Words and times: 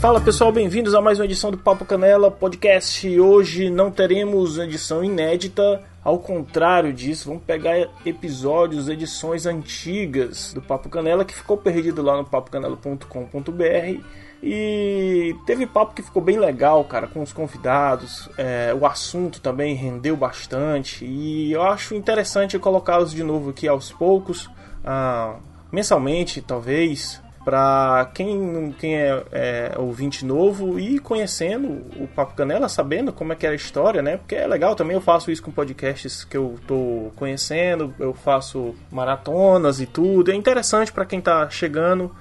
Fala 0.00 0.20
pessoal, 0.20 0.52
bem-vindos 0.52 0.94
a 0.94 1.00
mais 1.00 1.18
uma 1.18 1.24
edição 1.24 1.50
do 1.50 1.58
Papo 1.58 1.84
Canela 1.84 2.30
Podcast. 2.30 3.18
Hoje 3.18 3.68
não 3.68 3.90
teremos 3.90 4.56
edição 4.56 5.02
inédita, 5.02 5.82
ao 6.04 6.20
contrário 6.20 6.92
disso, 6.92 7.28
vamos 7.28 7.42
pegar 7.42 7.88
episódios, 8.06 8.88
edições 8.88 9.44
antigas 9.44 10.54
do 10.54 10.62
Papo 10.62 10.88
Canela 10.88 11.24
que 11.24 11.34
ficou 11.34 11.56
perdido 11.56 12.00
lá 12.00 12.16
no 12.16 12.24
papocanela.com.br 12.24 14.00
e 14.40 15.34
teve 15.44 15.66
papo 15.66 15.94
que 15.94 16.02
ficou 16.02 16.22
bem 16.22 16.38
legal, 16.38 16.84
cara, 16.84 17.08
com 17.08 17.20
os 17.20 17.32
convidados. 17.32 18.28
É, 18.38 18.72
o 18.80 18.86
assunto 18.86 19.40
também 19.40 19.74
rendeu 19.74 20.16
bastante 20.16 21.04
e 21.04 21.50
eu 21.50 21.62
acho 21.64 21.96
interessante 21.96 22.56
colocá-los 22.56 23.12
de 23.12 23.24
novo 23.24 23.50
aqui 23.50 23.66
aos 23.66 23.90
poucos, 23.90 24.48
ah, 24.84 25.34
mensalmente, 25.72 26.40
talvez, 26.40 27.20
para 27.48 28.10
quem, 28.12 28.74
quem 28.78 28.94
é, 28.94 29.22
é, 29.32 29.72
ouvinte 29.78 30.22
novo 30.22 30.78
e 30.78 30.98
conhecendo 30.98 31.82
o 31.96 32.06
Papo 32.06 32.34
Canela, 32.34 32.68
sabendo 32.68 33.10
como 33.10 33.32
é 33.32 33.36
que 33.36 33.46
era 33.46 33.54
a 33.54 33.56
história, 33.56 34.02
né? 34.02 34.18
Porque 34.18 34.34
é 34.34 34.46
legal 34.46 34.76
também, 34.76 34.94
eu 34.94 35.00
faço 35.00 35.30
isso 35.30 35.42
com 35.42 35.50
podcasts 35.50 36.24
que 36.24 36.36
eu 36.36 36.58
tô 36.66 37.10
conhecendo, 37.16 37.94
eu 37.98 38.12
faço 38.12 38.74
maratonas 38.92 39.80
e 39.80 39.86
tudo. 39.86 40.30
É 40.30 40.34
interessante 40.34 40.92
para 40.92 41.06
quem 41.06 41.22
tá 41.22 41.48
chegando 41.48 42.14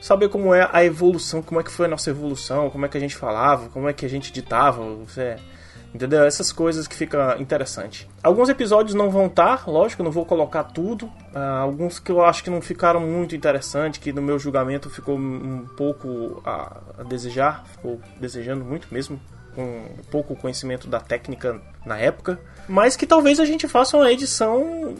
saber 0.00 0.28
como 0.28 0.52
é 0.52 0.68
a 0.72 0.84
evolução, 0.84 1.40
como 1.40 1.60
é 1.60 1.62
que 1.62 1.70
foi 1.70 1.86
a 1.86 1.88
nossa 1.88 2.10
evolução, 2.10 2.68
como 2.68 2.84
é 2.84 2.88
que 2.88 2.96
a 2.96 3.00
gente 3.00 3.14
falava, 3.14 3.68
como 3.68 3.88
é 3.88 3.92
que 3.92 4.04
a 4.04 4.10
gente 4.10 4.32
ditava, 4.32 4.82
é, 5.16 5.36
entendeu? 5.94 6.24
Essas 6.24 6.50
coisas 6.50 6.88
que 6.88 6.96
fica 6.96 7.36
interessante. 7.38 8.08
Alguns 8.22 8.48
episódios 8.48 8.94
não 8.94 9.10
vão 9.10 9.26
estar, 9.26 9.68
lógico, 9.68 10.02
não 10.02 10.10
vou 10.10 10.26
colocar 10.26 10.64
tudo. 10.64 11.06
Uh, 11.06 11.38
alguns 11.62 12.00
que 12.00 12.10
eu 12.10 12.24
acho 12.24 12.42
que 12.42 12.50
não 12.50 12.60
ficaram 12.60 13.00
muito 13.00 13.36
interessantes, 13.36 14.00
que 14.00 14.12
no 14.12 14.20
meu 14.20 14.38
julgamento 14.38 14.90
ficou 14.90 15.16
um 15.16 15.66
pouco 15.76 16.42
a, 16.44 16.78
a 16.98 17.02
desejar, 17.04 17.64
ficou 17.66 18.00
desejando 18.20 18.64
muito 18.64 18.88
mesmo, 18.90 19.20
com 19.54 19.84
pouco 20.10 20.34
conhecimento 20.34 20.88
da 20.88 20.98
técnica 20.98 21.60
na 21.86 21.96
época, 21.96 22.40
mas 22.68 22.96
que 22.96 23.06
talvez 23.06 23.38
a 23.38 23.44
gente 23.44 23.68
faça 23.68 23.96
uma 23.96 24.10
edição 24.10 24.94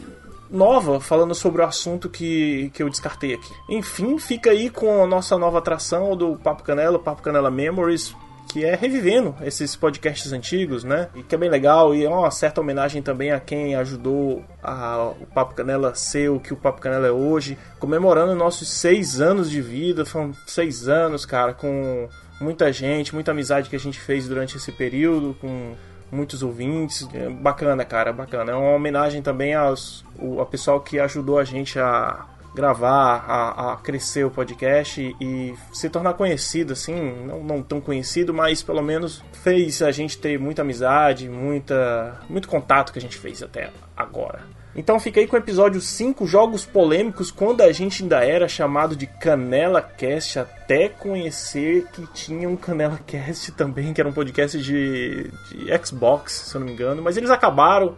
nova 0.49 0.99
falando 1.01 1.35
sobre 1.35 1.61
o 1.61 1.65
assunto 1.65 2.09
que, 2.09 2.71
que 2.73 2.81
eu 2.81 2.89
descartei 2.89 3.33
aqui. 3.33 3.53
Enfim, 3.67 4.17
fica 4.17 4.51
aí 4.51 4.69
com 4.69 5.03
a 5.03 5.07
nossa 5.07 5.37
nova 5.37 5.57
atração 5.57 6.15
do 6.15 6.37
Papo 6.37 6.63
Canela, 6.63 6.97
Papo 6.97 7.21
Canela 7.21 7.51
Memories, 7.51 8.15
que 8.47 8.63
é 8.63 8.75
revivendo 8.75 9.35
esses 9.41 9.75
podcasts 9.75 10.31
antigos, 10.31 10.83
né? 10.83 11.09
E 11.15 11.23
que 11.23 11.35
é 11.35 11.37
bem 11.37 11.49
legal 11.49 11.93
e 11.93 12.05
é 12.05 12.09
uma 12.09 12.31
certa 12.31 12.61
homenagem 12.61 13.01
também 13.01 13.31
a 13.31 13.39
quem 13.39 13.75
ajudou 13.75 14.43
a, 14.63 15.11
o 15.19 15.25
Papo 15.27 15.55
Canela 15.55 15.93
ser 15.95 16.29
o 16.29 16.39
que 16.39 16.53
o 16.53 16.57
Papo 16.57 16.81
Canela 16.81 17.07
é 17.07 17.11
hoje, 17.11 17.57
comemorando 17.79 18.35
nossos 18.35 18.69
seis 18.69 19.19
anos 19.19 19.49
de 19.49 19.61
vida, 19.61 20.05
foram 20.05 20.33
seis 20.47 20.87
anos, 20.87 21.25
cara, 21.25 21.53
com 21.53 22.07
muita 22.39 22.71
gente, 22.71 23.13
muita 23.13 23.31
amizade 23.31 23.69
que 23.69 23.75
a 23.75 23.79
gente 23.79 23.99
fez 23.99 24.27
durante 24.27 24.57
esse 24.57 24.71
período, 24.71 25.35
com 25.39 25.73
muitos 26.11 26.43
ouvintes. 26.43 27.07
É 27.13 27.29
bacana, 27.29 27.83
cara, 27.83 28.13
bacana. 28.13 28.51
É 28.51 28.55
uma 28.55 28.75
homenagem 28.75 29.21
também 29.21 29.53
aos 29.53 30.05
o 30.17 30.41
a 30.41 30.45
pessoal 30.45 30.79
que 30.81 30.99
ajudou 30.99 31.39
a 31.39 31.43
gente 31.43 31.79
a 31.79 32.25
gravar, 32.55 33.25
a, 33.27 33.73
a, 33.73 33.77
crescer 33.77 34.25
o 34.25 34.31
podcast 34.31 35.01
e, 35.01 35.15
e 35.21 35.55
se 35.73 35.89
tornar 35.89 36.13
conhecido, 36.13 36.73
assim, 36.73 36.95
não, 37.25 37.43
não, 37.43 37.61
tão 37.61 37.81
conhecido, 37.81 38.33
mas 38.33 38.63
pelo 38.63 38.81
menos 38.81 39.23
fez 39.43 39.81
a 39.81 39.91
gente 39.91 40.17
ter 40.17 40.39
muita 40.39 40.61
amizade, 40.61 41.29
muita, 41.29 42.19
muito 42.29 42.47
contato 42.47 42.93
que 42.93 42.99
a 42.99 43.01
gente 43.01 43.17
fez 43.17 43.43
até 43.43 43.69
agora. 43.95 44.55
Então 44.75 44.99
fiquei 44.99 45.25
com 45.25 45.37
o 45.37 45.39
episódio 45.39 45.79
5, 45.79 46.27
Jogos 46.27 46.65
Polêmicos, 46.65 47.31
quando 47.31 47.61
a 47.61 47.71
gente 47.71 48.03
ainda 48.03 48.25
era 48.25 48.45
chamado 48.45 48.93
de 48.93 49.07
Canela 49.07 49.81
Cast, 49.81 50.39
até 50.39 50.89
conhecer 50.89 51.87
que 51.93 52.05
tinha 52.07 52.49
um 52.49 52.57
Canela 52.57 52.99
Cast 53.07 53.51
também, 53.55 53.93
que 53.93 54.01
era 54.01 54.09
um 54.09 54.13
podcast 54.13 54.61
de, 54.61 55.31
de 55.49 55.85
Xbox, 55.85 56.33
se 56.49 56.55
eu 56.55 56.59
não 56.59 56.67
me 56.67 56.73
engano, 56.73 57.01
mas 57.01 57.15
eles 57.15 57.29
acabaram, 57.29 57.95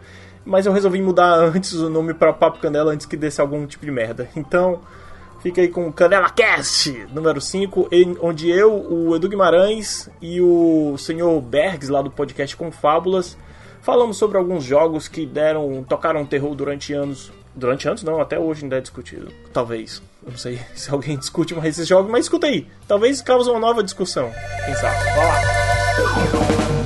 mas 0.48 0.66
eu 0.66 0.72
resolvi 0.72 1.00
mudar 1.00 1.34
antes 1.34 1.74
o 1.74 1.88
nome 1.88 2.14
para 2.14 2.32
Papo 2.32 2.58
Canela 2.58 2.92
antes 2.92 3.06
que 3.06 3.16
desse 3.16 3.40
algum 3.40 3.66
tipo 3.66 3.84
de 3.84 3.92
merda. 3.92 4.28
Então, 4.36 4.80
fiquei 5.40 5.68
com 5.68 5.92
Canela 5.92 6.30
Cast 6.30 7.06
número 7.12 7.40
5, 7.40 7.88
onde 8.20 8.50
eu, 8.50 8.72
o 8.72 9.14
Edu 9.14 9.28
Guimarães 9.28 10.10
e 10.20 10.40
o 10.40 10.96
senhor 10.98 11.40
Bergs 11.40 11.90
lá 11.90 12.02
do 12.02 12.10
podcast 12.10 12.56
com 12.56 12.72
Fábulas 12.72 13.36
Falamos 13.88 14.18
sobre 14.18 14.36
alguns 14.36 14.64
jogos 14.64 15.08
que 15.08 15.24
deram, 15.24 15.82
tocaram 15.82 16.26
terror 16.26 16.54
durante 16.54 16.92
anos. 16.92 17.32
Durante 17.54 17.88
anos 17.88 18.02
não, 18.02 18.20
até 18.20 18.38
hoje 18.38 18.64
ainda 18.64 18.76
é 18.76 18.80
discutido. 18.82 19.28
Talvez. 19.50 20.02
Não 20.22 20.36
sei 20.36 20.60
se 20.76 20.90
alguém 20.90 21.16
discute 21.16 21.54
mais 21.54 21.70
esses 21.70 21.88
jogos, 21.88 22.10
mas 22.10 22.26
escuta 22.26 22.46
aí. 22.46 22.66
Talvez 22.86 23.22
cause 23.22 23.48
uma 23.48 23.58
nova 23.58 23.82
discussão. 23.82 24.30
Quem 24.66 24.74
sabe? 24.74 25.04
Vai 25.04 25.26
lá. 25.26 26.77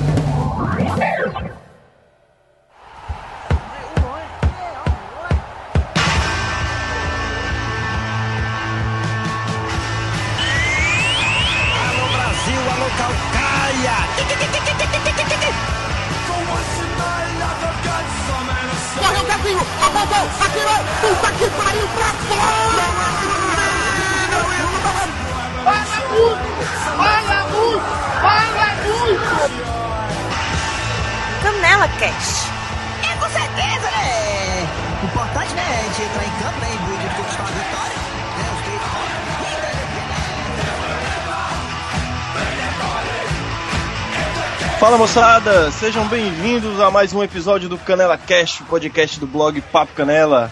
Moçada, 45.13 45.69
sejam 45.69 46.07
bem-vindos 46.07 46.79
a 46.79 46.89
mais 46.89 47.13
um 47.13 47.21
episódio 47.21 47.69
do 47.69 47.77
Canela 47.77 48.17
Cast, 48.17 48.63
podcast 48.63 49.19
do 49.19 49.27
blog 49.27 49.61
Papo 49.61 49.93
Canela. 49.93 50.51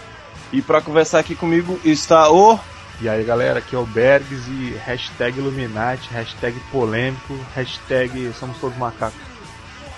E 0.52 0.62
para 0.62 0.80
conversar 0.80 1.18
aqui 1.18 1.34
comigo 1.34 1.80
está 1.84 2.30
o. 2.30 2.56
E 3.00 3.08
aí 3.08 3.24
galera, 3.24 3.58
aqui 3.58 3.74
é 3.74 3.78
o 3.80 3.84
Bergs 3.84 4.48
e 4.48 4.80
hashtag 4.86 5.40
Illuminati, 5.40 6.08
hashtag 6.12 6.56
polêmico, 6.70 7.36
hashtag 7.56 8.32
somos 8.38 8.56
todos 8.58 8.78
macacos. 8.78 9.18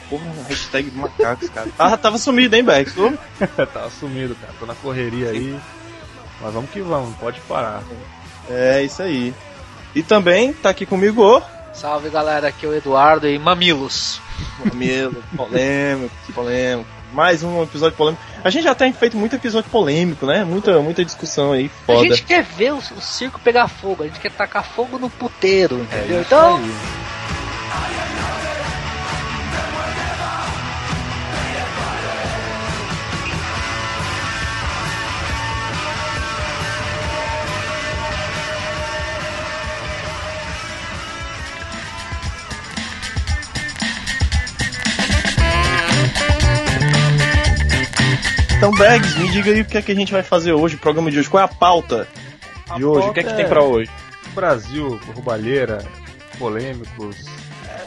Porra, 0.09 0.25
hashtag 0.49 0.91
macacos, 0.93 1.51
cara. 1.51 1.69
Ah, 1.79 1.99
tava 1.99 2.17
sumido, 2.17 2.57
hein, 2.57 2.65
Bergs? 2.65 2.95
Tu? 2.95 3.19
tava 3.71 3.91
sumido, 3.91 4.35
cara. 4.35 4.55
Tô 4.59 4.65
na 4.65 4.75
correria 4.75 5.29
aí. 5.29 5.61
Mas 6.41 6.55
vamos 6.55 6.71
que 6.71 6.81
vamos, 6.81 7.15
pode 7.17 7.39
parar. 7.41 7.83
É, 8.49 8.83
isso 8.83 9.03
aí. 9.03 9.35
E 9.95 10.03
também 10.03 10.55
tá 10.55 10.71
aqui 10.71 10.87
comigo 10.87 11.23
o. 11.23 11.54
Salve 11.75 12.09
galera, 12.09 12.49
aqui 12.49 12.65
é 12.65 12.69
o 12.69 12.75
Eduardo 12.75 13.29
e 13.29 13.39
Mamilos. 13.39 14.21
Mamilo, 14.65 15.23
polêmico, 15.37 16.15
polêmico 16.33 16.95
mais 17.15 17.45
um 17.45 17.63
episódio 17.63 17.97
polêmico. 17.97 18.23
A 18.43 18.51
gente 18.51 18.65
já 18.65 18.75
tem 18.75 18.93
feito 18.93 19.17
muito 19.17 19.37
episódio 19.37 19.71
polêmico, 19.71 20.27
né? 20.27 20.45
Muita, 20.45 20.81
muita 20.81 21.05
discussão 21.05 21.53
aí, 21.53 21.71
foda. 21.87 22.01
A 22.01 22.03
gente 22.03 22.25
quer 22.25 22.43
ver 22.43 22.73
o, 22.73 22.79
o 22.79 23.01
circo 23.01 23.41
pegar 23.41 23.69
fogo, 23.69 24.03
a 24.03 24.07
gente 24.07 24.19
quer 24.19 24.33
tacar 24.33 24.65
fogo 24.65 24.99
no 24.99 25.09
puteiro, 25.09 25.81
entendeu? 25.81 26.19
É 26.19 26.21
então. 26.21 26.57
Aí. 26.57 28.14
Então, 48.57 48.71
Bags, 48.73 49.19
me 49.19 49.31
diga 49.31 49.51
aí 49.51 49.61
o 49.61 49.65
que 49.65 49.77
é 49.77 49.83
que 49.83 49.93
a 49.93 49.95
gente 49.95 50.13
vai 50.13 50.23
fazer 50.23 50.53
hoje, 50.53 50.77
o 50.77 50.79
programa 50.79 51.11
de 51.11 51.19
hoje. 51.19 51.29
Qual 51.29 51.41
é 51.41 51.45
a 51.45 51.49
pauta 51.49 52.09
a 52.69 52.77
de 52.77 52.85
hoje? 52.85 53.09
O 53.09 53.13
que 53.13 53.21
é 53.21 53.23
que 53.25 53.35
tem 53.35 53.47
para 53.47 53.63
hoje? 53.63 53.91
Brasil, 54.35 54.99
roubalheira, 55.15 55.85
polêmicos. 56.39 57.25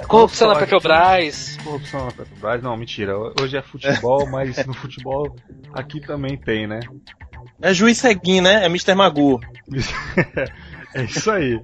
Corrupção 0.07 0.49
na 0.49 0.55
Petrobras. 0.55 1.57
Corrupção 1.63 2.05
na 2.05 2.11
Petrobras. 2.11 2.61
Não, 2.61 2.77
mentira. 2.77 3.13
Hoje 3.41 3.57
é 3.57 3.61
futebol, 3.61 4.27
mas 4.31 4.65
no 4.65 4.73
futebol 4.73 5.35
aqui 5.73 5.99
também 5.99 6.37
tem, 6.37 6.67
né? 6.67 6.79
É 7.61 7.73
juiz 7.73 7.97
ceguinho, 7.97 8.43
né? 8.43 8.63
É 8.63 8.67
Mr. 8.67 8.93
Magu. 8.93 9.39
é 10.93 11.03
isso 11.03 11.31
aí. 11.31 11.59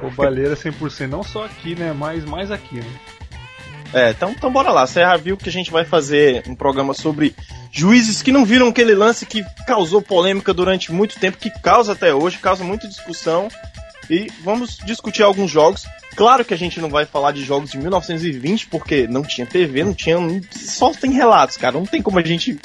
Roubalheira 0.00 0.56
100%, 0.56 1.06
não 1.06 1.22
só 1.22 1.44
aqui, 1.44 1.74
né? 1.74 1.92
Mas 1.92 2.24
mais 2.24 2.50
aqui, 2.50 2.76
né? 2.76 2.90
É, 3.94 4.10
então, 4.10 4.30
então 4.30 4.50
bora 4.50 4.70
lá. 4.70 4.86
Você 4.86 5.00
já 5.00 5.16
viu 5.16 5.36
que 5.36 5.48
a 5.48 5.52
gente 5.52 5.70
vai 5.70 5.84
fazer 5.84 6.42
um 6.48 6.54
programa 6.54 6.94
sobre 6.94 7.34
juízes 7.72 8.20
que 8.20 8.30
não 8.30 8.44
viram 8.44 8.68
aquele 8.68 8.94
lance 8.94 9.24
que 9.24 9.42
causou 9.66 10.02
polêmica 10.02 10.52
durante 10.52 10.92
muito 10.92 11.18
tempo, 11.18 11.38
que 11.38 11.50
causa 11.50 11.92
até 11.92 12.14
hoje, 12.14 12.36
causa 12.38 12.62
muita 12.62 12.86
discussão. 12.86 13.48
E 14.10 14.30
vamos 14.44 14.76
discutir 14.84 15.22
alguns 15.22 15.50
jogos. 15.50 15.86
Claro 16.14 16.44
que 16.44 16.52
a 16.52 16.58
gente 16.58 16.80
não 16.80 16.90
vai 16.90 17.06
falar 17.06 17.32
de 17.32 17.42
jogos 17.42 17.70
de 17.70 17.78
1920 17.78 18.66
porque 18.66 19.06
não 19.06 19.22
tinha 19.22 19.46
TV, 19.46 19.82
não 19.82 19.94
tinha. 19.94 20.16
Só 20.50 20.92
tem 20.92 21.12
relatos, 21.12 21.56
cara. 21.56 21.78
Não 21.78 21.86
tem 21.86 22.02
como 22.02 22.18
a 22.18 22.22
gente 22.22 22.60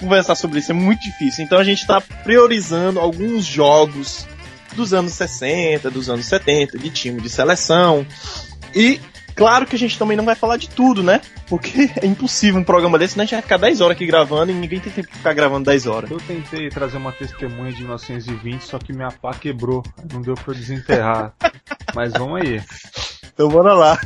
conversar 0.00 0.34
sobre 0.34 0.58
isso, 0.58 0.72
é 0.72 0.74
muito 0.74 1.00
difícil. 1.02 1.44
Então 1.44 1.58
a 1.58 1.64
gente 1.64 1.86
tá 1.86 2.00
priorizando 2.00 2.98
alguns 2.98 3.44
jogos 3.44 4.26
dos 4.74 4.92
anos 4.92 5.12
60, 5.12 5.90
dos 5.90 6.08
anos 6.08 6.26
70, 6.26 6.78
de 6.78 6.90
time 6.90 7.20
de 7.20 7.28
seleção. 7.28 8.06
E 8.74 9.00
claro 9.38 9.64
que 9.66 9.76
a 9.76 9.78
gente 9.78 9.96
também 9.96 10.16
não 10.16 10.24
vai 10.24 10.34
falar 10.34 10.56
de 10.56 10.68
tudo, 10.68 11.00
né? 11.00 11.20
Porque 11.48 11.88
é 12.02 12.06
impossível 12.06 12.60
um 12.60 12.64
programa 12.64 12.98
desse, 12.98 13.16
né? 13.16 13.22
A 13.22 13.24
gente 13.24 13.36
vai 13.36 13.42
ficar 13.42 13.56
10 13.56 13.80
horas 13.80 13.96
aqui 13.96 14.04
gravando 14.04 14.50
e 14.50 14.54
ninguém 14.54 14.80
tem 14.80 14.92
tempo 14.92 15.08
de 15.08 15.16
ficar 15.16 15.32
gravando 15.32 15.64
10 15.66 15.86
horas. 15.86 16.10
Eu 16.10 16.18
tentei 16.18 16.68
trazer 16.68 16.96
uma 16.96 17.12
testemunha 17.12 17.72
de 17.72 17.78
1920, 17.78 18.62
só 18.62 18.78
que 18.78 18.92
minha 18.92 19.12
pá 19.12 19.32
quebrou. 19.32 19.84
Não 20.12 20.20
deu 20.20 20.34
pra 20.34 20.52
eu 20.52 20.54
desenterrar. 20.56 21.32
Mas 21.94 22.12
vamos 22.12 22.42
aí. 22.42 22.60
Então 23.32 23.48
bora 23.48 23.72
lá. 23.74 24.00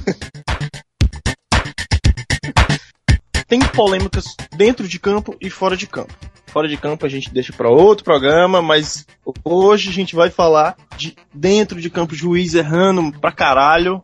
Tem 3.49 3.61
polêmicas 3.61 4.37
dentro 4.55 4.87
de 4.87 4.99
campo 4.99 5.35
e 5.41 5.49
fora 5.49 5.77
de 5.77 5.87
campo. 5.87 6.13
Fora 6.47 6.69
de 6.69 6.77
campo 6.77 7.07
a 7.07 7.09
gente 7.09 7.33
deixa 7.33 7.53
para 7.55 7.71
outro 7.71 8.05
programa, 8.05 8.61
mas 8.61 9.07
hoje 9.43 9.89
a 9.89 9.93
gente 9.93 10.15
vai 10.15 10.29
falar 10.29 10.77
de 10.99 11.17
dentro 11.33 11.81
de 11.81 11.89
campo, 11.89 12.15
juiz 12.15 12.53
errando 12.53 13.11
pra 13.19 13.33
caralho. 13.33 14.03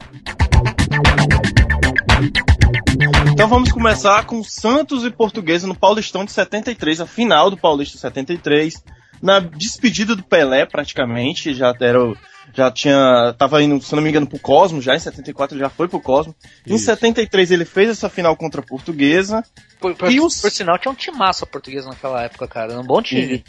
Então 3.32 3.48
vamos 3.48 3.70
começar 3.70 4.26
com 4.26 4.42
Santos 4.42 5.04
e 5.04 5.10
Portuguesa 5.10 5.66
no 5.66 5.74
Paulistão 5.74 6.24
de 6.24 6.32
73, 6.32 7.00
a 7.00 7.06
final 7.06 7.50
do 7.50 7.56
Paulista 7.56 7.96
73, 7.98 8.82
na 9.22 9.38
despedida 9.38 10.16
do 10.16 10.22
Pelé 10.22 10.66
praticamente, 10.66 11.54
já 11.54 11.72
era 11.80 12.02
o, 12.02 12.16
já 12.54 12.70
tinha. 12.70 13.34
Tava 13.38 13.62
indo, 13.62 13.80
se 13.82 13.94
não 13.94 14.02
me 14.02 14.08
engano, 14.08 14.26
pro 14.26 14.38
Cosmo, 14.38 14.80
já 14.80 14.94
em 14.94 14.98
74 14.98 15.58
já 15.58 15.68
foi 15.68 15.88
pro 15.88 16.00
Cosmo. 16.00 16.34
Isso. 16.66 16.74
Em 16.74 16.78
73 16.78 17.50
ele 17.50 17.64
fez 17.64 17.90
essa 17.90 18.08
final 18.08 18.36
contra 18.36 18.60
a 18.60 18.64
portuguesa. 18.64 19.44
Por, 19.80 19.94
por, 19.94 20.10
e 20.10 20.20
os... 20.20 20.40
por 20.40 20.50
sinal, 20.50 20.78
tinha 20.78 20.92
um 20.92 20.96
timaço 20.96 21.44
a 21.44 21.46
portuguesa 21.46 21.88
naquela 21.88 22.22
época, 22.22 22.48
cara. 22.48 22.78
Um 22.78 22.84
bom 22.84 23.02
time. 23.02 23.36
E... 23.36 23.44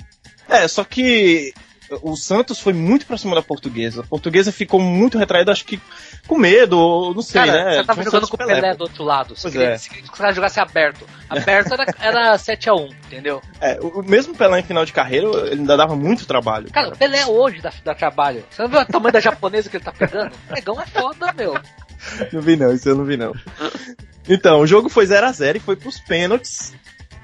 É, 0.48 0.68
só 0.68 0.84
que 0.84 1.54
o 2.02 2.16
Santos 2.16 2.60
foi 2.60 2.74
muito 2.74 3.06
pra 3.06 3.18
cima 3.18 3.36
da 3.36 3.42
portuguesa. 3.42 4.02
A 4.02 4.06
portuguesa 4.06 4.52
ficou 4.52 4.80
muito 4.80 5.18
retraída, 5.18 5.52
acho 5.52 5.66
que 5.66 5.80
com 6.28 6.38
medo, 6.38 7.14
não 7.14 7.22
sei, 7.22 7.42
cara, 7.42 7.66
né? 7.66 7.76
Você 7.76 7.84
tava 7.84 8.04
jogando 8.04 8.28
com 8.28 8.36
o 8.36 8.38
Pelé, 8.38 8.74
do 8.76 8.82
outro 8.82 9.04
lado. 9.04 9.36
Pois 9.40 9.54
queria, 9.54 9.70
é. 9.70 9.78
Se 9.78 9.90
cara 9.90 10.34
jogasse 10.34 10.60
aberto. 10.60 11.06
Aberto 11.30 11.74
era, 11.74 11.86
era 12.00 12.36
7x1, 12.36 12.92
entendeu? 13.08 13.42
É, 13.60 13.80
o 13.82 14.04
mesmo 14.04 14.36
Pelé 14.36 14.60
em 14.60 14.64
final 14.64 14.86
de 14.86 14.94
carreira, 14.94 15.28
ele 15.48 15.62
ainda 15.62 15.78
dava 15.78 15.96
muito 15.96 16.26
trabalho. 16.26 16.72
Cara, 16.72 16.90
o 16.90 16.98
Pelé 16.98 17.26
hoje 17.26 17.62
dá, 17.62 17.72
dá 17.84 17.96
trabalho. 17.96 18.44
Você 18.50 18.62
não 18.62 18.70
viu 18.70 18.80
o 18.80 18.86
tamanho 18.86 19.14
da 19.14 19.20
japonesa 19.20 19.70
que 19.70 19.78
ele 19.78 19.84
tá 19.84 19.92
pegando? 19.92 20.34
O 20.50 20.54
negão 20.54 20.82
é 20.82 20.86
foda, 20.86 21.34
meu. 21.34 21.56
Não 22.32 22.42
vi 22.42 22.56
não, 22.56 22.74
isso 22.74 22.88
eu 22.88 22.96
não 22.96 23.06
vi 23.06 23.18
não. 23.18 23.34
Então, 24.28 24.60
o 24.62 24.68
jogo 24.68 24.90
foi 24.90 25.06
0x0 25.06 25.56
e 25.56 25.60
foi 25.60 25.76
pros 25.76 26.00
pênaltis. 26.00 26.74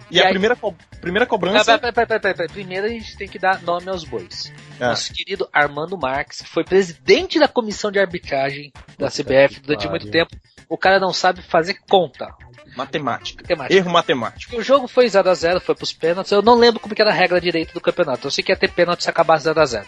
E, 0.10 0.18
e 0.18 0.22
a 0.22 0.26
aí... 0.26 0.30
primeira, 0.32 0.56
co 0.56 0.74
primeira 1.02 1.26
cobrança. 1.26 1.80
Pera, 1.80 1.94
pera, 1.94 2.20
pera, 2.20 2.48
Primeiro 2.48 2.86
a 2.86 2.90
gente 2.90 3.18
tem 3.18 3.28
que 3.28 3.40
dar 3.40 3.62
nome 3.62 3.90
aos 3.90 4.04
bois. 4.04 4.52
Ah. 4.80 4.90
Nosso 4.90 5.14
querido 5.14 5.48
Armando 5.52 5.98
Marques, 5.98 6.42
que 6.42 6.50
foi 6.50 6.64
presidente 6.64 7.40
da 7.40 7.48
comissão 7.48 7.92
de 7.92 8.00
arbitragem 8.00 8.72
da 8.98 9.06
Nossa, 9.06 9.24
CBF 9.24 9.60
durante 9.62 9.88
muito 9.88 10.10
tempo. 10.10 10.36
O 10.68 10.78
cara 10.78 11.00
não 11.00 11.14
sabe 11.14 11.42
fazer 11.42 11.76
conta. 11.90 12.34
Matemática. 12.76 13.42
matemática. 13.42 13.74
Erro 13.74 13.90
matemático. 13.90 14.58
O 14.58 14.64
jogo 14.64 14.88
foi 14.88 15.06
0x0, 15.06 15.62
foi 15.62 15.76
pros 15.76 15.94
pênaltis. 15.94 16.32
Eu 16.32 16.42
não 16.42 16.56
lembro 16.56 16.80
como 16.80 16.94
que 16.94 17.02
era 17.02 17.12
a 17.12 17.14
regra 17.14 17.40
direita 17.40 17.74
do 17.74 17.80
campeonato. 17.80 18.28
Eu 18.28 18.32
sei 18.32 18.44
que 18.44 18.52
ia 18.52 18.56
ter 18.58 18.70
pênalti 18.70 19.04
se 19.04 19.10
acabasse 19.10 19.48
0x0. 19.48 19.86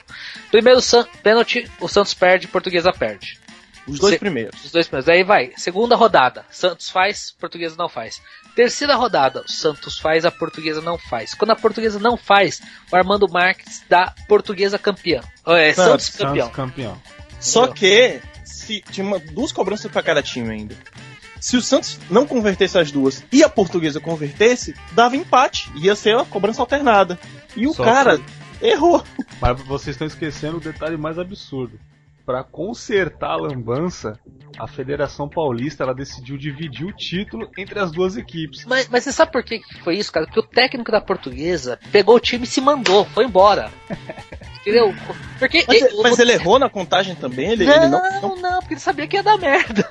Primeiro 0.49 0.79
pênalti, 1.21 1.69
o 1.81 1.87
Santos 1.87 2.13
perde, 2.13 2.47
Portuguesa 2.47 2.93
perde. 2.93 3.39
Os 3.87 3.99
dois 3.99 4.13
Se 4.13 4.19
primeiros. 4.19 4.65
Os 4.65 4.71
dois 4.71 4.87
primeiros. 4.87 5.09
Aí 5.09 5.23
vai. 5.23 5.51
Segunda 5.57 5.95
rodada. 5.95 6.45
Santos 6.49 6.89
faz, 6.89 7.31
Portuguesa 7.31 7.75
não 7.77 7.89
faz. 7.89 8.21
Terceira 8.57 8.95
rodada, 8.95 9.43
o 9.47 9.51
Santos 9.51 9.99
faz, 9.99 10.25
a 10.25 10.31
Portuguesa 10.31 10.81
não 10.81 10.97
faz. 10.97 11.35
Quando 11.35 11.51
a 11.51 11.55
Portuguesa 11.55 11.99
não 11.99 12.17
faz, 12.17 12.59
o 12.91 12.95
Armando 12.95 13.27
Marques 13.31 13.83
dá 13.87 14.15
Portuguesa 14.27 14.79
campeã. 14.79 15.21
É, 15.45 15.71
Santos, 15.73 16.07
Santos 16.07 16.09
campeão. 16.15 16.47
Santos 16.47 16.55
campeão. 16.55 17.01
Só 17.39 17.67
que 17.67 18.19
se 18.43 18.81
tinha 18.89 19.05
uma, 19.05 19.19
duas 19.19 19.51
cobranças 19.51 19.91
para 19.91 20.01
cada 20.01 20.23
time 20.23 20.49
ainda. 20.49 20.75
Se 21.39 21.55
o 21.55 21.61
Santos 21.61 21.99
não 22.09 22.25
convertesse 22.25 22.79
as 22.79 22.91
duas 22.91 23.23
e 23.31 23.43
a 23.43 23.47
Portuguesa 23.47 23.99
convertesse, 23.99 24.73
dava 24.93 25.15
empate. 25.15 25.71
Ia 25.75 25.95
ser 25.95 26.15
uma 26.15 26.25
cobrança 26.25 26.59
alternada. 26.59 27.19
E 27.55 27.67
o 27.67 27.75
Só 27.75 27.83
cara 27.83 28.17
que... 28.17 28.65
errou. 28.65 29.03
Mas 29.39 29.61
vocês 29.61 29.93
estão 29.93 30.07
esquecendo 30.07 30.57
o 30.57 30.59
detalhe 30.59 30.97
mais 30.97 31.19
absurdo 31.19 31.79
para 32.25 32.43
consertar 32.43 33.33
a 33.33 33.35
lambança, 33.37 34.19
a 34.57 34.67
Federação 34.67 35.29
Paulista 35.29 35.83
ela 35.83 35.93
decidiu 35.93 36.37
dividir 36.37 36.85
o 36.85 36.93
título 36.93 37.49
entre 37.57 37.79
as 37.79 37.91
duas 37.91 38.17
equipes. 38.17 38.65
Mas, 38.65 38.87
mas 38.87 39.03
você 39.03 39.11
sabe 39.11 39.31
por 39.31 39.43
que 39.43 39.61
foi 39.83 39.97
isso, 39.97 40.11
cara? 40.11 40.25
Porque 40.25 40.39
o 40.39 40.43
técnico 40.43 40.91
da 40.91 40.99
Portuguesa 40.99 41.79
pegou 41.91 42.15
o 42.15 42.19
time 42.19 42.45
e 42.45 42.47
se 42.47 42.59
mandou, 42.59 43.05
foi 43.05 43.25
embora. 43.25 43.71
Entendeu? 44.61 44.93
Porque 45.39 45.63
mas, 45.67 45.81
ele, 45.81 46.01
mas 46.01 46.19
ele 46.19 46.33
errou 46.33 46.59
na 46.59 46.69
contagem 46.69 47.15
também? 47.15 47.51
Ele, 47.51 47.65
não, 47.65 47.75
ele 47.75 47.87
não, 47.87 48.21
não, 48.21 48.35
não, 48.35 48.59
porque 48.59 48.73
ele 48.73 48.81
sabia 48.81 49.07
que 49.07 49.15
ia 49.15 49.23
dar 49.23 49.37
merda. 49.37 49.89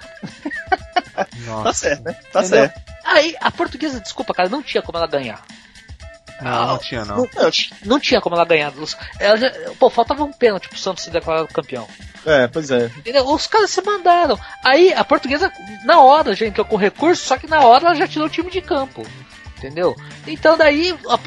Nossa. 1.46 1.64
Tá 1.64 1.72
certo, 1.72 2.04
né? 2.04 2.12
Tá 2.32 2.40
Entendeu? 2.40 2.58
certo. 2.58 2.80
Aí, 3.04 3.36
a 3.40 3.50
portuguesa, 3.50 4.00
desculpa, 4.00 4.34
cara, 4.34 4.48
não 4.48 4.62
tinha 4.62 4.82
como 4.82 4.98
ela 4.98 5.06
ganhar. 5.06 5.42
Não, 6.42 6.66
não 6.66 6.78
tinha 6.78 7.04
não. 7.04 7.16
Não, 7.16 7.50
não 7.84 8.00
tinha 8.00 8.20
como 8.20 8.36
ela 8.36 8.44
ganhar. 8.44 8.72
Ela 9.18 9.36
já, 9.36 9.50
pô, 9.78 9.88
faltava 9.88 10.24
um 10.24 10.32
pênalti 10.32 10.68
pro 10.68 10.78
Santos 10.78 11.04
se 11.04 11.10
declarar 11.10 11.46
campeão. 11.46 11.88
É, 12.26 12.49
pois 12.49 12.70
é. 12.70 12.87
Entendeu? 12.87 13.26
Os 13.28 13.46
caras 13.46 13.70
se 13.70 13.81
mandaram. 13.82 14.38
Aí 14.64 14.93
a 14.93 15.05
portuguesa, 15.05 15.50
na 15.84 16.00
hora, 16.00 16.34
já 16.34 16.44
entrou 16.44 16.67
com 16.67 16.76
recurso, 16.76 17.25
só 17.25 17.37
que 17.37 17.46
na 17.46 17.61
hora 17.61 17.87
ela 17.87 17.94
já 17.94 18.08
tirou 18.08 18.26
o 18.26 18.31
time 18.31 18.50
de 18.50 18.61
campo. 18.61 19.06
Entendeu? 19.56 19.94
Então 20.26 20.58
daí 20.58 20.94
a, 21.08 21.19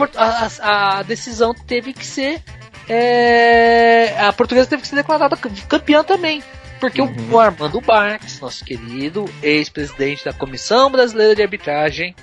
a, 0.61 0.99
a 0.99 1.03
decisão 1.03 1.53
teve 1.53 1.93
que 1.93 2.05
ser. 2.05 2.43
É, 2.87 4.15
a 4.19 4.33
portuguesa 4.33 4.67
teve 4.67 4.81
que 4.81 4.87
ser 4.87 4.97
declarada 4.97 5.37
campeã 5.37 6.03
também. 6.03 6.43
Porque 6.79 7.01
uhum. 7.01 7.31
o 7.31 7.39
Armando 7.39 7.81
Barques, 7.81 8.39
nosso 8.39 8.63
querido 8.63 9.25
ex-presidente 9.41 10.25
da 10.25 10.33
Comissão 10.33 10.89
Brasileira 10.89 11.35
de 11.35 11.41
Arbitragem, 11.41 12.15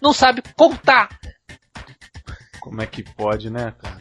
não 0.00 0.12
sabe 0.12 0.42
contar 0.56 1.08
como 2.66 2.82
é 2.82 2.86
que 2.86 3.00
pode, 3.00 3.48
né, 3.48 3.72
cara? 3.80 3.98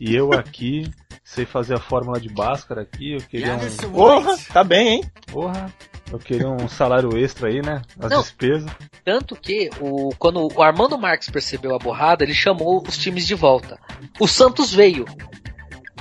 E 0.00 0.12
eu 0.12 0.32
aqui, 0.32 0.90
sei 1.22 1.46
fazer 1.46 1.74
a 1.74 1.80
fórmula 1.80 2.20
de 2.20 2.28
Bhaskara 2.28 2.82
aqui, 2.82 3.12
eu 3.12 3.20
queria 3.20 3.54
um. 3.54 3.92
Porra, 3.92 4.36
tá 4.52 4.64
bem, 4.64 4.88
hein? 4.88 5.04
Porra, 5.30 5.72
eu 6.10 6.18
queria 6.18 6.48
um 6.48 6.66
salário 6.66 7.16
extra 7.16 7.48
aí, 7.48 7.62
né? 7.62 7.82
As 8.00 8.10
Não, 8.10 8.20
despesas. 8.20 8.68
Tanto 9.04 9.36
que, 9.36 9.70
o, 9.80 10.12
quando 10.18 10.48
o 10.52 10.60
Armando 10.60 10.98
Marques 10.98 11.30
percebeu 11.30 11.72
a 11.72 11.78
borrada, 11.78 12.24
ele 12.24 12.34
chamou 12.34 12.82
os 12.84 12.98
times 12.98 13.24
de 13.28 13.36
volta. 13.36 13.78
O 14.18 14.26
Santos 14.26 14.74
veio. 14.74 15.04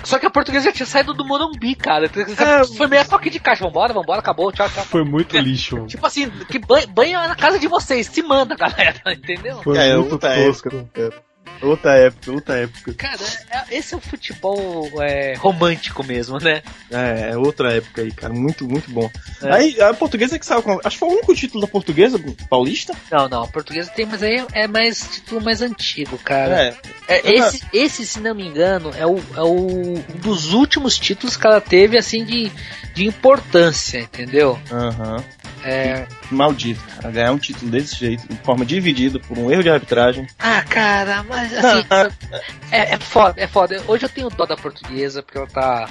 Só 0.03 0.17
que 0.17 0.25
a 0.25 0.31
portuguesa 0.31 0.65
já 0.65 0.71
tinha 0.71 0.87
saído 0.87 1.13
do 1.13 1.23
Morumbi, 1.23 1.75
cara. 1.75 2.07
É, 2.07 2.65
foi 2.75 2.87
meio 2.87 3.07
toque 3.07 3.29
de 3.29 3.39
caixa. 3.39 3.63
Vambora, 3.63 3.93
vambora, 3.93 4.19
acabou, 4.19 4.51
tchau, 4.51 4.67
tchau. 4.67 4.83
Foi 4.85 5.03
muito 5.03 5.37
é, 5.37 5.41
lixo. 5.41 5.85
Tipo 5.85 6.07
assim, 6.07 6.27
que 6.49 6.57
banho, 6.57 6.87
banho 6.87 7.19
na 7.19 7.35
casa 7.35 7.59
de 7.59 7.67
vocês, 7.67 8.07
se 8.07 8.23
manda, 8.23 8.55
galera, 8.57 8.99
entendeu? 9.13 9.61
Foi 9.61 9.77
é, 9.77 9.95
muito 9.95 10.17
tosco. 10.17 10.69
Época. 10.69 11.28
Outra 11.61 11.97
época, 11.97 12.31
outra 12.31 12.57
época. 12.57 12.93
Cara, 12.93 13.21
é, 13.51 13.77
esse 13.77 13.93
é 13.93 13.97
o 13.97 14.01
futebol 14.01 14.89
é, 15.01 15.35
romântico 15.35 16.03
mesmo, 16.03 16.37
né? 16.37 16.61
É, 16.89 17.31
é 17.31 17.37
outra 17.37 17.73
época 17.73 18.01
aí, 18.01 18.11
cara. 18.11 18.33
Muito, 18.33 18.67
muito 18.67 18.89
bom. 18.89 19.09
É. 19.41 19.53
Aí 19.53 19.81
a 19.81 19.93
portuguesa 19.93 20.39
que 20.39 20.45
saiu 20.45 20.63
com. 20.63 20.79
Acho 20.83 20.95
que 20.95 20.99
foi 20.99 21.09
o 21.09 21.13
único 21.13 21.35
título 21.35 21.61
da 21.61 21.67
portuguesa, 21.67 22.19
paulista? 22.49 22.93
Não, 23.11 23.27
não, 23.27 23.43
a 23.43 23.47
portuguesa 23.47 23.91
tem, 23.93 24.05
mas 24.05 24.23
aí 24.23 24.45
é 24.53 24.67
mais 24.67 25.01
título 25.09 25.41
mais 25.41 25.61
antigo, 25.61 26.17
cara. 26.17 26.77
É. 27.07 27.15
é 27.15 27.33
esse, 27.33 27.61
esse, 27.73 28.05
se 28.05 28.19
não 28.19 28.33
me 28.33 28.47
engano, 28.47 28.91
é 28.95 29.05
o, 29.05 29.17
é 29.35 29.41
o 29.41 29.99
um 29.99 30.19
dos 30.21 30.53
últimos 30.53 30.97
títulos 30.97 31.35
que 31.35 31.45
ela 31.45 31.59
teve, 31.59 31.97
assim, 31.97 32.23
de, 32.23 32.51
de 32.93 33.05
importância, 33.05 33.99
entendeu? 33.99 34.57
Aham. 34.71 35.17
Uhum. 35.17 35.38
É... 35.63 36.07
Maldito, 36.31 36.81
cara. 36.95 37.11
Ganhar 37.11 37.31
um 37.31 37.37
título 37.37 37.71
desse 37.71 37.95
jeito, 37.95 38.27
de 38.27 38.37
forma 38.37 38.65
dividida 38.65 39.19
por 39.19 39.37
um 39.37 39.51
erro 39.51 39.63
de 39.63 39.69
arbitragem. 39.69 40.27
Ah, 40.39 40.63
cara, 40.63 41.23
mas 41.23 41.53
assim. 41.53 41.85
é, 42.71 42.93
é 42.93 42.97
foda, 42.97 43.41
é 43.41 43.47
foda. 43.47 43.81
Hoje 43.87 44.05
eu 44.05 44.09
tenho 44.09 44.29
dó 44.29 44.45
da 44.45 44.55
portuguesa, 44.55 45.21
porque 45.21 45.37
ela 45.37 45.47
tá 45.47 45.89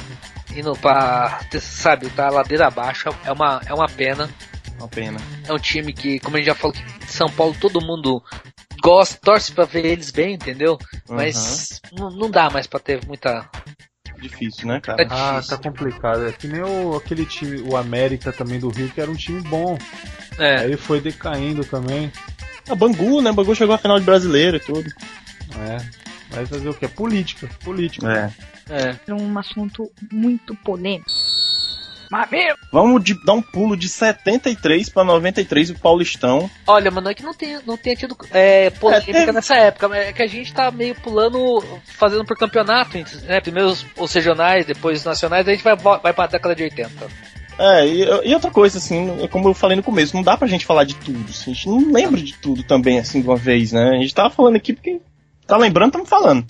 indo 0.54 0.72
pra. 0.74 1.40
Sabe, 1.60 2.08
tá 2.10 2.30
ladeira 2.30 2.66
abaixo. 2.66 3.08
É 3.24 3.32
uma, 3.32 3.60
é 3.66 3.74
uma 3.74 3.88
pena. 3.88 4.28
Uma 4.78 4.88
pena. 4.88 5.20
É 5.46 5.52
um 5.52 5.58
time 5.58 5.92
que, 5.92 6.20
como 6.20 6.36
a 6.36 6.38
gente 6.38 6.46
já 6.46 6.54
falou, 6.54 6.76
São 7.06 7.28
Paulo 7.28 7.54
todo 7.60 7.80
mundo 7.80 8.22
gosta, 8.82 9.18
torce 9.20 9.52
pra 9.52 9.64
ver 9.64 9.84
eles 9.84 10.10
bem, 10.10 10.34
entendeu? 10.34 10.78
Mas 11.08 11.80
uhum. 11.98 12.10
não 12.10 12.30
dá 12.30 12.48
mais 12.48 12.66
pra 12.66 12.78
ter 12.78 13.04
muita 13.06 13.48
difícil, 14.18 14.68
né, 14.68 14.80
cara? 14.80 15.02
É 15.02 15.06
ah, 15.10 15.40
tá 15.46 15.56
complicado. 15.56 16.26
É 16.26 16.32
que 16.32 16.46
nem 16.46 16.62
o, 16.62 16.96
aquele 16.96 17.24
time, 17.24 17.60
o 17.62 17.76
América 17.76 18.32
também 18.32 18.58
do 18.58 18.68
Rio, 18.68 18.90
que 18.90 19.00
era 19.00 19.10
um 19.10 19.14
time 19.14 19.40
bom. 19.42 19.78
É. 20.38 20.58
Aí 20.60 20.76
foi 20.76 21.00
decaindo 21.00 21.64
também. 21.64 22.12
A 22.68 22.74
Bangu, 22.74 23.20
né? 23.20 23.32
Bangu 23.32 23.54
chegou 23.54 23.74
à 23.74 23.78
final 23.78 23.98
de 23.98 24.04
brasileiro 24.04 24.56
e 24.56 24.60
tudo. 24.60 24.90
É. 25.58 25.78
Vai 26.30 26.46
fazer 26.46 26.68
o 26.68 26.74
que? 26.74 26.86
Política. 26.86 27.48
Política. 27.64 28.32
É. 28.70 28.90
É. 28.90 28.96
É 29.06 29.14
um 29.14 29.38
assunto 29.38 29.90
muito 30.12 30.54
polêmico. 30.56 31.10
Vamos 32.72 33.02
de- 33.04 33.22
dar 33.24 33.32
um 33.34 33.42
pulo 33.42 33.76
de 33.76 33.88
73 33.88 34.88
pra 34.88 35.04
93 35.04 35.70
o 35.70 35.78
Paulistão. 35.78 36.50
Olha, 36.66 36.90
mano, 36.90 37.08
é 37.10 37.14
que 37.14 37.22
não 37.22 37.34
tem, 37.34 37.58
não 37.66 37.76
tenha 37.76 37.96
tido 37.96 38.16
é, 38.32 38.70
polêmica 38.70 39.10
É, 39.10 39.14
teve- 39.20 39.32
nessa 39.32 39.54
época, 39.56 39.88
mas 39.88 40.06
é 40.08 40.12
que 40.12 40.22
a 40.22 40.26
gente 40.26 40.52
tá 40.52 40.70
meio 40.70 40.94
pulando, 40.96 41.62
fazendo 41.98 42.24
por 42.24 42.36
campeonato, 42.36 42.96
né? 43.24 43.40
Primeiro 43.40 43.68
os, 43.70 43.84
os 43.96 44.12
regionais, 44.12 44.64
depois 44.66 44.98
os 45.00 45.04
nacionais, 45.04 45.46
a 45.46 45.52
gente 45.52 45.62
vai, 45.64 45.76
vai 45.76 46.12
pra 46.12 46.26
década 46.26 46.54
de 46.54 46.62
80. 46.64 47.06
É, 47.60 47.86
e, 47.86 48.02
e 48.30 48.34
outra 48.34 48.50
coisa, 48.52 48.78
assim, 48.78 49.26
como 49.32 49.48
eu 49.48 49.54
falei 49.54 49.76
no 49.76 49.82
começo, 49.82 50.14
não 50.14 50.22
dá 50.22 50.36
pra 50.36 50.46
gente 50.46 50.64
falar 50.64 50.84
de 50.84 50.94
tudo. 50.94 51.24
assim, 51.28 51.50
a 51.50 51.54
gente 51.54 51.68
não 51.68 51.92
lembra 51.92 52.20
de 52.22 52.34
tudo 52.34 52.62
também, 52.62 52.98
assim, 53.00 53.20
de 53.20 53.26
uma 53.26 53.36
vez, 53.36 53.72
né? 53.72 53.90
A 53.96 54.00
gente 54.00 54.14
tava 54.14 54.30
falando 54.30 54.54
aqui 54.56 54.72
porque 54.72 55.00
tá 55.46 55.56
lembrando, 55.56 55.88
estamos 55.88 56.08
falando. 56.08 56.46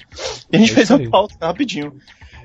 E 0.53 0.57
a 0.57 0.59
gente 0.61 0.73
É 0.73 0.75
fez 0.75 0.91
aí. 0.91 1.09
pauta 1.09 1.35
rapidinho. 1.41 1.95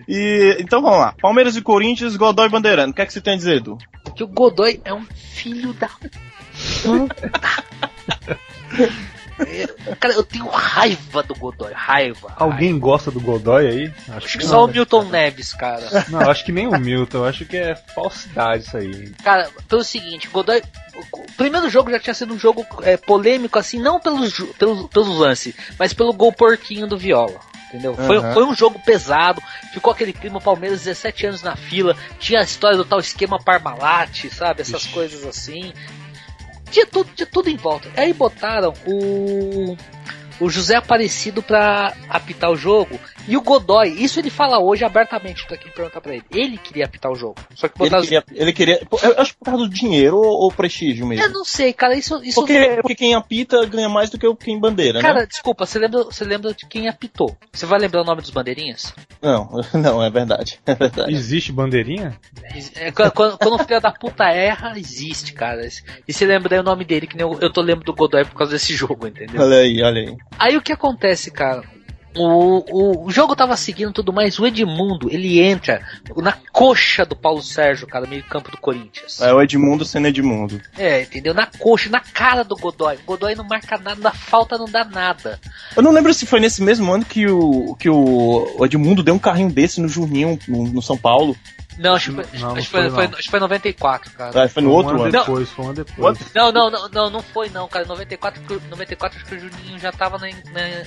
E, 0.07 0.57
então 0.60 0.81
vamos 0.81 1.00
lá. 1.00 1.13
Palmeiras 1.22 1.55
e 1.55 1.62
Corinthians, 1.62 2.15
Godoy 2.15 2.50
Bandeirante. 2.50 2.91
O 2.91 2.93
que 2.93 3.01
é 3.01 3.05
que 3.05 3.13
você 3.13 3.22
tem 3.22 3.33
a 3.33 3.38
dizer, 3.38 3.57
Edu? 3.57 3.77
Que 4.15 4.24
o 4.24 4.27
Godoy 4.27 4.81
é 4.83 4.93
um 4.93 5.05
filho 5.05 5.74
da. 5.74 5.89
Cara, 10.00 10.13
eu 10.13 10.24
tenho 10.24 10.45
raiva 10.48 11.24
do 11.24 11.36
Godoy, 11.36 11.72
raiva. 11.74 12.33
Alguém 12.38 12.77
gosta 12.77 13.10
do 13.10 13.19
Godoy 13.19 13.67
aí? 13.67 13.93
Acho 14.07 14.17
Acho 14.17 14.27
que 14.27 14.38
que 14.39 14.45
só 14.45 14.57
não. 14.57 14.65
o 14.65 14.67
Milton 14.67 15.05
Neves, 15.05 15.53
cara. 15.53 16.05
Não, 16.10 16.19
acho 16.29 16.45
que 16.45 16.51
nem 16.51 16.67
o 16.67 16.79
Milton. 16.79 17.19
Eu 17.19 17.25
acho 17.25 17.45
que 17.45 17.57
é 17.57 17.75
falsidade 17.75 18.65
isso 18.65 18.77
aí. 18.77 19.10
Cara, 19.24 19.50
pelo 19.67 19.83
seguinte, 19.83 20.27
Godoy. 20.27 20.62
O 21.12 21.31
primeiro 21.36 21.69
jogo 21.69 21.89
já 21.89 22.00
tinha 22.00 22.13
sido 22.13 22.33
um 22.33 22.39
jogo 22.39 22.65
é, 22.83 22.95
polêmico, 22.98 23.57
assim, 23.57 23.79
não 23.79 24.00
pelos, 24.00 24.39
pelos, 24.60 24.88
pelos 24.89 25.17
lances, 25.17 25.55
mas 25.79 25.91
pelo 25.91 26.13
gol 26.13 26.31
porquinho 26.31 26.86
do 26.86 26.98
Viola. 26.98 27.39
Entendeu? 27.74 27.96
Foi, 27.96 28.18
Aham. 28.18 28.34
foi 28.36 28.46
um 28.46 28.53
jogo 28.53 28.77
pesado, 28.77 29.42
ficou 29.74 29.92
aquele 29.92 30.13
clima, 30.13 30.38
o 30.38 30.42
Palmeiras 30.42 30.84
17 30.84 31.25
anos 31.25 31.42
na 31.42 31.56
fila, 31.56 31.98
tinha 32.20 32.39
a 32.39 32.44
história 32.44 32.77
do 32.77 32.86
tal 32.86 33.00
esquema 33.00 33.39
Parmalat, 33.44 34.30
sabe? 34.30 34.62
Essas 34.62 34.84
Ixi. 34.84 34.94
coisas 34.94 35.25
assim. 35.25 35.74
Tinha 36.70 36.86
tudo, 36.86 37.10
tinha 37.15 37.25
tudo 37.25 37.50
em 37.50 37.56
volta. 37.56 37.89
Aí 37.98 38.13
botaram 38.13 38.74
o. 38.86 39.75
O 40.40 40.50
José 40.50 40.75
Aparecido 40.75 41.42
pra 41.42 41.94
apitar 42.10 42.52
o 42.52 42.56
jogo 42.56 43.00
e 43.28 43.38
o 43.38 43.42
Godoy, 43.42 43.90
isso 43.90 44.20
ele 44.20 44.30
fala 44.30 44.60
hoje 44.60 44.84
abertamente, 44.84 45.48
tô 45.48 45.54
aqui 45.54 45.70
perguntar 45.72 46.02
pra 46.02 46.13
ele. 46.13 46.24
Ele 46.32 46.58
queria 46.58 46.86
apitar 46.86 47.12
o 47.12 47.16
jogo. 47.16 47.36
Só 47.56 47.68
que 47.68 47.75
Ele 47.82 47.90
botaram. 47.90 48.04
queria, 48.04 48.24
ele 48.34 48.54
queria. 48.54 48.88
Eu 49.04 49.22
acho 49.22 49.34
que 49.34 49.40
por 49.40 49.46
causa 49.46 49.60
do 49.66 49.70
dinheiro 49.70 50.18
ou, 50.18 50.25
ou 50.44 50.52
prestígio 50.52 51.06
mesmo. 51.06 51.24
Eu 51.25 51.32
não 51.32 51.46
sei, 51.46 51.72
cara, 51.72 51.96
isso. 51.96 52.22
isso 52.24 52.40
Porque, 52.40 52.78
porque 52.82 52.96
quem 52.96 53.13
apita 53.13 53.66
ganha 53.66 53.88
mais 53.88 54.10
do 54.10 54.18
que 54.18 54.34
quem 54.36 54.60
bandeira, 54.60 55.00
Cara, 55.02 55.22
né? 55.22 55.25
desculpa, 55.25 55.66
você 55.66 55.80
lembra, 55.80 56.04
você 56.04 56.24
lembra 56.25 56.54
de 56.54 56.66
quem 56.68 56.88
apitou? 56.90 57.36
Você 57.52 57.66
vai 57.66 57.80
lembrar 57.80 58.02
o 58.02 58.06
nome 58.06 58.22
dos 58.22 58.32
bandeirinhas? 58.32 58.94
Não, 59.22 59.62
não, 59.74 60.04
é 60.04 60.10
verdade. 60.10 60.60
É 60.66 60.75
verdade. 60.75 61.13
Existe 61.13 61.52
bandeirinha? 61.52 62.20
É, 62.75 62.92
quando, 62.92 63.12
quando- 63.38 63.56
o 63.56 63.63
filho 63.63 63.80
da 63.80 63.92
puta 63.92 64.25
erra, 64.30 64.74
existe, 64.78 65.34
cara. 65.34 65.62
E 66.08 66.12
você 66.13 66.25
lembra 66.25 66.56
aí 66.56 66.60
o 66.60 66.63
nome 66.63 66.84
dele, 66.84 67.08
que 67.08 67.16
nem 67.16 67.25
eu, 67.25 67.38
eu 67.40 67.52
tô 67.52 67.62
lembrando 67.62 67.86
do 67.86 67.94
Godoy 67.94 68.25
por 68.25 68.36
causa 68.36 68.54
desse 68.54 68.74
jogo, 68.74 69.08
entendeu? 69.08 69.42
Olha 69.42 69.58
aí, 69.58 69.82
olha 69.82 70.02
aí. 70.02 70.18
Aí 70.38 70.58
o 70.58 70.62
que 70.62 70.74
acontece, 70.74 71.32
cara? 71.32 71.63
O, 72.16 72.63
o, 72.70 73.06
o 73.08 73.12
jogo 73.12 73.36
tava 73.36 73.58
seguindo 73.58 73.92
tudo 73.92 74.13
mais, 74.13 74.38
o 74.38 74.46
Edmundo, 74.46 75.10
ele 75.12 75.40
entra 75.40 75.82
na 76.18 76.34
coxa 76.52 77.06
do 77.06 77.16
Paulo 77.16 77.42
Sérgio, 77.42 77.88
cara, 77.88 78.06
meio 78.06 78.24
campo 78.24 78.52
do 78.52 78.58
Corinthians. 78.58 79.20
É 79.20 79.34
o 79.34 79.42
Edmundo 79.42 79.84
sendo 79.84 80.08
Edmundo. 80.08 80.62
É, 80.78 81.02
entendeu? 81.02 81.34
Na 81.34 81.48
coxa, 81.48 81.90
na 81.90 82.00
cara 82.00 82.44
do 82.44 82.56
Godoy. 82.56 82.98
O 82.98 83.06
Godoy 83.06 83.34
não 83.34 83.44
marca 83.44 83.78
nada, 83.78 84.00
na 84.00 84.12
falta 84.12 84.58
não 84.58 84.66
dá 84.66 84.84
nada. 84.84 85.40
Eu 85.75 85.82
não 85.82 85.92
lembro 85.92 86.13
se 86.13 86.25
foi 86.25 86.40
nesse 86.40 86.62
mesmo 86.62 86.92
ano 86.92 87.04
que 87.04 87.25
o, 87.28 87.75
que 87.80 87.90
o, 87.90 88.56
o 88.58 88.66
Edmundo 88.66 89.02
deu 89.02 89.16
um 89.16 89.20
carrinho 89.20 89.52
desse 89.52 89.82
no 89.82 89.88
Juninho, 89.88 90.38
no, 90.48 90.66
no 90.66 90.82
São 90.82 90.98
Paulo. 90.98 91.36
Não, 91.77 91.96
acho 91.96 92.12
que 92.12 92.15
foi, 92.24 92.39
Não, 92.39 92.50
não 92.50 92.56
acho 92.58 92.65
que 92.65 92.72
foi, 92.72 92.82
foi, 92.82 92.92
foi, 92.92 93.08
não. 93.08 93.13
acho 93.13 93.24
que 93.24 93.30
foi 93.32 93.39
94, 93.39 94.12
cara. 94.12 94.44
Ah, 94.44 94.50
foi 94.50 94.63
no 94.63 94.70
um 94.70 94.74
outro 94.74 95.01
ano 95.01 95.12
depois, 95.12 95.50
foi 95.50 95.65
um 95.65 95.68
ano 95.70 95.84
depois. 95.84 96.20
Não, 96.36 96.51
não, 96.51 96.70
não, 96.70 96.89
não, 96.89 97.10
não 97.10 97.22
foi 97.24 97.50
não, 97.50 97.68
cara. 97.68 97.86
94, 97.86 98.42
porque- 98.42 98.68
94 98.70 99.18
acho 99.20 99.25
que 99.27 99.36
o 99.36 99.39
Juninho 99.39 99.80
já 99.80 99.92
tava 99.92 100.18
na. 100.18 100.27
na- 100.27 100.84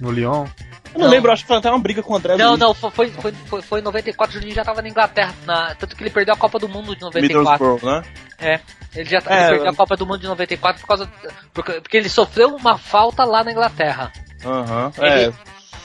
No 0.00 0.10
Lyon? 0.10 0.46
Eu 0.94 1.00
não, 1.00 1.04
Não. 1.06 1.10
lembro, 1.10 1.30
acho 1.32 1.42
que 1.42 1.48
foi 1.48 1.56
até 1.58 1.68
uma 1.70 1.78
briga 1.80 2.02
com 2.02 2.14
o 2.14 2.16
André 2.16 2.36
Não, 2.36 2.50
Luiz. 2.50 2.60
não, 2.60 2.72
foi, 2.74 2.90
foi, 3.10 3.32
foi, 3.32 3.62
foi 3.62 3.80
em 3.80 3.82
94, 3.82 4.36
o 4.36 4.40
Juninho 4.40 4.54
já 4.54 4.64
tava 4.64 4.80
na 4.80 4.88
Inglaterra. 4.88 5.34
Na... 5.44 5.74
Tanto 5.74 5.94
que 5.94 6.02
ele 6.02 6.10
perdeu 6.10 6.34
a 6.34 6.36
Copa 6.36 6.58
do 6.58 6.68
Mundo 6.68 6.94
de 6.96 7.02
94. 7.02 7.66
Middlesbrough, 7.66 7.84
né? 7.84 8.02
É. 8.38 8.60
Ele 8.94 9.08
já 9.10 9.18
É, 9.18 9.20
ele 9.20 9.48
perdeu 9.48 9.64
eu- 9.66 9.70
a 9.70 9.74
Copa 9.74 9.96
do 9.96 10.06
Mundo 10.06 10.20
de 10.20 10.26
94 10.28 10.80
por 10.80 10.86
causa. 10.88 11.10
Porque, 11.52 11.72
porque 11.80 11.96
ele 11.96 12.08
sofreu 12.08 12.54
uma 12.56 12.78
falta 12.78 13.24
lá 13.24 13.44
na 13.44 13.52
Inglaterra. 13.52 14.10
Aham. 14.44 14.92
Ele- 14.98 15.24
É. 15.26 15.32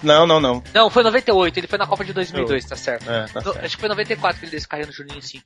Não, 0.04 0.28
não, 0.28 0.40
não. 0.40 0.62
Não, 0.74 0.90
foi 0.90 1.02
98, 1.04 1.58
ele 1.60 1.68
foi 1.68 1.78
na 1.80 1.88
Copa 1.88 2.04
de 2.04 2.14
2002, 2.14 2.66
tá 2.66 2.76
certo. 2.76 3.10
É, 3.10 3.26
tá 3.28 3.42
certo. 3.42 3.60
acho 3.66 3.76
que 3.76 3.80
foi 3.82 3.90
94 3.90 4.40
que 4.40 4.46
ele 4.56 4.62
carrinho 4.68 4.88
no 4.88 4.94
Juninho, 4.94 5.22
sim. 5.22 5.42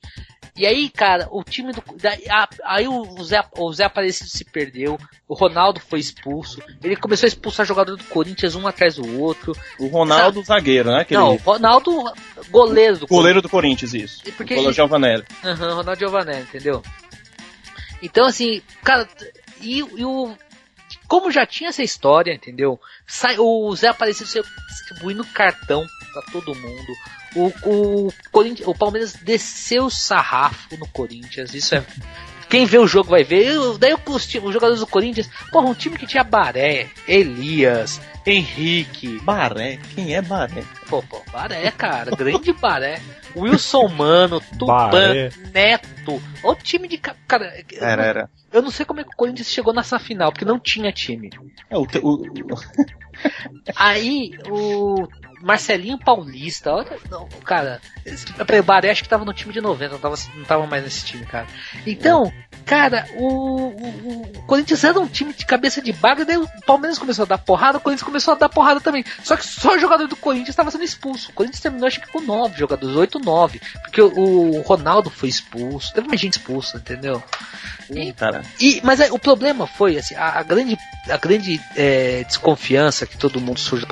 E 0.56 0.66
aí, 0.66 0.90
cara, 0.90 1.28
o 1.30 1.44
time 1.44 1.72
do. 1.72 1.82
daí, 2.00 2.24
a- 2.28 2.48
aí 2.64 2.88
o 2.88 3.22
Zé, 3.22 3.42
o 3.56 3.72
Zé 3.72 3.84
Aparecido 3.84 4.28
se 4.28 4.44
perdeu, 4.44 4.98
o 5.28 5.34
Ronaldo 5.34 5.78
foi 5.80 6.00
expulso, 6.00 6.60
ele 6.82 6.96
começou 6.96 7.26
a 7.26 7.28
expulsar 7.28 7.64
jogador 7.64 7.96
do 7.96 8.04
Corinthians 8.04 8.56
um 8.56 8.66
atrás 8.66 8.96
do 8.96 9.20
outro. 9.20 9.56
O 9.78 9.86
Ronaldo, 9.86 10.42
zagueiro, 10.42 10.90
né? 10.90 11.02
Aquele 11.02 11.20
Não, 11.20 11.34
o 11.34 11.36
Ronaldo, 11.36 11.92
goleiro 12.50 12.98
do 12.98 13.06
goleiro 13.06 13.40
do 13.40 13.48
Corinthians, 13.48 13.94
isso. 13.94 14.22
E 14.26 14.32
porque 14.32 14.54
o 14.54 14.56
goleiro 14.56 14.70
ele- 14.70 14.74
Giovanelli. 14.76 15.24
Aham, 15.44 15.74
Ronaldo 15.74 15.98
Giovanelli, 16.00 16.42
entendeu? 16.42 16.82
Então, 18.02 18.26
assim, 18.26 18.62
cara, 18.82 19.08
e, 19.60 19.78
e 19.78 20.04
o. 20.04 20.34
Como 21.08 21.30
já 21.30 21.46
tinha 21.46 21.70
essa 21.70 21.82
história, 21.82 22.34
entendeu? 22.34 22.78
O 23.38 23.74
Zé 23.74 23.88
Aparecido 23.88 24.28
saiu 24.28 24.44
distribuindo 24.68 25.24
cartão 25.24 25.84
pra 26.12 26.22
todo 26.30 26.54
mundo. 26.54 26.92
O, 27.34 27.52
o, 27.64 28.12
o 28.66 28.74
Palmeiras 28.74 29.14
desceu 29.14 29.86
o 29.86 29.90
sarrafo 29.90 30.76
no 30.76 30.86
Corinthians. 30.88 31.54
Isso 31.54 31.74
é. 31.74 31.84
Quem 32.48 32.64
vê 32.64 32.78
o 32.78 32.86
jogo 32.86 33.10
vai 33.10 33.22
ver. 33.24 33.46
Eu- 33.46 33.76
daí 33.78 33.94
os, 34.06 34.26
ti- 34.26 34.38
os 34.38 34.52
jogadores 34.52 34.80
do 34.80 34.86
Corinthians. 34.86 35.28
Porra, 35.52 35.68
um 35.68 35.74
time 35.74 35.96
que 35.98 36.06
tinha 36.06 36.24
Baré, 36.24 36.88
Elias, 37.06 38.00
Henrique. 38.26 39.18
Baré. 39.20 39.78
Quem 39.94 40.14
é 40.14 40.22
Baré? 40.22 40.64
Pô, 40.88 41.02
pô, 41.02 41.22
Baré, 41.30 41.70
cara. 41.70 42.10
Grande 42.16 42.52
Baré. 42.54 43.00
Wilson 43.36 43.88
Mano, 43.88 44.40
Tupan, 44.58 44.90
Baré. 44.90 45.30
Neto. 45.52 46.22
Olha 46.42 46.52
o 46.58 46.62
time 46.62 46.88
de. 46.88 46.96
ca- 46.98 47.14
Cara, 47.26 47.52
eu 47.70 47.84
Era, 47.84 48.02
era. 48.04 48.30
eu 48.52 48.62
não 48.62 48.70
sei 48.70 48.86
como 48.86 49.00
é 49.00 49.04
que 49.04 49.10
o 49.10 49.16
Corinthians 49.16 49.48
chegou 49.48 49.74
nessa 49.74 49.98
final, 49.98 50.32
porque 50.32 50.44
não 50.46 50.58
tinha 50.58 50.90
time. 50.90 51.30
É, 51.68 51.76
o, 51.76 51.86
te- 51.86 51.98
o- 51.98 52.14
o- 52.22 52.88
Aí 53.76 54.30
o 54.48 55.06
Marcelinho 55.40 55.98
Paulista, 55.98 56.72
olha, 56.72 56.98
não, 57.10 57.28
cara, 57.44 57.80
Baré 58.64 58.90
acho 58.90 59.02
que 59.02 59.08
tava 59.08 59.24
no 59.24 59.32
time 59.32 59.52
de 59.52 59.60
90, 59.60 59.92
não 59.92 59.98
tava, 59.98 60.16
não 60.34 60.44
tava 60.44 60.66
mais 60.66 60.82
nesse 60.82 61.04
time, 61.04 61.24
cara. 61.24 61.46
Então, 61.86 62.32
cara, 62.64 63.06
o, 63.16 63.26
o, 63.26 64.22
o 64.22 64.42
Corinthians 64.46 64.82
era 64.84 64.98
um 64.98 65.06
time 65.06 65.32
de 65.32 65.46
cabeça 65.46 65.80
de 65.80 65.92
baga, 65.92 66.24
daí 66.24 66.36
o 66.36 66.48
Palmeiras 66.66 66.98
começou 66.98 67.24
a 67.24 67.26
dar 67.28 67.38
porrada, 67.38 67.78
o 67.78 67.80
Corinthians 67.80 68.06
começou 68.06 68.34
a 68.34 68.36
dar 68.36 68.48
porrada 68.48 68.80
também. 68.80 69.04
Só 69.22 69.36
que 69.36 69.46
só 69.46 69.76
o 69.76 69.78
jogador 69.78 70.06
do 70.06 70.16
Corinthians 70.16 70.50
estava 70.50 70.70
sendo 70.70 70.84
expulso. 70.84 71.30
O 71.30 71.34
Corinthians 71.34 71.60
terminou 71.60 71.86
acho 71.86 72.00
que 72.00 72.10
com 72.10 72.20
9 72.20 72.58
jogadores, 72.58 72.96
8, 72.96 73.18
9. 73.18 73.60
Porque 73.82 74.02
o, 74.02 74.56
o 74.56 74.60
Ronaldo 74.62 75.10
foi 75.10 75.28
expulso, 75.28 75.92
teve 75.92 76.08
mais 76.08 76.20
gente 76.20 76.38
expulsa, 76.38 76.78
entendeu? 76.78 77.22
E- 77.90 78.12
cara. 78.12 78.42
e, 78.60 78.80
mas 78.84 79.00
aí, 79.00 79.10
o 79.10 79.18
problema 79.18 79.66
foi, 79.66 79.96
assim, 79.96 80.14
a, 80.14 80.38
a 80.38 80.42
grande, 80.42 80.76
a 81.08 81.16
grande 81.16 81.60
é, 81.74 82.24
desconfiança 82.24 83.06
que 83.06 83.16
todo 83.16 83.40
mundo 83.40 83.58
surge 83.58 83.86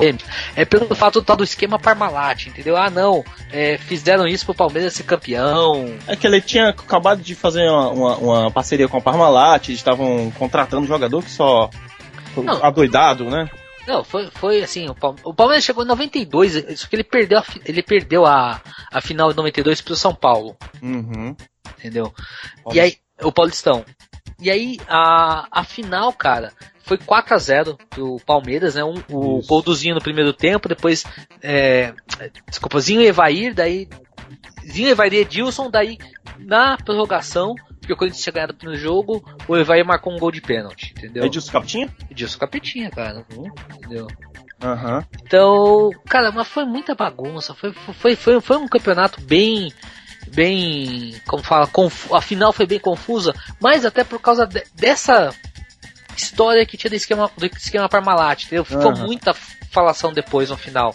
é 0.54 0.64
pelo 0.64 0.94
fato 0.94 1.20
do 1.20 1.24
tal 1.36 1.38
do 1.38 1.44
esquema 1.44 1.78
Parmalat, 1.78 2.46
entendeu? 2.46 2.76
Ah, 2.76 2.88
não, 2.90 3.24
é, 3.52 3.76
fizeram 3.78 4.26
isso 4.26 4.44
pro 4.46 4.54
Palmeiras 4.54 4.94
ser 4.94 5.02
campeão. 5.04 5.94
É 6.06 6.16
que 6.16 6.26
ele 6.26 6.40
tinha 6.40 6.70
acabado 6.70 7.20
de 7.20 7.34
fazer 7.34 7.68
uma, 7.68 7.88
uma- 7.90 8.16
uma 8.16 8.50
parceria 8.50 8.88
com 8.88 8.96
a 8.96 9.00
Parmalat, 9.00 9.68
eles 9.68 9.78
estavam 9.80 10.30
contratando 10.32 10.82
um 10.82 10.86
jogador 10.88 11.22
que 11.22 11.30
só. 11.30 11.70
Não. 12.36 12.62
adoidado, 12.62 13.30
né? 13.30 13.48
Não, 13.86 14.04
foi, 14.04 14.28
foi 14.34 14.62
assim, 14.62 14.88
o, 14.90 14.94
Palme- 14.94 15.20
o 15.24 15.32
Palmeiras 15.32 15.64
chegou 15.64 15.84
em 15.84 15.86
92, 15.88 16.78
só 16.78 16.86
que 16.86 16.96
ele 16.96 17.04
perdeu 17.04 17.38
a, 17.38 17.44
ele 17.64 17.82
perdeu 17.82 18.26
a, 18.26 18.60
a 18.92 19.00
final 19.00 19.30
de 19.30 19.36
92 19.36 19.80
pro 19.80 19.96
São 19.96 20.14
Paulo, 20.14 20.54
Uhum. 20.82 21.34
entendeu? 21.78 22.12
E 22.74 22.80
aí, 22.80 22.96
o 23.22 23.32
Paulistão. 23.32 23.84
E 24.38 24.50
aí, 24.50 24.78
a, 24.86 25.46
a 25.50 25.64
final, 25.64 26.12
cara, 26.12 26.52
foi 26.86 26.96
4 26.98 27.34
a 27.34 27.38
0 27.38 27.78
pro 27.90 28.16
Palmeiras, 28.24 28.74
né? 28.76 28.84
Um, 28.84 28.94
o 29.10 29.38
Isso. 29.40 29.48
gol 29.48 29.60
do 29.62 29.74
Zinho 29.74 29.94
no 29.96 30.00
primeiro 30.00 30.32
tempo, 30.32 30.68
depois, 30.68 31.04
é, 31.42 31.92
desculpa, 32.48 32.78
Zinho 32.80 33.02
e 33.02 33.06
Evair, 33.06 33.52
daí, 33.54 33.88
Zinho, 34.70 34.88
Evair 34.90 35.12
e 35.12 35.16
Edilson, 35.18 35.68
daí, 35.70 35.98
na 36.38 36.76
prorrogação, 36.76 37.54
porque 37.80 37.92
o 37.92 37.96
Corinthians 37.96 38.22
tinha 38.22 38.32
ganhado 38.32 38.52
o 38.52 38.56
primeiro 38.56 38.80
jogo, 38.80 39.24
o 39.48 39.56
Evair 39.56 39.84
marcou 39.84 40.12
um 40.14 40.18
gol 40.18 40.30
de 40.30 40.40
pênalti, 40.40 40.92
entendeu? 40.96 41.24
Edilson 41.24 41.52
Capitinha? 41.52 41.94
Edilson 42.10 42.38
Capetinha, 42.38 42.90
cara, 42.90 43.24
entendeu? 43.74 44.06
Aham. 44.62 45.04
Então, 45.22 45.90
cara, 46.08 46.32
mas 46.32 46.48
foi 46.48 46.64
muita 46.64 46.94
bagunça. 46.94 47.52
Foi, 47.54 47.72
foi, 47.72 48.16
foi, 48.16 48.40
foi 48.40 48.56
um 48.56 48.66
campeonato 48.66 49.20
bem. 49.20 49.70
Bem. 50.34 51.14
Como 51.28 51.42
fala? 51.42 51.66
Confu 51.66 52.14
a 52.14 52.20
final 52.20 52.52
foi 52.52 52.66
bem 52.66 52.80
confusa, 52.80 53.34
mas 53.60 53.84
até 53.84 54.02
por 54.02 54.18
causa 54.20 54.46
de- 54.46 54.64
dessa 54.74 55.30
história 56.16 56.64
que 56.66 56.76
tinha 56.76 56.90
do 56.90 56.96
esquema, 56.96 57.30
do 57.36 57.46
esquema 57.46 57.88
Parmalat, 57.88 58.44
entendeu? 58.44 58.64
Ficou 58.64 58.94
muita 58.96 59.34
falação 59.70 60.12
depois 60.12 60.50
no 60.50 60.56
final. 60.56 60.94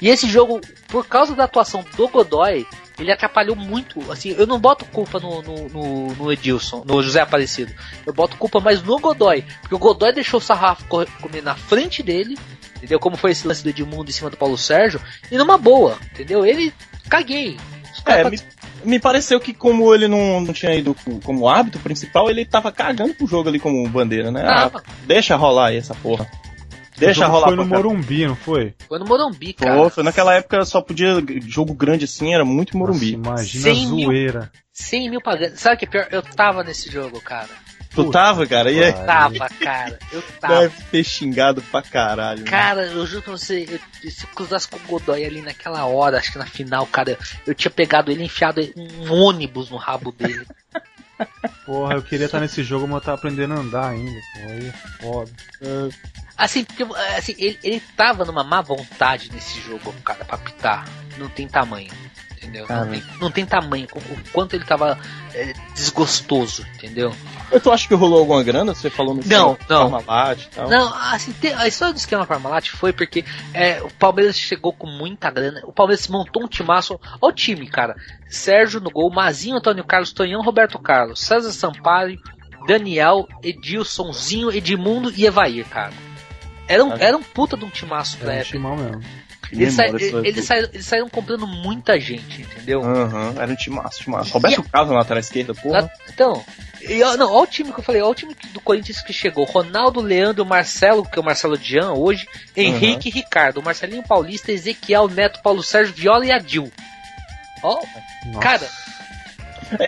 E 0.00 0.08
esse 0.08 0.28
jogo, 0.28 0.60
por 0.88 1.06
causa 1.06 1.34
da 1.34 1.44
atuação 1.44 1.84
do 1.96 2.08
Godoy, 2.08 2.66
ele 2.98 3.12
atrapalhou 3.12 3.54
muito. 3.56 4.10
Assim, 4.10 4.30
eu 4.38 4.46
não 4.46 4.58
boto 4.58 4.84
culpa 4.86 5.18
no, 5.18 5.42
no, 5.42 5.68
no, 5.68 6.14
no 6.14 6.32
Edilson, 6.32 6.84
no 6.86 7.02
José 7.02 7.20
Aparecido. 7.20 7.72
Eu 8.06 8.12
boto 8.12 8.36
culpa 8.36 8.60
mais 8.60 8.82
no 8.82 8.98
Godoy. 8.98 9.44
Porque 9.60 9.74
o 9.74 9.78
Godoy 9.78 10.12
deixou 10.12 10.38
o 10.38 10.42
sarrafo 10.42 10.84
co- 10.86 11.06
comer 11.20 11.42
na 11.42 11.54
frente 11.54 12.02
dele. 12.02 12.38
Entendeu? 12.76 12.98
Como 12.98 13.16
foi 13.16 13.32
esse 13.32 13.46
lance 13.46 13.62
do 13.62 13.68
Edmundo 13.68 14.08
em 14.08 14.12
cima 14.12 14.30
do 14.30 14.36
Paulo 14.38 14.56
Sérgio. 14.56 15.00
E 15.30 15.36
numa 15.36 15.58
boa, 15.58 15.98
entendeu? 16.12 16.46
Ele. 16.46 16.72
Caguei. 17.10 17.58
Os 17.92 18.02
É, 18.06 18.30
me, 18.30 18.38
me 18.84 18.98
pareceu 18.98 19.38
que 19.40 19.52
como 19.54 19.94
ele 19.94 20.08
não, 20.08 20.40
não 20.40 20.52
tinha 20.52 20.74
ido 20.74 20.94
co- 20.94 21.20
como 21.24 21.48
árbitro 21.48 21.80
principal, 21.80 22.28
ele 22.30 22.44
tava 22.44 22.70
cagando 22.72 23.14
pro 23.14 23.26
jogo 23.26 23.48
ali 23.48 23.58
como 23.58 23.88
bandeira, 23.88 24.30
né? 24.30 24.42
Ah, 24.46 24.70
deixa 25.06 25.36
rolar 25.36 25.66
aí 25.68 25.76
essa 25.76 25.94
porra. 25.94 26.26
Deixa 26.96 27.26
rolar 27.26 27.46
Foi 27.46 27.56
no. 27.56 27.64
Morumbi, 27.64 28.26
não 28.26 28.36
foi? 28.36 28.74
foi 28.86 28.98
no 28.98 29.06
Morumbi, 29.06 29.54
cara. 29.54 29.74
Pô, 29.74 29.88
foi 29.88 30.02
naquela 30.04 30.34
época 30.34 30.62
só 30.66 30.82
podia. 30.82 31.14
Jogo 31.46 31.72
grande 31.72 32.04
assim, 32.04 32.34
era 32.34 32.44
muito 32.44 32.76
Morumbi. 32.76 33.16
Nossa, 33.16 33.42
imagina 33.42 33.70
a 33.70 33.74
100 33.74 33.86
mil. 33.86 34.04
zoeira. 34.06 34.52
100 34.72 35.10
mil 35.10 35.20
pagando. 35.22 35.56
Sabe 35.56 35.76
o 35.76 35.78
que 35.78 35.84
é 35.86 35.88
pior? 35.88 36.08
Eu 36.10 36.22
tava 36.22 36.62
nesse 36.62 36.90
jogo, 36.90 37.18
cara. 37.20 37.48
Tu 37.94 38.10
tava, 38.10 38.46
cara? 38.46 38.70
E 38.70 38.82
aí? 38.82 38.92
Pariu. 38.92 39.06
Tava, 39.06 39.48
cara. 39.54 39.98
Eu 40.12 40.22
tava. 40.40 40.60
Deve 40.60 40.82
ter 40.84 41.04
xingado 41.04 41.62
pra 41.62 41.82
caralho. 41.82 42.44
né? 42.44 42.50
Cara, 42.50 42.86
eu 42.86 43.06
juro 43.06 43.22
pra 43.22 43.32
você, 43.32 43.66
eu, 44.02 44.10
se 44.10 44.24
eu 44.24 44.28
cruzasse 44.34 44.68
com 44.68 44.76
o 44.76 44.80
Godoy 44.80 45.24
ali 45.24 45.40
naquela 45.42 45.84
hora, 45.84 46.18
acho 46.18 46.32
que 46.32 46.38
na 46.38 46.46
final, 46.46 46.86
cara, 46.86 47.18
eu 47.46 47.54
tinha 47.54 47.70
pegado 47.70 48.10
ele 48.10 48.22
e 48.22 48.26
enfiado 48.26 48.60
um 48.76 49.12
ônibus 49.12 49.70
no 49.70 49.76
rabo 49.76 50.12
dele. 50.12 50.46
Porra, 51.66 51.94
eu 51.94 52.02
queria 52.02 52.26
estar 52.26 52.40
nesse 52.40 52.62
jogo, 52.62 52.86
mas 52.88 52.96
eu 52.96 53.00
tava 53.02 53.18
aprendendo 53.18 53.52
a 53.54 53.58
andar 53.58 53.90
ainda. 53.90 54.20
Pô, 54.32 54.48
aí 54.48 54.66
é 54.68 54.72
foda. 55.02 55.30
Assim, 56.36 56.64
porque 56.64 56.82
assim, 57.16 57.34
ele, 57.36 57.58
ele 57.62 57.82
tava 57.94 58.24
numa 58.24 58.42
má 58.42 58.62
vontade 58.62 59.30
nesse 59.30 59.60
jogo, 59.60 59.92
cara, 60.02 60.24
pra 60.24 60.38
pitar. 60.38 60.88
Não 61.18 61.28
tem 61.28 61.46
tamanho. 61.46 61.90
Entendeu? 62.42 62.62
Não 62.62 62.68
Cara. 62.68 62.86
tem, 62.86 63.02
não 63.20 63.30
tem 63.30 63.44
tamanho 63.46 63.86
o 63.94 63.98
o 63.98 64.18
quanto 64.32 64.54
ele 64.56 64.64
tava 64.64 64.98
é, 65.34 65.52
desgostoso, 65.74 66.66
entendeu? 66.76 67.14
Tu 67.62 67.70
acha 67.70 67.86
que 67.86 67.94
rolou 67.94 68.20
alguma 68.20 68.42
grana? 68.42 68.74
Você 68.74 68.88
falou 68.88 69.14
no 69.14 69.22
Não, 69.26 69.58
não. 69.68 69.90
Parmalat 69.90 70.42
e 70.44 70.48
tal. 70.48 70.68
Não, 70.70 70.94
assim, 70.94 71.32
tem- 71.32 71.52
a 71.52 71.68
história 71.68 71.92
do 71.92 71.98
esquema 71.98 72.24
Parmalat 72.26 72.68
foi 72.70 72.92
porque 72.94 73.24
é, 73.52 73.82
o 73.82 73.90
Palmeiras 73.90 74.38
chegou 74.38 74.72
com 74.72 74.86
muita 74.86 75.30
grana. 75.30 75.60
O 75.66 75.72
Palmeiras 75.72 76.08
montou 76.08 76.42
um 76.44 76.48
timaço. 76.48 76.98
Olha 77.20 77.30
o 77.30 77.34
time, 77.34 77.68
cara. 77.68 77.94
Sérgio 78.30 78.80
no 78.80 78.90
gol, 78.90 79.12
Mazinho, 79.12 79.56
Antônio 79.56 79.84
Carlos, 79.84 80.12
Tonhão, 80.12 80.40
Roberto 80.42 80.78
Carlos, 80.78 81.20
César 81.20 81.52
Sampaio, 81.52 82.18
Daniel, 82.66 83.28
Edilsonzinho, 83.42 84.50
Edmundo 84.52 85.12
e 85.14 85.26
Evair, 85.26 85.66
cara. 85.66 85.92
Era 86.66 86.84
um, 86.84 86.92
era 86.94 87.16
um 87.16 87.22
puta 87.22 87.56
de 87.56 87.64
um 87.64 87.70
timaço 87.70 88.16
pra 88.18 88.32
É 88.32 88.36
um 88.36 88.38
época. 88.40 88.52
timão 88.52 88.76
mesmo. 88.76 89.02
Que 89.50 89.56
Eles, 89.62 89.74
sa- 89.74 89.86
eles, 89.88 90.44
saíram, 90.44 90.68
eles 90.72 90.86
saíram 90.86 91.08
comprando 91.08 91.46
muita 91.46 91.98
gente, 91.98 92.42
entendeu? 92.42 92.82
Aham, 92.82 93.34
era 93.36 93.50
um 93.52 93.56
timaço, 93.56 94.02
timaço. 94.02 94.32
Roberto 94.32 94.62
Carlos 94.62 94.92
na 94.92 94.98
lateral 94.98 95.20
esquerda, 95.20 95.54
porra. 95.54 95.82
Na- 95.82 95.90
Então, 96.08 96.44
e, 96.82 97.02
ó, 97.02 97.16
não, 97.16 97.32
olha 97.32 97.42
o 97.42 97.46
time 97.46 97.72
que 97.72 97.80
eu 97.80 97.84
falei, 97.84 98.00
olha 98.00 98.10
o 98.12 98.14
time 98.14 98.34
do 98.52 98.60
Corinthians 98.60 99.02
que 99.02 99.12
chegou. 99.12 99.44
Ronaldo, 99.44 100.00
Leandro, 100.00 100.46
Marcelo, 100.46 101.04
que 101.04 101.18
é 101.18 101.20
o 101.20 101.24
Marcelo 101.24 101.58
Dian 101.58 101.90
hoje, 101.92 102.26
Henrique 102.56 103.08
e 103.08 103.12
Ricardo, 103.12 103.60
Marcelinho 103.62 104.02
Paulista, 104.04 104.52
Ezequiel, 104.52 105.08
Neto, 105.08 105.40
Paulo 105.42 105.62
Sérgio, 105.62 105.92
Viola 105.94 106.24
e 106.24 106.30
Adil. 106.32 106.70
Ó, 107.62 107.82
cara, 108.40 108.62
É, 108.64 108.66
é, 108.66 108.70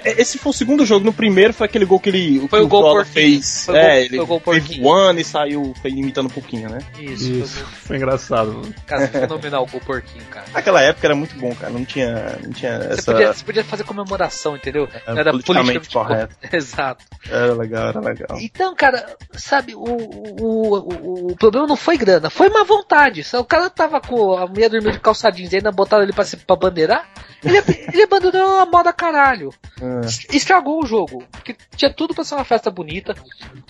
Esse 0.05 0.39
foi 0.39 0.51
o 0.51 0.53
segundo 0.55 0.85
jogo. 0.87 1.05
No 1.05 1.13
primeiro 1.13 1.53
foi 1.53 1.67
aquele 1.67 1.85
gol 1.85 1.99
que 2.01 2.09
ele 2.11 2.39
Foi 2.49 2.61
que 2.61 2.65
o 2.65 2.69
gol 2.69 2.83
porquinho. 2.83 3.13
fez. 3.13 3.65
Foi 3.67 3.75
o 3.75 3.79
gol- 3.79 3.87
é, 3.87 3.95
foi 3.97 4.05
ele 4.05 4.21
o 4.21 4.27
gol 4.27 4.41
fez 4.41 4.77
voando 4.79 5.21
e 5.21 5.25
saiu 5.25 5.75
foi 5.81 5.91
imitando 5.91 6.27
um 6.27 6.31
pouquinho, 6.31 6.69
né? 6.71 6.79
isso, 7.01 7.31
Isso, 7.33 7.65
foi 7.65 7.97
engraçado. 7.97 8.53
mano. 8.53 8.63
Foi, 8.65 8.75
cara, 8.87 9.09
fenomenal 9.09 9.65
o 9.65 9.67
gol 9.67 9.81
porquinho, 9.81 10.25
cara. 10.27 10.47
Naquela 10.53 10.81
época 10.83 11.07
era 11.07 11.15
muito 11.15 11.35
bom, 11.37 11.55
cara. 11.55 11.73
Não 11.73 11.85
tinha, 11.85 12.39
não 12.45 12.53
tinha 12.53 12.79
Você 12.79 12.93
essa. 13.01 13.13
podia, 13.13 13.33
você 13.33 13.45
podia 13.45 13.65
fazer 13.65 13.85
comemoração, 13.85 14.57
entendeu? 14.57 14.89
Não 15.07 15.19
era 15.19 15.31
politicamente 15.31 15.89
correto. 15.89 16.37
Exato. 16.53 17.05
Era 17.31 17.55
legal, 17.55 17.89
era 17.89 18.01
legal. 18.01 18.39
Então, 18.41 18.75
cara, 18.75 19.17
sabe, 19.33 19.75
o, 19.75 19.81
o, 19.81 20.77
o, 20.77 21.33
o 21.33 21.37
problema 21.37 21.67
não 21.67 21.77
foi 21.77 21.97
grana, 21.97 22.31
foi 22.31 22.49
má 22.49 22.63
vontade. 22.65 23.25
O 23.35 23.45
cara 23.45 23.69
tava 23.71 24.01
com 24.01 24.37
a 24.37 24.47
mulher 24.47 24.69
dormindo 24.69 24.93
de 24.93 25.01
calçadinhos 25.01 25.53
e 25.53 25.57
ainda 25.57 25.73
botaram 25.73 26.03
ele 26.05 26.13
pra, 26.13 26.25
pra 26.47 26.57
bandeirar. 26.57 27.09
Ele, 27.45 27.59
ele 27.93 28.03
abandonou 28.03 28.59
a 28.59 28.67
moda 28.67 28.93
caralho. 28.93 29.53
É. 29.81 30.07
Es- 30.07 30.27
Estragou 30.33 30.83
o 30.83 30.87
jogo. 30.87 31.25
Porque 31.31 31.57
tinha 31.77 31.93
tudo 31.93 32.15
pra 32.15 32.25
ser 32.25 32.35
uma 32.35 32.45
festa 32.45 32.71
bonita. 32.71 33.15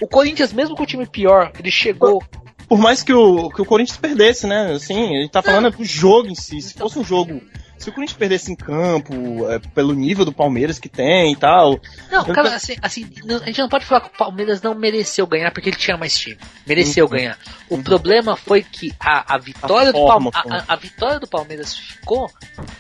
O 0.01 0.07
Corinthians, 0.07 0.53
mesmo 0.53 0.75
com 0.77 0.83
o 0.83 0.87
time 0.87 1.07
pior, 1.07 1.53
ele 1.59 1.71
chegou. 1.71 2.23
Por 2.69 2.79
mais 2.79 3.03
que 3.03 3.13
o, 3.13 3.51
que 3.51 3.61
o 3.61 3.65
Corinthians 3.67 3.99
perdesse, 3.99 4.47
né? 4.47 4.73
Assim, 4.73 5.09
gente 5.09 5.31
tá 5.31 5.43
falando 5.43 5.71
do 5.71 5.85
jogo 5.85 6.29
em 6.29 6.35
si. 6.35 6.61
Se 6.63 6.75
fosse 6.75 6.99
um 6.99 7.05
jogo. 7.05 7.41
Se 7.83 7.91
o 7.91 7.93
Corinthians 7.93 8.17
perdesse 8.17 8.53
em 8.53 8.55
campo, 8.55 9.51
é, 9.51 9.59
pelo 9.59 9.93
nível 9.93 10.25
do 10.25 10.33
Palmeiras 10.33 10.79
que 10.79 10.89
tem 10.89 11.33
e 11.33 11.37
tal. 11.37 11.81
Não, 12.11 12.25
cara, 12.27 12.55
assim, 12.55 12.77
assim, 12.81 13.11
a 13.43 13.47
gente 13.47 13.59
não 13.61 13.69
pode 13.69 13.85
falar 13.85 14.03
que 14.03 14.07
o 14.15 14.17
Palmeiras 14.17 14.63
não 14.63 14.73
mereceu 14.75 15.27
ganhar 15.27 15.51
porque 15.51 15.69
ele 15.71 15.77
tinha 15.77 15.97
mais 15.97 16.17
time. 16.17 16.39
Mereceu 16.65 17.07
Uhum. 17.07 17.11
ganhar. 17.11 17.37
O 17.69 17.83
problema 17.83 18.37
foi 18.37 18.63
que 18.63 18.93
a, 19.01 19.35
a 19.35 19.39
vitória 19.39 19.89
A 19.89 19.93
do 19.93 19.99
forma 19.99 20.31
Palmeiras. 20.31 20.65
a- 20.69 20.73
a 20.73 20.77
vitória 20.77 21.19
do 21.19 21.27
Palmeiras 21.27 21.77
ficou 21.77 22.31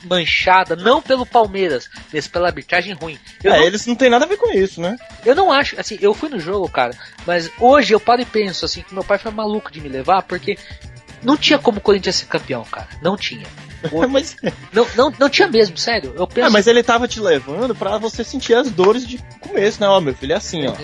manchada 0.05 0.77
não 0.77 1.03
pelo 1.03 1.27
Palmeiras, 1.27 1.89
mas 2.13 2.29
pela 2.29 2.47
arbitragem 2.49 2.93
ruim. 2.95 3.19
Eu, 3.43 3.53
é, 3.53 3.59
não, 3.59 3.67
eles 3.67 3.85
não 3.87 3.95
tem 3.97 4.09
nada 4.09 4.25
a 4.25 4.29
ver 4.29 4.37
com 4.37 4.51
isso, 4.57 4.81
né? 4.81 4.97
eu 5.27 5.35
não 5.35 5.51
acho, 5.51 5.79
assim, 5.81 5.99
eu 6.01 6.15
fui 6.15 6.29
no 6.29 6.39
jogo, 6.39 6.69
cara, 6.69 6.95
mas 7.27 7.51
hoje 7.59 7.93
eu 7.95 7.99
paro 8.01 8.23
e 8.23 8.25
penso, 8.25 8.65
assim, 8.65 8.83
que 8.83 8.95
meu 8.95 9.03
pai 9.05 9.19
foi 9.19 9.33
maluco 9.33 9.71
de 9.73 9.81
me 9.81 9.89
levar, 9.89 10.23
porque 10.23 10.57
não 11.23 11.37
tinha 11.37 11.59
como 11.59 11.79
o 11.79 11.81
Corinthians 11.81 12.17
ser 12.17 12.27
campeão, 12.27 12.63
cara. 12.65 12.89
Não 13.03 13.17
tinha. 13.17 13.47
Mas, 14.11 14.37
Não, 14.73 14.87
não, 14.97 15.13
não 15.19 15.29
tinha 15.29 15.49
mesmo, 15.49 15.77
sério. 15.77 16.15
Eu 16.17 16.27
penso. 16.27 16.47
é, 16.47 16.51
mas 16.51 16.67
ele 16.67 16.83
tava 16.83 17.07
te 17.09 17.21
levando 17.21 17.75
pra 17.75 17.99
você 17.99 18.23
sentir 18.25 18.55
as 18.55 18.71
dores 18.71 19.07
de 19.07 19.19
começo, 19.41 19.81
né? 19.81 19.89
Ó, 19.89 20.01
meu 20.01 20.15
filho, 20.15 20.33
é 20.33 20.37
assim, 20.37 20.67
ó. 20.67 20.75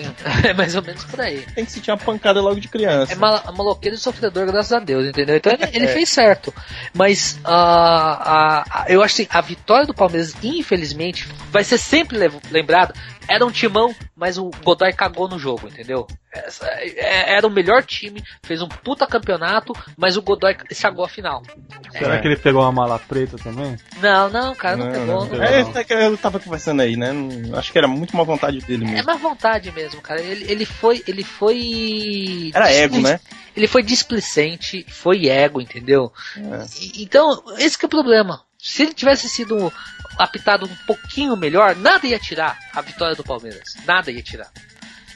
É 0.47 0.53
mais 0.53 0.75
ou 0.75 0.81
menos 0.81 1.03
por 1.05 1.21
aí. 1.21 1.45
Tem 1.55 1.65
que 1.65 1.71
sentir 1.71 1.91
uma 1.91 1.97
pancada 1.97 2.41
logo 2.41 2.59
de 2.59 2.67
criança. 2.67 3.13
É 3.13 3.15
mal, 3.15 3.41
maloqueiro 3.55 3.95
e 3.95 3.99
sofredor, 3.99 4.45
graças 4.45 4.71
a 4.73 4.79
Deus, 4.79 5.05
entendeu? 5.07 5.35
Então 5.37 5.51
ele, 5.53 5.63
ele 5.73 5.87
fez 5.93 6.09
certo. 6.09 6.53
Mas 6.93 7.39
ah, 7.43 8.63
a- 8.69 8.83
a- 8.83 8.85
eu 8.89 9.01
acho 9.03 9.15
que 9.15 9.27
a 9.29 9.41
vitória 9.41 9.85
do 9.85 9.93
Palmeiras, 9.93 10.33
infelizmente, 10.43 11.27
vai 11.51 11.63
ser 11.63 11.77
sempre 11.77 12.17
lembrada. 12.51 12.93
Era 13.29 13.45
um 13.45 13.51
timão, 13.51 13.93
mas 14.15 14.37
o 14.39 14.49
Godoy 14.63 14.91
cagou 14.91 15.27
no 15.29 15.37
jogo, 15.37 15.67
entendeu? 15.67 16.07
É- 16.33 17.33
era 17.35 17.45
o 17.47 17.49
melhor 17.49 17.83
time, 17.83 18.23
fez 18.43 18.61
um 18.61 18.67
puta 18.67 19.05
campeonato, 19.05 19.73
mas 19.95 20.17
o 20.17 20.21
Godoy 20.21 20.55
estragou 20.69 21.05
a 21.05 21.09
final. 21.09 21.43
Será 21.91 22.15
É. 22.15 22.19
que 22.21 22.27
ele 22.27 22.35
pegou 22.37 22.61
uma 22.61 22.71
mala 22.71 22.97
preta 22.99 23.37
também? 23.37 23.77
Não, 24.01 24.29
não, 24.29 24.55
cara, 24.55 24.77
não, 24.77 24.85
Não, 24.87 24.91
pegou. 24.93 25.05
não, 25.07 25.19
Não, 25.21 25.27
pegou. 25.29 25.45
É, 25.45 25.49
pegou. 25.57 25.69
até 25.71 25.83
que 25.83 25.93
eu 25.93 26.17
tava 26.17 26.39
conversando 26.39 26.81
aí, 26.81 26.95
né? 26.97 27.11
Não- 27.11 27.57
Acho 27.57 27.71
que 27.71 27.77
era 27.77 27.87
muito 27.87 28.15
má 28.17 28.23
vontade 28.23 28.59
dele 28.61 28.85
É 28.85 28.87
mesmo. 28.87 29.05
má 29.07 29.15
vontade 29.15 29.71
mesmo, 29.71 30.01
cara. 30.01 30.21
Ele, 30.21 30.51
ele 30.51 30.65
foi. 30.65 31.03
Ele 31.07 31.23
foi. 31.23 32.51
Era 32.53 32.71
ego, 32.71 32.99
né? 32.99 33.19
Ele 33.55 33.67
foi 33.67 33.83
displicente, 33.83 34.85
foi 34.89 35.27
ego, 35.27 35.59
entendeu? 35.61 36.11
É. 36.37 36.65
E- 36.81 37.03
Então, 37.03 37.43
esse 37.57 37.77
que 37.77 37.85
é 37.85 37.87
o 37.87 37.89
problema. 37.89 38.41
Se 38.61 38.83
ele 38.83 38.93
tivesse 38.93 39.29
sido 39.29 39.71
apitado 40.17 40.65
um 40.65 40.75
pouquinho 40.85 41.35
melhor, 41.37 41.75
nada 41.75 42.05
ia 42.05 42.19
tirar 42.19 42.57
a 42.73 42.81
vitória 42.81 43.15
do 43.15 43.23
Palmeiras. 43.23 43.75
Nada 43.85 44.11
ia 44.11 44.21
tirar. 44.21 44.51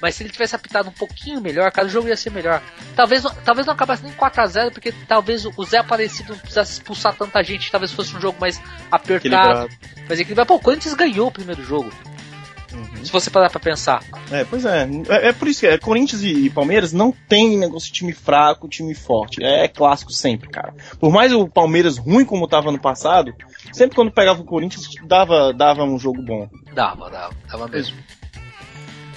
Mas 0.02 0.16
se 0.16 0.24
ele 0.24 0.30
tivesse 0.32 0.56
apitado 0.56 0.90
um 0.90 0.94
pouquinho 0.94 1.40
melhor, 1.40 1.72
cara, 1.72 1.88
o 1.88 1.90
jogo 1.90 2.08
ia 2.10 2.18
ser 2.18 2.30
melhor. 2.30 2.62
Talvez, 2.96 3.24
não- 3.24 3.34
talvez 3.36 3.66
não 3.68 3.74
acabasse 3.74 4.04
nem 4.04 4.12
4x0, 4.14 4.72
porque 4.72 4.92
talvez 5.08 5.46
o 5.46 5.54
o 5.56 5.64
Zé 5.66 5.78
Aparecido 5.78 6.34
não 6.34 6.40
precisasse 6.40 6.74
expulsar 6.74 7.16
tanta 7.16 7.42
gente, 7.44 7.72
talvez 7.72 7.92
fosse 7.92 8.16
um 8.16 8.20
jogo 8.22 8.38
mais 8.40 8.62
apertado. 8.92 9.16
Equilibrado. 9.70 9.70
Mas 10.10 10.20
equilibrado. 10.20 10.48
Pô, 10.48 10.56
o 10.56 10.60
Corinthians 10.60 10.94
ganhou 10.94 11.28
o 11.28 11.32
primeiro 11.32 11.64
jogo. 11.64 11.90
Uhum. 12.74 13.06
Se 13.06 13.12
você 13.12 13.30
parar 13.30 13.50
pra 13.50 13.60
pensar. 13.60 14.04
É, 14.32 14.44
pois 14.44 14.66
é. 14.66 14.88
É, 15.10 15.28
é 15.30 15.34
por 15.34 15.48
isso 15.48 15.62
que 15.62 15.68
é, 15.68 15.78
Corinthians 15.78 16.24
e, 16.24 16.46
e 16.46 16.50
Palmeiras 16.50 16.92
não 16.92 17.12
tem 17.12 17.58
negócio 17.58 17.88
de 17.88 17.94
time 17.94 18.14
fraco, 18.14 18.68
time 18.68 18.94
forte. 18.94 19.44
É, 19.44 19.68
clássico 19.68 20.12
sempre, 20.12 20.50
cara. 20.50 20.74
Por 21.00 21.12
mais 21.12 21.32
o 21.32 21.48
Palmeiras 21.48 21.98
ruim 21.98 22.26
como 22.26 22.48
tava 22.48 22.72
no 22.72 22.80
passado, 22.80 23.34
sempre 23.72 23.96
quando 23.96 24.12
pegava 24.12 24.42
o 24.42 24.46
Corinthians 24.46 24.88
dava, 25.06 25.54
dava 25.54 25.84
um 25.84 26.00
jogo 26.00 26.22
bom. 26.22 26.50
Dava, 26.74 27.10
dava, 27.10 27.36
dava 27.50 27.68
mesmo. 27.68 27.98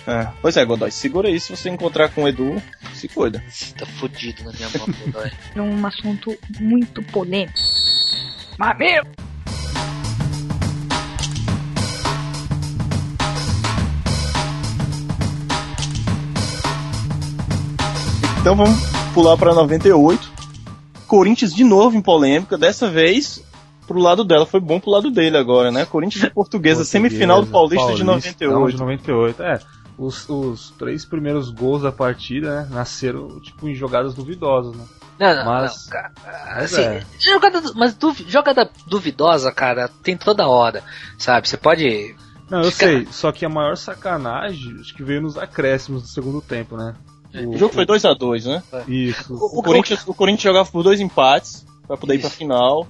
É, 0.07 0.29
pois 0.41 0.57
é, 0.57 0.65
Godoy, 0.65 0.91
segura 0.91 1.29
aí. 1.29 1.41
Se 1.41 1.55
você 1.55 1.69
encontrar 1.69 2.11
com 2.11 2.23
o 2.23 2.29
Edu, 2.29 2.63
se 2.95 3.09
cuida. 3.09 3.43
Tá 3.77 3.85
fudido 3.85 4.45
na 4.45 4.53
minha 4.53 4.69
mão, 4.79 4.87
Godoy. 4.87 5.33
É 5.57 5.61
um 5.61 5.87
assunto 5.87 6.37
muito 6.61 7.03
polêmico. 7.03 7.59
Mas 8.57 8.79
meu! 8.79 9.03
Então 18.47 18.55
vamos 18.55 18.79
pular 19.13 19.37
pra 19.37 19.53
98. 19.53 20.31
Corinthians 21.09 21.53
de 21.53 21.65
novo 21.65 21.97
em 21.97 22.01
polêmica, 22.01 22.57
dessa 22.57 22.89
vez 22.89 23.43
pro 23.89 23.99
lado 23.99 24.23
dela. 24.23 24.47
Foi 24.47 24.61
bom 24.61 24.79
pro 24.79 24.93
lado 24.93 25.11
dele 25.11 25.37
agora, 25.37 25.73
né? 25.73 25.85
Corinthians 25.85 26.23
e 26.27 26.31
Portuguesa, 26.31 26.85
semifinal 26.85 27.43
do 27.43 27.49
Paulista, 27.49 27.93
de 27.97 28.05
Paulistão 28.05 28.47
98. 28.47 28.77
de 28.77 28.81
98, 28.81 29.43
é. 29.43 29.59
Os, 29.99 30.29
os 30.29 30.71
três 30.79 31.05
primeiros 31.05 31.51
gols 31.51 31.83
da 31.83 31.91
partida, 31.91 32.63
né, 32.63 32.69
nasceram, 32.71 33.41
tipo, 33.41 33.69
em 33.69 33.75
jogadas 33.75 34.15
duvidosas, 34.15 34.77
né? 34.77 34.85
Não, 35.19 35.35
não, 35.35 35.45
Mas- 35.45 35.85
não, 35.87 35.91
cara. 35.91 36.13
Assim, 36.63 36.83
é. 36.83 37.05
jogada, 37.19 37.61
mas 37.75 37.95
duvi- 37.97 38.27
jogada 38.29 38.71
duvidosa, 38.87 39.51
cara, 39.51 39.91
tem 40.05 40.17
toda 40.17 40.47
hora, 40.47 40.85
sabe? 41.19 41.49
Você 41.49 41.57
pode. 41.57 42.15
Não, 42.49 42.63
eu 42.63 42.71
sei, 42.71 43.09
só 43.11 43.33
que 43.33 43.45
a 43.45 43.49
maior 43.49 43.77
sacanagem 43.77 44.79
acho 44.79 44.95
que 44.95 45.03
veio 45.03 45.21
nos 45.21 45.37
acréscimos 45.37 46.03
do 46.03 46.09
segundo 46.09 46.41
tempo, 46.41 46.77
né? 46.77 46.95
O 47.35 47.57
jogo 47.59 47.75
foi 47.75 47.85
2x2, 47.87 48.45
né? 48.47 48.63
Isso. 48.89 49.35
O, 49.35 49.63
Corinthians, 49.63 50.03
o 50.07 50.15
Corinthians 50.15 50.43
jogava 50.43 50.69
por 50.71 50.83
dois 50.83 51.01
empates 51.01 51.67
pra 51.87 51.97
poder 51.97 52.15
ir 52.15 52.19
pra 52.21 52.29
Isso. 52.29 52.37
final. 52.37 52.87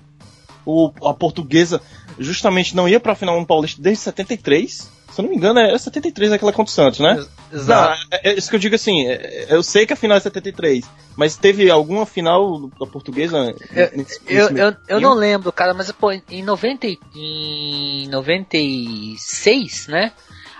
O, 0.64 0.90
a 1.09 1.14
portuguesa 1.14 1.81
justamente 2.18 2.75
não 2.75 2.88
ia 2.88 2.99
pra 2.99 3.14
final 3.14 3.38
no 3.38 3.46
Paulista 3.46 3.81
desde 3.81 4.03
73. 4.03 4.72
Se 5.12 5.20
eu 5.20 5.22
não 5.22 5.31
me 5.31 5.37
engano, 5.37 5.61
é 5.61 5.79
73 5.79 6.33
aquela 6.33 6.53
contra 6.53 6.70
o 6.70 6.75
Santos, 6.75 6.99
né? 7.01 7.25
Exato. 7.53 7.99
Não, 8.11 8.18
é, 8.18 8.31
é 8.31 8.35
isso 8.35 8.51
que 8.51 8.57
eu 8.57 8.61
digo 8.61 8.75
assim, 8.75 9.07
é- 9.07 9.46
eu 9.49 9.62
sei 9.62 9.87
que 9.87 9.92
a 9.92 9.96
final 9.96 10.16
é 10.16 10.20
73, 10.20 10.85
mas 11.16 11.37
teve 11.37 11.70
alguma 11.70 12.05
final 12.05 12.68
da 12.79 12.87
portuguesa? 12.87 13.44
nesse- 13.46 13.64
Eu, 13.75 13.90
nesse 13.96 14.20
eu, 14.27 14.49
eu 14.88 14.96
meio? 14.96 15.01
não 15.01 15.14
lembro, 15.14 15.51
cara, 15.53 15.72
mas 15.72 15.90
pô, 15.92 16.11
em 16.12 16.42
90, 16.42 16.87
e- 16.87 16.99
em 17.14 18.09
96, 18.09 19.87
né? 19.88 20.12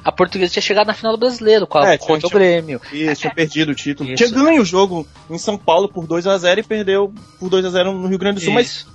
A 0.07 0.13
portuguesa 0.13 0.53
tinha 0.53 0.63
chegado 0.63 0.87
na 0.87 0.95
final 0.95 1.13
do 1.13 1.19
brasileiro 1.19 1.67
com 1.67 1.79
a, 1.79 1.95
É, 1.95 1.99
tinha- 1.99 2.07
contra 2.07 2.27
o 2.29 2.31
tinha- 2.31 2.39
Grêmio. 2.41 2.81
Isso, 2.93 3.21
tinha 3.23 3.35
perdido 3.35 3.73
o 3.73 3.75
título. 3.75 4.09
Isso. 4.09 4.25
Tinha 4.25 4.31
ganho 4.45 4.63
o 4.63 4.65
jogo 4.65 5.05
em 5.29 5.37
São 5.37 5.59
Paulo 5.59 5.89
por 5.89 6.07
2x0 6.07 6.59
e 6.61 6.63
perdeu 6.63 7.13
por 7.41 7.51
2x0 7.51 7.93
no 7.93 8.07
Rio 8.07 8.19
Grande 8.19 8.39
do 8.39 8.45
Sul, 8.45 8.55
mas 8.55 8.67
Isso. 8.69 8.87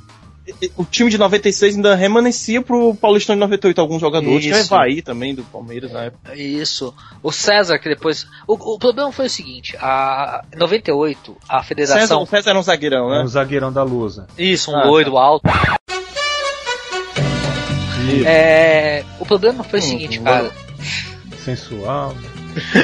e- 0.62 0.72
o 0.78 0.86
time 0.86 1.10
de 1.10 1.18
96 1.18 1.76
ainda 1.76 1.96
remanescia 1.96 2.62
pro 2.62 2.96
Paulistão 2.96 3.36
de 3.36 3.42
98 3.42 3.82
alguns 3.82 4.00
jogadores. 4.00 4.42
Tinha 4.42 4.56
o 4.56 4.60
Isso. 4.60 4.74
Evaí 4.74 5.02
também 5.02 5.36
do 5.36 5.44
Palmeiras 5.44 5.92
na 5.92 6.04
época. 6.06 6.34
Isso. 6.34 6.94
O 7.22 7.30
César, 7.32 7.78
que 7.78 7.90
depois. 7.90 8.26
O, 8.48 8.54
o 8.76 8.80
problema 8.80 9.12
foi 9.12 9.26
o 9.26 9.30
seguinte: 9.30 9.76
a 9.82 10.46
em 10.54 10.58
98, 10.58 11.36
a 11.50 11.56
César, 11.58 11.64
federação. 11.68 12.24
o 12.24 12.26
César 12.26 12.52
era 12.52 12.60
um 12.60 12.64
zagueirão, 12.64 13.10
né? 13.10 13.22
o 13.24 13.28
zagueirão 13.28 13.72
da 13.74 13.84
Lusa. 13.84 14.28
Isso, 14.38 14.72
um 14.72 14.78
Ah, 14.78 14.86
loiro 14.86 15.18
alto. 15.18 15.46
Isso. 18.14 18.28
É, 18.28 19.04
o 19.20 19.26
problema 19.26 19.64
foi 19.64 19.80
o 19.80 19.84
Hum, 19.84 19.86
seguinte, 19.86 20.20
um 20.20 20.24
cara. 20.24 20.52
Sensual. 21.44 22.16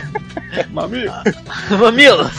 Mamico. 0.71 1.13
Mamilos! 1.79 2.31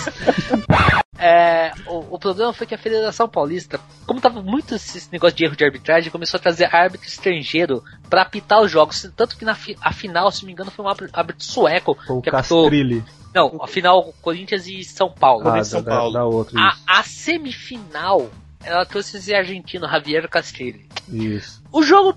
É, 1.18 1.72
o, 1.86 2.14
o 2.14 2.18
problema 2.18 2.52
foi 2.52 2.66
que 2.66 2.74
a 2.74 2.78
Federação 2.78 3.28
Paulista, 3.28 3.80
como 4.06 4.20
tava 4.20 4.40
muito 4.40 4.74
esse 4.76 5.08
negócio 5.12 5.36
de 5.36 5.44
erro 5.44 5.56
de 5.56 5.64
arbitragem, 5.64 6.10
começou 6.12 6.38
a 6.38 6.40
trazer 6.40 6.64
árbitro 6.74 7.08
estrangeiro 7.08 7.82
pra 8.08 8.22
apitar 8.22 8.60
os 8.60 8.70
jogos. 8.70 9.08
Tanto 9.16 9.36
que 9.36 9.44
na 9.44 9.54
fi- 9.54 9.76
a 9.80 9.92
final, 9.92 10.30
se 10.30 10.42
não 10.42 10.46
me 10.46 10.52
engano, 10.52 10.70
foi 10.70 10.84
um 10.84 10.88
árbitro, 10.88 11.44
sueco. 11.44 11.96
O 12.08 12.22
que 12.22 12.30
apitou. 12.30 12.62
Castrilli. 12.64 13.04
Não, 13.34 13.58
a 13.62 13.66
final 13.66 14.12
Corinthians 14.22 14.66
e 14.66 14.82
São 14.84 15.10
Paulo. 15.10 15.40
Ah, 15.40 15.44
Corinthians 15.44 15.68
São 15.68 15.82
da, 15.82 15.90
Paulo. 15.96 16.12
da 16.12 16.24
outra, 16.24 16.58
A, 16.60 16.98
a 17.00 17.02
semifinal, 17.02 18.30
ela 18.64 18.86
trouxe 18.86 19.16
esse 19.18 19.34
argentino, 19.34 19.88
Javier 19.88 20.28
Castrilli. 20.28 20.88
Isso. 21.08 21.62
O 21.72 21.82
jogo 21.82 22.16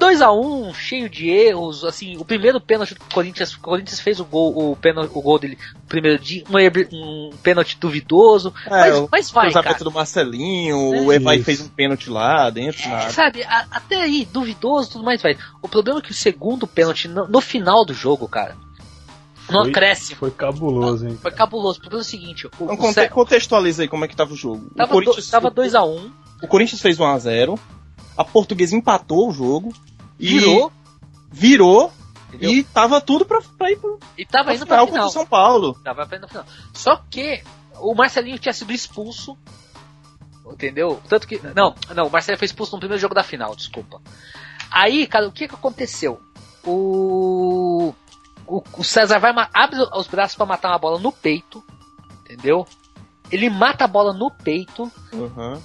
2 0.00 0.22
a 0.22 0.32
1 0.32 0.72
cheio 0.74 1.08
de 1.10 1.28
erros, 1.28 1.84
assim, 1.84 2.16
o 2.16 2.24
primeiro 2.24 2.58
pênalti 2.60 2.94
do 2.94 3.04
Corinthians, 3.12 3.52
o 3.52 3.60
Corinthians 3.60 4.00
fez 4.00 4.18
o 4.18 4.24
gol, 4.24 4.72
o, 4.72 4.74
pênalti, 4.74 5.10
o 5.14 5.20
gol 5.20 5.38
dele 5.38 5.58
no 5.74 5.80
primeiro 5.82 6.18
dia, 6.18 6.42
um, 6.48 7.28
um 7.30 7.30
pênalti 7.42 7.76
duvidoso, 7.78 8.52
mas, 8.68 8.96
o 8.96 9.08
mas 9.12 9.30
vai, 9.30 9.44
cruzamento 9.44 9.72
cara. 9.74 9.84
do 9.84 9.90
Marcelinho, 9.92 11.04
o 11.04 11.12
É. 11.12 11.16
Evaí 11.16 11.36
Isso. 11.36 11.44
fez 11.44 11.60
um 11.60 11.68
pênalti 11.68 12.08
lá 12.08 12.48
dentro. 12.50 12.88
na- 12.88 13.10
Sabe, 13.10 13.42
a- 13.44 13.66
até 13.70 13.96
aí, 14.02 14.24
duvidoso, 14.32 14.92
tudo 14.92 15.04
mais 15.04 15.20
vai. 15.20 15.36
O 15.62 15.68
problema 15.68 15.98
é 15.98 16.02
que 16.02 16.10
o 16.12 16.14
segundo 16.14 16.66
pênalti, 16.66 17.06
no, 17.06 17.28
no 17.28 17.40
final 17.42 17.84
do 17.84 17.92
jogo, 17.92 18.26
cara, 18.26 18.56
no 19.50 19.60
Foi- 19.62 19.70
acréscimo, 19.70 20.18
Foi 20.18 20.30
cabuloso, 20.30 21.06
hein? 21.06 21.18
foi 21.20 21.30
cabuloso. 21.30 21.78
O 21.78 21.80
problema 21.82 22.00
é 22.02 22.06
o 22.06 22.08
seguinte, 22.08 22.46
o, 22.46 22.50
Então 22.72 22.74
o 22.74 23.08
contextualiza 23.10 23.82
aí 23.82 23.88
como 23.88 24.04
é 24.04 24.08
que 24.08 24.16
tava 24.16 24.32
o 24.32 24.36
jogo. 24.36 24.70
tava, 24.74 24.90
o 24.90 24.94
Corinthians, 24.94 25.28
2x1, 25.30 26.10
o 26.42 26.46
Corinthians 26.48 26.80
fez 26.80 26.96
1x0, 26.98 27.58
a 28.16 28.24
Portuguesa 28.24 28.74
empatou 28.76 29.28
o 29.28 29.32
jogo, 29.32 29.72
virou, 30.28 30.72
virou 31.30 31.92
entendeu? 32.28 32.50
e 32.50 32.64
tava 32.64 33.00
tudo 33.00 33.24
pra, 33.24 33.40
pra 33.56 33.70
ir 33.70 33.76
pro 33.78 33.98
E 34.18 34.24
tava 34.26 34.44
pra 34.44 34.54
indo 34.54 34.66
pra 34.66 34.76
final 34.76 34.86
contra 34.86 35.00
final. 35.00 35.08
o 35.08 35.12
São 35.12 35.26
Paulo. 35.26 35.74
Tava 35.82 36.06
pra 36.06 36.16
ir 36.16 36.20
na 36.20 36.28
final. 36.28 36.44
Só 36.72 36.96
que 37.10 37.42
o 37.80 37.94
Marcelinho 37.94 38.38
tinha 38.38 38.52
sido 38.52 38.72
expulso. 38.72 39.36
Entendeu? 40.52 41.00
Tanto 41.08 41.26
que. 41.28 41.40
Não, 41.54 41.74
não, 41.94 42.06
o 42.06 42.10
Marcelinho 42.10 42.38
foi 42.38 42.46
expulso 42.46 42.72
no 42.74 42.80
primeiro 42.80 43.00
jogo 43.00 43.14
da 43.14 43.22
final, 43.22 43.54
desculpa. 43.54 44.00
Aí, 44.70 45.06
cara, 45.06 45.28
o 45.28 45.32
que 45.32 45.46
que 45.48 45.54
aconteceu? 45.54 46.20
O. 46.64 47.94
O, 48.46 48.62
o 48.78 48.82
César 48.84 49.20
vai 49.20 49.32
abre 49.54 49.78
os 49.94 50.08
braços 50.08 50.36
pra 50.36 50.44
matar 50.44 50.70
uma 50.70 50.78
bola 50.78 50.98
no 50.98 51.12
peito. 51.12 51.62
Entendeu? 52.24 52.66
Ele 53.30 53.48
mata 53.48 53.84
a 53.84 53.88
bola 53.88 54.12
no 54.12 54.28
peito 54.30 54.90
Uhum. 55.12 55.60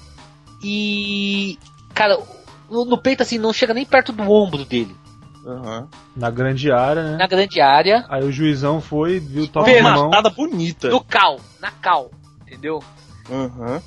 e. 0.62 1.58
Cara, 1.96 2.20
no, 2.70 2.98
peito 2.98 3.24
assim, 3.24 3.38
não 3.38 3.54
chega 3.54 3.74
nem 3.74 3.86
perto 3.86 4.12
do 4.12 4.24
ombro 4.30 4.66
dele. 4.66 4.96
Uhum. 5.46 5.88
Na 6.16 6.30
grande 6.32 6.72
área, 6.72 7.04
né? 7.04 7.18
Na 7.18 7.28
grande 7.28 7.62
área. 7.62 8.04
Aí 8.10 8.24
o 8.24 8.32
juizão 8.32 8.82
foi, 8.82 9.20
viu 9.20 9.44
o 9.44 9.48
toque 9.48 9.70
Uma 9.70 9.78
de 9.78 9.84
mão. 9.84 10.06
matada 10.10 10.30
bonita. 10.32 10.90
No 10.90 11.04
cal. 11.04 11.40
Na 11.62 11.70
cal. 11.70 12.10
Entendeu? 12.42 12.84
Uhum. 13.30 13.80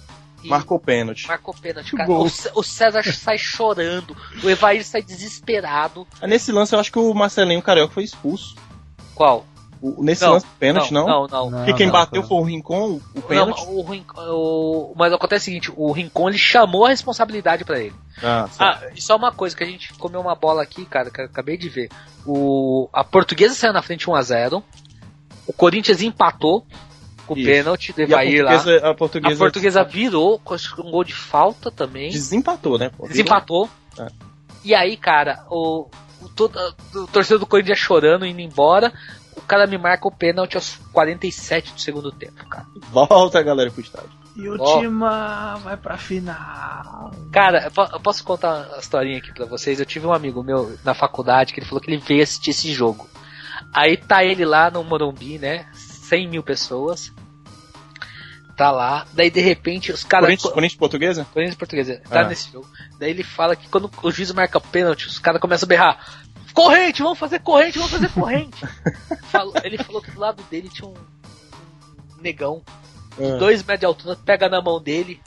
E- 0.45 0.49
Marcou 0.49 0.79
pênalti. 0.79 1.27
Marcou 1.27 1.53
pênalti, 1.55 1.97
cara. 1.97 2.09
O, 2.09 2.23
o 2.55 2.63
César 2.63 3.03
sai 3.13 3.39
chorando, 3.39 4.17
o 4.43 4.49
Evair 4.49 4.85
sai 4.85 5.03
desesperado. 5.03 6.07
Nesse 6.23 6.53
lance 6.53 6.75
eu 6.75 6.79
acho 6.79 6.93
que 6.93 6.99
o 6.99 7.13
Marcelinho 7.13 7.61
Carioca 7.61 7.93
foi 7.95 8.05
expulso. 8.05 8.55
Qual? 9.15 9.45
O- 9.81 10.03
nesse 10.03 10.23
Não, 10.25 10.33
lance 10.33 10.47
pênalti 10.59 10.93
não? 10.93 11.07
Não, 11.07 11.27
não. 11.29 11.51
Não, 11.51 11.59
Porque 11.59 11.73
quem 11.75 11.87
não, 11.87 11.93
bateu 11.93 12.23
foi- 12.23 12.37
o 12.39 12.43
Rincon, 12.43 12.87
o 12.95 13.03
Não, 13.15 13.23
pênalti. 13.23 13.65
o, 13.69 13.83
Rin- 13.83 14.05
o- 14.17 14.93
mas 14.97 15.13
acontece 15.13 15.43
o 15.43 15.45
seguinte, 15.47 15.73
o 15.77 15.93
Rincon 15.93 16.29
ele 16.29 16.39
chamou 16.39 16.87
a 16.87 16.89
responsabilidade 16.89 17.65
pra 17.65 17.79
ele. 17.79 17.95
Ah. 18.23 18.49
Ah, 18.59 18.81
e 18.97 19.01
só 19.01 19.17
uma 19.17 19.31
coisa 19.33 19.57
que 19.57 19.63
a 19.63 19.67
gente 19.67 19.93
comeu 19.95 20.21
uma 20.21 20.35
bola 20.35 20.63
aqui, 20.63 20.85
cara, 20.85 21.11
que 21.11 21.21
eu 21.21 21.25
acabei 21.27 21.57
de 21.57 21.69
ver. 21.69 21.89
O 22.27 22.89
a 22.93 23.05
Portuguesa 23.05 23.55
saiu 23.55 23.73
na 23.73 23.83
frente 23.83 24.11
1 24.11 24.15
a 24.15 24.23
0. 24.23 24.65
O 25.47 25.53
Corinthians 25.53 26.03
empatou 26.03 26.67
com 27.27 27.35
o 27.35 27.37
pênalti 27.37 27.93
do 27.93 28.01
a 28.01 28.05
Evair 28.05 28.45
lá. 28.45 28.51
portuguesa, 28.53 28.89
a 28.89 28.95
portuguesa, 28.95 29.35
A 29.35 29.39
portuguesa 29.39 29.85
virou 29.85 30.39
com 30.41 30.55
um 30.85 30.91
gol 30.91 31.05
de 31.05 31.15
falta 31.15 31.71
também. 31.71 32.11
desempatou, 32.11 32.79
né? 32.79 32.91
pô? 32.97 33.07
Desempatou. 33.07 33.69
É. 33.99 34.09
E 34.65 34.75
aí, 34.75 34.97
cara, 34.97 35.45
o, 35.51 35.87
o, 36.21 36.29
todo, 36.29 36.59
o 36.95 37.07
torcedor 37.07 37.39
do 37.39 37.47
Corinthians 37.47 37.79
chorando, 37.79 38.27
indo 38.27 38.41
embora. 38.41 38.93
O 39.39 39.47
cara 39.49 39.67
me 39.67 39.79
marca 39.79 40.07
o 40.07 40.11
pênalti 40.15 40.57
aos 40.57 40.77
47 40.93 41.73
do 41.73 41.81
segundo 41.81 42.11
tempo, 42.13 42.47
cara. 42.49 42.67
Volta, 42.91 43.43
galera, 43.43 43.71
pro 43.71 43.81
estádio. 43.81 44.11
E 44.37 44.49
o 44.49 44.57
Ó. 44.61 44.81
Timão 44.81 45.59
vai 45.61 45.77
pra 45.77 45.97
final. 45.97 47.11
Cara, 47.33 47.65
eu 47.65 47.71
po- 47.71 47.89
eu 47.93 48.01
posso 48.01 48.23
contar 48.23 48.69
uma 48.69 48.79
historinha 48.79 49.19
aqui 49.19 49.33
pra 49.33 49.47
vocês? 49.47 49.81
Eu 49.81 49.87
tive 49.87 50.07
um 50.07 50.13
amigo 50.13 50.43
meu 50.45 50.79
na 50.85 50.95
faculdade 50.95 51.53
que 51.53 51.61
ele 51.61 51.67
falou 51.67 51.81
que 51.81 51.91
ele 51.91 52.01
veio 52.01 52.23
assistir 52.23 52.51
esse 52.51 52.73
jogo. 52.73 53.09
Aí 53.75 53.97
tá 53.97 54.23
ele 54.25 54.45
lá 54.45 54.71
no 54.71 54.85
Morumbi, 54.85 55.39
né? 55.39 55.67
100 55.73 56.29
mil 56.29 56.43
pessoas. 56.43 57.13
Tá 58.57 58.73
lá. 58.73 59.07
Daí 59.13 59.31
de 59.31 59.41
repente 59.41 59.93
os 59.93 60.03
caras. 60.03 60.27
Corinthians, 60.27 60.53
Corinthians 60.53 60.79
portuguesa? 60.79 61.27
Corinthians 61.33 61.57
Portuguesa, 61.57 62.03
tá 62.09 62.21
Ah. 62.23 62.25
nesse 62.29 62.51
jogo. 62.51 62.69
Daí 62.99 63.11
ele 63.11 63.23
fala 63.23 63.55
que 63.55 63.69
quando 63.69 63.89
o 64.03 64.11
juiz 64.11 64.33
marca 64.33 64.61
pênalti, 64.61 65.07
os 65.07 65.19
caras 65.19 65.41
começam 65.41 65.67
a 65.67 65.69
berrar: 65.69 65.99
Corrente, 66.55 67.03
vamos 67.03 67.19
fazer 67.19 67.39
corrente, 67.41 67.79
vamos 67.79 67.93
fazer 67.93 68.11
corrente. 68.11 68.65
Falou- 69.31 69.55
ele 69.63 69.79
falou 69.79 70.01
que 70.03 70.11
do 70.11 70.19
lado 70.21 70.43
dele 70.51 70.69
tinha 70.69 70.89
um, 70.89 70.95
um 70.95 72.23
negão, 72.23 72.63
Ah. 73.13 73.37
dois 73.39 73.63
metros 73.63 73.81
de 73.81 73.87
altura, 73.87 74.17
pega 74.25 74.49
na 74.49 74.61
mão 74.63 74.81
dele 74.81 75.21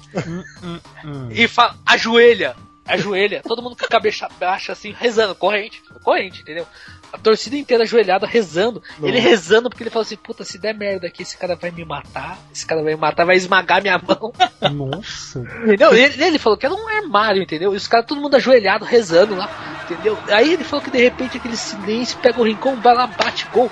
Hum. 1.05 1.29
e 1.31 1.47
fala: 1.47 1.77
ajoelha, 1.85 2.55
ajoelha. 2.85 3.41
Todo 3.43 3.61
mundo 3.61 3.75
com 3.77 3.85
a 3.85 3.89
cabeça 3.89 4.27
baixa 4.39 4.71
assim, 4.73 4.91
rezando, 4.91 5.35
corrente, 5.35 5.81
corrente, 6.03 6.41
entendeu? 6.41 6.65
A 7.11 7.17
torcida 7.17 7.57
inteira 7.57 7.83
ajoelhada, 7.83 8.25
rezando. 8.25 8.81
Ele 9.01 9.19
rezando 9.19 9.69
porque 9.69 9.83
ele 9.83 9.89
falou 9.89 10.03
assim: 10.03 10.15
puta, 10.15 10.43
se 10.43 10.57
der 10.57 10.73
merda 10.73 11.07
aqui, 11.07 11.23
esse 11.23 11.37
cara 11.37 11.55
vai 11.55 11.71
me 11.71 11.83
matar, 11.83 12.39
esse 12.53 12.65
cara 12.65 12.81
vai 12.81 12.93
me 12.93 12.99
matar, 12.99 13.25
vai 13.25 13.35
esmagar 13.35 13.81
minha 13.81 13.99
mão. 13.99 14.33
Nossa. 14.71 15.39
Entendeu? 15.63 15.93
Ele, 15.93 16.23
ele 16.23 16.39
falou 16.39 16.57
que 16.57 16.65
era 16.65 16.75
um 16.75 16.87
armário, 16.87 17.43
entendeu? 17.43 17.73
E 17.73 17.77
os 17.77 17.87
caras, 17.87 18.05
todo 18.05 18.21
mundo 18.21 18.35
ajoelhado, 18.35 18.85
rezando 18.85 19.35
lá, 19.35 19.49
entendeu? 19.83 20.17
Aí 20.29 20.53
ele 20.53 20.63
falou 20.63 20.83
que 20.83 20.91
de 20.91 21.01
repente 21.01 21.37
aquele 21.37 21.57
silêncio 21.57 22.17
pega 22.19 22.39
o 22.39 22.45
rincão, 22.45 22.79
vai 22.79 22.95
lá, 22.95 23.07
bate 23.07 23.45
gol. 23.51 23.69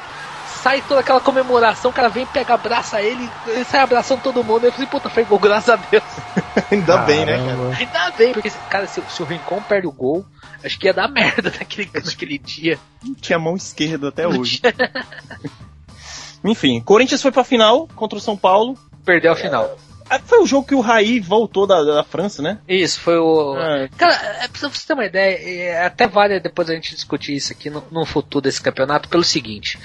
Sai 0.61 0.81
toda 0.81 0.99
aquela 0.99 1.21
comemoração, 1.21 1.89
o 1.89 1.93
cara 1.93 2.09
vem, 2.09 2.25
pega, 2.25 2.53
abraça 2.53 3.01
ele, 3.01 3.29
ele 3.47 3.63
sai 3.63 3.79
abraçando 3.79 4.21
todo 4.21 4.43
mundo. 4.43 4.65
Eu 4.65 4.71
falei, 4.71 4.87
puta, 4.87 5.09
foi 5.09 5.23
gol, 5.23 5.39
graças 5.39 5.69
a 5.69 5.75
Deus. 5.77 6.03
Ainda 6.69 6.97
bem, 6.97 7.25
né, 7.25 7.37
cara? 7.37 7.45
Caramba. 7.45 7.75
Ainda 7.77 8.11
bem, 8.17 8.33
porque, 8.33 8.51
cara, 8.69 8.85
se, 8.85 9.01
se 9.07 9.21
o 9.23 9.25
Rincon 9.25 9.61
perde 9.61 9.87
o 9.87 9.91
gol, 9.91 10.25
acho 10.63 10.77
que 10.77 10.87
ia 10.87 10.93
dar 10.93 11.07
merda 11.11 11.49
naquele, 11.57 11.89
naquele 11.93 12.37
dia. 12.37 12.77
Não 13.03 13.15
tinha 13.15 13.39
mão 13.39 13.55
esquerda 13.55 14.09
até 14.09 14.27
hoje. 14.27 14.61
Enfim, 16.43 16.81
Corinthians 16.81 17.21
foi 17.21 17.31
pra 17.31 17.43
final 17.43 17.87
contra 17.95 18.17
o 18.17 18.21
São 18.21 18.35
Paulo. 18.35 18.77
Perdeu 19.05 19.31
a 19.31 19.35
final. 19.35 19.77
Ah, 20.09 20.19
Foi 20.19 20.41
o 20.41 20.45
jogo 20.45 20.67
que 20.67 20.73
o 20.73 20.81
Raí 20.81 21.19
voltou 21.19 21.67
da, 21.67 21.83
da 21.83 22.03
França, 22.03 22.41
né? 22.41 22.57
Isso, 22.67 22.99
foi 22.99 23.17
o. 23.17 23.55
É. 23.57 23.89
Cara, 23.95 24.13
é, 24.43 24.47
pra 24.47 24.67
você 24.69 24.87
ter 24.87 24.93
uma 24.93 25.05
ideia, 25.05 25.37
é, 25.37 25.85
até 25.85 26.07
vale 26.07 26.39
depois 26.39 26.69
a 26.69 26.73
gente 26.73 26.95
discutir 26.95 27.35
isso 27.35 27.53
aqui 27.53 27.69
no, 27.69 27.83
no 27.91 28.05
futuro 28.05 28.41
desse 28.41 28.61
campeonato, 28.61 29.07
pelo 29.07 29.23
seguinte: 29.23 29.77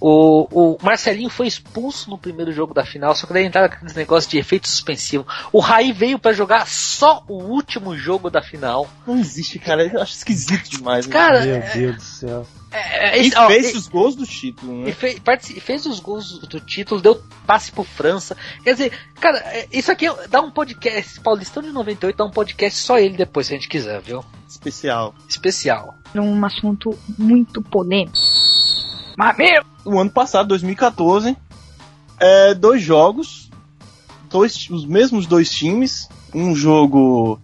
O, 0.00 0.46
o 0.74 0.78
Marcelinho 0.82 1.28
foi 1.28 1.46
expulso 1.46 2.08
no 2.08 2.16
primeiro 2.16 2.52
jogo 2.52 2.72
da 2.72 2.86
final, 2.86 3.14
só 3.14 3.26
que 3.26 3.32
daí 3.34 3.44
entraram 3.44 3.66
aqueles 3.66 3.94
negócios 3.94 4.30
de 4.30 4.38
efeito 4.38 4.66
suspensivo. 4.66 5.26
O 5.52 5.60
Raí 5.60 5.92
veio 5.92 6.18
pra 6.18 6.32
jogar 6.32 6.66
só 6.66 7.22
o 7.28 7.34
último 7.42 7.94
jogo 7.96 8.30
da 8.30 8.40
final. 8.40 8.88
Não 9.06 9.18
existe, 9.18 9.58
cara. 9.58 9.84
Eu 9.86 10.00
acho 10.00 10.14
esquisito 10.14 10.70
demais. 10.70 11.06
né? 11.06 11.12
Cara, 11.12 11.40
Meu 11.44 11.56
é, 11.56 11.70
Deus 11.74 11.96
do 11.96 12.02
céu. 12.02 12.46
é, 12.70 13.18
é, 13.18 13.22
E 13.26 13.30
ó, 13.36 13.46
fez 13.48 13.74
e- 13.74 13.76
os 13.76 13.88
gols 13.88 14.16
do 14.16 14.26
título, 14.26 14.82
e 14.82 14.84
né? 14.86 14.92
fez, 14.92 15.20
fez 15.60 15.84
os 15.86 16.00
gols 16.00 16.38
do 16.38 16.60
título, 16.60 17.00
deu 17.00 17.22
passe 17.46 17.70
pro 17.70 17.84
França. 17.84 18.34
Quer 18.64 18.72
dizer, 18.72 18.92
cara, 19.20 19.38
é, 19.38 19.68
isso 19.70 19.92
aqui 19.92 20.06
dá 20.30 20.40
um 20.40 20.50
podcast. 20.50 20.98
esse 20.98 21.20
Paulistão 21.20 21.62
de 21.62 21.70
98 21.72 22.16
dá 22.16 22.24
um 22.24 22.30
podcast 22.30 22.78
só 22.78 22.98
ele 22.98 23.16
depois, 23.18 23.48
se 23.48 23.52
a 23.52 23.56
gente 23.56 23.68
quiser, 23.68 24.00
viu? 24.00 24.24
Especial. 24.48 25.14
Especial. 25.28 25.94
Um 26.14 26.44
assunto 26.44 26.98
muito 27.18 27.60
polêmico. 27.62 28.16
Meu, 29.36 29.62
O 29.84 29.98
ano 30.00 30.10
passado, 30.10 30.48
2014, 30.48 31.36
é, 32.18 32.54
dois 32.54 32.82
jogos, 32.82 33.50
dois, 34.30 34.68
os 34.70 34.84
mesmos 34.86 35.26
dois 35.26 35.50
times, 35.50 36.08
um 36.34 36.54
jogo. 36.54 37.40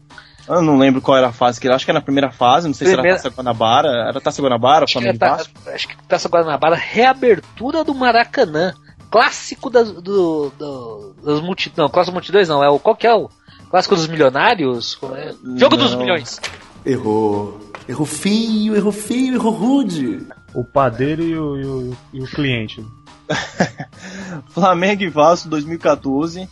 Eu 0.49 0.63
não 0.63 0.79
lembro 0.79 1.01
qual 1.03 1.19
era 1.19 1.29
a 1.29 1.33
fase 1.33 1.61
que 1.61 1.67
era, 1.67 1.75
acho 1.75 1.85
que 1.85 1.91
era 1.91 1.99
na 1.99 2.05
primeira 2.05 2.31
fase, 2.31 2.69
não 2.69 2.75
sei 2.75 2.87
Primeira- 2.93 3.19
se 3.19 3.27
era 3.27 3.35
Taça 3.35 3.43
Guanabara, 3.43 3.89
era 4.09 4.21
Taça 4.21 4.41
Guanabara, 4.43 4.85
Acho 4.85 4.93
que, 4.95 5.01
Flamengo 5.03 5.19
Vasco. 5.19 5.53
acho 5.75 5.89
que 5.89 5.97
Taça 6.07 6.29
Guanabara, 6.29 6.77
reabertura 6.77 7.83
do 7.83 7.95
Maracanã. 7.95 8.73
Clássico 9.11 9.71
das, 9.71 9.91
do, 9.93 10.51
do, 10.59 11.15
das 11.25 11.41
multi, 11.41 11.73
não, 11.77 11.89
clássico 11.89 12.13
multidões 12.13 12.49
não, 12.49 12.63
é 12.63 12.69
o, 12.69 12.79
qual 12.79 12.95
que 12.97 13.07
é 13.07 13.15
o? 13.15 13.29
Clássico 13.71 13.95
dos 13.97 14.07
milionários? 14.09 14.99
É? 15.15 15.33
Jogo 15.57 15.77
dos 15.77 15.93
Não. 15.93 16.01
milhões. 16.01 16.41
Errou. 16.85 17.59
Errou 17.89 18.05
feio, 18.07 18.75
errou 18.77 18.93
feio, 18.93 19.35
errou 19.35 19.53
rude. 19.53 20.27
O 20.55 20.65
padeiro 20.65 21.23
e 21.23 21.39
o, 21.39 21.57
e 21.57 21.67
o- 21.67 21.97
e 22.15 22.21
o 22.23 22.27
cliente. 22.27 22.85
Flamengo 24.51 25.03
e 25.03 25.09
Vasco 25.11 25.49
2014. 25.49 26.49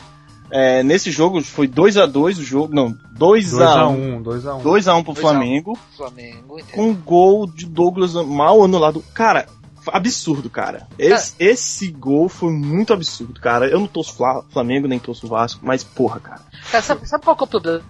É, 0.51 0.83
nesse 0.83 1.09
jogo 1.09 1.41
foi 1.41 1.67
2 1.67 1.97
a 1.97 2.05
2 2.05 2.37
o 2.37 2.43
jogo, 2.43 2.73
não, 2.73 2.95
2 3.13 3.59
a 3.59 3.87
1. 3.87 4.21
2x1, 4.23 4.23
2x1. 4.23 4.61
2 4.61 4.87
a 4.87 4.95
1 4.95 5.03
pro 5.03 5.13
2 5.13 5.25
a 5.25 5.29
1. 5.29 5.31
Flamengo, 5.31 5.79
Flamengo, 5.97 6.57
com 6.71 6.89
um 6.89 6.95
gol 6.95 7.47
de 7.47 7.65
Douglas 7.65 8.13
mal 8.13 8.63
anulado. 8.63 9.03
Cara, 9.13 9.47
absurdo, 9.87 10.47
cara. 10.49 10.87
Esse, 10.99 11.33
esse 11.39 11.87
gol 11.91 12.29
foi 12.29 12.51
muito 12.53 12.93
absurdo, 12.93 13.39
cara. 13.41 13.67
Eu 13.67 13.79
não 13.79 13.87
torço 13.87 14.13
Fla- 14.13 14.43
Flamengo, 14.51 14.87
nem 14.87 14.99
torço 14.99 15.27
Vasco, 15.27 15.61
mas 15.65 15.83
porra, 15.83 16.19
cara. 16.19 16.41
Cara, 16.71 16.83
sabe, 16.83 17.09
sabe 17.09 17.23
qual 17.23 17.35
que 17.35 17.43
é 17.43 17.45
o 17.45 17.49
problema? 17.49 17.81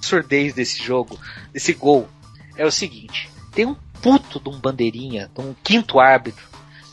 Surdez 0.00 0.52
desse 0.52 0.82
jogo, 0.82 1.18
desse 1.54 1.72
gol. 1.72 2.06
É 2.56 2.66
o 2.66 2.70
seguinte: 2.70 3.30
tem 3.54 3.64
um 3.64 3.76
puto 4.02 4.40
de 4.40 4.48
um 4.48 4.58
bandeirinha, 4.58 5.30
de 5.34 5.40
um 5.40 5.54
quinto 5.62 5.98
árbitro, 6.00 6.44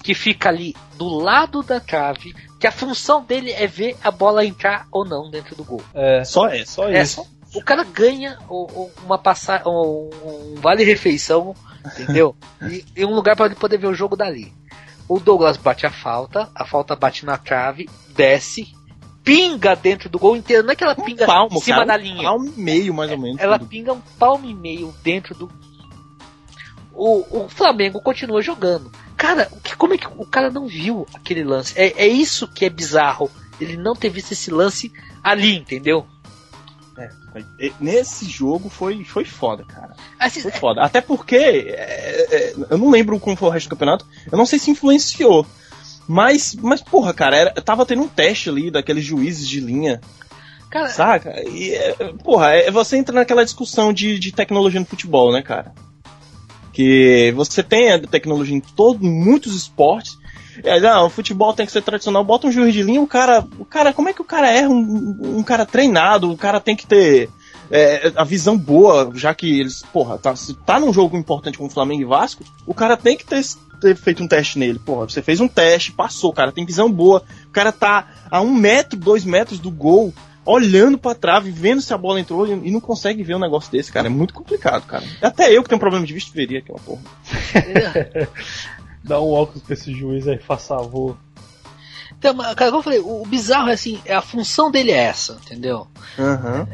que 0.04 0.14
fica 0.14 0.50
ali 0.50 0.76
do 0.98 1.08
lado 1.08 1.62
da 1.64 1.80
trave, 1.80 2.34
que 2.60 2.68
a 2.68 2.72
função 2.72 3.24
dele 3.24 3.52
é 3.52 3.68
ver 3.68 3.98
a 4.04 4.12
bola 4.12 4.46
entrar 4.46 4.88
ou 4.92 5.04
não 5.06 5.30
dentro 5.30 5.56
do 5.56 5.64
gol. 5.64 5.82
É, 5.94 6.24
Só 6.24 6.48
é, 6.48 6.64
só 6.66 6.88
É, 6.88 7.02
isso. 7.02 7.26
o 7.56 7.62
cara 7.62 7.84
ganha 7.84 8.38
uma 9.06 9.18
passagem, 9.18 9.66
um 9.68 10.56
vale 10.62 10.84
refeição, 10.84 11.54
entendeu? 11.86 12.36
e, 12.70 12.86
e 12.96 13.06
um 13.06 13.14
lugar 13.14 13.36
para 13.36 13.48
ele 13.48 13.56
poder 13.56 13.78
ver 13.78 13.88
o 13.88 13.94
jogo 13.94 14.16
dali. 14.16 14.54
O 15.08 15.20
Douglas 15.20 15.58
bate 15.58 15.86
a 15.88 15.92
falta, 15.92 16.50
a 16.54 16.66
falta 16.66 16.96
bate 16.96 17.26
na 17.26 17.38
trave, 17.38 17.90
desce, 18.16 18.68
pinga 19.24 19.76
dentro 19.76 20.08
do 20.10 20.20
gol 20.20 20.36
inteiro, 20.38 20.64
não 20.64 20.72
é 20.72 20.76
que 20.76 20.84
ela 20.84 20.96
pinga 20.96 21.26
palmo, 21.26 21.58
em 21.58 21.62
cima 21.62 21.86
cara, 21.86 21.98
da 21.98 22.04
um 22.04 22.08
linha. 22.08 22.24
palmo 22.24 22.46
e 22.46 22.62
meio, 22.62 22.94
mais 22.94 23.12
ou 23.12 23.18
menos. 23.18 23.42
Ela 23.42 23.58
tudo. 23.58 23.70
pinga 23.70 23.94
um 23.94 24.02
palmo 24.20 24.48
e 24.50 24.54
meio 24.54 24.94
dentro 25.04 25.34
do. 25.36 25.52
O, 27.02 27.46
o 27.46 27.48
Flamengo 27.48 28.02
continua 28.02 28.42
jogando. 28.42 28.92
Cara, 29.16 29.50
como 29.78 29.94
é 29.94 29.98
que 29.98 30.06
o 30.06 30.26
cara 30.26 30.52
não 30.52 30.68
viu 30.68 31.08
aquele 31.16 31.46
lance? 31.46 31.74
É, 31.78 31.94
é 32.04 32.08
isso 32.08 32.46
que 32.46 32.66
é 32.66 32.70
bizarro. 32.70 33.32
Ele 33.58 33.78
não 33.78 33.96
ter 33.96 34.10
visto 34.10 34.34
esse 34.34 34.52
lance 34.52 34.92
ali, 35.24 35.56
entendeu? 35.56 36.06
E- 37.58 37.72
Nesse 37.80 38.26
jogo 38.26 38.68
foi, 38.70 39.06
foi 39.06 39.24
foda, 39.24 39.64
cara. 39.64 39.96
Assim, 40.20 40.42
Foi 40.42 40.52
foda. 40.52 40.82
Até 40.82 41.00
porque, 41.00 41.38
é, 41.38 42.28
é, 42.30 42.56
eu 42.70 42.78
não 42.78 42.90
lembro 42.90 43.18
como 43.18 43.38
foi 43.38 43.48
o 43.48 43.52
resto 43.52 43.68
do 43.68 43.76
campeonato, 43.78 44.06
eu 44.30 44.38
não 44.38 44.46
sei 44.46 44.60
se 44.60 44.70
influenciou. 44.70 45.46
Mas, 46.06 46.54
mas 46.56 46.82
porra, 46.82 47.14
cara, 47.14 47.38
era, 47.38 47.52
tava 47.62 47.86
tendo 47.86 48.02
um 48.02 48.10
teste 48.10 48.50
ali 48.50 48.70
daqueles 48.70 49.06
juízes 49.06 49.48
de 49.48 49.62
linha, 49.62 50.02
cara, 50.70 50.90
saca? 50.90 51.42
E, 51.48 51.72
é, 51.74 51.94
porra, 52.24 52.52
é, 52.56 52.70
você 52.72 52.98
entra 52.98 53.16
naquela 53.16 53.46
discussão 53.46 53.94
de, 53.94 54.20
de 54.20 54.34
tecnologia 54.34 54.82
no 54.82 54.86
futebol, 54.86 55.32
né, 55.32 55.42
cara? 55.42 55.74
Que 56.80 57.34
você 57.36 57.62
tem 57.62 57.92
a 57.92 58.00
tecnologia 58.00 58.56
em 58.56 58.62
todo, 58.62 59.06
em 59.06 59.12
muitos 59.12 59.54
esportes. 59.54 60.18
É, 60.64 60.80
não, 60.80 61.08
o 61.08 61.10
futebol 61.10 61.54
tem 61.54 61.66
que 61.66 61.74
ser 61.74 61.82
tradicional. 61.82 62.24
Bota 62.24 62.48
um 62.48 62.52
juiz 62.54 62.74
de 62.74 62.84
linha, 62.84 63.02
o 63.02 63.08
cara. 63.08 63.46
O 63.60 63.66
cara, 63.66 63.92
como 63.92 64.08
é 64.08 64.14
que 64.14 64.22
o 64.22 64.26
cara 64.26 64.50
é 64.50 64.66
um, 64.66 65.40
um 65.40 65.44
cara 65.44 65.66
treinado? 65.66 66.32
O 66.32 66.38
cara 66.38 66.62
tem 66.62 66.78
que 66.78 66.88
ter 66.88 67.30
é, 67.70 68.14
a 68.16 68.24
visão 68.24 68.58
boa, 68.58 69.12
já 69.14 69.36
que 69.36 69.60
eles, 69.60 69.84
porra, 69.92 70.18
tá, 70.18 70.34
se 70.38 70.54
tá 70.54 70.80
num 70.80 70.94
jogo 70.94 71.18
importante 71.18 71.58
como 71.58 71.70
Flamengo 71.70 72.04
e 72.04 72.06
Vasco, 72.06 72.46
o 72.66 72.74
cara 72.74 72.96
tem 72.96 73.18
que 73.18 73.26
ter, 73.26 73.44
ter 73.82 73.98
feito 73.98 74.24
um 74.24 74.28
teste 74.30 74.58
nele. 74.58 74.80
Porra, 74.80 75.10
você 75.10 75.22
fez 75.22 75.42
um 75.42 75.50
teste, 75.50 75.92
passou, 75.92 76.30
o 76.30 76.34
cara 76.34 76.54
tem 76.54 76.66
visão 76.66 76.90
boa, 76.90 77.24
o 77.46 77.52
cara 77.52 77.74
tá 77.74 78.08
a 78.32 78.40
um 78.40 78.54
metro, 78.54 78.98
dois 78.98 79.26
metros 79.26 79.60
do 79.60 79.70
gol, 79.70 80.14
olhando 80.46 80.98
pra 80.98 81.16
trave, 81.16 81.52
vendo 81.52 81.82
se 81.82 81.94
a 81.94 81.98
bola 81.98 82.20
entrou 82.20 82.48
e 82.48 82.52
e 82.52 82.72
não 82.72 82.80
consegue 82.80 83.24
ver 83.24 83.36
um 83.36 83.40
negócio 83.40 83.72
desse, 83.72 83.92
cara. 83.92 84.08
É 84.08 84.10
muito 84.10 84.34
complicado, 84.34 84.86
cara. 84.86 85.04
Até 85.22 85.56
eu 85.56 85.64
que 85.64 85.70
tenho 85.70 85.78
um 85.78 85.80
problema 85.80 86.06
de 86.06 86.14
vista 86.14 86.32
veria 86.34 86.60
aquela 86.60 86.80
porra. 86.80 87.02
Dá 89.04 89.20
um 89.20 89.32
óculos 89.32 89.64
pra 89.64 89.74
esse 89.74 89.94
juiz 89.94 90.28
aí, 90.28 90.38
faz 90.38 90.68
favor. 90.68 91.18
Então, 92.18 92.36
cara, 92.36 92.66
como 92.66 92.80
eu 92.80 92.84
falei, 92.84 93.00
o, 93.00 93.24
bizarro 93.26 93.70
é 93.70 93.74
assim, 93.74 94.02
é 94.04 94.14
a 94.14 94.22
função 94.22 94.70
dele 94.70 94.92
é 94.92 94.98
essa, 94.98 95.40
entendeu? 95.42 95.88
Aham. 96.18 96.68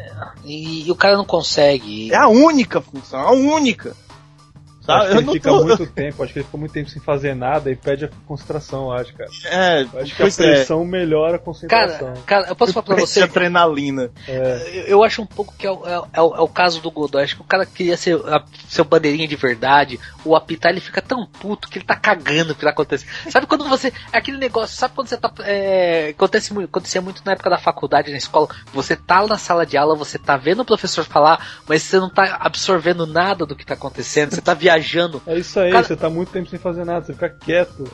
E, 0.44 0.88
e 0.88 0.92
o 0.92 0.96
cara 0.96 1.16
não 1.16 1.26
consegue. 1.26 2.12
É 2.12 2.18
a 2.18 2.28
única 2.28 2.82
função, 2.82 3.20
a 3.20 3.32
única. 3.32 3.96
Acho 4.88 5.08
Sabe? 5.08 5.08
que 5.08 5.14
Eu 5.14 5.18
ele 5.18 5.26
não 5.26 5.34
fica 5.34 5.50
tô. 5.50 5.64
muito 5.64 5.88
tempo, 5.88 6.24
acho 6.24 6.34
que 6.34 6.40
ele 6.40 6.46
fica 6.46 6.58
muito 6.58 6.72
tempo 6.72 6.90
sem 6.90 7.02
fazer 7.02 7.36
nada 7.36 7.72
e 7.72 7.76
perde 7.76 8.06
a 8.06 8.10
concentração, 8.28 8.92
acho, 8.92 9.14
cara. 9.14 9.30
É, 9.46 9.82
Eu 9.84 10.00
acho 10.02 10.16
que 10.16 10.24
a 10.24 10.28
é. 10.28 10.32
pressão 10.32 10.86
melhora 10.86 11.36
a 11.38 11.40
concentração. 11.40 12.00
Cara, 12.08 12.20
cara, 12.26 12.48
eu 12.50 12.56
posso 12.56 12.74
falar 12.74 12.86
pra 12.86 12.96
você. 13.06 13.22
adrenalina. 13.24 14.12
É, 14.28 14.70
Eu, 14.74 14.84
eu 15.00 15.04
acho 15.04 15.22
um 15.22 15.26
pouco 15.26 15.54
que 15.58 15.66
é, 15.66 15.72
o- 15.72 15.86
é 15.88 16.00
o- 16.00 16.08
é 16.14 16.22
o, 16.22 16.36
é 16.36 16.42
o 16.42 16.48
caso 16.48 16.82
do 16.82 16.92
Godoy. 16.92 17.24
Acho 17.24 17.36
que 17.36 17.42
o 17.42 17.46
cara 17.46 17.66
queria 17.66 17.98
ser 17.98 18.16
a, 18.28 18.44
seu 18.68 18.86
bandeirinha 18.86 19.28
de 19.28 19.36
verdade. 19.36 20.00
O 20.24 20.36
apitar 20.36 20.72
ele 20.72 20.82
fica 20.82 21.02
tão 21.02 21.26
puto 21.26 21.68
que 21.70 21.78
ele 21.80 21.86
tá 21.86 21.96
cagando 21.96 22.54
o 22.54 22.56
que 22.56 22.64
tá 22.64 22.70
acontecendo. 22.72 23.10
Sabe 23.30 23.48
quando 23.48 23.68
você. 23.68 23.92
É 24.12 24.18
aquele 24.18 24.38
negócio, 24.38 24.76
sabe 24.78 24.94
quando 24.94 25.08
você 25.08 25.18
tá. 25.18 25.32
É, 25.40 26.10
acontece, 26.10 26.54
muito- 26.54 26.68
acontecia 26.70 27.02
muito 27.02 27.22
na 27.26 27.32
época 27.34 27.50
da 27.50 27.58
faculdade, 27.58 28.12
na 28.12 28.18
escola. 28.18 28.48
Você 28.74 28.96
tá 28.96 29.26
na 29.26 29.38
sala 29.38 29.66
de 29.66 29.78
aula, 29.78 29.96
você 29.96 30.18
tá 30.20 30.38
vendo 30.38 30.62
o 30.62 30.66
professor 30.66 31.04
falar, 31.06 31.62
mas 31.68 31.82
você 31.84 32.00
não 32.00 32.10
tá 32.10 32.38
absorvendo 32.40 33.06
nada 33.08 33.46
do 33.46 33.56
que 33.56 33.66
tá 33.66 33.74
acontecendo. 33.74 34.32
Você 34.34 34.42
tá 34.42 34.54
viajando. 34.54 34.75
É 35.28 35.38
isso 35.38 35.60
aí, 35.60 35.72
Cara- 35.72 35.84
você 35.86 35.96
tá 35.96 36.10
muito 36.10 36.32
tempo 36.32 36.50
sem 36.50 36.60
fazer 36.60 36.86
nada, 36.86 37.06
você 37.06 37.14
fica 37.14 37.30
quieto. 37.30 37.90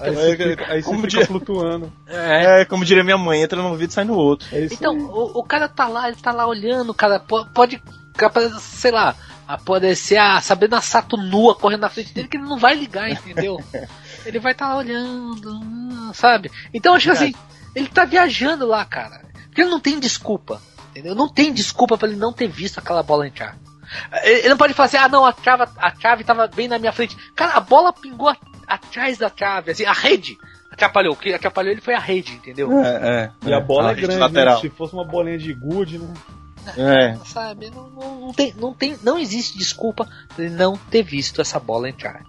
Aí 0.00 0.08
É, 0.08 0.12
você 0.12 0.36
fica, 0.36 0.72
aí 0.72 0.82
você 0.82 0.86
como 0.88 0.96
fica 1.00 1.08
diria- 1.10 1.26
flutuando. 1.26 1.92
É. 2.06 2.60
É, 2.60 2.64
como 2.64 2.84
diria 2.84 3.04
minha 3.04 3.18
mãe, 3.18 3.42
entra 3.42 3.60
num 3.60 3.72
vídeo 3.74 3.90
e 3.90 3.94
sai 3.94 4.04
no 4.04 4.14
outro. 4.14 4.48
É 4.52 4.60
isso 4.64 4.74
Então, 4.74 4.96
o, 4.96 5.38
o 5.40 5.42
cara 5.44 5.68
tá 5.68 5.86
lá, 5.88 6.08
ele 6.08 6.16
tá 6.16 6.32
lá 6.32 6.46
olhando, 6.46 6.94
cara, 6.94 7.18
po- 7.20 7.44
pode, 7.52 7.82
capaz, 8.16 8.50
sei 8.62 8.90
lá, 8.92 9.14
aparecer 9.46 10.16
a 10.16 10.40
Sabrina 10.40 10.80
Sato 10.80 11.16
nua 11.16 11.54
correndo 11.54 11.80
na 11.82 11.88
frente 11.90 12.14
dele 12.14 12.28
que 12.28 12.36
ele 12.36 12.44
não 12.46 12.56
vai 12.56 12.74
ligar, 12.74 13.10
entendeu? 13.10 13.58
ele 14.24 14.38
vai 14.38 14.52
estar 14.52 14.68
tá 14.68 14.76
olhando, 14.76 15.60
ah, 16.08 16.12
sabe? 16.14 16.50
Então, 16.72 16.94
acho 16.94 17.06
que 17.06 17.10
assim, 17.10 17.34
ele 17.74 17.88
tá 17.88 18.04
viajando 18.04 18.66
lá, 18.66 18.84
cara. 18.84 19.22
Porque 19.46 19.60
ele 19.62 19.70
não 19.70 19.80
tem 19.80 19.98
desculpa, 19.98 20.62
entendeu? 20.90 21.14
Não 21.14 21.28
tem 21.28 21.52
desculpa 21.52 21.98
pra 21.98 22.08
ele 22.08 22.16
não 22.16 22.32
ter 22.32 22.46
visto 22.48 22.78
aquela 22.78 23.02
bola 23.02 23.26
entrar. 23.26 23.56
Ele 24.22 24.48
não 24.48 24.56
pode 24.56 24.74
falar 24.74 24.86
assim, 24.86 24.96
ah 24.96 25.08
não, 25.08 25.24
a 25.24 25.32
trave, 25.32 25.64
a 25.76 25.90
trave 25.90 26.24
tava 26.24 26.46
bem 26.46 26.68
na 26.68 26.78
minha 26.78 26.92
frente. 26.92 27.16
Cara, 27.34 27.54
a 27.54 27.60
bola 27.60 27.92
pingou 27.92 28.28
a- 28.28 28.36
atrás 28.66 29.18
da 29.18 29.28
trave, 29.30 29.72
assim, 29.72 29.84
a 29.84 29.92
rede 29.92 30.38
atrapalhou. 30.70 31.14
O 31.14 31.16
que 31.16 31.32
atrapalhou 31.34 31.72
ele 31.72 31.80
foi 31.80 31.94
a 31.94 31.98
rede, 31.98 32.32
entendeu? 32.34 32.70
É, 32.84 33.30
é. 33.44 33.48
E 33.48 33.52
a 33.52 33.60
bola 33.60 33.90
é 33.90 33.94
rede 33.94 34.06
grande, 34.06 34.20
lateral. 34.20 34.54
né? 34.56 34.60
Se 34.60 34.68
fosse 34.70 34.94
uma 34.94 35.04
bolinha 35.04 35.38
de 35.38 35.52
gude, 35.52 35.98
né? 35.98 36.14
É. 36.76 37.16
sabe? 37.24 37.70
Não, 37.70 37.88
não, 37.90 38.20
não 38.20 38.32
tem, 38.32 38.54
não 38.56 38.74
tem, 38.74 38.96
não 39.02 39.18
existe 39.18 39.56
desculpa 39.56 40.06
pra 40.36 40.44
ele 40.44 40.54
não 40.54 40.76
ter 40.76 41.02
visto 41.02 41.40
essa 41.40 41.58
bola 41.58 41.88
entrar. 41.88 42.22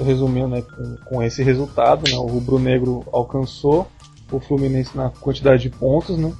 Resumindo, 0.00 0.48
né, 0.48 0.62
com, 0.62 0.96
com 1.04 1.22
esse 1.22 1.42
resultado, 1.42 2.08
né, 2.10 2.16
o 2.16 2.24
Rubro 2.26 2.58
Negro 2.58 3.04
alcançou 3.12 3.90
o 4.30 4.38
Fluminense 4.38 4.96
na 4.96 5.10
quantidade 5.10 5.62
de 5.62 5.70
pontos, 5.70 6.16
né? 6.16 6.32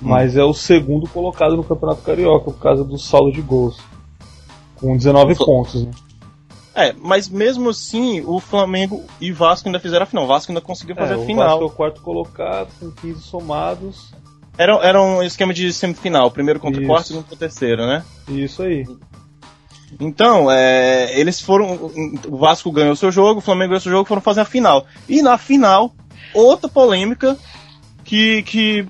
Mas 0.00 0.36
é 0.36 0.44
o 0.44 0.52
segundo 0.52 1.08
colocado 1.08 1.56
no 1.56 1.64
Campeonato 1.64 2.02
Carioca 2.02 2.44
por 2.50 2.58
causa 2.58 2.84
do 2.84 2.98
saldo 2.98 3.32
de 3.32 3.40
gols. 3.40 3.78
Com 4.76 4.96
19 4.96 5.34
Fla- 5.34 5.46
pontos, 5.46 5.84
né? 5.84 5.90
É, 6.74 6.94
mas 7.00 7.26
mesmo 7.30 7.70
assim, 7.70 8.22
o 8.26 8.38
Flamengo 8.38 9.02
e 9.18 9.32
Vasco 9.32 9.66
ainda 9.66 9.80
fizeram 9.80 10.02
a 10.02 10.06
final. 10.06 10.24
O 10.24 10.28
Vasco 10.28 10.52
ainda 10.52 10.60
conseguiu 10.60 10.94
fazer 10.94 11.14
É, 11.14 11.16
a 11.16 11.18
o 11.20 11.24
final. 11.24 11.48
Vasco 11.48 11.62
é 11.62 11.66
o 11.66 11.70
quarto 11.70 12.02
colocado, 12.02 12.68
com 12.78 12.90
15 12.90 13.22
somados. 13.22 14.12
Era, 14.58 14.74
era 14.86 15.00
um 15.02 15.22
esquema 15.22 15.54
de 15.54 15.72
semifinal, 15.72 16.30
primeiro 16.30 16.60
contra 16.60 16.78
o 16.78 16.82
Isso. 16.82 16.90
quarto 16.92 17.06
segundo 17.06 17.22
contra 17.22 17.34
o 17.36 17.38
terceiro, 17.38 17.86
né? 17.86 18.04
Isso 18.28 18.62
aí. 18.62 18.86
Então, 20.00 20.50
é, 20.50 21.18
eles 21.18 21.40
foram. 21.40 21.90
O 22.28 22.36
Vasco 22.36 22.70
ganhou 22.70 22.94
seu 22.96 23.10
jogo, 23.10 23.38
o 23.38 23.42
Flamengo 23.42 23.70
ganhou 23.70 23.80
seu 23.80 23.92
jogo, 23.92 24.04
foram 24.08 24.20
fazer 24.20 24.40
a 24.42 24.44
final. 24.44 24.84
E 25.08 25.22
na 25.22 25.38
final, 25.38 25.94
outra 26.34 26.68
polêmica 26.68 27.36
que. 28.04 28.42
que 28.42 28.86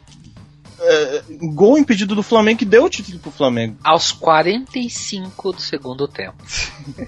é, 0.80 1.22
gol 1.54 1.78
impedido 1.78 2.14
do 2.14 2.22
Flamengo 2.22 2.58
que 2.58 2.64
deu 2.64 2.84
o 2.84 2.90
título 2.90 3.18
pro 3.18 3.30
Flamengo. 3.30 3.76
Aos 3.84 4.12
45 4.12 5.52
do 5.52 5.60
segundo 5.60 6.06
tempo. 6.08 6.36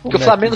Porque 0.00 0.16
o 0.16 0.20
é 0.20 0.24
Flamengo. 0.24 0.54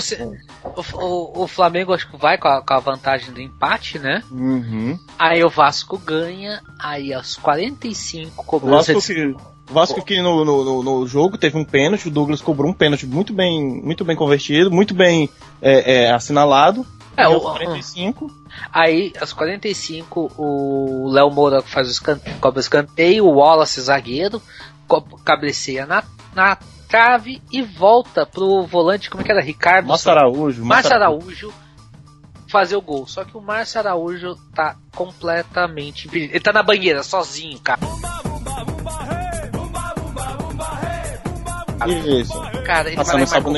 o, 0.63 0.81
o- 0.97 1.43
o 1.43 1.47
Flamengo 1.47 1.93
acho 1.93 2.09
que 2.09 2.15
vai 2.17 2.37
com 2.37 2.47
a, 2.47 2.61
com 2.61 2.73
a 2.73 2.79
vantagem 2.79 3.31
do 3.33 3.41
empate, 3.41 3.99
né? 3.99 4.23
Uhum. 4.31 4.97
Aí 5.19 5.43
o 5.43 5.49
Vasco 5.49 5.97
ganha, 5.97 6.61
aí 6.79 7.13
aos 7.13 7.35
45 7.35 8.41
O 8.41 8.43
cobrança 8.45 8.93
Vasco, 8.93 9.13
que, 9.13 9.21
o 9.69 9.73
Vasco 9.73 10.01
que 10.05 10.21
no, 10.21 10.45
no, 10.45 10.63
no- 10.63 10.83
no 10.83 11.07
jogo 11.07 11.37
teve 11.37 11.57
um 11.57 11.65
pênalti, 11.65 12.07
o 12.07 12.11
Douglas 12.11 12.41
cobrou 12.41 12.71
um 12.71 12.73
pênalti 12.73 13.05
muito 13.05 13.33
bem, 13.33 13.81
muito 13.83 14.05
bem 14.05 14.15
convertido, 14.15 14.71
muito 14.71 14.93
bem 14.93 15.29
é, 15.61 16.05
é, 16.05 16.11
assinalado. 16.11 16.85
É, 17.17 17.23
E 17.23 17.27
o- 17.27 17.33
aos 17.33 17.43
45. 17.43 18.31
Aí, 18.71 19.11
aos 19.19 19.33
45, 19.33 20.31
o 20.37 21.09
Léo 21.09 21.31
Moura 21.31 21.61
faz 21.61 21.87
o 21.87 21.91
escanteio, 21.91 22.37
cobra 22.39 22.57
o 22.59 22.61
escanteio, 22.61 23.25
o 23.25 23.35
Wallace, 23.37 23.81
zagueiro, 23.81 24.41
cabeceia 25.25 25.85
na, 25.85 26.03
na 26.35 26.57
trave 26.87 27.41
e 27.51 27.61
volta 27.61 28.25
pro 28.25 28.65
volante, 28.67 29.09
como 29.09 29.21
é 29.21 29.25
que 29.25 29.31
era? 29.31 29.41
Ricardo 29.41 29.87
Márcio 29.87 30.11
Araújo. 30.11 30.63
Márcio 30.63 30.93
Araújo 30.93 31.53
fazer 32.47 32.77
o 32.77 32.81
gol. 32.81 33.05
Só 33.07 33.25
que 33.25 33.35
o 33.35 33.41
Márcio 33.41 33.79
Araújo 33.79 34.35
tá 34.55 34.75
completamente 34.95 36.07
impedido. 36.07 36.31
Ele 36.33 36.39
tá 36.39 36.53
na 36.53 36.63
banheira, 36.63 37.03
sozinho, 37.03 37.59
cara. 37.59 37.81
Isso. 42.05 42.39
Cara, 42.65 42.87
ele 42.87 42.95
vai 42.95 43.05
Passando 43.05 43.29
lá 43.31 43.37
e 43.37 43.41
gol, 43.41 43.53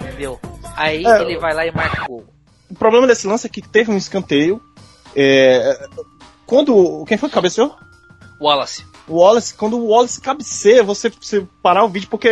entendeu? 0.00 0.40
Aí 0.76 1.04
É, 1.04 1.20
ele 1.22 1.38
vai 1.38 1.54
lá 1.54 1.66
e 1.66 1.72
marca 1.72 2.04
o 2.04 2.08
gol. 2.08 2.31
O 2.72 2.74
problema 2.74 3.06
desse 3.06 3.26
lance 3.26 3.46
é 3.46 3.50
que 3.50 3.60
teve 3.60 3.92
um 3.92 3.98
escanteio. 3.98 4.58
é, 5.14 5.88
quando. 6.46 7.04
Quem 7.06 7.18
foi 7.18 7.28
que 7.28 7.34
cabeceou? 7.34 7.76
Wallace. 8.40 8.82
O 9.06 9.18
Wallace, 9.18 9.52
quando 9.52 9.78
o 9.78 9.88
Wallace 9.88 10.20
cabeceia, 10.22 10.82
você 10.82 11.10
precisa 11.10 11.46
parar 11.62 11.84
o 11.84 11.88
vídeo 11.88 12.08
porque 12.08 12.30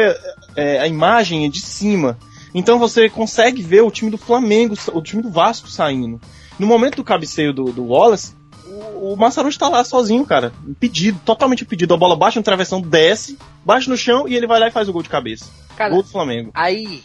é, 0.56 0.80
a 0.80 0.86
imagem 0.86 1.44
é 1.44 1.48
de 1.50 1.60
cima. 1.60 2.18
Então 2.54 2.78
você 2.78 3.10
consegue 3.10 3.60
ver 3.60 3.82
o 3.82 3.90
time 3.90 4.10
do 4.10 4.16
Flamengo, 4.16 4.74
o 4.94 5.02
time 5.02 5.22
do 5.22 5.30
Vasco 5.30 5.68
saindo. 5.68 6.18
No 6.58 6.66
momento 6.66 6.96
do 6.96 7.04
cabeceio 7.04 7.52
do, 7.52 7.64
do 7.64 7.84
Wallace, 7.84 8.34
o, 8.66 9.12
o 9.12 9.16
Massarujo 9.16 9.58
tá 9.58 9.68
lá 9.68 9.84
sozinho, 9.84 10.24
cara. 10.24 10.54
Impedido, 10.66 11.20
totalmente 11.22 11.64
impedido. 11.64 11.92
A 11.92 11.98
bola 11.98 12.16
baixa 12.16 12.40
no 12.40 12.44
travessão, 12.44 12.80
desce, 12.80 13.38
baixa 13.62 13.90
no 13.90 13.96
chão 13.96 14.26
e 14.26 14.34
ele 14.34 14.46
vai 14.46 14.58
lá 14.58 14.68
e 14.68 14.72
faz 14.72 14.88
o 14.88 14.92
gol 14.92 15.02
de 15.02 15.10
cabeça. 15.10 15.50
Cara, 15.76 15.90
Gol 15.90 16.02
do 16.02 16.08
Flamengo. 16.08 16.50
Aí 16.54 17.02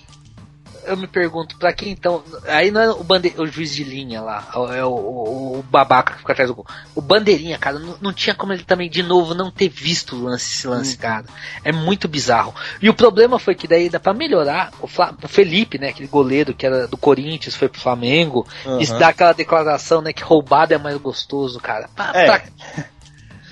eu 0.87 0.97
me 0.97 1.07
pergunto, 1.07 1.57
pra 1.57 1.73
quem 1.73 1.91
então. 1.91 2.23
Aí 2.47 2.71
não 2.71 2.81
é 2.81 2.89
o, 2.91 3.03
bande... 3.03 3.33
o 3.37 3.45
juiz 3.47 3.73
de 3.73 3.83
linha 3.83 4.21
lá, 4.21 4.47
é 4.73 4.83
o, 4.83 4.89
o- 4.89 5.59
o 5.59 5.63
babaca 5.63 6.13
que 6.13 6.19
fica 6.19 6.33
atrás 6.33 6.49
do 6.49 6.55
gol. 6.55 6.65
O 6.93 7.01
bandeirinha, 7.01 7.57
cara, 7.57 7.79
não, 7.79 7.97
não 8.01 8.13
tinha 8.13 8.35
como 8.35 8.53
ele 8.53 8.63
também, 8.63 8.89
de 8.89 9.01
novo, 9.03 9.33
não 9.33 9.49
ter 9.51 9.69
visto 9.69 10.15
o 10.15 10.23
lance, 10.23 10.51
esse 10.53 10.67
lance, 10.67 10.97
cara. 10.97 11.25
É 11.63 11.71
muito 11.71 12.07
bizarro. 12.07 12.53
E 12.81 12.89
o 12.89 12.93
problema 12.93 13.37
foi 13.39 13.55
que 13.55 13.67
daí 13.67 13.89
dá 13.89 13.99
pra 13.99 14.13
melhorar. 14.13 14.71
O, 14.81 14.87
Fla- 14.87 15.15
o 15.23 15.27
Felipe, 15.27 15.77
né, 15.77 15.89
aquele 15.89 16.07
goleiro 16.07 16.53
que 16.53 16.65
era 16.65 16.87
do 16.87 16.97
Corinthians, 16.97 17.55
foi 17.55 17.67
pro 17.69 17.81
Flamengo. 17.81 18.47
Aham. 18.65 18.79
Isso 18.79 18.97
dá 18.97 19.09
aquela 19.09 19.33
declaração, 19.33 20.01
né, 20.01 20.13
que 20.13 20.23
roubado 20.23 20.73
é 20.73 20.77
mais 20.77 20.97
gostoso, 20.97 21.59
cara. 21.59 21.89
Pra- 21.95 22.11
É. 22.13 22.25
pra- 22.25 22.41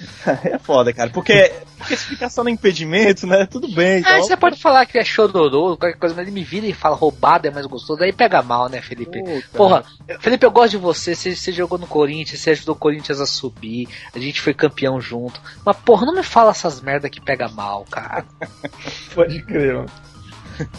É 0.43 0.57
foda, 0.57 0.93
cara. 0.93 1.09
Porque, 1.09 1.53
porque 1.77 1.95
se 1.97 2.05
ficar 2.05 2.29
só 2.29 2.43
no 2.43 2.49
impedimento, 2.49 3.27
né? 3.27 3.45
Tudo 3.45 3.67
bem. 3.67 3.97
Ah, 3.97 3.99
Então, 3.99 4.23
você 4.23 4.37
pode 4.37 4.59
falar 4.59 4.85
que 4.85 4.97
é 4.97 5.03
chororô, 5.03 5.77
qualquer 5.77 5.97
coisa, 5.97 6.15
mas 6.15 6.25
ele 6.27 6.33
me 6.33 6.43
vira 6.43 6.65
e 6.65 6.73
fala 6.73 6.95
roubado 6.95 7.47
é 7.47 7.51
mais 7.51 7.65
gostoso, 7.65 8.01
aí 8.03 8.13
pega 8.13 8.41
mal, 8.41 8.69
né, 8.69 8.81
Felipe? 8.81 9.21
Cara. 9.23 9.43
Porra, 9.53 9.83
Felipe, 10.19 10.45
eu 10.45 10.51
gosto 10.51 10.71
de 10.71 10.77
você, 10.77 11.15
você, 11.15 11.35
você 11.35 11.51
jogou 11.51 11.77
no 11.77 11.87
Corinthians, 11.87 12.39
você 12.39 12.51
ajudou 12.51 12.75
o 12.75 12.79
Corinthians 12.79 13.19
a 13.19 13.25
subir, 13.25 13.87
a 14.13 14.19
gente 14.19 14.41
foi 14.41 14.53
campeão 14.53 14.99
junto. 15.01 15.41
Mas 15.65 15.75
porra, 15.77 16.05
não 16.05 16.15
me 16.15 16.23
fala 16.23 16.51
essas 16.51 16.81
merda 16.81 17.09
que 17.09 17.21
pega 17.21 17.47
mal, 17.49 17.85
cara. 17.89 18.25
Pode 19.13 19.41
crer, 19.43 19.75
mano. 19.75 19.89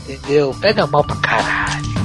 Entendeu? 0.08 0.54
Pega 0.60 0.86
mal 0.86 1.04
pra 1.04 1.16
caralho. 1.16 2.03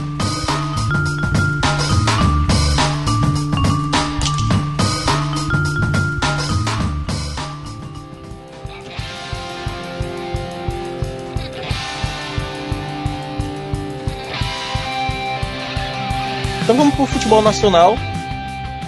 Então 16.69 16.77
vamos 16.77 16.93
pro 16.93 17.07
futebol 17.07 17.41
nacional. 17.41 17.97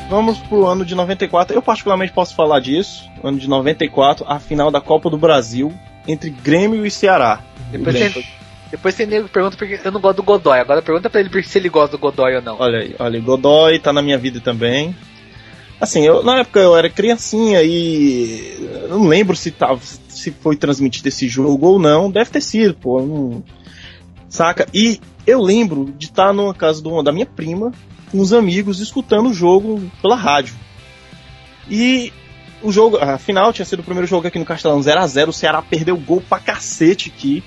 Vamos 0.07 0.37
pro 0.37 0.67
ano 0.67 0.85
de 0.85 0.93
94. 0.93 1.55
Eu 1.55 1.63
particularmente 1.63 2.13
posso 2.13 2.35
falar 2.35 2.59
disso. 2.59 3.09
Ano 3.23 3.39
de 3.39 3.49
94, 3.49 4.23
a 4.29 4.37
final 4.39 4.69
da 4.69 4.79
Copa 4.79 5.09
do 5.09 5.17
Brasil 5.17 5.73
entre 6.07 6.29
Grêmio 6.29 6.85
e 6.85 6.91
Ceará. 6.91 7.41
Depois 7.71 7.95
tem, 7.97 8.25
depois 8.69 8.93
tem 8.93 9.07
nego 9.07 9.27
pergunta 9.29 9.57
porque 9.57 9.79
eu 9.83 9.91
não 9.91 9.99
gosto 9.99 10.17
do 10.17 10.21
Godoy. 10.21 10.59
Agora 10.59 10.79
pergunta 10.83 11.09
pra 11.09 11.21
ele 11.21 11.41
se 11.41 11.57
ele 11.57 11.69
gosta 11.69 11.97
do 11.97 11.99
Godoy 11.99 12.35
ou 12.35 12.41
não. 12.43 12.57
Olha 12.59 12.81
aí, 12.81 12.95
olha, 12.99 13.19
Godoy 13.19 13.79
tá 13.79 13.91
na 13.91 14.03
minha 14.03 14.17
vida 14.19 14.39
também. 14.39 14.95
Assim, 15.79 16.05
eu, 16.05 16.21
na 16.21 16.41
época 16.41 16.59
eu 16.59 16.77
era 16.77 16.87
criancinha 16.87 17.63
e 17.63 18.59
eu 18.83 18.89
não 18.89 19.07
lembro 19.07 19.35
se, 19.35 19.49
tava, 19.49 19.79
se 20.07 20.29
foi 20.29 20.55
transmitido 20.55 21.07
esse 21.07 21.27
jogo 21.27 21.65
ou 21.65 21.79
não. 21.79 22.11
Deve 22.11 22.29
ter 22.29 22.41
sido, 22.41 22.75
pô. 22.75 22.99
eu 22.99 23.07
não- 23.07 23.43
Saca? 24.31 24.65
E 24.73 24.99
eu 25.27 25.39
lembro 25.41 25.93
de 25.97 26.05
estar 26.07 26.33
numa 26.33 26.53
casa 26.55 26.81
do- 26.81 27.03
da 27.03 27.11
minha 27.11 27.25
prima, 27.25 27.71
com 28.11 28.19
os 28.19 28.31
amigos, 28.33 28.79
escutando 28.79 29.29
o 29.29 29.33
jogo 29.33 29.91
pela 30.01 30.15
rádio. 30.15 30.55
E 31.69 32.11
o 32.61 32.71
jogo, 32.71 32.97
a 32.97 33.17
final 33.17 33.51
tinha 33.53 33.65
sido 33.65 33.81
o 33.81 33.83
primeiro 33.83 34.07
jogo 34.07 34.27
aqui 34.27 34.39
no 34.39 34.45
Castelão 34.45 34.79
0x0. 34.81 35.29
O 35.29 35.33
Ceará 35.33 35.61
perdeu 35.61 35.97
gol 35.97 36.21
pra 36.21 36.39
cacete 36.39 37.11
aqui. 37.15 37.43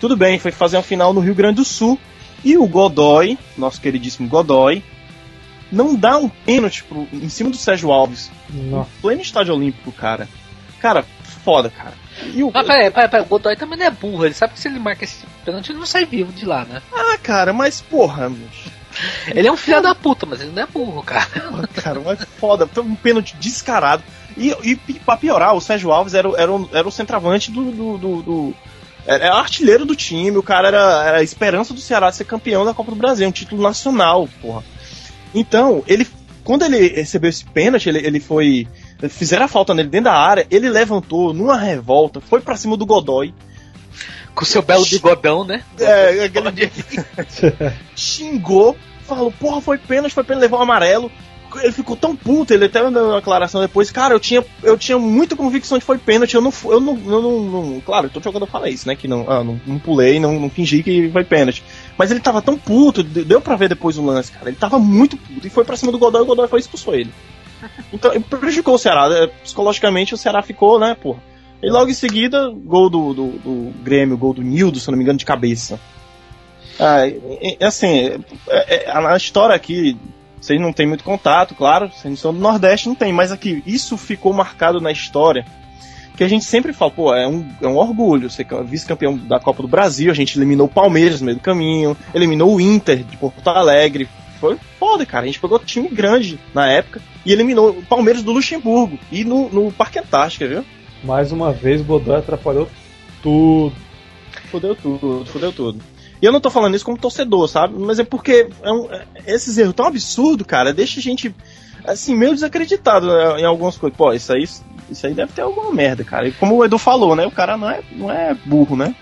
Tudo 0.00 0.16
bem, 0.16 0.38
foi 0.38 0.50
fazer 0.50 0.76
uma 0.76 0.82
final 0.82 1.12
no 1.12 1.20
Rio 1.20 1.34
Grande 1.34 1.56
do 1.56 1.64
Sul. 1.64 1.98
E 2.44 2.56
o 2.56 2.66
Godoy, 2.66 3.36
nosso 3.56 3.80
queridíssimo 3.80 4.28
Godoy, 4.28 4.82
não 5.72 5.94
dá 5.94 6.16
um 6.16 6.28
pênalti 6.28 6.84
pro, 6.84 7.06
em 7.12 7.28
cima 7.28 7.50
do 7.50 7.56
Sérgio 7.56 7.90
Alves. 7.92 8.30
Não. 8.48 8.86
Pleno 9.02 9.20
estádio 9.20 9.54
olímpico, 9.54 9.90
cara. 9.92 10.28
Cara, 10.80 11.04
foda, 11.44 11.68
cara. 11.68 11.94
E 12.34 12.42
o, 12.42 12.50
Mas 12.52 12.66
peraí, 12.66 12.90
peraí, 12.90 13.08
peraí, 13.08 13.24
o 13.24 13.28
Godoy 13.28 13.56
também 13.56 13.78
não 13.78 13.86
é 13.86 13.90
burro, 13.90 14.24
ele 14.24 14.34
sabe 14.34 14.54
que 14.54 14.60
se 14.60 14.68
ele 14.68 14.78
marca 14.78 15.04
esse 15.04 15.24
pênalti 15.44 15.70
ele 15.70 15.78
não 15.78 15.86
sai 15.86 16.04
vivo 16.04 16.32
de 16.32 16.44
lá, 16.44 16.64
né? 16.64 16.82
ah, 16.92 17.18
cara, 17.22 17.52
mas 17.52 17.80
porra, 17.80 18.30
Ele 19.28 19.46
é 19.46 19.52
um 19.52 19.56
filho 19.56 19.80
da 19.82 19.94
puta, 19.94 20.26
mas 20.26 20.40
ele 20.40 20.50
não 20.52 20.62
é 20.62 20.66
burro, 20.66 21.02
cara. 21.02 21.26
cara, 21.82 22.00
mas 22.00 22.18
foda. 22.40 22.66
Foi 22.66 22.82
um 22.82 22.94
pênalti 22.94 23.36
descarado. 23.36 24.02
E, 24.36 24.54
e 24.62 24.76
pra 24.94 25.16
piorar, 25.16 25.54
o 25.54 25.60
Sérgio 25.60 25.90
Alves 25.92 26.14
era, 26.14 26.28
o- 26.28 26.36
era, 26.36 26.50
era 26.72 26.88
o 26.88 26.92
centroavante 26.92 27.50
do. 27.50 27.70
do, 27.70 27.98
do- 27.98 28.22
do- 28.22 28.54
era 29.06 29.34
artilheiro 29.36 29.86
do 29.86 29.96
time, 29.96 30.36
o 30.36 30.42
cara 30.42 30.68
era, 30.68 31.04
era 31.06 31.16
a 31.18 31.22
esperança 31.22 31.72
do 31.72 31.80
Ceará 31.80 32.12
ser 32.12 32.24
campeão 32.24 32.62
da 32.64 32.74
Copa 32.74 32.90
do 32.90 32.96
Brasil, 32.96 33.26
um 33.26 33.32
título 33.32 33.62
nacional, 33.62 34.28
porra. 34.42 34.62
Então, 35.34 35.82
ele. 35.86 36.06
Quando 36.44 36.64
ele 36.64 36.88
recebeu 36.88 37.28
esse 37.30 37.44
pênalti, 37.44 37.88
ele, 37.88 37.98
ele 38.06 38.20
foi. 38.20 38.66
Fizeram 39.08 39.44
a 39.44 39.48
falta 39.48 39.74
nele 39.74 39.88
dentro 39.88 40.06
da 40.06 40.14
área, 40.16 40.46
ele 40.50 40.68
levantou 40.68 41.32
numa 41.32 41.56
revolta, 41.56 42.20
foi 42.20 42.40
pra 42.40 42.56
cima 42.56 42.76
do 42.76 42.86
Godoy. 42.86 43.32
Com 44.34 44.44
seu 44.44 44.62
belo 44.62 44.84
bigodão, 44.86 45.44
né? 45.44 45.62
É, 45.80 46.24
aquele 46.24 46.70
xingou, 47.96 48.76
falou, 49.04 49.32
porra, 49.32 49.60
foi 49.60 49.78
pênalti, 49.78 50.12
foi 50.14 50.22
pênalti, 50.24 50.42
levou 50.42 50.58
um 50.58 50.62
amarelo. 50.62 51.10
Ele 51.62 51.72
ficou 51.72 51.96
tão 51.96 52.14
puto, 52.14 52.52
ele 52.52 52.66
até 52.66 52.78
deu 52.90 53.06
uma 53.08 53.16
declaração 53.16 53.60
depois, 53.62 53.90
cara, 53.90 54.14
eu 54.14 54.20
tinha, 54.20 54.44
eu 54.62 54.76
tinha 54.76 54.98
muita 54.98 55.34
convicção 55.34 55.78
de 55.78 55.80
que 55.80 55.86
foi 55.86 55.96
pênalti, 55.96 56.34
eu 56.34 56.42
não, 56.42 56.52
eu 56.66 56.78
não, 56.78 56.94
eu 57.06 57.22
não, 57.22 57.40
não- 57.40 57.80
claro, 57.80 58.10
todo 58.10 58.22
jogador 58.22 58.46
fala 58.46 58.68
isso, 58.68 58.86
né, 58.86 58.94
que 58.94 59.08
não, 59.08 59.24
ah, 59.28 59.42
não, 59.42 59.58
não 59.66 59.78
pulei, 59.78 60.20
não, 60.20 60.38
não 60.38 60.50
fingi 60.50 60.82
que 60.82 61.08
foi 61.10 61.24
pênalti. 61.24 61.64
Mas 61.96 62.10
ele 62.10 62.20
tava 62.20 62.42
tão 62.42 62.58
puto, 62.58 63.02
de- 63.02 63.24
deu 63.24 63.40
pra 63.40 63.56
ver 63.56 63.70
depois 63.70 63.96
o 63.96 64.04
lance, 64.04 64.30
cara, 64.30 64.50
ele 64.50 64.58
tava 64.58 64.78
muito 64.78 65.16
puto, 65.16 65.46
e 65.46 65.50
foi 65.50 65.64
pra 65.64 65.74
cima 65.76 65.90
do 65.90 65.98
Godoy, 65.98 66.20
e 66.20 66.24
o 66.24 66.26
Godoy 66.26 66.48
foi 66.48 66.60
expulsou 66.60 66.94
ele. 66.94 67.10
Então, 67.92 68.20
prejudicou 68.22 68.74
o 68.74 68.78
Ceará, 68.78 69.08
né, 69.08 69.28
psicologicamente 69.42 70.14
o 70.14 70.18
Ceará 70.18 70.42
ficou, 70.42 70.78
né, 70.78 70.94
porra. 71.00 71.20
E 71.62 71.70
logo 71.70 71.90
em 71.90 71.94
seguida, 71.94 72.50
gol 72.50 72.88
do, 72.88 73.12
do, 73.12 73.26
do 73.38 73.72
Grêmio, 73.82 74.16
gol 74.16 74.32
do 74.32 74.42
Nildo, 74.42 74.78
se 74.78 74.88
não 74.90 74.96
me 74.96 75.02
engano, 75.02 75.18
de 75.18 75.24
cabeça. 75.24 75.80
Ah, 76.78 77.06
é, 77.08 77.56
é 77.58 77.66
assim, 77.66 78.22
é, 78.48 78.90
a 78.90 79.16
história 79.16 79.54
aqui, 79.56 79.96
vocês 80.40 80.60
não 80.60 80.72
têm 80.72 80.86
muito 80.86 81.02
contato, 81.02 81.54
claro, 81.56 81.88
vocês 81.88 82.04
não 82.04 82.16
são 82.16 82.32
do 82.32 82.38
Nordeste, 82.38 82.88
não 82.88 82.94
tem, 82.94 83.12
mas 83.12 83.32
aqui, 83.32 83.62
isso 83.66 83.96
ficou 83.96 84.32
marcado 84.32 84.80
na 84.80 84.92
história, 84.92 85.44
que 86.16 86.22
a 86.22 86.28
gente 86.28 86.44
sempre 86.44 86.72
fala, 86.72 86.92
pô, 86.92 87.12
é 87.12 87.26
um, 87.26 87.44
é 87.60 87.66
um 87.66 87.76
orgulho 87.76 88.30
ser 88.30 88.44
ca- 88.44 88.62
vice-campeão 88.62 89.16
da 89.16 89.40
Copa 89.40 89.62
do 89.62 89.68
Brasil, 89.68 90.12
a 90.12 90.14
gente 90.14 90.38
eliminou 90.38 90.66
o 90.66 90.70
Palmeiras 90.70 91.20
no 91.20 91.26
meio 91.26 91.38
do 91.38 91.42
caminho, 91.42 91.96
eliminou 92.14 92.54
o 92.54 92.60
Inter 92.60 93.02
de 93.02 93.16
Porto 93.16 93.48
Alegre, 93.48 94.08
foi 94.40 94.56
foda, 94.78 95.04
cara, 95.04 95.24
a 95.24 95.26
gente 95.26 95.40
pegou 95.40 95.58
time 95.58 95.88
grande 95.88 96.38
na 96.54 96.68
época 96.70 97.00
e 97.28 97.32
eliminou 97.32 97.68
o 97.72 97.82
Palmeiras 97.84 98.22
do 98.22 98.32
Luxemburgo, 98.32 98.98
e 99.12 99.22
no, 99.22 99.50
no 99.50 99.70
Parque 99.70 99.98
Antártica, 99.98 100.48
viu? 100.48 100.64
Mais 101.04 101.30
uma 101.30 101.52
vez, 101.52 101.82
Godoy 101.82 102.16
atrapalhou 102.16 102.66
tudo. 103.22 103.74
Fudeu 104.50 104.74
tudo, 104.74 105.26
fudeu 105.26 105.52
tudo. 105.52 105.78
E 106.22 106.24
eu 106.24 106.32
não 106.32 106.40
tô 106.40 106.48
falando 106.48 106.74
isso 106.74 106.86
como 106.86 106.96
torcedor, 106.96 107.46
sabe? 107.46 107.74
Mas 107.78 107.98
é 107.98 108.04
porque 108.04 108.48
é 108.62 108.72
um- 108.72 108.90
é- 108.90 109.04
esses 109.26 109.58
erros 109.58 109.74
tão 109.74 109.86
absurdos, 109.86 110.46
cara, 110.46 110.72
deixa 110.72 111.00
a 111.00 111.02
gente, 111.02 111.34
assim, 111.84 112.16
meio 112.16 112.32
desacreditado 112.32 113.06
né, 113.06 113.42
em 113.42 113.44
algumas 113.44 113.76
coisas. 113.76 113.94
Pô, 113.94 114.10
isso 114.14 114.32
aí, 114.32 114.44
isso 114.90 115.06
aí 115.06 115.12
deve 115.12 115.30
ter 115.34 115.42
alguma 115.42 115.70
merda, 115.70 116.04
cara. 116.04 116.26
E 116.26 116.32
como 116.32 116.56
o 116.56 116.64
Edu 116.64 116.78
falou, 116.78 117.14
né? 117.14 117.26
O 117.26 117.30
cara 117.30 117.58
não 117.58 117.68
é, 117.68 117.80
não 117.92 118.10
é 118.10 118.34
burro, 118.46 118.74
né? 118.74 118.94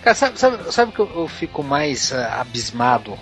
Cara, 0.00 0.14
sabe, 0.14 0.40
sabe, 0.40 0.72
sabe 0.72 0.90
que 0.90 1.00
eu, 1.00 1.10
eu 1.14 1.28
fico 1.28 1.62
mais 1.62 2.14
ah, 2.14 2.40
abismado 2.40 3.12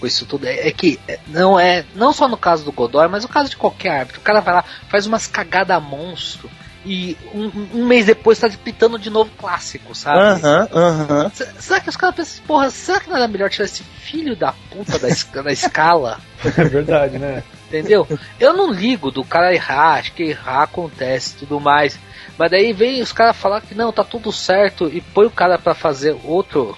com 0.00 0.06
isso 0.06 0.24
tudo? 0.26 0.46
É, 0.46 0.68
é 0.68 0.72
que 0.72 0.98
é, 1.06 1.18
não 1.28 1.60
é. 1.60 1.84
Não 1.94 2.12
só 2.12 2.26
no 2.26 2.36
caso 2.36 2.64
do 2.64 2.72
Godoy, 2.72 3.06
mas 3.08 3.22
no 3.22 3.28
caso 3.28 3.50
de 3.50 3.56
qualquer 3.56 3.90
árbitro. 4.00 4.20
O 4.20 4.24
cara 4.24 4.40
vai 4.40 4.54
lá, 4.54 4.64
faz 4.88 5.06
umas 5.06 5.26
cagadas 5.26 5.82
monstro. 5.82 6.50
E 6.84 7.14
um, 7.34 7.50
um- 7.74 7.84
mês 7.86 8.06
depois 8.06 8.38
tá 8.38 8.48
pitando 8.48 8.98
de 8.98 9.10
novo 9.10 9.30
clássico, 9.38 9.94
sabe? 9.94 10.18
Aham, 10.18 10.68
aham. 10.72 11.30
Se- 11.34 11.46
Será 11.58 11.78
que 11.78 11.90
os 11.90 11.96
caras 11.96 12.16
pensam, 12.16 12.42
porra, 12.46 12.70
será 12.70 12.98
que 13.00 13.10
não 13.10 13.16
era 13.16 13.28
melhor 13.28 13.50
tirar 13.50 13.66
esse 13.66 13.82
filho 13.82 14.34
da 14.34 14.54
puta 14.70 14.98
da, 14.98 15.08
da 15.42 15.52
escala? 15.52 16.18
É 16.56 16.64
verdade, 16.64 17.18
né? 17.18 17.42
Entendeu? 17.68 18.08
Eu 18.40 18.54
não 18.54 18.72
ligo 18.72 19.10
do 19.10 19.22
cara 19.22 19.52
errar, 19.54 19.98
acho 19.98 20.12
que 20.14 20.22
errar 20.22 20.62
acontece 20.62 21.34
e 21.34 21.38
tudo 21.40 21.60
mais. 21.60 21.98
Mas 22.38 22.50
daí 22.50 22.72
vem 22.72 23.02
os 23.02 23.12
caras 23.12 23.36
falar 23.36 23.60
que 23.60 23.74
não, 23.74 23.92
tá 23.92 24.02
tudo 24.02 24.32
certo 24.32 24.88
e 24.88 25.02
põe 25.02 25.26
o 25.26 25.30
cara 25.30 25.58
pra 25.58 25.74
fazer 25.74 26.16
outro. 26.24 26.76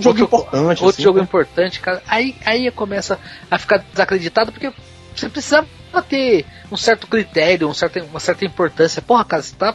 Jogo 0.00 0.20
outro, 0.22 0.36
importante, 0.38 0.68
Outro 0.84 0.88
assim, 0.88 1.02
jogo 1.02 1.18
né? 1.18 1.24
importante, 1.24 1.80
cara. 1.80 2.02
Aí, 2.08 2.34
aí 2.44 2.70
começa 2.70 3.18
a 3.50 3.58
ficar 3.58 3.78
desacreditado 3.78 4.52
porque 4.52 4.72
você 5.14 5.28
precisava 5.28 5.66
ter 6.08 6.44
um 6.70 6.76
certo 6.76 7.06
critério, 7.06 7.68
um 7.68 7.74
certo, 7.74 8.02
uma 8.04 8.20
certa 8.20 8.44
importância. 8.44 9.02
Porra, 9.02 9.24
cara, 9.24 9.42
você 9.42 9.54
tá, 9.56 9.72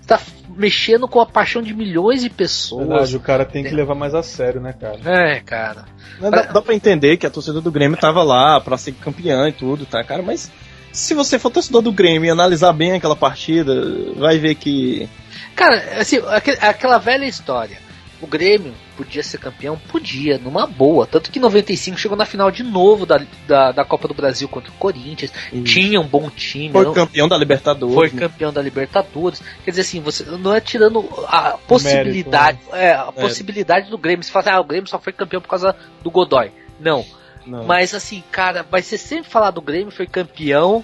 você 0.00 0.06
tá 0.06 0.20
mexendo 0.56 1.06
com 1.08 1.20
a 1.20 1.26
paixão 1.26 1.62
de 1.62 1.74
milhões 1.74 2.22
de 2.22 2.30
pessoas. 2.30 2.86
Verdade, 2.88 3.16
o 3.16 3.20
cara 3.20 3.44
tem 3.44 3.62
que 3.62 3.74
levar 3.74 3.94
mais 3.94 4.14
a 4.14 4.22
sério, 4.22 4.60
né, 4.60 4.72
cara? 4.72 4.98
É, 5.04 5.40
cara. 5.40 5.84
Dá, 6.20 6.42
dá 6.42 6.62
pra 6.62 6.74
entender 6.74 7.16
que 7.16 7.26
a 7.26 7.30
torcida 7.30 7.60
do 7.60 7.70
Grêmio 7.70 7.98
tava 7.98 8.22
lá 8.22 8.60
pra 8.60 8.76
ser 8.78 8.92
campeã 8.92 9.48
e 9.48 9.52
tudo, 9.52 9.84
tá, 9.84 10.02
cara? 10.02 10.22
Mas 10.22 10.50
se 10.92 11.12
você 11.14 11.38
for 11.38 11.50
torcedor 11.50 11.82
do 11.82 11.92
Grêmio 11.92 12.26
e 12.26 12.30
analisar 12.30 12.72
bem 12.72 12.92
aquela 12.92 13.16
partida, 13.16 13.74
vai 14.16 14.38
ver 14.38 14.54
que. 14.54 15.08
Cara, 15.54 16.00
assim, 16.00 16.18
aque- 16.28 16.58
aquela 16.60 16.98
velha 16.98 17.26
história. 17.26 17.78
O 18.20 18.26
Grêmio 18.26 18.72
podia 18.96 19.22
ser 19.22 19.36
campeão? 19.38 19.78
Podia, 19.88 20.38
numa 20.38 20.66
boa. 20.66 21.06
Tanto 21.06 21.30
que 21.30 21.38
em 21.38 21.42
95 21.42 21.98
chegou 21.98 22.16
na 22.16 22.24
final 22.24 22.50
de 22.50 22.62
novo 22.62 23.04
da, 23.04 23.20
da, 23.46 23.72
da 23.72 23.84
Copa 23.84 24.08
do 24.08 24.14
Brasil 24.14 24.48
contra 24.48 24.70
o 24.70 24.74
Corinthians. 24.74 25.30
Tinha 25.64 26.00
um 26.00 26.06
bom 26.06 26.30
time. 26.30 26.72
Foi 26.72 26.84
não- 26.86 26.94
campeão 26.94 27.28
da 27.28 27.36
Libertadores. 27.36 27.94
foi 27.94 28.10
né? 28.10 28.20
campeão 28.20 28.52
da 28.52 28.62
Libertadores. 28.62 29.42
Quer 29.64 29.70
dizer 29.70 29.82
assim, 29.82 30.00
você 30.00 30.24
não 30.24 30.54
é 30.54 30.60
tirando 30.60 31.06
a 31.28 31.58
possibilidade, 31.66 32.58
é, 32.72 32.92
a 32.92 33.12
possibilidade 33.12 33.90
do 33.90 33.98
Grêmio. 33.98 34.24
Você 34.24 34.32
fala 34.32 34.44
assim, 34.46 34.56
ah, 34.56 34.60
o 34.60 34.64
Grêmio 34.64 34.88
só 34.88 34.98
foi 34.98 35.12
campeão 35.12 35.42
por 35.42 35.48
causa 35.48 35.76
do 36.02 36.10
Godoy. 36.10 36.50
Não. 36.80 37.04
Não. 37.46 37.64
Mas 37.64 37.94
assim, 37.94 38.24
cara, 38.30 38.62
vai 38.68 38.82
ser 38.82 38.98
sempre 38.98 39.30
falar 39.30 39.50
do 39.50 39.60
Grêmio 39.60 39.90
foi 39.92 40.06
campeão 40.06 40.82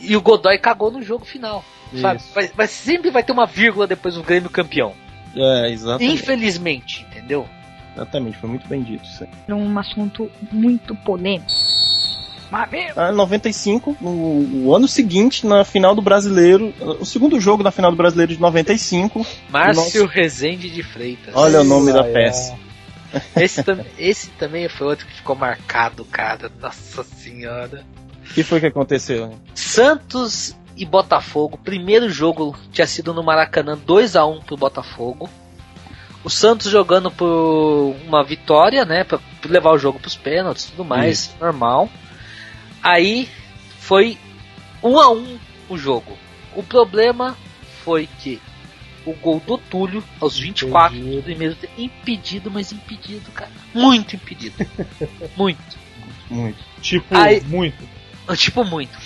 e 0.00 0.16
o 0.16 0.22
Godoy 0.22 0.58
cagou 0.58 0.90
no 0.90 1.02
jogo 1.02 1.24
final. 1.24 1.62
Sabe? 2.00 2.18
Isso. 2.20 2.34
Vai, 2.34 2.48
vai- 2.48 2.66
sempre 2.66 3.10
vai 3.10 3.22
ter 3.22 3.32
uma 3.32 3.46
vírgula 3.46 3.86
depois 3.86 4.14
do 4.14 4.22
Grêmio 4.22 4.50
campeão. 4.50 4.94
É, 5.36 5.70
exatamente. 5.70 6.14
Infelizmente, 6.14 7.06
entendeu? 7.10 7.46
Exatamente, 7.94 8.36
foi 8.38 8.50
muito 8.50 8.66
bem 8.68 8.82
dito 8.82 9.04
isso 9.04 9.24
aí. 9.24 9.30
Era 9.46 9.56
um 9.56 9.78
assunto 9.78 10.30
muito 10.52 10.94
polêmico. 10.94 11.50
Ah, 12.96 13.10
95, 13.10 13.96
no, 14.00 14.40
no 14.42 14.74
ano 14.74 14.86
seguinte, 14.86 15.44
na 15.46 15.64
final 15.64 15.94
do 15.94 16.00
Brasileiro, 16.02 16.72
o 17.00 17.04
segundo 17.04 17.40
jogo 17.40 17.62
da 17.62 17.70
final 17.72 17.90
do 17.90 17.96
Brasileiro 17.96 18.32
de 18.34 18.40
95. 18.40 19.26
Márcio 19.50 20.02
Nossa. 20.04 20.14
Rezende 20.14 20.70
de 20.70 20.82
Freitas. 20.82 21.34
Olha 21.34 21.60
o 21.60 21.64
nome 21.64 21.92
da 21.92 22.04
peça. 22.04 22.56
Esse, 23.36 23.62
tam- 23.64 23.84
esse 23.98 24.30
também 24.30 24.68
foi 24.68 24.86
outro 24.86 25.06
que 25.06 25.14
ficou 25.14 25.34
marcado, 25.34 26.04
cara. 26.04 26.50
Nossa 26.60 27.02
senhora. 27.02 27.84
O 28.30 28.34
que 28.34 28.42
foi 28.42 28.60
que 28.60 28.66
aconteceu? 28.66 29.34
Santos 29.54 30.56
e 30.76 30.84
Botafogo. 30.84 31.58
Primeiro 31.62 32.08
jogo 32.10 32.56
tinha 32.70 32.86
sido 32.86 33.14
no 33.14 33.22
Maracanã 33.22 33.76
2 33.76 34.14
a 34.16 34.26
1 34.26 34.40
pro 34.40 34.56
Botafogo. 34.56 35.28
O 36.22 36.28
Santos 36.30 36.70
jogando 36.70 37.10
por 37.10 37.94
uma 38.06 38.22
vitória, 38.24 38.84
né, 38.84 39.04
Pra 39.04 39.18
levar 39.48 39.70
o 39.70 39.78
jogo 39.78 39.98
pros 40.00 40.16
pênaltis, 40.16 40.64
e 40.64 40.70
tudo 40.72 40.84
mais, 40.84 41.34
normal. 41.40 41.88
Aí 42.82 43.28
foi 43.78 44.18
1 44.82 44.98
a 44.98 45.10
1 45.12 45.38
o 45.68 45.78
jogo. 45.78 46.18
O 46.54 46.62
problema 46.62 47.36
foi 47.84 48.08
que 48.20 48.40
o 49.04 49.12
gol 49.14 49.40
do 49.46 49.56
Túlio 49.56 50.02
aos 50.20 50.36
24 50.36 50.98
do 50.98 51.22
primeiro 51.22 51.54
tempo, 51.54 51.72
impedido, 51.78 52.50
mas 52.50 52.72
impedido, 52.72 53.30
cara. 53.30 53.52
Muito 53.72 54.16
impedido. 54.16 54.56
Muito. 55.36 55.86
Muito. 56.28 56.58
Tipo, 56.82 57.16
Aí- 57.16 57.40
muito. 57.42 57.88
Tipo 58.36 58.64
muito. 58.64 58.98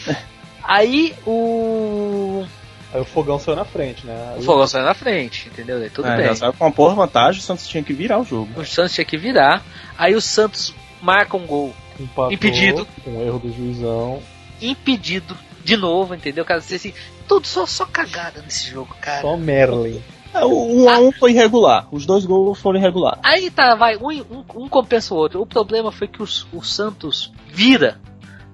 Aí 0.63 1.15
o 1.27 2.45
Aí 2.93 3.01
o 3.01 3.05
fogão 3.05 3.39
saiu 3.39 3.57
na 3.57 3.65
frente, 3.65 4.05
né? 4.05 4.33
Aí 4.35 4.41
O 4.41 4.43
Fogão 4.43 4.67
saiu 4.67 4.85
na 4.85 4.95
frente, 4.95 5.49
entendeu? 5.49 5.79
Daí 5.79 5.91
tudo 5.91 6.09
É, 6.09 6.17
bem. 6.17 6.27
já 6.27 6.35
saiu 6.35 6.53
com 6.53 6.65
uma 6.65 6.73
porra 6.73 6.95
vantagem, 6.97 7.41
o 7.41 7.45
Santos 7.45 7.69
tinha 7.69 7.85
que 7.85 7.93
virar 7.93 8.19
o 8.19 8.25
jogo. 8.25 8.61
O 8.61 8.65
Santos 8.67 8.93
tinha 8.93 9.05
que 9.05 9.17
virar. 9.17 9.63
Aí 9.97 10.15
o 10.17 10.21
Santos 10.21 10.75
marca 11.01 11.37
um 11.37 11.47
gol 11.47 11.73
empatou 12.01 12.33
impedido. 12.33 12.87
Com 13.05 13.19
o 13.19 13.23
erro 13.23 13.39
do 13.39 13.53
juizão. 13.53 14.21
impedido 14.61 15.37
de 15.65 15.77
novo, 15.77 16.15
entendeu? 16.15 16.45
Cara, 16.45 16.59
assim, 16.59 16.93
tudo 17.29 17.47
só, 17.47 17.65
só 17.65 17.87
cagada 17.87 18.43
nesse 18.43 18.69
jogo, 18.71 18.95
cara. 19.01 19.21
Só 19.23 19.37
Merlin. 19.37 20.03
É, 20.35 20.45
o 20.45 20.83
1 20.85 20.89
a 20.91 20.99
1 20.99 21.13
foi 21.13 21.31
irregular. 21.33 21.87
Os 21.93 22.05
dois 22.07 22.25
gols 22.25 22.59
foram 22.61 22.79
irregular. 22.81 23.19
Aí 23.23 23.51
tá, 23.51 23.75
vai, 23.77 23.97
um, 23.97 24.11
um, 24.11 24.45
um 24.65 24.69
compensa 24.69 25.15
o 25.15 25.17
outro. 25.17 25.41
O 25.41 25.47
problema 25.47 25.93
foi 25.93 26.09
que 26.09 26.23
os- 26.23 26.47
o 26.53 26.63
Santos 26.63 27.33
vira 27.47 27.99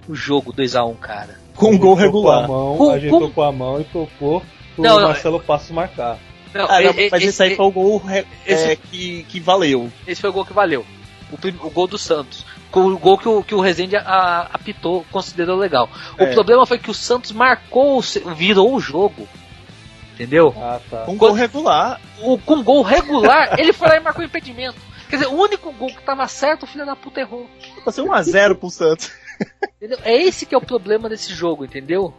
o 0.09 0.15
jogo 0.15 0.53
2x1, 0.53 0.95
cara. 0.97 1.39
Com 1.57 1.71
um 1.73 1.79
gol 1.79 1.95
regular. 1.95 2.47
Com 2.47 2.55
a 2.55 2.57
mão, 2.59 2.77
Com- 2.77 2.91
ajeitou 2.91 3.21
com- 3.21 3.31
com 3.31 3.43
a 3.43 3.53
mão 3.53 3.81
e 3.81 3.85
tocou 3.85 4.41
pro 4.75 4.85
Não, 4.85 5.01
não, 5.01 5.09
Marcelo 5.09 5.41
Passos 5.41 5.71
marcar. 5.71 6.19
Não, 6.55 6.65
Ah, 6.67 6.81
não, 6.81 6.93
mas 7.11 7.23
esse 7.23 7.43
aí 7.43 7.57
foi 7.57 7.67
o 7.67 7.71
gol 7.71 7.99
re- 7.99 8.25
esse- 8.47 8.71
é, 8.73 8.77
que, 8.77 9.25
que 9.25 9.41
valeu. 9.41 9.91
Esse 10.07 10.21
foi 10.21 10.31
o 10.31 10.33
gol 10.33 10.45
que 10.45 10.53
valeu. 10.53 10.85
O, 11.33 11.67
o 11.67 11.71
gol 11.71 11.87
do 11.87 11.99
Santos. 11.99 12.45
Com 12.71 12.81
O 12.87 12.99
gol 12.99 13.19
que 13.19 13.29
o, 13.29 13.43
que 13.43 13.55
o 13.55 13.61
Rezende 13.61 13.97
a- 13.97 14.49
apitou, 14.53 15.05
considerou 15.11 15.57
legal. 15.57 15.89
O 16.19 16.23
É. 16.23 16.33
problema 16.33 16.65
foi 16.67 16.79
que 16.79 16.91
o 16.91 16.95
Santos 16.95 17.33
marcou, 17.33 18.01
virou 18.35 18.75
o 18.75 18.81
jogo. 18.81 19.27
Entendeu? 20.15 20.55
Ah, 20.57 20.81
tá. 20.91 20.99
Com 21.05 21.13
um 21.13 21.17
gol 21.17 21.33
regular. 21.33 22.01
O, 22.23 22.39
com 22.39 22.63
gol 22.63 22.83
regular, 22.83 23.59
ele 23.59 23.73
foi 23.73 23.89
lá 23.89 23.97
e 23.97 24.01
marcou 24.01 24.23
o 24.23 24.27
impedimento. 24.27 24.77
Quer 25.11 25.17
dizer, 25.17 25.29
o 25.29 25.35
único 25.41 25.71
gol 25.73 25.89
que 25.89 26.03
tava 26.03 26.27
certo, 26.27 26.63
o 26.63 26.67
filho 26.67 26.87
da 26.87 26.97
puta 26.97 27.21
errou. 27.21 27.49
Vai 27.85 27.93
ser 27.93 28.01
1 28.03 28.13
a 28.13 28.23
0 28.23 28.57
pro 28.57 28.71
Santos. 28.71 29.11
Entendeu? 29.76 29.99
É 30.05 30.14
esse 30.16 30.47
que 30.47 30.55
é 30.55 30.59
o 30.59 30.62
problema 30.62 31.09
desse 31.09 31.32
jogo, 31.32 31.64
entendeu? 31.64 32.12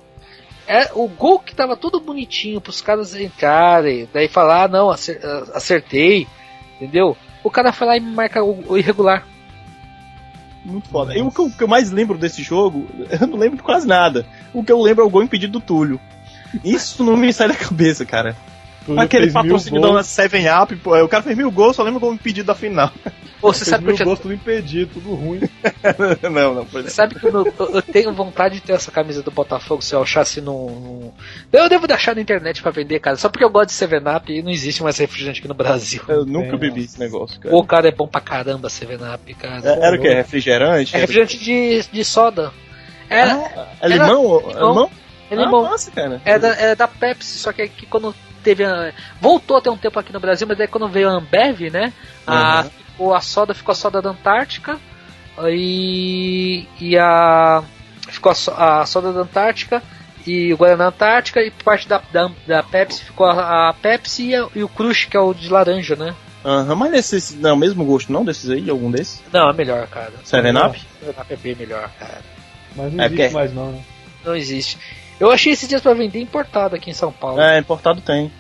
É 0.68 0.92
o 0.94 1.08
gol 1.08 1.40
que 1.40 1.56
tava 1.56 1.78
tudo 1.78 2.00
bonitinho 2.00 2.60
pros 2.60 2.82
caras 2.82 3.16
entrarem, 3.16 4.08
daí 4.14 4.28
falar, 4.28 4.66
ah, 4.66 4.68
não, 4.68 4.90
acer- 4.90 5.22
acertei, 5.54 6.28
entendeu? 6.76 7.16
O 7.44 7.50
cara 7.50 7.72
foi 7.72 7.88
lá 7.88 7.98
e 7.98 8.02
marca 8.02 8.44
o, 8.44 8.78
irregular. 8.78 9.26
Muito 10.66 10.90
foda. 10.90 11.16
E 11.16 11.22
o 11.22 11.32
que, 11.32 11.40
eu, 11.40 11.46
o 11.46 11.52
que 11.52 11.64
eu 11.64 11.68
mais 11.68 11.92
lembro 11.92 12.18
desse 12.18 12.44
jogo, 12.44 12.86
eu 13.10 13.26
não 13.26 13.38
lembro 13.38 13.58
de 13.58 13.64
quase 13.64 13.88
nada. 13.88 14.26
O 14.54 14.64
que 14.64 14.72
eu 14.72 14.82
lembro 14.82 15.04
é 15.04 15.08
o 15.08 15.10
gol 15.10 15.24
impedido 15.24 15.54
do 15.54 15.66
Túlio. 15.66 16.00
Isso 16.64 17.04
não 17.04 17.16
me 17.16 17.32
sai 17.32 17.48
da 17.48 17.56
cabeça, 17.56 18.06
cara. 18.06 18.36
Aquele 18.98 19.32
patrocínio 19.32 19.82
da 19.82 19.88
gols, 19.90 20.06
7 20.08 20.36
Up, 20.64 20.76
pô, 20.78 20.98
o 21.04 21.08
cara 21.08 21.24
fez 21.24 21.36
mil 21.36 21.52
gols, 21.52 21.76
só 21.76 21.84
lembro 21.84 21.98
o 21.98 22.02
gol 22.02 22.14
impedido 22.14 22.48
da 22.48 22.56
final. 22.56 22.92
Pô, 23.42 23.54
você 23.54 23.60
fez 23.66 23.70
sabe 23.70 23.86
que 23.86 23.92
eu 23.92 23.98
já 23.98 24.06
gols, 24.06 24.20
tudo 24.20 24.34
impedido, 24.34 24.92
tudo 24.96 25.14
ruim. 25.14 25.42
não, 26.32 26.56
não, 26.56 26.66
foi 26.66 26.84
Você 26.84 26.90
sabe 26.90 27.16
que 27.16 27.26
eu, 27.26 27.54
eu- 27.60 27.82
tenho 27.84 28.12
vontade 28.14 28.56
de 28.56 28.62
ter 28.62 28.74
essa 28.74 28.90
camisa 28.92 29.22
do 29.22 29.30
Botafogo 29.30 29.82
se 29.84 29.94
eu 29.94 30.02
achasse 30.02 30.42
num. 30.42 31.12
Eu 31.54 31.70
devo 31.70 31.86
deixar 31.88 32.16
na 32.16 32.22
internet 32.22 32.62
pra 32.62 32.72
vender, 32.72 33.00
cara. 33.00 33.16
Só 33.16 33.30
porque 33.30 33.44
eu 33.44 33.50
gosto 33.50 33.70
de 33.70 33.76
7-Up 33.76 34.32
e 34.34 34.42
não 34.42 34.50
existe 34.50 34.82
mais 34.82 34.98
refrigerante 34.98 35.40
aqui 35.40 35.48
no 35.48 35.54
Brasil. 35.54 36.02
Eu 36.08 36.26
nunca 36.26 36.56
É, 36.56 36.58
bebi 36.58 36.84
esse 36.86 37.00
negócio, 37.00 37.40
cara. 37.40 37.56
O 37.56 37.64
cara 37.64 37.88
é 37.90 37.92
bom 37.92 38.08
pra 38.08 38.22
caramba, 38.22 38.70
7-Up, 38.70 39.34
cara. 39.36 39.62
É- 39.70 39.86
Era 39.86 39.96
o 39.96 40.02
que? 40.02 40.10
Refrigerante? 40.10 40.96
É 40.96 41.00
refrigerante 41.00 41.38
de, 41.38 41.84
de 41.92 42.04
soda. 42.04 42.52
Era, 43.10 43.34
Ah, 43.56 43.68
é 43.82 43.88
limão? 43.88 44.08
É 44.50 44.54
limão. 44.54 44.70
limão? 44.70 44.92
Ele 45.32 45.42
é 45.42 45.46
ah. 45.46 45.50
Nossa, 45.50 45.92
cara. 45.92 46.22
É 46.26 46.38
da, 46.40 46.48
é 46.50 46.76
da 46.76 46.88
Pepsi, 46.88 47.38
só 47.40 47.52
que 47.52 47.62
aqui 47.62 47.86
quando 47.86 48.14
teve 48.44 48.64
a. 48.64 48.92
Voltou 49.22 49.58
a 49.58 49.62
ter 49.62 49.70
um 49.70 49.78
tempo 49.78 50.00
aqui 50.00 50.12
no 50.14 50.20
Brasil, 50.20 50.48
mas 50.48 50.58
daí 50.58 50.68
quando 50.68 50.88
veio 50.88 51.10
a 51.10 51.14
Ambev, 51.14 51.70
né? 51.72 51.92
A, 52.26 52.62
Uhum. 52.64 52.70
ficou 52.70 53.14
a 53.16 53.22
soda 53.22 53.54
ficou 53.54 53.72
a 53.74 53.76
soda 53.76 54.02
da 54.02 54.10
Antártica. 54.12 54.78
E. 55.58 56.66
E 56.80 56.98
a. 56.98 57.64
Ficou 58.08 58.32
a, 58.56 58.82
a 58.82 58.86
soda 58.86 59.12
da 59.12 59.22
Antártica 59.22 59.84
e 60.26 60.54
o 60.54 60.58
Guaraná 60.58 60.88
Antártica 60.88 61.42
e 61.42 61.52
parte 61.52 61.88
da, 61.90 62.02
da, 62.12 62.30
da 62.48 62.64
Pepsi 62.64 63.04
ficou 63.04 63.26
a, 63.28 63.70
a 63.70 63.74
Pepsi 63.74 64.28
e, 64.30 64.36
a- 64.36 64.48
e 64.56 64.64
o 64.64 64.70
Crush, 64.70 65.06
que 65.06 65.18
é 65.18 65.20
o 65.20 65.34
de 65.34 65.50
laranja, 65.50 65.96
né? 65.96 66.16
Aham, 66.46 66.76
mas 66.76 67.12
esse 67.14 67.36
não 67.36 67.50
é 67.50 67.54
o 67.54 67.58
mesmo 67.58 67.84
gosto, 67.84 68.12
não? 68.14 68.24
Desses 68.24 68.50
aí? 68.50 68.70
Algum 68.70 68.90
desses? 68.90 69.22
Não, 69.34 69.50
é 69.50 69.54
melhor, 69.54 69.86
cara. 69.88 70.14
Seven 70.24 70.56
Up? 70.58 70.80
É 71.30 71.36
bem 71.36 71.56
melhor, 71.56 71.90
cara. 72.00 72.22
Mas 72.76 72.94
não 72.94 73.04
É 73.04 73.08
existe 73.08 73.22
porque- 73.24 73.34
mais 73.36 73.54
não, 73.54 73.72
né? 73.74 73.82
Não 74.26 74.36
existe. 74.36 74.78
Eu 75.20 75.32
achei 75.32 75.52
esses 75.54 75.68
dias 75.68 75.82
pra 75.82 75.94
vender 75.94 76.20
importado 76.22 76.76
aqui 76.76 76.90
em 76.90 76.94
São 76.94 77.12
Paulo. 77.12 77.40
É, 77.42 77.58
importado 77.60 78.02
tem. 78.02 78.32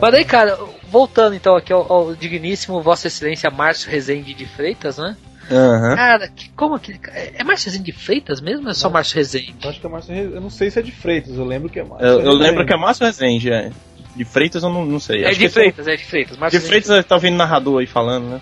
Mas 0.00 0.10
daí, 0.12 0.24
cara, 0.24 0.58
voltando 0.88 1.34
então 1.34 1.54
aqui 1.56 1.72
ao, 1.72 1.90
ao 1.92 2.14
digníssimo 2.14 2.80
Vossa 2.82 3.08
Excelência 3.08 3.50
Márcio 3.50 3.90
Rezende 3.90 4.32
de 4.32 4.46
Freitas, 4.46 4.96
né? 4.98 5.16
Aham. 5.50 5.94
Cara, 5.94 6.28
que, 6.28 6.48
como 6.50 6.74
aquele. 6.74 6.98
É 7.12 7.34
é 7.36 7.44
Márcio 7.44 7.66
Rezende 7.70 7.92
de 7.92 7.98
Freitas 7.98 8.40
mesmo 8.40 8.64
ou 8.64 8.70
é 8.70 8.74
só 8.74 8.88
Márcio 8.88 9.16
Rezende? 9.16 9.54
Eu 9.62 9.70
acho 9.70 9.78
que 9.80 9.86
é 9.86 9.90
Márcio 9.90 10.14
Re- 10.14 10.34
Eu 10.36 10.40
não 10.40 10.50
sei 10.50 10.70
se 10.70 10.78
é 10.78 10.82
de 10.82 10.90
Freitas, 10.92 11.36
eu 11.36 11.44
lembro 11.44 11.68
que 11.68 11.78
é 11.78 11.84
Márcio. 11.84 12.06
Eu, 12.06 12.12
eu 12.14 12.18
Rezende. 12.24 12.42
lembro 12.42 12.66
que 12.66 12.72
é 12.72 12.76
Márcio 12.76 13.04
Rezende, 13.06 13.52
é. 13.52 13.70
De 14.16 14.24
Freitas 14.24 14.62
eu 14.62 14.70
não, 14.70 14.84
não 14.86 14.98
sei. 14.98 15.22
É 15.24 15.28
Acho 15.28 15.38
de 15.38 15.44
que 15.46 15.52
Freitas, 15.52 15.86
é 15.86 15.94
de 15.94 16.04
Freitas. 16.04 16.34
De 16.36 16.40
Márcio 16.40 16.60
Freitas 16.62 17.04
tá 17.04 17.14
ouvindo 17.14 17.36
narrador 17.36 17.80
aí 17.80 17.86
falando, 17.86 18.24
né? 18.30 18.40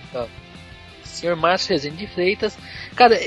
Senhor 1.03 1.35
Márcio 1.37 1.71
Rezende 1.71 1.97
de 1.97 2.07
Freitas. 2.07 2.57
Cara, 2.95 3.19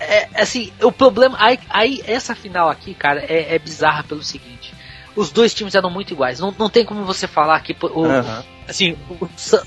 é, 0.00 0.28
é, 0.34 0.42
assim, 0.42 0.72
o 0.82 0.90
problema. 0.92 1.36
Aí, 1.40 1.58
aí, 1.68 2.02
essa 2.06 2.34
final 2.34 2.68
aqui, 2.68 2.94
cara, 2.94 3.20
é, 3.20 3.54
é 3.54 3.58
bizarra 3.58 4.02
pelo 4.04 4.22
seguinte. 4.22 4.74
Os 5.16 5.30
dois 5.32 5.52
times 5.52 5.74
eram 5.74 5.90
muito 5.90 6.12
iguais. 6.12 6.38
Não, 6.38 6.54
não 6.56 6.70
tem 6.70 6.84
como 6.84 7.04
você 7.04 7.26
falar 7.26 7.58
que 7.60 7.74
o, 7.82 8.04
Aham. 8.04 8.44
assim, 8.68 8.96
o 9.10 9.24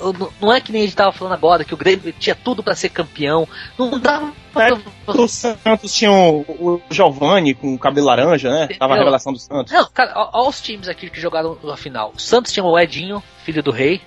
o- 0.10 0.34
não 0.40 0.54
é 0.54 0.62
que 0.62 0.72
nem 0.72 0.84
a 0.84 0.86
gente 0.86 0.96
tava 0.96 1.12
falando 1.12 1.34
agora 1.34 1.66
que 1.66 1.74
o 1.74 1.78
Grêmio 1.78 2.14
tinha 2.14 2.34
tudo 2.36 2.64
pra 2.64 2.74
ser 2.74 2.88
campeão. 2.90 3.46
Não 3.78 4.00
dava 4.00 4.32
pra- 4.54 4.78
O 5.08 5.28
Santos 5.28 5.94
tinha 5.94 6.10
o, 6.12 6.40
o 6.48 6.82
Giovanni 6.90 7.54
com 7.54 7.74
o 7.74 7.80
cabelo 7.80 8.08
laranja, 8.08 8.50
né? 8.50 8.68
Tava 8.80 8.94
a 8.94 8.98
revelação 8.98 9.34
do 9.34 9.40
Santos. 9.40 9.74
Não, 9.74 9.90
cara, 9.94 10.14
ó 10.16 10.48
os 10.48 10.62
times 10.62 10.88
aqui 10.88 11.10
que 11.10 11.20
jogaram 11.20 11.58
a 11.70 11.76
final. 11.76 12.14
O 12.16 12.20
Santos 12.20 12.54
tinha 12.54 12.64
o 12.64 12.80
Edinho, 12.80 13.22
filho 13.44 13.62
do 13.62 13.72
rei. 13.72 14.00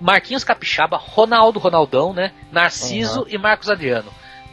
Marquinhos 0.00 0.44
Capixaba, 0.44 0.96
Ronaldo 0.96 1.58
Ronaldão, 1.58 2.12
né? 2.14 2.32
Narciso 2.52 3.26
e 3.28 3.36
Marcos 3.36 3.68
Adriano. 3.68 4.10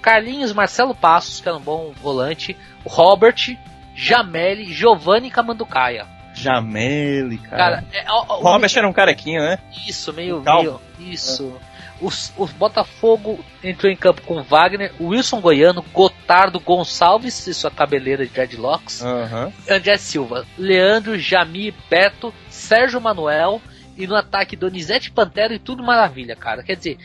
Carlinhos, 0.08 0.54
Marcelo 0.54 0.96
Passos, 0.96 1.42
que 1.42 1.50
era 1.50 1.58
um 1.58 1.62
bom 1.62 1.92
volante. 2.02 2.56
O 2.86 2.90
Robert, 2.90 3.58
Jameli, 3.94 4.72
Giovanni 4.72 5.30
Camanducaia. 5.30 6.08
Jameli, 6.34 7.38
cara. 7.40 7.58
Cara, 7.58 7.86
é, 7.92 8.06
ó, 8.08 8.40
o 8.40 8.42
Robert 8.42 8.72
era 8.74 8.88
um 8.88 8.94
carequinha, 8.94 9.42
né? 9.42 9.60
isso, 9.86 10.14
meio, 10.14 10.42
meio 10.42 10.80
isso. 10.98 11.54
Os, 12.00 12.32
os 12.38 12.52
Botafogo 12.54 13.44
entrou 13.62 13.92
em 13.92 13.98
campo 13.98 14.22
com 14.22 14.42
Wagner, 14.42 14.94
Wilson 15.02 15.42
Goiano, 15.42 15.84
Gotardo 15.92 16.58
Gonçalves 16.58 17.46
e 17.46 17.54
sua 17.54 17.70
cabeleira 17.72 18.26
de 18.26 18.32
dreadlocks. 18.32 19.04
Aham. 19.04 19.52
André 19.70 19.98
Silva, 19.98 20.46
Leandro, 20.58 21.20
Jami, 21.20 21.74
Beto, 21.90 22.34
Sérgio 22.50 23.02
Manuel 23.02 23.62
e 23.98 24.08
no 24.08 24.16
ataque 24.16 24.56
Donizete 24.56 25.12
Pantera 25.12 25.54
e 25.54 25.60
tudo 25.60 25.84
maravilha, 25.84 26.36
cara. 26.36 26.64
Quer 26.64 26.78
dizer, 26.78 26.98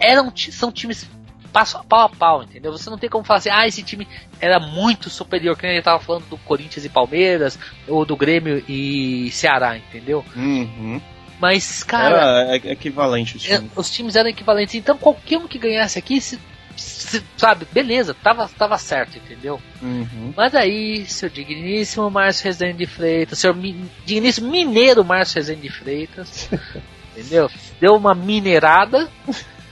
eram, 0.00 0.32
são 0.34 0.72
times 0.72 1.06
passo, 1.52 1.82
pau 1.88 2.00
a 2.06 2.08
pau, 2.08 2.42
entendeu? 2.42 2.72
Você 2.72 2.88
não 2.90 2.98
tem 2.98 3.10
como 3.10 3.24
falar 3.24 3.38
assim, 3.38 3.50
ah, 3.50 3.66
esse 3.66 3.82
time 3.82 4.06
era 4.40 4.58
muito 4.60 5.10
superior, 5.10 5.56
que 5.56 5.62
nem 5.66 5.72
ele 5.76 5.82
tava 5.82 5.98
falando 6.02 6.24
do 6.28 6.38
Corinthians 6.38 6.84
e 6.84 6.88
Palmeiras, 6.88 7.58
ou 7.88 8.04
do 8.04 8.16
Grêmio 8.16 8.64
e 8.68 9.30
Ceará, 9.32 9.76
entendeu? 9.76 10.24
Uhum. 10.36 11.00
Mas, 11.40 11.82
cara, 11.82 12.16
Era 12.16 12.56
e- 12.56 12.70
equivalente 12.72 13.36
os 13.36 13.44
é, 13.48 13.56
times. 13.56 13.72
os 13.74 13.90
times 13.90 14.16
eram 14.16 14.28
equivalentes, 14.28 14.74
então 14.74 14.96
qualquer 14.98 15.38
um 15.38 15.48
que 15.48 15.58
ganhasse 15.58 15.98
aqui, 15.98 16.20
se, 16.20 16.38
se- 16.76 17.22
sabe, 17.36 17.66
beleza, 17.72 18.12
tava, 18.14 18.46
tava 18.58 18.76
certo, 18.76 19.16
entendeu? 19.16 19.58
Uhum. 19.80 20.34
Mas 20.36 20.54
aí, 20.54 21.06
seu 21.06 21.30
digníssimo 21.30 22.10
Márcio 22.10 22.44
Rezende 22.44 22.78
de 22.78 22.86
Freitas, 22.86 23.38
seu 23.38 23.54
digníssimo 24.04 24.50
mineiro 24.50 25.02
Márcio 25.04 25.36
Rezende 25.36 25.62
de 25.62 25.70
Freitas, 25.70 26.48
entendeu? 27.16 27.48
Deu 27.80 27.94
uma 27.96 28.14
minerada, 28.14 29.08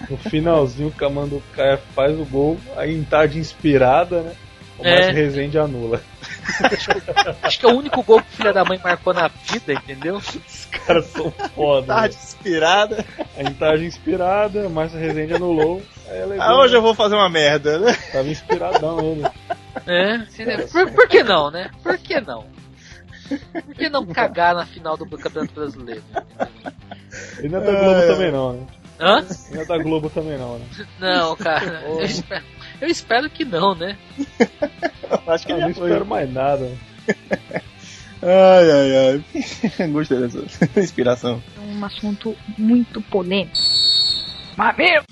No 0.08 0.16
finalzinho, 0.16 0.88
o 0.88 0.92
Camanducaia 0.92 1.78
faz 1.94 2.18
o 2.18 2.24
gol, 2.24 2.58
aí 2.76 2.94
em 2.94 3.02
tarde 3.02 3.38
inspirada, 3.38 4.20
né? 4.22 4.32
O 4.78 4.86
É. 4.86 4.94
Márcio 4.94 5.14
Rezende 5.14 5.58
anula. 5.58 6.00
acho 7.42 7.58
que 7.58 7.66
é 7.66 7.68
o 7.68 7.76
único 7.76 8.02
gol 8.04 8.20
que 8.22 8.28
o 8.28 8.36
filho 8.36 8.54
da 8.54 8.64
mãe 8.64 8.78
marcou 8.82 9.12
na 9.12 9.28
vida, 9.28 9.72
entendeu? 9.72 10.16
Os 10.16 10.66
caras 10.66 11.06
são 11.06 11.30
foda. 11.54 11.94
Tarde 11.94 12.14
né? 12.14 12.22
inspirada. 12.22 13.04
Aí 13.36 13.46
em 13.46 13.54
tarde 13.54 13.86
inspirada, 13.86 14.66
o 14.66 14.70
Márcio 14.70 14.98
Rezende 14.98 15.34
anulou. 15.34 15.82
Aí 16.08 16.18
ela 16.18 16.36
Ah, 16.38 16.56
hoje 16.60 16.76
eu 16.76 16.82
vou 16.82 16.94
fazer 16.94 17.16
uma 17.16 17.28
merda, 17.28 17.78
né? 17.80 17.92
Tava 18.12 18.28
inspiradão 18.28 19.00
ele. 19.00 19.24
É? 19.86 20.18
Por, 20.66 20.92
por 20.92 21.08
que 21.08 21.22
não, 21.22 21.50
né? 21.50 21.70
Por 21.82 21.98
que 21.98 22.20
não? 22.20 22.44
Por 23.52 23.74
que 23.74 23.88
não 23.88 24.06
cagar 24.06 24.54
na 24.54 24.64
final 24.64 24.96
do 24.96 25.06
Campeonato 25.06 25.54
Brasileiro? 25.54 26.02
Ele 27.38 27.48
não 27.48 27.60
é 27.60 27.64
da 27.64 27.72
Globo 27.72 28.00
também 28.06 28.32
não, 28.32 28.52
né? 28.54 28.66
Hã? 29.00 29.24
Não 29.52 29.60
é 29.62 29.64
da 29.64 29.78
Globo 29.78 30.10
também 30.10 30.36
não, 30.38 30.58
né? 30.58 30.64
Não, 30.98 31.36
cara. 31.36 31.82
Eu 31.86 32.02
espero, 32.04 32.44
eu 32.80 32.88
espero 32.88 33.30
que 33.30 33.44
não, 33.44 33.74
né? 33.74 33.96
Acho 35.26 35.46
que 35.46 35.52
Ah, 35.52 35.58
não 35.58 35.74
foi. 35.74 35.88
espero 35.88 36.06
mais 36.06 36.32
nada. 36.32 36.70
Ai, 38.22 38.70
ai, 38.70 39.22
ai. 39.78 39.88
Gostei 39.92 40.18
dessa 40.18 40.40
inspiração. 40.80 41.40
É 41.56 41.60
um 41.60 41.84
assunto 41.84 42.36
muito 42.58 43.00
polêmico. 43.02 43.56
Mas 44.56 44.76
meu! 44.76 45.02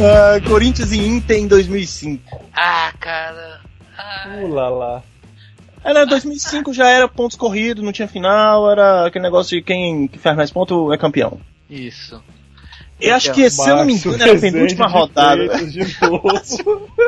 Ah, 0.00 0.40
Corinthians 0.48 0.92
e 0.92 0.98
Inter 0.98 1.38
em 1.38 1.48
2005. 1.48 2.40
Ah, 2.54 2.92
cara. 3.00 3.60
Ah, 3.96 4.28
Uh 4.40 4.46
lá 4.48 4.68
lá. 4.68 5.02
Era 5.84 6.04
2005 6.04 6.72
já 6.72 6.88
era 6.88 7.08
pontos 7.08 7.36
corridos, 7.36 7.82
não 7.84 7.92
tinha 7.92 8.08
final, 8.08 8.70
era 8.70 9.06
aquele 9.06 9.22
negócio 9.24 9.56
de 9.56 9.62
quem 9.62 10.06
que 10.08 10.18
faz 10.18 10.36
mais 10.36 10.50
pontos 10.50 10.92
é 10.92 10.96
campeão. 10.98 11.40
isso. 11.70 12.22
Eu 13.00 13.14
acho 13.14 13.32
que, 13.32 13.48
se 13.48 13.70
eu 13.70 13.76
não 13.76 13.84
me 13.84 13.92
engano, 13.94 14.16
era 14.20 14.32
a 14.32 14.40
penúltima 14.40 14.86
de 14.88 14.92
rodada. 14.92 15.66
De 15.66 15.96
novo. 16.02 16.90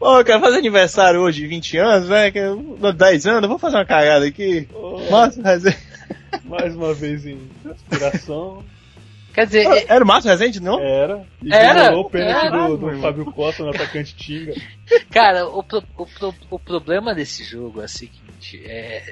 Pô, 0.00 0.18
eu 0.18 0.24
quero 0.24 0.40
fazer 0.40 0.56
aniversário 0.58 1.20
hoje, 1.20 1.46
20 1.46 1.76
anos, 1.76 2.08
né? 2.08 2.30
Que 2.30 2.38
eu- 2.38 2.76
10 2.92 3.26
anos, 3.26 3.42
eu 3.44 3.48
vou 3.48 3.58
fazer 3.58 3.76
uma 3.76 3.84
cagada 3.84 4.24
aqui. 4.26 4.66
Márcio 5.10 5.42
Rezende. 5.42 5.76
Mais 6.44 6.74
uma 6.74 6.92
vez 6.94 7.24
em 7.26 7.38
inspiração. 7.64 8.64
Quer 9.32 9.46
dizer, 9.46 9.64
é- 9.66 9.84
Era 9.88 10.04
o 10.04 10.06
Márcio 10.06 10.30
Rezende, 10.30 10.60
não? 10.60 10.80
Era. 10.80 11.24
E 11.42 11.52
Era? 11.54 11.96
o 11.96 12.10
pênalti 12.10 12.46
Era, 12.46 12.66
do, 12.68 12.76
do 12.76 13.00
Fábio 13.00 13.24
Costa 13.26 13.62
no 13.62 13.70
atacante 13.70 14.14
Tinga. 14.16 14.54
cara, 15.10 15.46
o, 15.46 15.62
pro- 15.62 15.84
o, 15.96 16.06
pro- 16.06 16.34
o 16.50 16.58
problema 16.58 17.14
desse 17.14 17.44
jogo 17.44 17.80
é 17.80 17.84
o 17.84 17.88
seguinte: 17.88 18.60
é, 18.66 19.02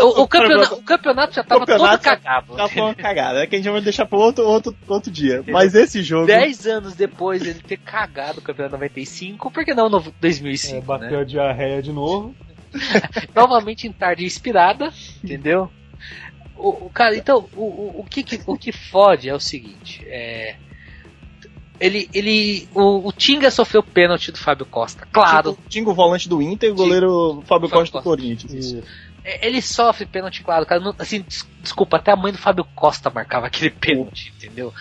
o, 0.00 0.22
o 0.22 0.28
campeonato, 0.28 0.74
o 0.76 0.82
campeonato 0.82 1.34
já 1.34 1.42
tava 1.42 1.66
campeonato 1.66 2.02
todo 2.02 2.02
cagado. 2.02 2.56
Já 2.56 2.68
foi 2.68 2.82
uma 2.82 2.94
cagada, 2.94 3.42
é 3.42 3.46
que 3.46 3.56
a 3.56 3.58
gente 3.58 3.70
vai 3.70 3.80
deixar 3.80 4.06
pro 4.06 4.18
outro, 4.18 4.44
outro, 4.46 4.76
outro 4.86 5.10
dia. 5.10 5.42
Mas 5.48 5.74
esse 5.74 6.02
jogo. 6.02 6.26
Dez 6.26 6.66
anos 6.66 6.94
depois 6.94 7.42
dele 7.42 7.60
ter 7.66 7.78
cagado 7.78 8.38
o 8.38 8.42
campeonato 8.42 8.74
95, 8.76 9.50
por 9.50 9.64
que 9.64 9.74
não 9.74 9.88
no 9.88 9.98
É, 9.98 10.12
2005, 10.20 10.82
bateu 10.86 11.10
né? 11.10 11.20
a 11.20 11.24
diarreia 11.24 11.82
de 11.82 11.92
novo. 11.92 12.34
Novamente 13.34 13.86
em 13.86 13.92
tarde 13.92 14.24
inspirada, 14.24 14.92
entendeu? 15.24 15.70
O, 16.56 16.86
o- 16.86 16.90
cara, 16.90 17.16
então, 17.16 17.48
o, 17.54 17.62
o, 17.64 18.00
o 18.00 18.04
que, 18.04 18.22
que- 18.22 18.40
o 18.46 18.56
que 18.56 18.72
fode 18.72 19.28
é 19.28 19.34
o 19.34 19.40
seguinte: 19.40 20.04
é, 20.08 20.56
ele, 21.78 22.08
ele, 22.14 22.68
o, 22.74 23.06
o 23.08 23.12
Tinga 23.12 23.50
sofreu 23.50 23.82
pênalti 23.82 24.32
do 24.32 24.38
Fábio 24.38 24.64
Costa, 24.64 25.06
claro. 25.12 25.52
Tinha, 25.54 25.68
tinha 25.68 25.88
o 25.88 25.94
volante 25.94 26.28
do 26.28 26.40
Inter 26.40 26.70
e 26.70 26.72
o 26.72 26.76
goleiro 26.76 27.42
Fábio 27.46 27.68
Fábio 27.68 27.70
Costa 27.70 27.84
do 27.98 28.02
Costa. 28.02 28.08
Corinthians. 28.08 28.52
Isso. 28.52 28.82
É, 29.22 29.46
Ele 29.46 29.60
sofre 29.60 30.06
pênalti, 30.06 30.42
claro, 30.42 30.64
cara. 30.64 30.80
Não- 30.80 30.94
assim, 30.98 31.20
des- 31.20 31.46
desculpa, 31.60 31.98
até 31.98 32.12
a 32.12 32.16
mãe 32.16 32.32
do 32.32 32.38
Fábio 32.38 32.64
Costa 32.74 33.10
marcava 33.10 33.46
aquele 33.48 33.70
pênalti, 33.70 34.32
entendeu? 34.36 34.72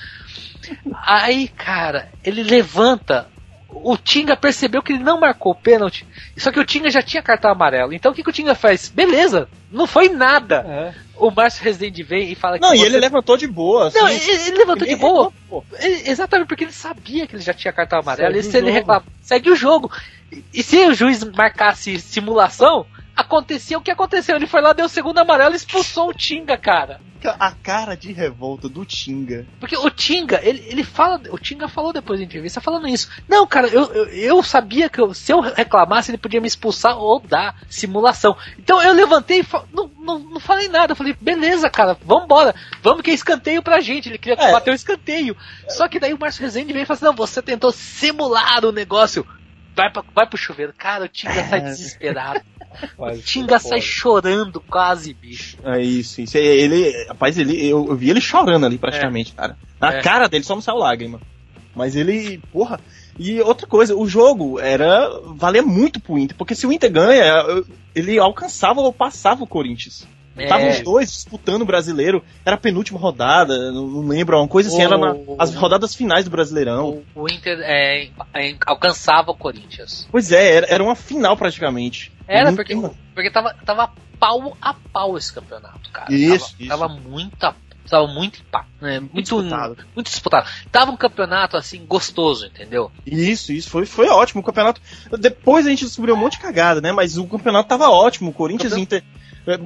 Aí, 1.06 1.48
cara, 1.50 2.10
ele 2.24 2.44
levanta. 2.44 3.28
O 3.68 3.98
Tinga 3.98 4.38
percebeu 4.38 4.82
que 4.82 4.94
ele 4.94 5.04
não 5.04 5.20
marcou 5.20 5.52
o 5.52 5.56
pênalti. 5.56 6.08
Só 6.38 6.50
que 6.50 6.60
o 6.60 6.66
Tinga 6.66 6.90
já 6.90 7.02
tinha 7.02 7.22
cartão 7.22 7.52
amarelo. 7.52 7.92
Então 7.92 8.12
o 8.12 8.16
que, 8.16 8.24
que 8.24 8.30
o 8.30 8.34
Tinga 8.34 8.56
faz? 8.56 8.88
Beleza, 8.88 9.50
não 9.70 9.86
foi 9.86 10.08
nada. 10.08 10.64
É. 10.66 11.05
O 11.18 11.32
Márcio 11.32 11.64
Rezende 11.64 12.04
vem 12.04 12.32
e 12.32 12.36
fala 12.36 12.58
que. 12.60 12.62
Não, 12.66 12.74
e 12.74 12.78
você- 12.78 12.86
ele 12.88 12.98
levantou 13.00 13.38
de 13.38 13.48
boa. 13.48 13.88
Assim, 13.88 14.00
Não, 14.00 14.10
ele, 14.10 14.20
ele 14.30 14.58
levantou 14.58 14.86
de 14.88 14.94
Ninguém 14.94 14.98
boa. 14.98 15.32
Ele- 15.80 16.10
exatamente 16.10 16.48
porque 16.48 16.64
ele 16.66 16.72
sabia 16.74 17.26
que 17.26 17.36
ele 17.36 17.44
já 17.44 17.54
tinha 17.54 17.72
cartão 17.72 18.00
amarelo. 18.00 18.34
Segue 18.36 18.48
E 18.48 18.52
se 18.52 18.58
ele 18.58 18.68
jogo. 18.68 18.78
reclama, 18.80 19.06
segue 19.22 19.50
o 19.50 19.56
jogo. 19.56 19.92
E, 20.32 20.44
e 20.54 20.64
se 20.64 20.78
o 20.86 20.94
juiz 20.94 21.24
marcasse 21.24 22.00
simulação, 22.00 22.86
acontecia 23.16 23.78
o 23.78 23.82
que 23.82 23.92
aconteceu. 23.92 24.36
Ele 24.36 24.48
foi 24.48 24.62
lá, 24.62 24.74
deu 24.74 24.86
o 24.86 24.90
segundo 24.90 25.18
amarelo 25.20 25.54
e 25.54 25.58
expulsou 25.58 26.10
o 26.10 26.14
Tinga, 26.14 26.58
cara. 26.58 27.00
A 27.40 27.52
cara 27.54 27.96
de 27.98 28.12
revolta 28.14 28.70
do 28.70 28.86
Tinga. 28.86 29.48
Porque 29.60 29.76
o 29.76 29.90
Tinga, 29.90 30.40
ele, 30.44 30.64
ele 30.68 30.84
fala, 30.84 31.20
o 31.32 31.40
Tinga 31.40 31.68
falou 31.68 31.92
depois 31.92 32.20
da 32.20 32.26
entrevista, 32.26 32.62
falando 32.62 32.88
isso. 32.88 33.10
Não, 33.28 33.48
cara, 33.48 33.68
eu, 33.68 33.92
eu, 33.94 34.06
eu 34.10 34.44
sabia 34.44 34.88
que 34.90 35.02
eu- 35.02 35.12
se 35.12 35.32
eu 35.34 35.40
reclamasse, 35.40 36.12
ele 36.12 36.20
podia 36.20 36.40
me 36.40 36.48
expulsar 36.48 36.96
ou 37.00 37.20
dar 37.20 37.56
simulação. 37.68 38.38
Então 38.60 38.80
eu 38.80 38.94
levantei 38.94 39.40
e 39.42 39.46
não, 39.74 39.90
não, 39.98 40.20
não 40.20 40.40
falei 40.40 40.68
nada. 40.68 40.92
Eu 40.92 40.96
falei, 40.96 41.16
beleza, 41.20 41.68
cara, 41.68 41.98
vambora. 42.06 42.54
Vamos 42.84 43.02
que 43.02 43.10
é 43.10 43.14
escanteio 43.16 43.64
pra 43.64 43.82
gente. 43.82 44.08
Ele 44.08 44.20
queria 44.20 44.38
É. 44.40 44.52
bater 44.52 44.70
o 44.70 44.76
escanteio. 44.76 45.36
Só 45.68 45.88
que 45.88 46.00
daí 46.00 46.14
o 46.14 46.20
Márcio 46.20 46.44
Rezende 46.44 46.74
veio 46.74 46.84
e 46.84 46.86
falou 46.86 46.98
assim: 46.98 47.06
não, 47.06 47.16
você 47.16 47.42
tentou 47.42 47.72
simular 47.72 48.64
o 48.66 48.72
negócio. 48.72 49.26
Vai, 49.76 49.92
pra, 49.92 50.04
vai 50.14 50.28
pro 50.30 50.38
chuveiro. 50.38 50.74
Cara, 50.78 51.06
o 51.06 51.10
Tinga 51.10 51.44
sai 51.50 51.60
desesperado. 51.62 52.40
O 52.98 53.02
Faz- 53.06 53.24
Tinga 53.24 53.60
sai 53.60 53.80
foda. 53.80 53.82
chorando 53.82 54.62
quase, 54.62 55.14
bicho. 55.14 55.58
É 55.64 55.82
isso, 55.82 56.22
isso. 56.22 56.38
Ele, 56.38 56.92
rapaz, 57.08 57.38
ele, 57.38 57.66
eu, 57.68 57.88
eu 57.90 57.96
vi 57.96 58.10
ele 58.10 58.22
chorando 58.22 58.66
ali 58.66 58.78
praticamente, 58.78 59.34
cara. 59.34 59.58
Na 59.80 59.94
É. 59.94 60.02
cara 60.02 60.28
dele 60.28 60.44
só 60.44 60.56
não 60.56 60.62
saiu 60.62 60.78
lágrima. 60.78 61.20
Mas 61.76 61.96
ele, 61.96 62.42
porra. 62.54 62.80
E 63.20 63.40
outra 63.42 63.68
coisa, 63.68 63.96
o 63.96 64.08
jogo 64.08 64.60
era. 64.60 65.10
valia 65.36 65.62
muito 65.62 66.00
pro 66.00 66.18
Inter, 66.18 66.36
porque 66.38 66.56
se 66.56 66.66
o 66.68 66.72
Inter 66.72 66.92
ganha, 66.92 67.34
ele 67.94 68.18
alcançava 68.20 68.80
ou 68.82 68.92
passava 68.94 69.44
o 69.44 69.48
Corinthians. 69.48 70.08
Estavam 70.38 70.70
os 70.70 70.82
dois 70.82 71.12
disputando 71.12 71.62
o 71.62 71.66
brasileiro. 71.66 72.24
Era 72.46 72.56
a 72.56 72.60
penúltima 72.60 73.00
rodada, 73.00 73.72
não, 73.72 74.06
lembro, 74.06 74.38
uma 74.38 74.48
coisa 74.48 74.70
assim, 74.70 74.82
era 74.82 74.98
na, 74.98 75.16
as 75.40 75.56
rodadas 75.56 75.96
finais 75.96 76.26
do 76.26 76.32
Brasileirão. 76.32 77.04
O, 77.16 77.24
o 77.24 77.28
Inter 77.32 77.60
é, 77.62 78.10
é, 78.34 78.56
alcançava 78.66 79.32
o 79.32 79.36
Corinthians. 79.36 80.08
Pois 80.12 80.32
é, 80.32 80.56
era, 80.56 80.68
era 80.68 80.84
uma 80.84 80.96
final 80.96 81.38
praticamente. 81.38 82.12
Era, 82.28 82.52
porque, 82.54 82.76
porque 83.14 83.32
tava, 83.32 83.54
tava 83.66 83.92
pau 84.20 84.58
a 84.62 84.74
pau 84.74 85.18
esse 85.18 85.32
campeonato, 85.34 85.90
cara. 85.92 86.12
Isso, 86.12 86.52
tava, 86.52 86.64
isso. 86.64 86.70
tava 86.70 86.88
muita. 86.90 87.56
Tava 87.88 88.08
muito, 88.08 88.44
né, 88.82 89.00
muito, 89.00 89.22
disputado. 89.22 89.78
muito 89.94 90.08
disputado. 90.08 90.50
Tava 90.72 90.90
um 90.90 90.98
campeonato 90.98 91.56
assim 91.56 91.86
gostoso, 91.86 92.48
entendeu? 92.48 92.92
Isso, 93.06 93.54
isso 93.54 93.70
foi, 93.70 93.86
foi 93.86 94.08
ótimo. 94.08 94.42
O 94.42 94.44
campeonato. 94.44 94.82
Depois 95.20 95.68
a 95.68 95.70
gente 95.70 95.86
descobriu 95.86 96.16
um 96.16 96.18
monte 96.18 96.34
de 96.34 96.40
cagada, 96.40 96.82
né? 96.82 96.92
Mas 96.92 97.16
o 97.16 97.28
campeonato 97.28 97.70
tava 97.70 97.88
ótimo. 97.90 98.32
O 98.32 98.34
Corinthians 98.34 98.74
o 98.74 98.80
Inter. 98.80 99.04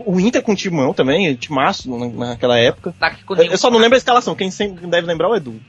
O 0.06 0.20
Inter 0.20 0.42
com 0.42 0.52
o 0.52 0.56
Timão 0.56 0.94
também, 0.94 1.34
timaço 1.36 1.90
naquela 2.10 2.58
época. 2.58 2.94
Tá 3.00 3.16
eu 3.38 3.58
só 3.58 3.72
não 3.72 3.80
lembro 3.80 3.96
a 3.96 3.98
escalação, 3.98 4.36
quem 4.36 4.52
sempre 4.52 4.86
deve 4.88 5.08
lembrar 5.08 5.28
é 5.28 5.32
o 5.32 5.36
Edu. 5.36 5.62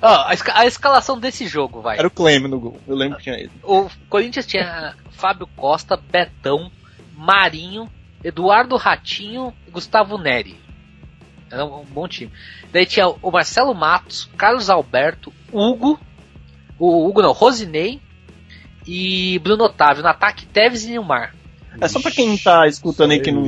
A, 0.00 0.02
oh, 0.02 0.06
a, 0.28 0.34
esca 0.34 0.58
a, 0.58 0.66
escalação 0.66 1.18
desse 1.18 1.46
jogo, 1.46 1.80
vai. 1.80 1.98
Era 1.98 2.06
o 2.06 2.10
Cleme 2.10 2.48
no 2.48 2.60
gol, 2.60 2.78
eu 2.86 2.94
lembro 2.94 3.16
que 3.16 3.24
tinha 3.24 3.36
ele. 3.36 3.50
O 3.62 3.88
Corinthians 4.10 4.46
tinha 4.46 4.94
Fábio 5.12 5.46
Costa, 5.56 5.96
Betão, 5.96 6.70
Marinho, 7.16 7.90
Eduardo 8.22 8.76
Ratinho 8.76 9.54
e 9.66 9.70
Gustavo 9.70 10.18
Neri. 10.18 10.60
Era 11.50 11.64
um 11.64 11.84
bom 11.84 12.06
time. 12.06 12.32
Daí 12.72 12.84
tinha 12.84 13.08
o 13.08 13.30
Marcelo 13.30 13.74
Matos, 13.74 14.28
Carlos 14.36 14.68
Alberto, 14.68 15.32
Hugo, 15.50 15.98
o 16.78 17.08
Hugo 17.08 17.22
não, 17.22 17.32
Rosinei 17.32 18.00
e 18.86 19.38
Bruno 19.38 19.64
Otávio. 19.64 20.02
No 20.02 20.08
ataque, 20.08 20.46
Teves 20.46 20.84
e 20.84 20.90
Nilmar. 20.90 21.34
É 21.80 21.88
só 21.88 22.00
pra 22.00 22.10
quem 22.10 22.36
tá 22.36 22.66
escutando 22.66 23.12
aí 23.12 23.20
que 23.20 23.32
não. 23.32 23.46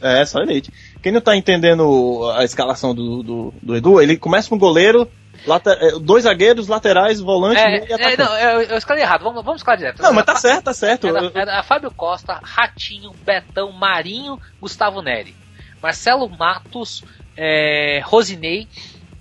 É, 0.00 0.24
só 0.24 0.40
elite. 0.40 0.72
Quem 1.02 1.12
não 1.12 1.20
tá 1.20 1.36
entendendo 1.36 2.30
a 2.34 2.44
escalação 2.44 2.94
do, 2.94 3.22
do, 3.22 3.54
do 3.60 3.76
Edu, 3.76 4.00
ele 4.00 4.16
começa 4.16 4.48
com 4.48 4.56
o 4.56 4.58
goleiro, 4.58 5.10
later, 5.46 5.98
dois 5.98 6.24
zagueiros, 6.24 6.68
laterais, 6.68 7.20
volante 7.20 7.60
é, 7.60 7.86
e 7.86 7.92
é, 7.92 8.16
não, 8.16 8.38
eu, 8.38 8.62
eu 8.62 8.78
escalei 8.78 9.02
errado, 9.02 9.22
vamos, 9.22 9.44
vamos 9.44 9.60
escalar 9.60 9.78
direto. 9.78 10.02
Não, 10.02 10.12
mas 10.12 10.24
tá 10.24 10.36
certo, 10.36 10.64
tá 10.64 10.74
certo. 10.74 11.06
Era, 11.06 11.30
era 11.34 11.62
Fábio 11.62 11.90
Costa, 11.90 12.40
Ratinho, 12.42 13.12
Betão, 13.24 13.72
Marinho, 13.72 14.38
Gustavo 14.60 15.02
Neri. 15.02 15.34
Marcelo 15.82 16.28
Matos, 16.28 17.04
é, 17.36 18.00
Rosinei, 18.04 18.68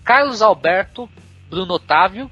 Carlos 0.04 0.42
Alberto, 0.42 1.10
Bruno 1.50 1.76
Otávio, 1.76 2.30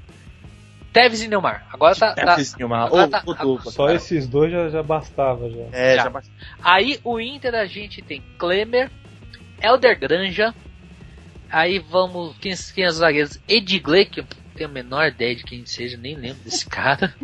Teves 0.92 1.20
e 1.22 1.28
Neymar. 1.28 1.66
Agora 1.72 1.94
tá. 1.94 2.14
Teves 2.14 2.50
tá, 2.52 2.56
e 2.56 2.60
Neymar. 2.60 2.86
agora 2.86 3.08
tá- 3.08 3.22
Só 3.70 3.84
cara. 3.86 3.94
esses 3.96 4.26
dois 4.26 4.50
já, 4.50 4.68
já 4.70 4.82
bastava 4.82 5.48
já. 5.50 5.62
É, 5.72 5.96
Já. 5.96 6.04
já 6.04 6.10
basta- 6.10 6.32
Aí 6.62 6.98
o 7.04 7.20
Inter 7.20 7.54
a 7.54 7.66
gente 7.66 8.00
tem 8.02 8.22
Klemer, 8.38 8.90
Elder 9.62 9.98
Granja. 9.98 10.54
Aí 11.50 11.78
vamos. 11.78 12.36
Quem, 12.38 12.54
quem 12.74 12.84
é 12.84 12.88
os 12.88 12.96
zagueiros? 12.96 13.38
Edgley, 13.48 14.04
que 14.06 14.20
eu 14.20 14.26
tenho 14.54 14.68
a 14.68 14.72
menor 14.72 15.08
ideia 15.08 15.34
de 15.36 15.44
quem 15.44 15.64
seja, 15.64 15.96
nem 15.96 16.14
lembro 16.16 16.42
desse 16.44 16.64
cara. 16.68 17.14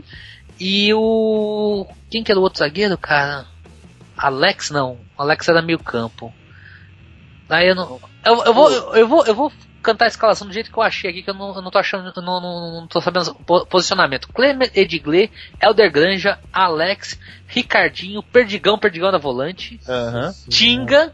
E 0.61 0.93
o. 0.95 1.87
Quem 2.11 2.23
que 2.23 2.31
era 2.31 2.39
o 2.39 2.43
outro 2.43 2.61
zagueiro, 2.61 2.97
cara? 2.97 3.47
Alex 4.17 4.71
não. 4.71 4.99
Alex 5.19 5.49
era 5.49 5.61
meio 5.61 5.79
campo. 5.79 6.33
Aí 7.49 7.69
eu 7.69 7.75
não. 7.75 8.01
Eu, 8.25 8.45
eu 8.45 8.55
vou, 8.55 8.71
eu, 8.71 8.95
eu 8.95 9.09
vou, 9.09 9.27
eu 9.27 9.35
vou 9.35 9.53
cantar 9.85 10.07
a 10.07 10.09
escalação 10.09 10.47
do 10.47 10.53
jeito 10.53 10.73
que 10.73 10.77
eu 10.79 10.83
achei 10.83 11.11
aqui, 11.11 11.23
que 11.23 11.31
eu 11.31 11.35
não, 11.35 11.55
eu 11.55 11.63
não 11.63 11.71
tô 11.71 11.79
achando, 11.79 12.13
eu 12.17 12.23
não, 12.23 12.41
não, 12.41 12.81
não 12.81 12.87
tô 12.89 13.01
sabendo 13.01 13.31
o 13.31 13.35
po- 13.45 13.67
posicionamento. 13.67 14.29
Clemer 14.33 14.71
Edgley, 14.75 15.31
Elder 15.63 15.93
Granja, 15.93 16.39
Alex, 16.53 17.19
Ricardinho, 17.47 18.23
Perdigão, 18.23 18.79
Perdigão 18.79 19.13
da 19.13 19.19
volante, 19.19 19.79
Aham. 19.89 20.33
Tinga, 20.49 21.13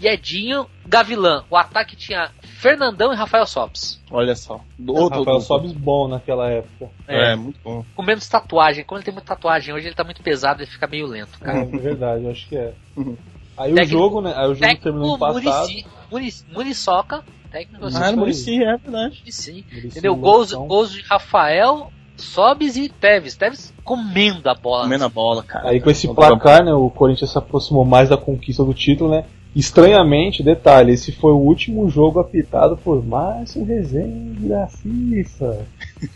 Edinho, 0.00 0.66
Gavilã. 0.84 1.44
O 1.48 1.56
ataque 1.56 1.94
tinha 1.94 2.30
Fernandão 2.42 3.12
e 3.12 3.16
Rafael 3.16 3.46
Sobis. 3.46 4.00
Olha 4.10 4.34
só. 4.34 4.60
Do, 4.76 4.92
O 4.94 5.08
do, 5.08 5.18
Rafael 5.18 5.40
Sobis 5.40 5.72
bom 5.72 6.08
naquela 6.08 6.48
época. 6.50 6.90
É, 7.06 7.36
muito 7.36 7.60
bom. 7.62 7.84
Com 7.94 8.02
menos 8.02 8.28
tatuagem. 8.28 8.84
Como 8.84 8.98
ele 8.98 9.04
tem 9.04 9.14
muita 9.14 9.28
tatuagem, 9.28 9.72
hoje 9.72 9.86
ele 9.86 9.94
tá 9.94 10.02
muito 10.02 10.20
pesado 10.22 10.62
e 10.62 10.66
fica 10.66 10.86
meio 10.88 11.06
lento, 11.06 11.38
cara. 11.38 11.58
É 11.60 11.64
verdade, 11.66 12.24
eu 12.24 12.30
acho 12.32 12.48
que 12.48 12.56
é. 12.56 12.72
Uhum. 12.96 13.16
Aí 13.56 13.70
o 13.72 13.76
Técnico- 13.76 13.98
jogo, 13.98 14.20
né? 14.22 14.32
Aí 14.34 14.46
o 14.50 14.54
jogo 14.54 14.76
terminou 14.82 15.18
Técnico 15.18 15.38
empatado. 15.38 15.62
Murici, 15.68 15.86
Murici, 16.10 16.44
Muriçoca, 16.52 17.24
técnico 17.52 17.84
Ah, 17.86 17.90
no 17.90 18.04
aí. 18.04 18.16
Murici, 18.16 18.62
é 18.62 18.76
verdade. 18.78 19.18
Murici. 19.20 19.64
Entendeu? 19.84 20.16
Gols, 20.16 20.52
gols 20.52 20.90
de 20.92 21.02
Rafael, 21.02 21.92
Sobis 22.16 22.76
e 22.76 22.88
Teves. 22.88 23.36
Teves 23.36 23.72
comendo 23.84 24.48
a 24.48 24.54
bola. 24.54 24.84
Comendo 24.84 25.04
a 25.04 25.08
bola, 25.08 25.42
cara. 25.42 25.68
Aí 25.68 25.80
com 25.80 25.90
esse 25.90 26.08
placar, 26.12 26.64
né, 26.64 26.72
o 26.72 26.88
Corinthians 26.90 27.30
se 27.30 27.38
aproximou 27.38 27.84
mais 27.84 28.08
da 28.08 28.16
conquista 28.16 28.64
do 28.64 28.72
título, 28.74 29.10
né? 29.10 29.24
Estranhamente, 29.54 30.42
detalhe, 30.42 30.92
esse 30.94 31.12
foi 31.12 31.30
o 31.32 31.36
último 31.36 31.86
jogo 31.90 32.18
apitado 32.18 32.74
por 32.74 33.04
Márcio 33.04 33.62
Rezende 33.62 34.48
da 34.48 34.66
FIFA. 34.66 35.66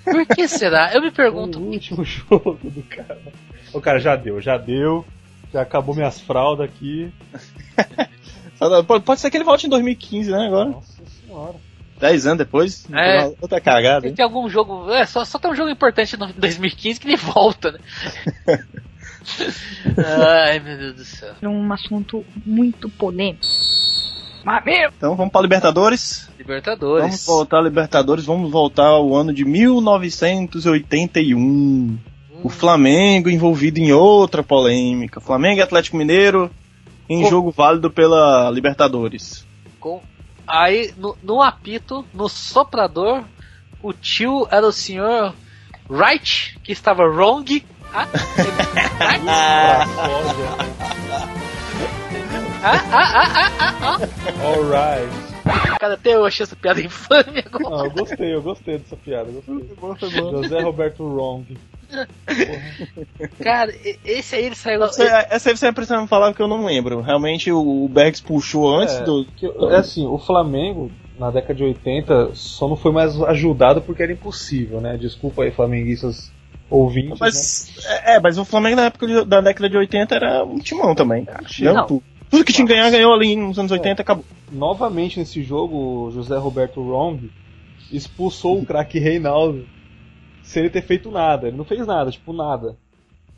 Por 0.04 0.26
que 0.26 0.48
será? 0.48 0.94
Eu 0.94 1.02
me 1.02 1.10
Foi 1.10 1.24
pergunto. 1.24 1.58
o 1.58 1.66
último 1.70 2.02
jogo 2.02 2.58
do 2.62 2.82
cara. 2.84 3.18
O 3.74 3.80
cara 3.80 3.98
já 4.00 4.16
deu, 4.16 4.40
já 4.40 4.56
deu. 4.56 5.04
Já 5.52 5.60
acabou 5.62 5.94
minhas 5.94 6.18
fraldas 6.18 6.66
aqui. 6.66 7.12
Pode 9.04 9.20
ser 9.20 9.30
que 9.30 9.36
ele 9.36 9.44
volte 9.44 9.66
em 9.66 9.70
2015, 9.70 10.30
né? 10.30 10.46
Agora. 10.46 10.70
Nossa 10.70 10.95
senhora. 11.40 11.54
10 11.98 12.26
anos 12.26 12.38
depois. 12.38 12.86
É. 12.92 13.24
Outra 13.40 13.58
cagada, 13.60 14.06
hein? 14.06 14.14
Tem 14.14 14.22
algum 14.24 14.48
jogo. 14.50 14.90
É, 14.92 15.06
só, 15.06 15.24
só 15.24 15.38
tem 15.38 15.50
um 15.50 15.54
jogo 15.54 15.70
importante 15.70 16.14
no 16.18 16.26
2015 16.34 17.00
que 17.00 17.08
ele 17.08 17.16
volta, 17.16 17.72
né? 17.72 17.78
Ai, 20.46 20.60
meu 20.60 20.76
Deus 20.76 20.94
do 20.94 21.04
céu. 21.04 21.34
Num 21.42 21.72
assunto 21.72 22.24
muito 22.44 22.88
polêmico. 22.88 23.44
Então 24.96 25.16
vamos 25.16 25.32
pra 25.32 25.40
Libertadores. 25.40 26.28
Libertadores. 26.38 27.02
Vamos 27.02 27.26
voltar 27.26 27.58
a 27.58 27.62
Libertadores, 27.62 28.24
vamos 28.24 28.48
voltar 28.52 28.86
ao 28.86 29.12
ano 29.16 29.32
de 29.32 29.44
1981. 29.44 31.98
O 32.44 32.48
Flamengo 32.48 33.28
envolvido 33.28 33.80
em 33.80 33.90
outra 33.92 34.44
polêmica. 34.44 35.20
Flamengo 35.20 35.58
e 35.58 35.62
Atlético 35.62 35.96
Mineiro 35.96 36.48
em 37.08 37.22
Co- 37.22 37.30
jogo 37.30 37.50
válido 37.50 37.90
pela 37.90 38.48
Libertadores. 38.50 39.44
Com- 39.80 40.00
Aí, 40.46 40.92
no, 40.96 41.16
no 41.22 41.42
apito, 41.42 42.04
no 42.14 42.28
soprador, 42.28 43.24
o 43.82 43.92
tio 43.92 44.46
era 44.50 44.66
o 44.66 44.72
senhor 44.72 45.34
Right, 45.88 46.58
que 46.64 46.72
estava 46.72 47.04
wrong. 47.04 47.64
Ah, 47.94 48.08
ele- 48.38 49.30
ah, 49.30 49.86
ah, 52.62 52.82
ah, 52.92 53.28
ah, 53.34 53.52
ah, 53.60 53.74
ah. 53.82 53.98
Alright. 54.44 55.10
Cara, 55.78 55.94
até 55.94 56.14
eu 56.14 56.24
achei 56.24 56.42
essa 56.44 56.56
piada 56.56 56.80
infame 56.80 57.44
agora. 57.46 57.70
Não, 57.70 57.84
eu 57.84 57.90
gostei, 57.92 58.34
eu 58.34 58.42
gostei 58.42 58.78
dessa 58.78 58.96
piada. 58.96 59.30
Gostei. 59.30 60.10
José 60.10 60.60
Roberto 60.60 61.04
Wrong. 61.04 61.56
Cara, 63.42 63.72
esse 64.04 64.34
aí 64.36 64.44
ele 64.46 64.54
saiu. 64.54 64.80
Você- 64.80 65.04
essa 65.30 65.50
aí 65.50 65.56
você 65.56 65.72
precisa 65.72 66.00
me 66.00 66.08
falar 66.08 66.34
que 66.34 66.42
eu 66.42 66.48
não 66.48 66.64
lembro. 66.64 67.00
Realmente 67.00 67.50
o 67.52 67.88
Bergs 67.88 68.22
puxou 68.22 68.68
antes 68.74 68.94
É, 68.96 69.04
do. 69.04 69.24
que- 69.36 69.46
é 69.46 69.76
assim, 69.76 70.06
o 70.06 70.18
Flamengo, 70.18 70.90
na 71.18 71.30
década 71.30 71.54
de 71.54 71.64
80, 71.64 72.30
só 72.34 72.68
não 72.68 72.76
foi 72.76 72.92
mais 72.92 73.20
ajudado 73.22 73.80
porque 73.80 74.02
era 74.02 74.12
impossível, 74.12 74.80
né? 74.80 74.96
Desculpa 74.96 75.42
aí, 75.44 75.50
flamenguistas 75.50 76.30
ouvintes. 76.70 77.10
né? 77.12 77.16
Mas, 77.20 77.72
é, 77.86 78.16
é, 78.16 78.20
mas 78.20 78.38
o 78.38 78.44
Flamengo 78.44 78.76
na 78.76 78.86
época 78.86 79.06
de- 79.06 79.24
da 79.24 79.40
década 79.40 79.68
de 79.68 79.76
80 79.76 80.14
era 80.14 80.44
um 80.44 80.58
timão 80.58 80.94
também, 80.94 81.24
cara. 81.24 81.44
Ganhou 81.58 81.74
Não. 81.74 81.86
tudo. 81.86 82.02
Tudo 82.28 82.44
que 82.44 82.52
tinha 82.52 82.66
que 82.66 82.72
ganhar, 82.74 82.90
ganhou 82.90 83.14
ali 83.14 83.36
nos 83.36 83.56
anos 83.58 83.70
80 83.70 84.02
acabou. 84.02 84.24
Novamente 84.50 85.18
nesse 85.18 85.42
jogo, 85.44 85.76
o 86.06 86.10
José 86.10 86.36
Roberto 86.36 86.80
Wrong 86.80 87.30
expulsou 87.92 88.58
o 88.60 88.66
craque 88.66 88.98
Reinaldo 88.98 89.64
sem 90.46 90.62
ele 90.62 90.70
ter 90.70 90.82
feito 90.82 91.10
nada. 91.10 91.48
Ele 91.48 91.56
não 91.56 91.64
fez 91.64 91.86
nada, 91.86 92.10
tipo, 92.10 92.32
nada. 92.32 92.76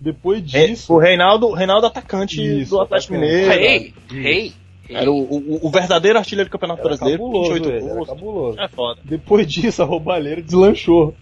Depois 0.01 0.45
disso. 0.45 0.93
O 0.95 0.99
Reinaldo, 0.99 1.51
Reinaldo 1.53 1.87
atacante 1.87 2.41
Isso, 2.41 2.71
do 2.71 2.81
Atlético. 2.81 3.15
Mineiro. 3.15 3.49
Rei, 3.51 3.95
rei. 4.09 4.53
Era 4.89 5.11
o, 5.11 5.21
o, 5.21 5.67
o 5.67 5.71
verdadeiro 5.71 6.19
artilheiro 6.19 6.49
do 6.49 6.53
Campeonato 6.53 6.81
Era 6.81 6.89
Brasileiro. 6.89 7.19
cabuloso 7.23 7.53
28 7.55 7.77
ele, 7.77 7.85
era 7.85 7.95
gols. 7.95 8.09
cabuloso. 8.09 8.61
É 8.61 8.69
foda. 8.69 9.01
Depois 9.05 9.47
disso, 9.47 9.83
a 9.83 9.85
roubalheira 9.85 10.41
deslanchou. 10.41 11.15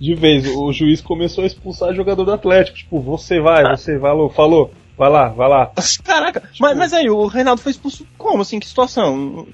De 0.00 0.14
vez, 0.14 0.46
o 0.48 0.72
juiz 0.72 1.00
começou 1.00 1.44
a 1.44 1.46
expulsar 1.46 1.94
jogador 1.94 2.24
do 2.24 2.32
Atlético. 2.32 2.76
Tipo, 2.78 3.00
você 3.00 3.40
vai, 3.40 3.76
você 3.76 3.98
vai, 3.98 4.10
falou, 4.10 4.30
falou, 4.30 4.70
vai 4.98 5.10
lá, 5.10 5.28
vai 5.28 5.48
lá. 5.48 5.72
Caraca, 6.02 6.42
mas, 6.58 6.76
mas 6.76 6.92
aí, 6.92 7.08
o 7.08 7.26
Reinaldo 7.26 7.60
foi 7.60 7.70
expulso 7.70 8.04
como, 8.18 8.42
assim, 8.42 8.58
que 8.58 8.66
situação? 8.66 9.46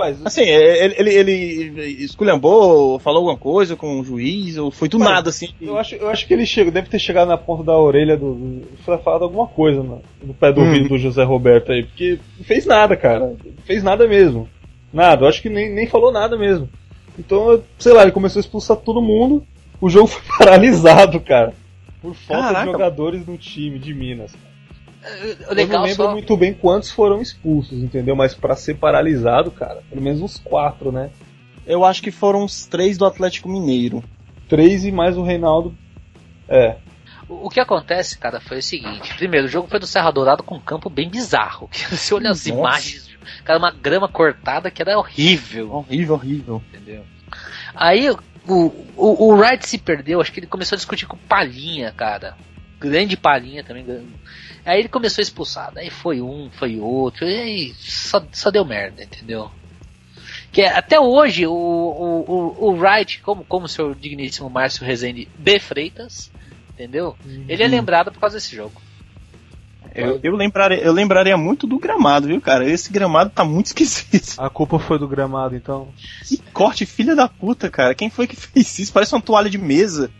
Rapaz, 0.00 0.18
Assim, 0.24 0.42
ele, 0.42 0.94
ele, 0.98 1.10
ele 1.14 2.04
esculhambou, 2.04 2.98
falou 2.98 3.18
alguma 3.18 3.36
coisa 3.36 3.76
com 3.76 4.00
o 4.00 4.04
juiz, 4.04 4.56
ou 4.56 4.70
foi 4.70 4.88
do 4.88 4.98
Mano, 4.98 5.10
nada, 5.10 5.30
assim? 5.30 5.48
eu 5.60 5.76
acho, 5.78 5.94
eu 5.94 6.08
acho 6.08 6.26
que 6.26 6.32
ele 6.34 6.46
chegou, 6.46 6.72
deve 6.72 6.88
ter 6.88 6.98
chegado 6.98 7.28
na 7.28 7.36
ponta 7.36 7.62
da 7.64 7.76
orelha 7.76 8.16
do. 8.16 8.34
do 8.34 8.62
foi 8.84 8.96
falado 8.98 9.22
alguma 9.24 9.46
coisa 9.46 9.82
no, 9.82 10.02
no 10.22 10.34
pé 10.34 10.52
do 10.52 10.60
Hum. 10.60 10.66
ouvido 10.66 10.88
do 10.88 10.98
José 10.98 11.22
Roberto 11.24 11.72
aí, 11.72 11.84
porque 11.84 12.18
não 12.38 12.44
fez 12.44 12.66
nada, 12.66 12.96
cara. 12.96 13.20
Não 13.28 13.36
fez 13.64 13.82
nada 13.82 14.06
mesmo. 14.06 14.48
Nada, 14.92 15.24
eu 15.24 15.28
acho 15.28 15.40
que 15.42 15.48
nem, 15.48 15.70
nem 15.72 15.86
falou 15.86 16.10
nada 16.10 16.36
mesmo. 16.36 16.68
Então, 17.18 17.62
sei 17.78 17.92
lá, 17.92 18.02
ele 18.02 18.12
começou 18.12 18.40
a 18.40 18.42
expulsar 18.42 18.76
todo 18.78 19.02
mundo. 19.02 19.44
O 19.80 19.88
jogo 19.88 20.06
foi 20.06 20.22
paralisado, 20.38 21.20
cara. 21.20 21.52
Por 22.02 22.14
falta 22.14 22.42
Caraca. 22.44 22.64
de 22.66 22.72
jogadores 22.72 23.26
no 23.26 23.36
time 23.36 23.78
de 23.78 23.92
Minas. 23.94 24.32
O 25.02 25.06
Eu 25.06 25.36
não 25.48 25.54
legal 25.54 25.82
lembro 25.84 26.04
só. 26.04 26.12
muito 26.12 26.36
bem 26.36 26.52
quantos 26.52 26.90
foram 26.90 27.20
expulsos, 27.22 27.82
entendeu? 27.82 28.14
Mas 28.14 28.34
pra 28.34 28.54
ser 28.54 28.74
paralisado, 28.76 29.50
cara, 29.50 29.82
pelo 29.88 30.02
menos 30.02 30.20
uns 30.20 30.38
quatro, 30.38 30.92
né? 30.92 31.10
Eu 31.66 31.84
acho 31.84 32.02
que 32.02 32.10
foram 32.10 32.44
os 32.44 32.66
três 32.66 32.98
do 32.98 33.06
Atlético 33.06 33.48
Mineiro. 33.48 34.02
Três 34.48 34.84
e 34.84 34.92
mais 34.92 35.16
o 35.16 35.22
Reinaldo. 35.22 35.74
É. 36.48 36.76
O 37.28 37.48
que 37.48 37.60
acontece, 37.60 38.18
cara, 38.18 38.40
foi 38.40 38.58
o 38.58 38.62
seguinte: 38.62 39.14
primeiro, 39.16 39.46
o 39.46 39.50
jogo 39.50 39.68
foi 39.68 39.78
do 39.78 39.86
Serra 39.86 40.10
Dourado 40.10 40.42
com 40.42 40.56
um 40.56 40.60
campo 40.60 40.90
bem 40.90 41.08
bizarro. 41.08 41.68
Que 41.72 41.84
você 41.96 42.12
olha 42.12 42.30
as 42.30 42.44
Nossa. 42.46 42.48
imagens, 42.58 43.10
cara, 43.44 43.58
uma 43.58 43.70
grama 43.70 44.08
cortada 44.08 44.70
que 44.70 44.82
era 44.82 44.98
horrível, 44.98 45.70
Horrível, 45.72 46.14
horrível. 46.16 46.62
entendeu? 46.74 47.04
Aí 47.74 48.10
o, 48.10 48.18
o, 48.96 49.28
o 49.28 49.34
Wright 49.36 49.66
se 49.66 49.78
perdeu, 49.78 50.20
acho 50.20 50.32
que 50.32 50.40
ele 50.40 50.46
começou 50.48 50.74
a 50.74 50.78
discutir 50.78 51.06
com 51.06 51.14
o 51.16 51.20
Palhinha, 51.20 51.92
cara. 51.92 52.36
Grande 52.80 53.16
Palhinha 53.16 53.62
também. 53.62 53.84
Aí 54.64 54.80
ele 54.80 54.88
começou 54.88 55.20
a 55.20 55.24
expulsar, 55.24 55.72
daí 55.72 55.90
foi 55.90 56.20
um, 56.20 56.50
foi 56.52 56.78
outro, 56.78 57.26
e 57.26 57.34
aí 57.40 57.74
só, 57.78 58.22
só 58.32 58.50
deu 58.50 58.64
merda, 58.64 59.02
entendeu? 59.02 59.50
Que 60.52 60.62
é- 60.62 60.76
até 60.76 60.98
hoje 61.00 61.46
o, 61.46 61.52
o, 61.52 62.24
o, 62.28 62.68
o 62.68 62.76
Wright, 62.76 63.20
como, 63.22 63.44
como 63.44 63.66
o 63.66 63.68
seu 63.68 63.94
digníssimo 63.94 64.50
Márcio 64.50 64.84
Rezende 64.84 65.28
de 65.38 65.58
Freitas, 65.60 66.30
entendeu? 66.74 67.16
Ele 67.48 67.62
é 67.62 67.68
lembrado 67.68 68.10
por 68.12 68.20
causa 68.20 68.36
desse 68.36 68.54
jogo. 68.54 68.80
Eu, 69.94 70.20
eu, 70.22 70.36
lembraria, 70.36 70.78
eu 70.78 70.92
lembraria 70.92 71.36
muito 71.36 71.66
do 71.66 71.78
gramado, 71.78 72.28
viu, 72.28 72.40
cara? 72.40 72.68
Esse 72.68 72.92
gramado 72.92 73.30
tá 73.30 73.44
muito 73.44 73.66
esquisito. 73.74 74.34
A 74.38 74.48
culpa 74.48 74.78
foi 74.78 74.98
do 74.98 75.08
gramado, 75.08 75.56
então. 75.56 75.88
Que 76.26 76.36
corte, 76.52 76.86
filha 76.86 77.16
da 77.16 77.28
puta, 77.28 77.68
cara. 77.68 77.94
Quem 77.94 78.08
foi 78.08 78.26
que 78.26 78.36
fez 78.36 78.78
isso? 78.78 78.92
Parece 78.92 79.14
uma 79.14 79.20
toalha 79.20 79.50
de 79.50 79.58
mesa. 79.58 80.10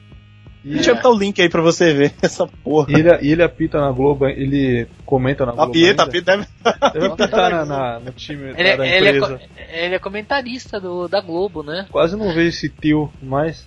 E, 0.64 0.74
Deixa 0.74 0.90
eu 0.90 0.96
botar 0.96 1.08
o 1.10 1.18
link 1.18 1.40
aí 1.40 1.48
pra 1.48 1.62
você 1.62 1.94
ver 1.94 2.14
essa 2.20 2.46
porra. 2.46 2.90
e 2.90 2.94
ele, 2.94 3.08
ele 3.32 3.42
apita 3.42 3.80
na 3.80 3.90
Globo, 3.90 4.26
ele 4.26 4.86
comenta 5.06 5.46
na 5.46 5.52
Globo. 5.52 5.70
Apieta, 5.70 6.02
ainda. 6.02 6.18
apieta, 6.18 6.36
deve. 6.36 6.92
Deve 6.92 7.06
apitar 7.06 7.50
na, 7.50 7.64
na- 7.64 8.00
no 8.00 8.12
time 8.12 8.52
Ele, 8.56 8.76
da 8.76 8.86
é- 8.86 8.96
ele, 8.98 9.06
é, 9.08 9.16
empresa. 9.16 9.38
co- 9.38 9.44
ele 9.72 9.94
é 9.94 9.98
comentarista 9.98 10.78
do, 10.78 11.08
da 11.08 11.20
Globo, 11.22 11.62
né? 11.62 11.86
Quase 11.90 12.14
não 12.16 12.26
vejo 12.34 12.48
esse 12.50 12.68
tio 12.68 13.10
mais. 13.22 13.66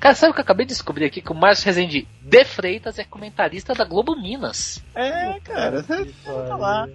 Cara, 0.00 0.14
sabe 0.14 0.30
o 0.30 0.34
que 0.34 0.40
eu 0.40 0.44
acabei 0.44 0.64
de 0.64 0.72
descobrir 0.72 1.04
aqui? 1.04 1.20
Que 1.20 1.30
o 1.30 1.34
Márcio 1.34 1.66
Rezende 1.66 2.08
de 2.22 2.44
Freitas 2.46 2.98
é 2.98 3.04
comentarista 3.04 3.74
da 3.74 3.84
Globo 3.84 4.16
Minas. 4.16 4.82
É, 4.94 5.38
cara. 5.44 5.82
Tá 5.82 6.56
lá. 6.56 6.88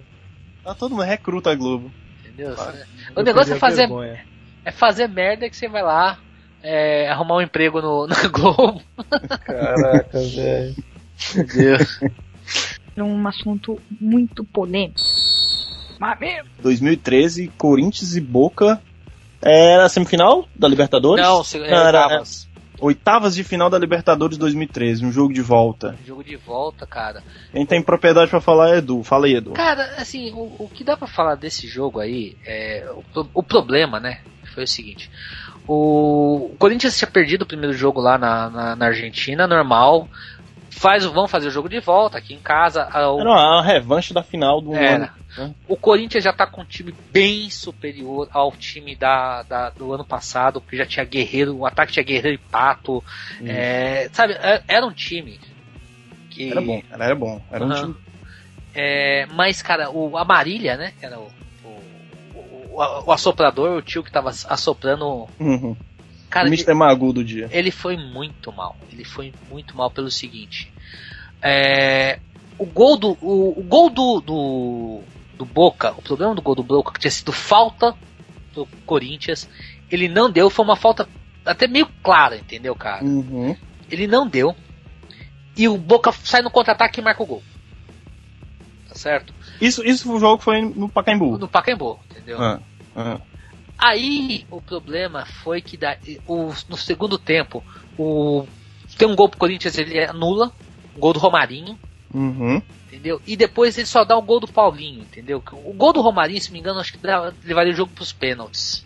Tá 0.64 0.74
todo 0.74 0.90
mundo 0.96 1.04
recruta 1.04 1.52
a 1.52 1.54
Globo. 1.54 1.88
Entendeu? 2.24 2.52
Claro. 2.56 2.76
O 3.14 3.22
negócio 3.22 3.54
é 3.54 3.58
fazer, 3.58 3.86
vergonha. 3.86 4.24
é 4.64 4.72
fazer 4.72 5.06
merda 5.08 5.48
que 5.48 5.56
você 5.56 5.68
vai 5.68 5.82
lá 5.84 6.18
é, 6.62 7.08
arrumar 7.08 7.36
um 7.36 7.40
emprego 7.40 7.80
no, 7.80 8.06
na 8.08 8.28
Globo. 8.28 8.80
Caraca, 9.44 10.18
velho. 10.20 10.74
Entendeu? 11.36 11.78
Num 12.96 13.26
assunto 13.28 13.78
muito 14.00 14.44
polêmico. 14.44 15.00
Mas 15.98 16.18
mesmo. 16.18 16.48
2013, 16.62 17.48
Corinthians 17.58 18.16
e 18.16 18.20
Boca. 18.20 18.80
Era 19.42 19.84
a 19.84 19.88
semifinal 19.88 20.46
da 20.54 20.68
Libertadores? 20.68 21.24
Não, 21.24 21.42
se, 21.42 21.58
é, 21.58 21.70
Não, 21.70 21.86
era- 21.86 22.02
oitavas. 22.02 22.50
Oitavas 22.78 23.34
de 23.34 23.44
final 23.44 23.68
da 23.68 23.78
Libertadores 23.78 24.38
2013, 24.38 25.04
um 25.04 25.12
jogo 25.12 25.34
de 25.34 25.42
volta. 25.42 25.94
Jogo 26.06 26.24
de 26.24 26.36
volta, 26.36 26.86
cara. 26.86 27.22
Quem 27.52 27.66
tem 27.66 27.82
propriedade 27.82 28.30
pra 28.30 28.40
falar 28.40 28.70
é 28.74 28.78
Edu. 28.78 29.02
Fala 29.02 29.26
aí, 29.26 29.34
Edu. 29.34 29.50
Cara, 29.52 29.96
assim, 29.98 30.30
o, 30.32 30.56
o 30.58 30.70
que 30.72 30.82
dá 30.82 30.96
pra 30.96 31.06
falar 31.06 31.34
desse 31.34 31.66
jogo 31.68 32.00
aí, 32.00 32.36
é, 32.46 32.90
o, 33.14 33.26
o 33.34 33.42
problema, 33.42 34.00
né, 34.00 34.20
foi 34.54 34.64
o 34.64 34.66
seguinte. 34.68 35.10
O, 35.72 36.56
Corinthians 36.58 36.98
tinha 36.98 37.08
perdido 37.08 37.42
o 37.42 37.46
primeiro 37.46 37.72
jogo 37.72 38.00
lá 38.00 38.18
na, 38.18 38.50
na, 38.50 38.76
na 38.76 38.86
Argentina, 38.86 39.46
normal. 39.46 40.08
Faz, 40.68 41.04
vão 41.04 41.28
fazer 41.28 41.46
o 41.46 41.50
jogo 41.50 41.68
de 41.68 41.78
volta 41.78 42.18
aqui 42.18 42.34
em 42.34 42.40
casa. 42.40 42.88
o- 43.12 43.20
Era 43.20 43.30
uma 43.30 43.62
revanche 43.62 44.12
da 44.12 44.22
final 44.22 44.60
do 44.60 44.74
Era. 44.74 44.94
ano. 45.04 45.10
né? 45.48 45.54
O 45.68 45.76
Corinthians 45.76 46.24
já 46.24 46.32
tá 46.32 46.44
com 46.44 46.62
um 46.62 46.64
time 46.64 46.92
bem 47.12 47.48
superior 47.50 48.28
ao 48.32 48.50
time 48.52 48.96
da, 48.96 49.44
da- 49.44 49.70
do 49.70 49.92
ano 49.92 50.04
passado, 50.04 50.60
que 50.60 50.76
já 50.76 50.84
tinha 50.84 51.04
Guerreiro, 51.04 51.56
o 51.56 51.64
ataque 51.66 51.92
tinha 51.92 52.04
Guerreiro 52.04 52.34
e 52.34 52.50
Pato. 52.50 53.02
É, 53.44 54.08
sabe, 54.12 54.32
é- 54.34 54.62
era 54.66 54.84
um 54.84 54.92
time 54.92 55.38
que. 56.30 56.50
Era 56.50 56.60
bom, 56.60 56.82
era 56.90 57.14
bom. 57.14 57.40
Era 57.52 57.64
um 57.64 57.70
Aham. 57.70 57.80
time. 57.80 57.96
É, 58.74 59.26
mas, 59.26 59.62
cara, 59.62 59.88
o 59.90 60.16
Amarília, 60.16 60.76
né? 60.76 60.92
Era 61.00 61.18
o, 61.20 61.28
o, 63.06 63.12
assoprador, 63.12 63.78
o 63.78 63.82
tio 63.82 64.02
que 64.02 64.10
tava 64.10 64.30
assoprando. 64.30 65.28
Uhum. 65.38 65.76
Cara, 66.28 66.46
o 66.46 66.48
Mr. 66.48 66.74
Magu 66.74 67.12
do 67.12 67.24
dia. 67.24 67.48
ele 67.50 67.70
foi 67.70 67.96
muito 67.96 68.52
mal. 68.52 68.76
Ele 68.92 69.04
foi 69.04 69.32
muito 69.50 69.76
mal 69.76 69.90
pelo 69.90 70.10
seguinte. 70.10 70.72
É, 71.42 72.18
o 72.58 72.66
gol 72.66 72.96
do. 72.96 73.16
O, 73.20 73.58
o 73.58 73.62
gol 73.62 73.90
do, 73.90 74.20
do. 74.20 75.00
do 75.36 75.44
Boca, 75.44 75.92
o 75.92 76.02
problema 76.02 76.34
do 76.34 76.42
gol 76.42 76.54
do 76.54 76.62
Boca, 76.62 76.92
que 76.92 77.00
tinha 77.00 77.10
sido 77.10 77.32
falta 77.32 77.94
do 78.54 78.66
Corinthians, 78.86 79.48
ele 79.90 80.08
não 80.08 80.30
deu, 80.30 80.50
foi 80.50 80.64
uma 80.64 80.76
falta 80.76 81.08
até 81.44 81.66
meio 81.66 81.88
clara, 82.02 82.36
entendeu, 82.36 82.74
cara? 82.74 83.04
Uhum. 83.04 83.56
Ele 83.90 84.06
não 84.06 84.28
deu. 84.28 84.54
E 85.56 85.68
o 85.68 85.76
Boca 85.76 86.12
sai 86.12 86.42
no 86.42 86.50
contra-ataque 86.50 87.00
e 87.00 87.02
marca 87.02 87.22
o 87.22 87.26
gol. 87.26 87.42
Tá 88.88 88.94
certo? 88.94 89.32
Isso, 89.60 89.84
isso 89.84 90.12
o 90.12 90.18
jogo 90.18 90.42
foi 90.42 90.60
no 90.60 90.88
Pacaembu. 90.88 91.38
No 91.38 91.48
Pacaembu, 91.48 91.98
entendeu? 92.10 92.40
Ah, 92.40 92.60
Aí 93.78 94.44
o 94.50 94.60
problema 94.60 95.24
foi 95.24 95.62
que 95.62 95.76
da, 95.76 95.96
o, 96.26 96.52
no 96.68 96.76
segundo 96.76 97.16
tempo 97.16 97.64
o, 97.98 98.46
tem 98.98 99.08
um 99.08 99.16
gol 99.16 99.28
pro 99.28 99.38
Corinthians, 99.38 99.78
ele 99.78 100.04
anula, 100.04 100.52
um 100.96 101.00
gol 101.00 101.12
do 101.12 101.18
Romarinho, 101.18 101.78
Uhum. 102.12 102.60
entendeu? 102.88 103.22
E 103.24 103.36
depois 103.36 103.78
ele 103.78 103.86
só 103.86 104.04
dá 104.04 104.16
o 104.16 104.22
gol 104.22 104.40
do 104.40 104.48
Paulinho, 104.48 105.02
entendeu? 105.02 105.42
O 105.64 105.72
gol 105.72 105.92
do 105.92 106.00
Romarinho, 106.00 106.40
se 106.40 106.52
me 106.52 106.58
engano, 106.58 106.80
acho 106.80 106.92
que 106.92 106.98
levaria 107.44 107.72
o 107.72 107.76
jogo 107.76 107.92
pros 107.94 108.12
pênaltis. 108.12 108.84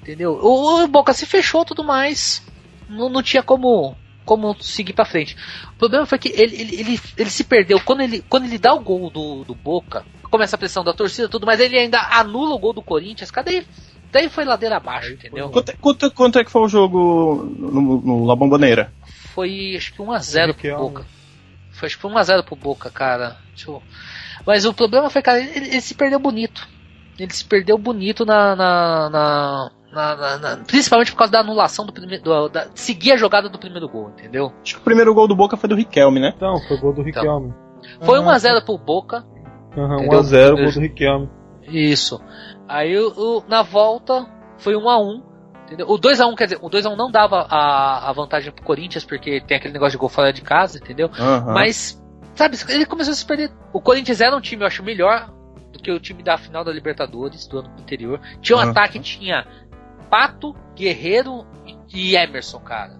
Entendeu? 0.00 0.38
O, 0.40 0.84
o 0.84 0.88
Boca 0.88 1.12
se 1.12 1.26
fechou 1.26 1.64
tudo 1.64 1.84
mais. 1.84 2.42
Não, 2.88 3.08
não 3.08 3.22
tinha 3.22 3.42
como 3.42 3.96
como 4.24 4.54
seguir 4.62 4.92
pra 4.92 5.04
frente. 5.04 5.36
O 5.74 5.78
problema 5.78 6.06
foi 6.06 6.18
que 6.18 6.28
ele, 6.28 6.54
ele, 6.54 6.80
ele, 6.80 7.00
ele 7.16 7.30
se 7.30 7.42
perdeu. 7.42 7.80
Quando 7.80 8.02
ele, 8.02 8.24
quando 8.28 8.44
ele 8.44 8.58
dá 8.58 8.72
o 8.72 8.80
gol 8.80 9.10
do, 9.10 9.42
do 9.44 9.54
Boca, 9.56 10.04
começa 10.30 10.56
a 10.56 10.58
pressão 10.58 10.84
da 10.84 10.92
torcida 10.92 11.28
tudo, 11.28 11.46
mas 11.46 11.60
ele 11.60 11.78
ainda 11.78 11.98
anula 12.12 12.54
o 12.54 12.58
gol 12.58 12.72
do 12.72 12.82
Corinthians. 12.82 13.30
Cadê? 13.30 13.64
Daí 14.12 14.28
foi 14.28 14.44
ladeira 14.44 14.76
abaixo, 14.76 15.12
entendeu? 15.12 15.50
Quanto, 15.50 15.76
quanto, 15.78 16.10
quanto 16.12 16.38
é 16.38 16.44
que 16.44 16.50
foi 16.50 16.62
o 16.62 16.68
jogo 16.68 17.44
no, 17.58 18.00
no 18.00 18.24
La 18.26 18.34
Bombonera? 18.34 18.92
Foi 19.34 19.74
acho 19.76 19.92
que 19.92 20.02
1x0 20.02 20.54
pro. 20.54 20.76
Boca. 20.76 21.04
Foi 21.72 21.86
acho 21.86 21.96
que 21.96 22.02
foi 22.02 22.10
1x0 22.10 22.42
pro 22.44 22.56
Boca, 22.56 22.90
cara. 22.90 23.36
Deixa 23.54 23.70
eu- 23.70 23.82
Mas 24.46 24.64
o 24.64 24.74
problema 24.74 25.08
foi, 25.10 25.22
cara, 25.22 25.38
ele, 25.40 25.68
ele 25.68 25.80
se 25.80 25.94
perdeu 25.94 26.18
bonito. 26.18 26.66
Ele 27.18 27.32
se 27.32 27.44
perdeu 27.44 27.78
bonito 27.78 28.24
na. 28.24 28.56
na, 28.56 29.10
na- 29.10 29.70
na- 29.92 30.16
na- 30.16 30.38
na- 30.38 30.56
principalmente 30.64 31.12
por 31.12 31.18
causa 31.18 31.32
da 31.32 31.40
anulação 31.40 31.84
do 31.86 31.92
primeiro. 31.92 32.48
da, 32.48 32.68
seguir 32.74 33.12
a 33.12 33.16
jogada 33.16 33.48
do 33.48 33.58
primeiro 33.58 33.88
gol, 33.88 34.10
entendeu? 34.10 34.52
Acho 34.62 34.74
que 34.74 34.80
o 34.80 34.84
primeiro 34.84 35.14
gol 35.14 35.28
do 35.28 35.36
Boca 35.36 35.56
foi 35.56 35.68
do 35.68 35.74
Riquelme, 35.76 36.18
né? 36.20 36.32
Então, 36.36 36.58
foi 36.66 36.76
gol 36.78 36.92
do 36.92 37.02
Riquelme. 37.02 37.52
Foi 38.04 38.18
Ah, 38.18 38.22
1x0 38.22 38.64
pro 38.64 38.76
Boca. 38.78 39.24
Aham, 39.76 39.96
Entendeu? 39.98 40.20
1x0, 40.22 40.56
gol 40.62 40.72
do 40.72 40.80
Riquelme. 40.80 41.30
Isso. 41.68 42.20
Aí 42.68 42.96
o, 42.98 43.08
o- 43.38 43.44
na 43.48 43.62
volta 43.62 44.26
foi 44.58 44.74
1 44.76 44.88
a 44.88 44.98
1 44.98 45.22
entendeu? 45.66 45.88
O 45.88 45.96
2 45.98 46.20
a 46.20 46.26
1 46.26 46.34
quer 46.34 46.44
dizer, 46.44 46.58
o 46.60 46.68
2 46.68 46.84
a 46.86 46.90
1 46.90 46.96
não 46.96 47.10
dava 47.10 47.46
a, 47.48 48.08
a 48.08 48.12
vantagem 48.12 48.50
pro 48.52 48.64
Corinthians, 48.64 49.04
porque 49.04 49.40
tem 49.40 49.56
aquele 49.56 49.72
negócio 49.72 49.92
de 49.92 49.98
gol 49.98 50.08
fora 50.08 50.32
de 50.32 50.42
casa, 50.42 50.78
entendeu? 50.78 51.08
Aham. 51.18 51.54
Mas, 51.54 52.02
sabe, 52.34 52.56
ele 52.68 52.84
começou 52.86 53.12
a 53.12 53.14
se 53.14 53.24
perder. 53.24 53.52
O 53.72 53.80
Corinthians 53.80 54.20
era 54.20 54.36
um 54.36 54.40
time, 54.40 54.62
eu 54.62 54.66
acho, 54.66 54.82
melhor 54.82 55.30
do 55.72 55.78
que 55.78 55.90
o 55.92 56.00
time 56.00 56.22
da 56.24 56.36
final 56.36 56.64
da 56.64 56.72
Libertadores 56.72 57.46
do 57.46 57.60
ano 57.60 57.70
anterior. 57.78 58.20
Tinha 58.40 58.56
um 58.58 58.60
Aham. 58.60 58.70
ataque, 58.72 58.98
tinha 58.98 59.46
Pato, 60.10 60.54
Guerreiro 60.74 61.46
e 61.94 62.16
Emerson, 62.16 62.58
cara. 62.58 62.98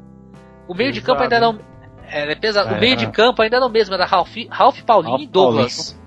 O 0.69 0.75
meio 0.75 0.93
de 0.93 1.01
campo 1.03 1.23
ainda 1.23 1.35
era, 1.37 1.51
o- 1.51 1.59
era 2.07 2.37
pesado. 2.37 2.73
É. 2.73 2.77
O 2.77 2.81
meio 2.81 2.95
de 2.97 3.09
campo 3.11 3.43
ainda 3.43 3.57
era 3.57 3.67
o 3.67 3.69
mesmo, 3.69 3.93
era 3.95 4.05
Ralph, 4.07 4.37
Ralph 4.49 4.81
Paulinho 4.83 5.11
Ralph 5.17 5.23
e 5.23 5.27
Douglas. 5.27 6.00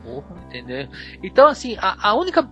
Entendeu? 0.48 0.88
Então, 1.24 1.48
assim, 1.48 1.76
a, 1.80 2.10
a 2.10 2.14
única. 2.16 2.48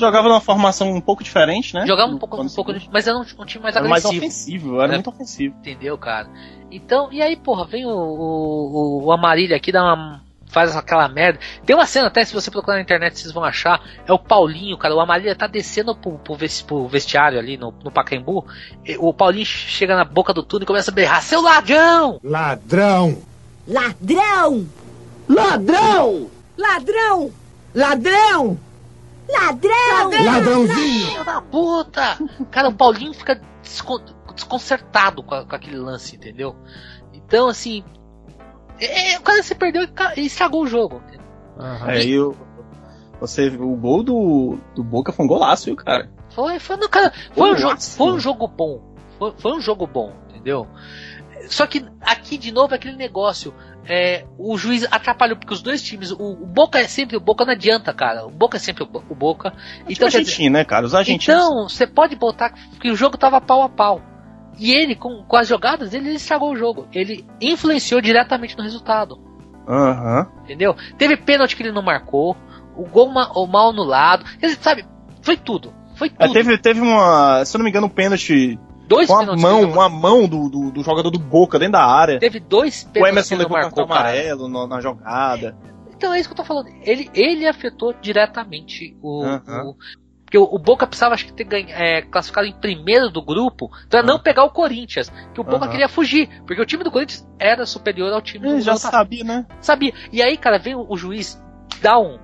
Jogava 0.00 0.28
numa 0.28 0.40
formação 0.40 0.92
um 0.92 1.00
pouco 1.00 1.24
diferente, 1.24 1.74
né? 1.74 1.84
Jogava 1.86 2.12
um 2.12 2.18
pouco, 2.18 2.40
um 2.40 2.48
pouco. 2.48 2.72
Mas 2.92 3.08
era 3.08 3.16
um, 3.18 3.22
um 3.22 3.44
time 3.44 3.62
mais 3.64 3.74
Era 3.74 3.88
mais 3.88 4.04
agressivo. 4.04 4.24
ofensivo, 4.26 4.80
era 4.80 4.92
É. 4.92 4.96
muito 4.96 5.10
ofensivo. 5.10 5.56
Entendeu, 5.58 5.98
cara? 5.98 6.28
Então, 6.70 7.12
e 7.12 7.20
aí, 7.20 7.34
porra, 7.36 7.66
vem 7.66 7.84
o, 7.84 7.90
o, 7.90 9.04
o 9.06 9.12
Amarília 9.12 9.56
aqui, 9.56 9.72
dá 9.72 9.82
uma. 9.82 10.22
Faz 10.50 10.74
aquela 10.74 11.06
merda. 11.08 11.38
Tem 11.66 11.76
uma 11.76 11.84
cena 11.84 12.06
até, 12.06 12.24
se 12.24 12.32
você 12.32 12.50
procurar 12.50 12.76
na 12.76 12.82
internet, 12.82 13.18
vocês 13.18 13.32
vão 13.34 13.44
achar. 13.44 13.82
É 14.06 14.12
o 14.12 14.18
Paulinho, 14.18 14.78
cara. 14.78 14.94
O 14.94 15.00
Amarília 15.00 15.34
tá 15.36 15.46
descendo 15.46 15.94
pro, 15.94 16.12
pro, 16.18 16.34
ves- 16.36 16.62
pro 16.62 16.86
vestiário 16.88 17.38
ali 17.38 17.58
no, 17.58 17.74
no 17.84 17.90
Pacaembu. 17.90 18.46
e 18.86 18.96
O 18.98 19.12
Paulinho 19.12 19.44
chega 19.44 19.94
na 19.94 20.04
boca 20.04 20.32
do 20.32 20.42
túnel 20.42 20.62
e 20.62 20.66
começa 20.66 20.90
a 20.90 20.94
berrar: 20.94 21.20
Seu 21.22 21.42
ladrão! 21.42 22.18
Ladrão! 22.24 23.18
Ladrão! 23.66 24.66
Ladrão! 25.28 26.30
Ladrão! 26.58 27.30
Ladrão! 27.74 28.58
Ladrão! 29.30 30.24
Ladrãozinho! 30.24 31.06
Filho 31.06 31.24
da 31.24 31.40
puta! 31.40 32.18
Cara, 32.50 32.68
o 32.68 32.74
Paulinho 32.74 33.12
fica 33.14 33.40
descon- 33.62 34.02
desconcertado 34.34 35.22
com, 35.22 35.34
a- 35.34 35.44
com 35.44 35.54
aquele 35.54 35.76
lance, 35.76 36.16
entendeu? 36.16 36.56
Então, 37.12 37.46
assim. 37.48 37.84
é, 38.80 39.18
o 39.18 39.22
cara 39.22 39.42
se 39.42 39.54
perdeu 39.54 39.86
e 40.16 40.26
estragou 40.26 40.62
o 40.62 40.66
jogo. 40.66 41.00
É, 41.86 42.04
e 42.04 42.18
o, 42.18 42.34
você, 43.20 43.48
o 43.48 43.76
gol 43.76 44.02
do, 44.02 44.58
do 44.74 44.82
Boca 44.82 45.12
foi 45.12 45.24
um 45.24 45.28
golaço, 45.28 45.66
viu, 45.66 45.76
cara? 45.76 46.08
Foi, 46.30 46.58
foi, 46.58 46.76
no 46.76 46.88
cara, 46.88 47.12
foi, 47.34 47.52
um, 47.52 47.56
jogo, 47.56 47.74
Nossa. 47.74 47.96
foi 47.96 48.12
um 48.12 48.20
jogo 48.20 48.48
bom. 48.48 48.94
Foi, 49.18 49.34
foi 49.38 49.52
um 49.56 49.60
jogo 49.60 49.86
bom, 49.86 50.12
entendeu? 50.30 50.66
Só 51.48 51.66
que 51.66 51.84
aqui 52.00 52.36
de 52.38 52.52
novo 52.52 52.72
é 52.74 52.76
aquele 52.76 52.96
negócio. 52.96 53.54
É, 53.90 54.26
o 54.38 54.56
juiz 54.58 54.86
atrapalhou, 54.90 55.36
porque 55.38 55.54
os 55.54 55.62
dois 55.62 55.82
times. 55.82 56.10
O, 56.10 56.16
o 56.42 56.46
Boca 56.46 56.78
é 56.78 56.84
sempre. 56.84 57.16
O 57.16 57.20
Boca 57.20 57.44
não 57.44 57.52
adianta, 57.54 57.92
cara. 57.94 58.26
O 58.26 58.30
Boca 58.30 58.56
é 58.58 58.60
sempre 58.60 58.84
o, 58.84 58.88
o 59.08 59.14
Boca. 59.14 59.52
Então, 59.88 60.06
Então, 60.06 60.06
argentino, 60.08 60.52
né, 60.52 60.64
cara? 60.64 60.84
Os 60.84 60.94
argentinos. 60.94 61.24
então, 61.42 61.68
você 61.68 61.86
pode 61.86 62.14
botar 62.16 62.50
que 62.80 62.90
o 62.90 62.96
jogo 62.96 63.16
tava 63.16 63.40
pau 63.40 63.62
a 63.62 63.68
pau. 63.68 64.02
E 64.58 64.72
ele, 64.72 64.94
com, 64.94 65.24
com 65.26 65.36
as 65.36 65.46
jogadas, 65.48 65.94
ele 65.94 66.10
estragou 66.14 66.52
o 66.52 66.56
jogo. 66.56 66.86
Ele 66.92 67.24
influenciou 67.40 68.00
diretamente 68.00 68.56
no 68.58 68.62
resultado. 68.64 69.18
Aham. 69.66 70.26
Entendeu? 70.44 70.74
Teve 70.98 71.16
pênalti 71.16 71.56
que 71.56 71.62
ele 71.62 71.72
não 71.72 71.82
marcou. 71.82 72.36
O 72.76 72.84
gol 72.86 73.08
ma, 73.10 73.30
o 73.34 73.46
mal 73.46 73.70
anulado. 73.70 74.24
Ele 74.42 74.54
sabe, 74.56 74.84
foi 75.22 75.36
tudo. 75.36 75.72
Foi 75.94 76.08
É, 76.18 76.26
tudo. 76.26 76.32
teve, 76.32 76.58
teve 76.58 76.80
uma, 76.80 77.44
se 77.44 77.56
eu 77.56 77.58
não 77.58 77.64
me 77.64 77.70
engano, 77.70 77.86
um 77.86 77.90
pênalti 77.90 78.58
dois 78.88 79.06
com 79.08 79.16
a 79.16 79.36
mão, 79.36 79.62
ele 79.62 79.72
uma 79.72 79.88
mão 79.88 80.26
do, 80.26 80.48
do, 80.48 80.70
do 80.72 80.82
jogador 80.82 81.10
do 81.10 81.18
Boca 81.18 81.58
dentro 81.58 81.72
da 81.72 81.84
área. 81.84 82.18
Teve 82.18 82.40
dois 82.40 82.82
O 82.84 82.88
pênaltis 82.92 83.12
Emerson 83.12 83.34
ele 83.34 83.42
não 83.44 83.50
levou 83.50 83.62
cartão 83.62 83.84
amarelo 83.84 84.48
no- 84.48 84.66
na 84.66 84.80
jogada. 84.80 85.56
Então 85.94 86.12
é 86.14 86.18
isso 86.20 86.28
que 86.28 86.32
eu 86.32 86.36
tô 86.36 86.44
falando. 86.44 86.68
Ele, 86.82 87.10
ele 87.12 87.46
afetou 87.46 87.92
diretamente 87.92 88.96
o. 89.02 89.24
Aham. 89.24 89.64
o- 89.70 89.76
porque 90.24 90.36
o, 90.36 90.42
o 90.44 90.58
Boca 90.58 90.86
precisava 90.86 91.14
acho 91.14 91.24
que 91.24 91.32
ter 91.32 91.44
ganho, 91.44 91.68
é, 91.70 92.02
classificado 92.02 92.46
em 92.46 92.52
primeiro 92.52 93.08
do 93.08 93.22
grupo 93.22 93.70
pra 93.88 94.02
não 94.02 94.18
pegar 94.18 94.44
o 94.44 94.50
Corinthians. 94.50 95.10
Que 95.32 95.40
o 95.40 95.44
Boca 95.44 95.64
Aham. 95.64 95.70
queria 95.70 95.88
fugir. 95.88 96.28
Porque 96.46 96.60
o 96.60 96.66
time 96.66 96.84
do 96.84 96.90
Corinthians 96.90 97.26
era 97.38 97.64
superior 97.64 98.12
ao 98.12 98.20
time 98.20 98.46
do 98.46 98.52
Ele 98.54 98.60
já 98.60 98.74
Botafogo. 98.74 98.92
sabia, 98.96 99.24
né? 99.24 99.46
Sabia. 99.60 99.94
E 100.12 100.22
aí, 100.22 100.36
cara, 100.36 100.58
vem 100.58 100.74
o, 100.74 100.84
o 100.86 100.96
juiz 100.98 101.42
dar 101.80 101.98
um. 101.98 102.18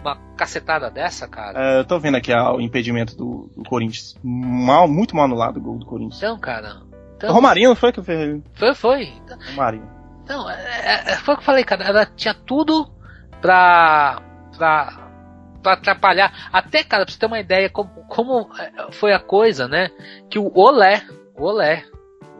Uma 0.00 0.16
cacetada 0.36 0.90
dessa, 0.90 1.28
cara. 1.28 1.58
É, 1.76 1.78
eu 1.80 1.84
tô 1.84 1.98
vendo 1.98 2.16
aqui 2.16 2.32
ah, 2.32 2.52
o 2.52 2.60
impedimento 2.60 3.16
do, 3.16 3.50
do 3.56 3.62
Corinthians. 3.68 4.16
Mal, 4.22 4.88
muito 4.88 5.14
mal 5.14 5.26
anulado 5.26 5.58
o 5.58 5.60
gol 5.60 5.78
do 5.78 5.86
Corinthians. 5.86 6.18
Então, 6.22 6.38
cara. 6.38 6.76
O 6.82 7.14
Então, 7.16 7.34
Romarinho 7.34 7.68
não 7.70 7.76
foi 7.76 7.92
que 7.92 8.02
fez? 8.02 8.40
foi, 8.54 8.74
foi. 8.74 9.12
Romarinho. 9.50 9.88
Então, 10.24 10.48
é, 10.50 11.04
é, 11.06 11.16
foi 11.16 11.34
o 11.34 11.36
que 11.36 11.42
eu 11.42 11.46
falei, 11.46 11.64
cara. 11.64 11.84
Ela 11.84 12.06
tinha 12.06 12.32
tudo 12.34 12.90
pra. 13.40 14.22
pra. 14.56 15.08
pra 15.62 15.72
atrapalhar. 15.74 16.48
Até, 16.52 16.82
cara, 16.84 17.04
pra 17.04 17.12
você 17.12 17.18
ter 17.18 17.26
uma 17.26 17.40
ideia 17.40 17.68
como, 17.68 17.90
como 18.08 18.48
é, 18.58 18.92
foi 18.92 19.12
a 19.12 19.18
coisa, 19.18 19.68
né? 19.68 19.90
Que 20.30 20.38
o 20.38 20.50
Olé, 20.54 21.02
o 21.36 21.44
Olé, 21.44 21.84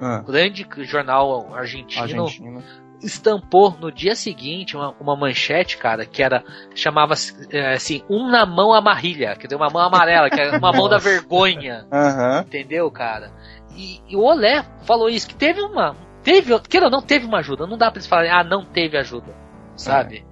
Ah, 0.01 0.23
grande 0.27 0.67
jornal 0.85 1.55
argentino, 1.55 2.03
Argentina. 2.25 2.63
Estampou 3.03 3.77
no 3.81 3.91
dia 3.91 4.15
seguinte 4.15 4.77
uma, 4.77 4.95
uma 5.01 5.17
manchete, 5.17 5.77
cara, 5.77 6.05
que 6.05 6.23
era. 6.23 6.45
chamava 6.75 7.15
é, 7.51 7.75
assim, 7.75 8.03
um 8.09 8.29
na 8.29 8.45
mão 8.45 8.73
amarrilha, 8.73 9.35
quer 9.37 9.47
dizer, 9.47 9.57
uma 9.57 9.71
mão 9.71 9.83
amarela, 9.83 10.29
que 10.31 10.41
é 10.41 10.57
uma 10.57 10.73
mão 10.73 10.89
da 10.89 10.99
vergonha. 10.99 11.87
Aham. 11.93 12.45
Entendeu, 12.47 12.91
cara? 12.91 13.31
E, 13.77 14.01
e 14.09 14.17
o 14.17 14.23
Olé 14.23 14.65
falou 14.83 15.09
isso, 15.09 15.29
que 15.29 15.35
teve 15.35 15.61
uma. 15.61 15.97
Teve, 16.23 16.59
queira 16.61 16.87
ou 16.87 16.93
não, 16.93 17.01
teve 17.01 17.27
uma 17.27 17.39
ajuda. 17.39 17.67
Não 17.67 17.79
dá 17.79 17.91
pra 17.91 17.99
eles 17.99 18.07
falarem, 18.07 18.31
ah, 18.31 18.45
não 18.45 18.65
teve 18.65 18.99
ajuda. 18.99 19.35
Sabe? 19.75 20.25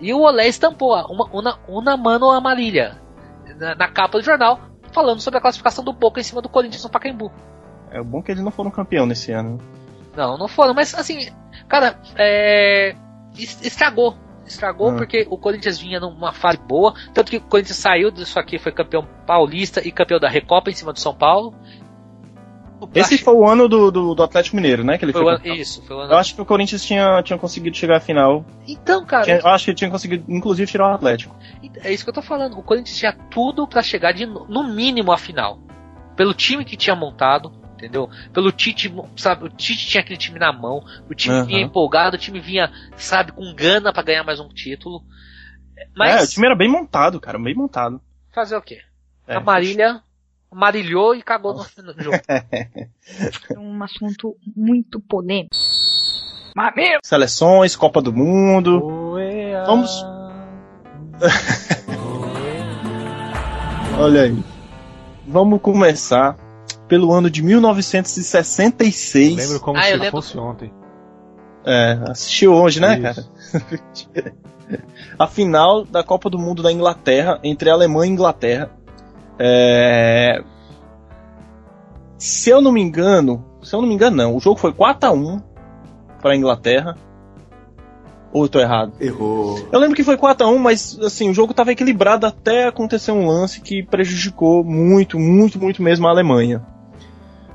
E 0.00 0.12
o 0.12 0.20
Olé 0.20 0.46
estampou 0.46 0.90
ó, 0.90 1.06
uma, 1.06 1.24
uma, 1.32 1.58
uma 1.68 1.96
mano 1.96 2.30
amarilha 2.30 3.00
na, 3.56 3.74
na 3.74 3.88
capa 3.88 4.18
do 4.18 4.24
jornal, 4.24 4.60
falando 4.92 5.20
sobre 5.20 5.38
a 5.38 5.40
classificação 5.40 5.84
do 5.84 5.92
Boca 5.92 6.20
em 6.20 6.24
cima 6.24 6.42
do 6.42 6.48
Corinthians 6.48 6.84
no 6.84 6.90
Pacaembu. 6.90 7.32
É 7.90 8.02
bom 8.02 8.22
que 8.22 8.30
eles 8.30 8.42
não 8.42 8.50
foram 8.50 8.70
campeão 8.70 9.06
nesse 9.06 9.32
ano. 9.32 9.58
Não, 10.16 10.36
não 10.36 10.48
foram, 10.48 10.74
mas 10.74 10.94
assim, 10.94 11.28
cara, 11.72 11.98
é. 12.16 12.94
es- 13.36 13.60
Estragou. 13.64 14.14
Estragou 14.46 14.90
Ah. 14.90 14.94
porque 14.96 15.26
o 15.30 15.38
Corinthians 15.38 15.78
vinha 15.78 15.98
numa 15.98 16.32
fase 16.32 16.58
boa. 16.58 16.92
Tanto 17.14 17.30
que 17.30 17.38
o 17.38 17.40
Corinthians 17.40 17.78
saiu 17.78 18.10
disso 18.10 18.38
aqui, 18.38 18.58
foi 18.58 18.70
campeão 18.72 19.06
paulista 19.26 19.80
e 19.86 19.90
campeão 19.90 20.20
da 20.20 20.28
Recopa 20.28 20.70
em 20.70 20.74
cima 20.74 20.92
do 20.92 21.00
São 21.00 21.14
Paulo. 21.14 21.54
Esse 22.94 23.16
foi 23.16 23.32
o 23.34 23.46
ano 23.48 23.68
do, 23.68 23.92
do, 23.92 24.12
do 24.14 24.22
Atlético 24.24 24.56
Mineiro, 24.56 24.82
né? 24.82 24.98
Que 24.98 25.04
ele 25.04 25.12
Foi 25.12 25.22
foi, 25.22 25.34
ano, 25.34 25.46
isso, 25.54 25.80
foi 25.86 25.96
o 25.96 26.00
ano. 26.00 26.12
Eu 26.12 26.18
acho 26.18 26.34
que 26.34 26.40
o 26.42 26.44
Corinthians 26.44 26.84
tinha, 26.84 27.22
tinha 27.22 27.38
conseguido 27.38 27.76
chegar 27.76 27.98
à 27.98 28.00
final. 28.00 28.44
Então, 28.66 29.04
cara, 29.06 29.22
Tinha- 29.24 29.38
eu 29.38 29.46
acho 29.46 29.66
que 29.66 29.74
tinha 29.74 29.88
conseguido, 29.88 30.24
inclusive, 30.28 30.68
tirar 30.70 30.90
o 30.90 30.94
Atlético. 30.94 31.34
é 31.84 31.92
isso 31.92 32.02
que 32.02 32.10
eu 32.10 32.14
tô 32.14 32.22
falando. 32.22 32.58
O 32.58 32.62
Corinthians 32.62 32.98
tinha 32.98 33.12
tudo 33.30 33.68
pra 33.68 33.82
chegar 33.82 34.10
de, 34.12 34.26
no 34.26 34.64
mínimo 34.64 35.12
à 35.12 35.16
final. 35.16 35.60
Pelo 36.16 36.34
time 36.34 36.64
que 36.64 36.76
tinha 36.76 36.96
montado, 36.96 37.52
entendeu? 37.82 38.08
Pelo 38.32 38.52
Tite, 38.52 38.94
sabe? 39.16 39.46
O 39.46 39.48
Tite 39.48 39.88
tinha 39.88 40.00
aquele 40.00 40.18
time 40.18 40.38
na 40.38 40.52
mão. 40.52 40.84
O 41.10 41.14
time 41.14 41.34
Aham. 41.34 41.46
vinha 41.46 41.60
empolgado, 41.60 42.16
o 42.16 42.18
time 42.18 42.38
vinha, 42.40 42.70
sabe, 42.96 43.32
com 43.32 43.52
gana 43.54 43.92
pra 43.92 44.02
ganhar 44.04 44.22
mais 44.22 44.38
um 44.38 44.48
título. 44.48 45.02
É, 45.76 45.88
Mas 45.96 46.28
o 46.28 46.32
time 46.32 46.46
era 46.46 46.54
bem 46.54 46.70
montado, 46.70 47.20
cara, 47.20 47.38
bem 47.38 47.54
montado. 47.54 48.00
fazer 48.32 48.56
o 48.56 48.62
quê? 48.62 48.80
É. 49.26 49.34
A 49.36 49.40
Marília 49.40 50.00
amarilhou 50.50 51.14
e 51.14 51.22
cagou 51.22 51.54
no, 51.54 51.64
jogo. 52.02 52.16
É 53.52 53.58
um 53.58 53.82
assunto 53.82 54.36
muito 54.56 55.00
polêmico. 55.00 55.54
Mas, 56.54 56.74
meu, 56.76 56.98
Seleções, 57.02 57.74
Copa 57.74 58.00
do 58.00 58.12
Mundo. 58.12 58.84
Oea. 59.12 59.64
Vamos- 59.64 60.04
Olha 63.98 64.22
aí. 64.22 64.44
Vamos 65.26 65.60
começar 65.62 66.36
pelo 66.92 67.10
ano 67.10 67.30
de 67.30 67.42
1966. 67.42 69.34
Lembro 69.34 69.60
como 69.60 69.78
Ah, 69.78 69.88
eu 69.88 69.94
se 69.94 69.98
lembro. 69.98 70.10
fosse 70.10 70.36
ontem. 70.36 70.70
É, 71.64 71.98
assistiu 72.10 72.52
hoje, 72.52 72.80
né, 72.80 72.98
Isso. 72.98 73.02
cara? 74.12 74.34
a 75.18 75.26
final 75.26 75.86
da 75.86 76.04
Copa 76.04 76.28
do 76.28 76.38
Mundo 76.38 76.62
da 76.62 76.70
Inglaterra, 76.70 77.40
entre 77.42 77.70
Alemanha 77.70 78.10
e 78.10 78.12
Inglaterra. 78.12 78.70
É... 79.38 80.44
Se 82.18 82.50
eu 82.50 82.60
não 82.60 82.70
me 82.70 82.82
engano, 82.82 83.42
se 83.62 83.74
eu 83.74 83.80
não 83.80 83.88
me 83.88 83.94
engano, 83.94 84.18
não, 84.18 84.36
o 84.36 84.40
jogo 84.40 84.60
foi 84.60 84.70
4x1 84.70 85.42
para 86.20 86.32
a 86.32 86.36
Inglaterra. 86.36 86.94
Ou 88.34 88.44
eu 88.44 88.48
tô 88.50 88.60
errado? 88.60 88.92
Errou. 89.00 89.66
Eu 89.72 89.80
lembro 89.80 89.96
que 89.96 90.04
foi 90.04 90.18
4x1, 90.18 90.58
mas 90.58 90.98
assim, 91.00 91.30
o 91.30 91.34
jogo 91.34 91.54
tava 91.54 91.72
equilibrado 91.72 92.26
até 92.26 92.66
acontecer 92.66 93.12
um 93.12 93.26
lance 93.26 93.62
que 93.62 93.82
prejudicou 93.82 94.62
muito, 94.62 95.18
muito, 95.18 95.58
muito 95.58 95.82
mesmo 95.82 96.06
a 96.06 96.10
Alemanha. 96.10 96.62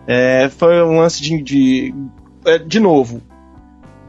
É, 0.07 0.49
foi 0.49 0.81
um 0.81 0.99
lance 0.99 1.21
de. 1.21 1.41
De, 1.41 1.93
é, 2.45 2.57
de 2.57 2.79
novo, 2.79 3.21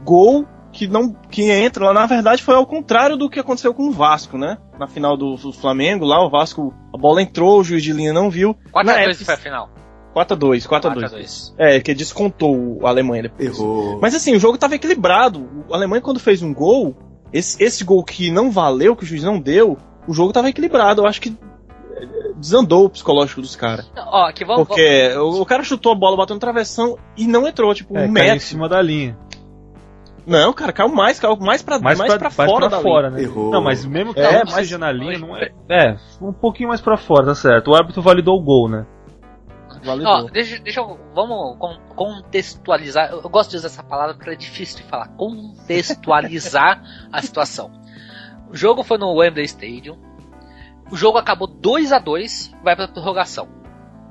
gol 0.03 0.47
que 0.71 0.87
não 0.87 1.13
que 1.29 1.49
entra 1.49 1.85
lá, 1.85 1.93
na 1.93 2.05
verdade 2.05 2.43
foi 2.43 2.55
ao 2.55 2.65
contrário 2.65 3.17
do 3.17 3.29
que 3.29 3.39
aconteceu 3.39 3.73
com 3.73 3.87
o 3.87 3.91
Vasco, 3.91 4.37
né? 4.37 4.57
Na 4.77 4.87
final 4.87 5.17
do, 5.17 5.35
do 5.35 5.51
Flamengo, 5.51 6.05
lá 6.05 6.23
o 6.25 6.29
Vasco, 6.29 6.73
a 6.93 6.97
bola 6.97 7.21
entrou, 7.21 7.59
o 7.59 7.63
juiz 7.63 7.83
de 7.83 7.91
linha 7.91 8.13
não 8.13 8.29
viu. 8.29 8.55
4x2 8.73 8.85
Na 8.85 9.25
foi 9.25 9.33
a 9.33 9.37
final. 9.37 9.69
4x2, 10.15 10.67
4x2. 10.67 10.95
4x2. 10.95 11.53
É, 11.57 11.79
que 11.79 11.93
descontou 11.93 12.79
a 12.85 12.89
Alemanha 12.89 13.23
depois. 13.23 13.49
Errou. 13.49 13.99
Mas 14.01 14.15
assim, 14.15 14.35
o 14.35 14.39
jogo 14.39 14.57
tava 14.57 14.75
equilibrado. 14.75 15.65
A 15.71 15.75
Alemanha, 15.75 16.01
quando 16.01 16.19
fez 16.19 16.41
um 16.41 16.53
gol, 16.53 16.95
esse, 17.31 17.61
esse 17.63 17.83
gol 17.83 18.03
que 18.03 18.31
não 18.31 18.51
valeu, 18.51 18.95
que 18.95 19.03
o 19.03 19.07
juiz 19.07 19.23
não 19.23 19.39
deu, 19.39 19.77
o 20.07 20.13
jogo 20.13 20.33
tava 20.33 20.49
equilibrado. 20.49 21.01
Eu 21.01 21.07
acho 21.07 21.21
que 21.21 21.35
desandou 22.37 22.85
o 22.85 22.89
psicológico 22.89 23.41
dos 23.41 23.55
caras. 23.55 23.89
Ó, 23.95 24.25
aqui 24.27 24.45
vamos. 24.45 24.67
Porque 24.67 25.13
o, 25.17 25.41
o 25.41 25.45
cara 25.45 25.63
chutou 25.63 25.91
a 25.91 25.95
bola, 25.95 26.17
bateu 26.17 26.33
no 26.35 26.39
travessão 26.39 26.97
e 27.17 27.25
não 27.27 27.47
entrou, 27.47 27.73
tipo, 27.73 27.95
É, 27.97 28.01
um 28.05 28.13
caiu 28.13 28.25
em 28.25 28.29
metro. 28.31 28.39
cima 28.47 28.67
da 28.69 28.81
linha. 28.81 29.17
Não, 30.27 30.53
cara, 30.53 30.71
caiu 30.71 30.89
mais, 30.89 31.19
caiu 31.19 31.35
mais 31.37 31.63
pra, 31.63 31.79
mais 31.79 31.97
Mais, 31.97 32.09
pra, 32.13 32.29
pra, 32.29 32.31
mais 32.37 32.51
fora 32.51 32.69
pra 32.69 32.77
da 32.77 32.83
fora, 32.83 33.07
linha. 33.07 33.19
né? 33.19 33.23
Errou. 33.23 33.49
Não, 33.51 33.61
mas 33.63 33.83
mesmo 33.85 34.13
que 34.13 34.19
É, 34.19 34.45
seja 34.45 34.77
na 34.77 34.91
linha, 34.91 35.17
não 35.17 35.35
é. 35.35 35.49
É, 35.69 35.97
um 36.21 36.31
pouquinho 36.31 36.69
mais 36.69 36.81
pra 36.81 36.97
fora, 36.97 37.25
tá 37.27 37.35
certo. 37.35 37.71
O 37.71 37.75
árbitro 37.75 38.01
validou 38.01 38.35
o 38.37 38.43
gol, 38.43 38.69
né? 38.69 38.85
Validou. 39.83 40.11
Ó, 40.11 40.23
deixa, 40.23 40.59
deixa 40.61 40.81
eu. 40.81 40.99
Vamos 41.15 41.57
con- 41.57 41.79
contextualizar. 41.95 43.09
Eu, 43.11 43.21
gosto 43.29 43.51
de 43.51 43.55
usar 43.57 43.67
essa 43.67 43.81
palavra 43.81 44.13
porque 44.13 44.29
é 44.29 44.35
difícil 44.35 44.77
de 44.77 44.83
falar. 44.83 45.07
Contextualizar 45.15 46.83
a 47.11 47.21
situação. 47.21 47.71
O 48.51 48.55
jogo 48.57 48.83
foi 48.83 48.97
no 48.97 49.13
Wembley 49.15 49.45
Stadium. 49.45 49.97
O 50.91 50.95
jogo 50.95 51.17
acabou 51.17 51.47
2 51.47 51.91
a 51.91 51.99
2 51.99 52.51
vai 52.63 52.75
pra 52.75 52.87
prorrogação. 52.87 53.47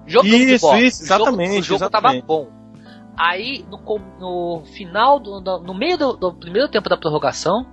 Jogo 0.07 0.27
de 0.29 0.37
Isso, 0.55 0.67
bola. 0.67 0.81
isso, 0.81 1.03
O 1.03 1.07
jogo- 1.07 1.23
exatamente, 1.25 1.59
O 1.59 1.63
jogo 1.63 1.85
exatamente. 1.85 2.21
tava 2.23 2.27
bom. 2.27 2.49
Aí, 3.17 3.65
no, 3.69 3.99
no 4.21 4.63
final, 4.75 5.19
do, 5.19 5.41
no, 5.41 5.59
no 5.61 5.75
meio 5.75 5.99
do, 5.99 6.13
do 6.17 6.33
primeiro 6.33 6.69
tempo 6.69 6.89
da 6.89 6.97
prorrogação, 6.97 7.67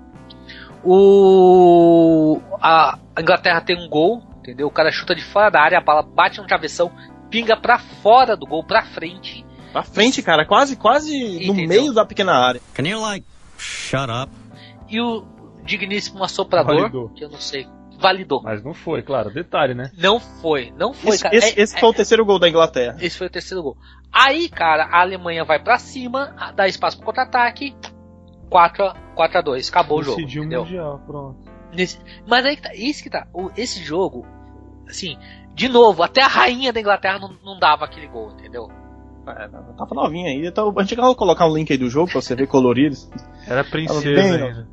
o 0.84 2.40
a 2.62 2.98
Inglaterra 3.20 3.62
tem 3.62 3.78
um 3.78 3.88
gol, 3.90 4.24
entendeu? 4.40 4.68
O 4.68 4.72
cara 4.72 4.92
chuta 4.92 5.14
de 5.16 5.24
fora 5.24 5.50
da 5.50 5.62
área, 5.62 5.78
a 5.78 5.82
bala 5.82 6.02
bate 6.02 6.40
no 6.42 6.48
travessão, 6.48 6.92
pinga 7.30 7.56
pra 7.56 7.78
fora 7.78 8.36
do 8.36 8.46
gol, 8.46 8.64
pra 8.64 8.84
frente. 8.84 9.46
Pra 9.72 9.84
frente, 9.84 10.22
cara, 10.24 10.46
quase, 10.46 10.76
quase 10.76 11.12
no 11.48 11.54
Entendeu? 11.54 11.68
meio 11.68 11.94
da 11.94 12.06
pequena 12.06 12.34
área. 12.34 12.62
Can 12.74 12.84
you, 12.88 13.00
like, 13.02 13.26
shut 13.58 14.10
up? 14.10 14.32
E 14.90 15.00
o 15.02 15.26
digníssimo 15.64 16.24
assoprador, 16.24 16.76
Validou. 16.78 17.10
que 17.10 17.24
eu 17.24 17.30
não 17.30 17.40
sei 17.40 17.68
validou. 18.00 18.42
Mas 18.44 18.64
não 18.64 18.74
foi, 18.74 19.02
claro. 19.02 19.30
Detalhe, 19.32 19.74
né? 19.74 19.92
Não 19.98 20.20
foi, 20.20 20.72
não 20.78 20.94
foi, 20.94 21.16
Esse, 21.16 21.24
cara. 21.24 21.36
esse- 21.36 21.60
É- 21.60 21.64
esse 21.64 21.80
foi 21.80 21.90
o 21.90 21.94
terceiro 21.94 22.26
gol 22.26 22.40
da 22.40 22.50
Inglaterra. 22.50 22.98
Esse 23.00 23.18
foi 23.18 23.28
o 23.28 23.30
terceiro 23.30 23.64
gol. 23.64 23.78
Aí, 24.12 24.48
cara, 24.50 24.86
a 24.86 25.02
Alemanha 25.02 25.44
vai 25.44 25.60
pra 25.62 25.78
cima, 25.78 26.34
dá 26.56 26.68
espaço 26.68 26.98
pro 26.98 27.06
contra-ataque. 27.08 27.76
4 28.50 28.84
a, 28.86 28.94
4 29.16 29.38
a 29.40 29.42
2 29.42 29.70
acabou 29.70 30.00
o 30.00 30.04
jogo. 30.04 30.18
Decidiu 30.18 30.42
o 30.44 30.46
Entendeu? 30.46 30.64
Mundial, 30.64 31.02
pronto. 31.06 31.38
Nesse- 31.74 32.00
mas 32.28 32.46
aí 32.46 32.56
que 32.56 32.62
tá, 32.62 32.74
isso 32.74 33.04
que 33.04 33.10
tá. 33.10 33.28
o- 33.34 33.50
esse 33.58 33.84
jogo, 33.84 34.26
assim, 34.88 35.18
de 35.54 35.68
novo, 35.68 36.04
até 36.04 36.22
a 36.22 36.28
rainha 36.28 36.72
da 36.72 36.80
Inglaterra 36.80 37.20
não, 37.20 37.36
não 37.44 37.60
dava 37.60 37.86
aquele 37.86 38.08
gol, 38.08 38.32
entendeu? 38.32 38.70
É, 39.28 39.48
tava 39.76 39.96
novinha 39.96 40.30
aí. 40.30 40.46
Então, 40.46 40.72
a 40.78 40.82
gente 40.84 40.96
vai 40.96 41.16
colocar 41.16 41.48
um 41.48 41.54
link 41.56 41.72
aí 41.72 41.78
do 41.80 41.90
jogo 41.90 42.12
pra 42.12 42.22
você 42.22 42.36
ver 42.36 42.46
coloridos. 42.48 43.10
Era 43.48 43.64
princesa 43.64 44.02
bem, 44.04 44.32
ainda. 44.44 44.68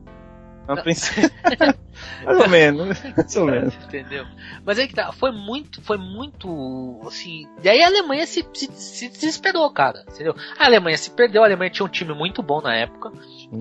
Uma 0.68 0.82
princesa. 0.82 1.32
Mais 2.24 2.38
ou 2.38 2.48
menos. 2.48 3.02
Mais 3.16 3.36
ou 3.36 3.46
menos. 3.46 3.74
Entendeu? 3.84 4.24
Mas 4.64 4.78
aí 4.78 4.88
que 4.88 4.94
tá, 4.94 5.12
foi 5.12 5.32
muito, 5.32 5.82
foi 5.82 5.98
muito, 5.98 7.00
assim, 7.06 7.46
e 7.62 7.68
aí 7.68 7.82
a 7.82 7.86
Alemanha 7.86 8.26
se, 8.26 8.46
se, 8.52 8.70
se 8.72 9.08
desesperou, 9.08 9.70
cara, 9.70 10.04
entendeu? 10.08 10.34
A 10.58 10.66
Alemanha 10.66 10.96
se 10.96 11.10
perdeu, 11.10 11.42
a 11.42 11.46
Alemanha 11.46 11.70
tinha 11.70 11.86
um 11.86 11.90
time 11.90 12.14
muito 12.14 12.42
bom 12.42 12.60
na 12.60 12.74
época, 12.74 13.12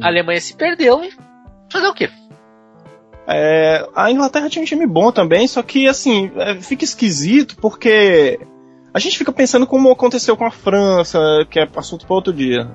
a 0.02 0.08
Alemanha 0.08 0.40
se 0.40 0.56
perdeu 0.56 1.04
e 1.04 1.12
fazer 1.70 1.88
o 1.88 1.94
quê? 1.94 2.10
É, 3.28 3.88
a 3.96 4.12
Inglaterra 4.12 4.50
tinha 4.50 4.62
um 4.62 4.66
time 4.66 4.86
bom 4.86 5.12
também, 5.12 5.48
só 5.48 5.62
que 5.62 5.88
assim, 5.88 6.32
é, 6.36 6.56
fica 6.56 6.84
esquisito 6.84 7.56
porque 7.58 8.40
a 8.94 9.00
gente 9.00 9.18
fica 9.18 9.32
pensando 9.32 9.66
como 9.66 9.92
aconteceu 9.92 10.36
com 10.36 10.46
a 10.46 10.52
França, 10.52 11.20
que 11.50 11.60
é 11.60 11.68
assunto 11.76 12.06
para 12.06 12.16
outro 12.16 12.34
dia. 12.34 12.70